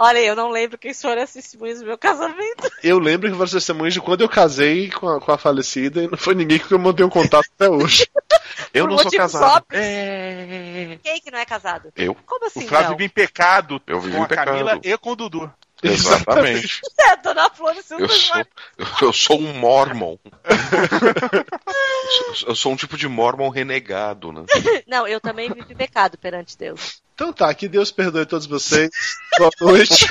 Olha, 0.00 0.20
eu 0.20 0.36
não 0.36 0.48
lembro 0.50 0.78
quem 0.78 0.94
foram 0.94 1.22
as 1.22 1.32
testemunhas 1.32 1.80
do 1.80 1.86
meu 1.86 1.98
casamento. 1.98 2.70
Eu 2.84 3.00
lembro 3.00 3.28
que 3.28 3.36
foram 3.36 3.50
testemunhas 3.50 3.92
de 3.94 4.00
quando 4.00 4.20
eu 4.20 4.28
casei 4.28 4.90
com 4.92 5.08
a, 5.08 5.20
com 5.20 5.32
a 5.32 5.36
falecida 5.36 6.04
e 6.04 6.06
não 6.08 6.16
foi 6.16 6.36
ninguém 6.36 6.58
que 6.60 6.72
eu 6.72 6.78
mantenho 6.78 7.10
contato 7.10 7.48
até 7.56 7.68
hoje. 7.68 8.06
Eu 8.72 8.84
Por 8.86 8.90
não 8.92 8.98
sou 8.98 9.10
casado. 9.10 9.64
É. 9.72 10.98
Quem 11.02 11.20
que 11.20 11.30
não 11.32 11.38
é 11.38 11.44
casado? 11.44 11.92
Eu? 11.96 12.14
Como 12.26 12.44
O 12.44 12.46
assim, 12.46 12.66
Flávio 12.66 12.90
não? 12.90 12.96
vive 12.96 13.06
em 13.06 13.08
pecado 13.08 13.82
Eu 13.86 14.00
vivi 14.00 14.14
com 14.14 14.22
em 14.22 14.24
a 14.24 14.28
Camila 14.28 14.70
pecado. 14.76 14.86
e 14.86 14.98
com 14.98 15.10
o 15.10 15.16
Dudu. 15.16 15.52
Exatamente. 15.82 16.80
É, 17.00 17.16
Dona 17.16 17.48
Flor, 17.50 17.74
se 17.82 17.94
Eu 17.94 18.08
sou, 18.08 18.44
eu 19.02 19.12
sou 19.12 19.40
um 19.40 19.54
mormon. 19.54 20.16
Eu 20.44 20.54
sou- 22.34 22.48
Eu 22.48 22.54
sou 22.54 22.72
um 22.72 22.76
tipo 22.76 22.96
de 22.96 23.08
mormon 23.08 23.48
renegado, 23.48 24.32
né? 24.32 24.44
Não, 24.86 25.06
eu 25.06 25.20
também 25.20 25.50
vivi 25.52 25.74
pecado 25.74 26.18
perante 26.18 26.56
Deus. 26.58 27.00
Então 27.14 27.32
tá, 27.32 27.52
que 27.54 27.66
Deus 27.68 27.90
perdoe 27.90 28.26
todos 28.26 28.46
vocês. 28.46 28.90
Boa 29.38 29.50
noite. 29.60 30.06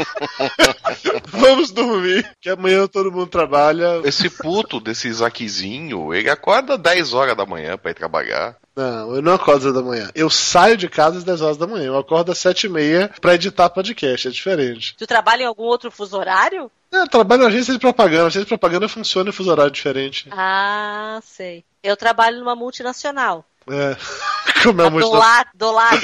Vamos 1.28 1.72
dormir, 1.72 2.30
que 2.42 2.50
amanhã 2.50 2.88
todo 2.88 3.12
mundo 3.12 3.28
trabalha. 3.28 4.02
Esse 4.04 4.30
puto 4.30 4.80
desse 4.80 5.08
Isaquizinho, 5.08 6.14
ele 6.14 6.30
acorda 6.30 6.78
10 6.78 7.14
horas 7.14 7.38
da 7.38 7.46
manhã 7.46 7.78
pra 7.78 7.92
ir 7.92 7.96
trabalhar. 7.96 8.58
Não, 8.78 9.16
eu 9.16 9.24
não 9.24 9.34
acordo 9.34 9.58
às 9.58 9.74
10 9.74 9.74
da 9.74 9.82
manhã. 9.82 10.12
Eu 10.14 10.30
saio 10.30 10.78
de 10.78 10.88
casa 10.88 11.18
às 11.18 11.24
10 11.24 11.42
horas 11.42 11.58
da 11.58 11.66
manhã. 11.66 11.88
Eu 11.88 11.98
acordo 11.98 12.32
às 12.32 12.38
7 12.38 12.68
e 12.68 12.70
meia 12.70 13.12
pra 13.20 13.34
editar 13.34 13.72
podcast, 13.72 14.28
é 14.28 14.32
diferente. 14.32 14.96
Tu 14.96 15.08
trabalha 15.08 15.42
em 15.42 15.48
algum 15.48 15.64
outro 15.64 15.90
fuso 15.90 16.16
horário? 16.16 16.70
É, 16.92 16.98
eu 16.98 17.08
trabalho 17.08 17.42
na 17.42 17.48
agência 17.48 17.74
de 17.74 17.80
propaganda. 17.80 18.26
A 18.26 18.28
agência 18.28 18.42
de 18.42 18.48
propaganda 18.48 18.88
funciona 18.88 19.32
em 19.32 19.34
fuso 19.34 19.50
horário 19.50 19.72
diferente. 19.72 20.30
Ah, 20.32 21.20
sei. 21.24 21.66
Eu 21.82 21.98
trabalho 21.98 22.38
numa 22.38 22.56
multinacional. 22.56 23.44
É. 23.70 23.96
Como 24.64 24.82
é 24.82 24.88
A 24.88 24.90
muito. 24.90 25.08
Dolar, 25.08 25.50
Dolar? 25.54 25.94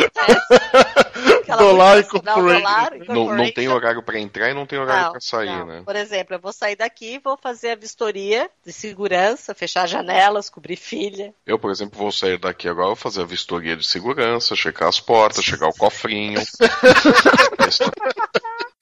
Aquela 1.42 1.58
Dolar 1.58 1.96
multinacional 1.98 2.40
Incorporated. 2.40 3.06
Dolar 3.06 3.16
Não, 3.16 3.36
não 3.36 3.52
tem 3.52 3.68
horário 3.68 4.04
pra 4.04 4.20
entrar 4.20 4.50
e 4.50 4.54
não 4.54 4.66
tem 4.66 4.80
horário 4.80 5.12
pra 5.12 5.20
sair, 5.20 5.50
não. 5.50 5.66
né? 5.66 5.82
Por 5.86 5.96
exemplo, 5.96 6.36
eu 6.36 6.40
vou 6.40 6.54
sair 6.54 6.76
daqui, 6.76 7.20
vou 7.24 7.38
fazer 7.38 7.72
a 7.72 7.76
vistoria 7.76 8.50
de 8.66 8.72
segurança, 8.72 9.54
fechar 9.56 9.88
janelas, 9.88 10.50
cobrir 10.50 10.76
filha. 10.76 11.34
Eu, 11.46 11.58
por 11.60 11.72
exemplo, 11.72 11.98
vou 11.98 12.12
sair 12.12 12.38
daqui 12.38 12.68
agora, 12.68 12.88
vou 12.88 12.96
fazer 12.96 13.22
a 13.22 13.26
vistoria 13.26 13.76
de 13.76 13.86
segurança, 13.86 14.56
checar 14.56 14.88
as 14.88 15.00
portas, 15.00 15.44
chegar 15.44 15.68
o 15.68 15.74
cofrinho. 15.74 16.42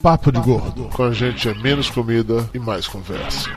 Papo 0.01 0.31
de 0.31 0.39
Gordo. 0.39 0.89
Com 0.89 1.03
a 1.03 1.11
gente 1.11 1.47
é 1.47 1.53
menos 1.53 1.89
comida 1.89 2.49
e 2.53 2.59
mais 2.59 2.87
conversa. 2.87 3.49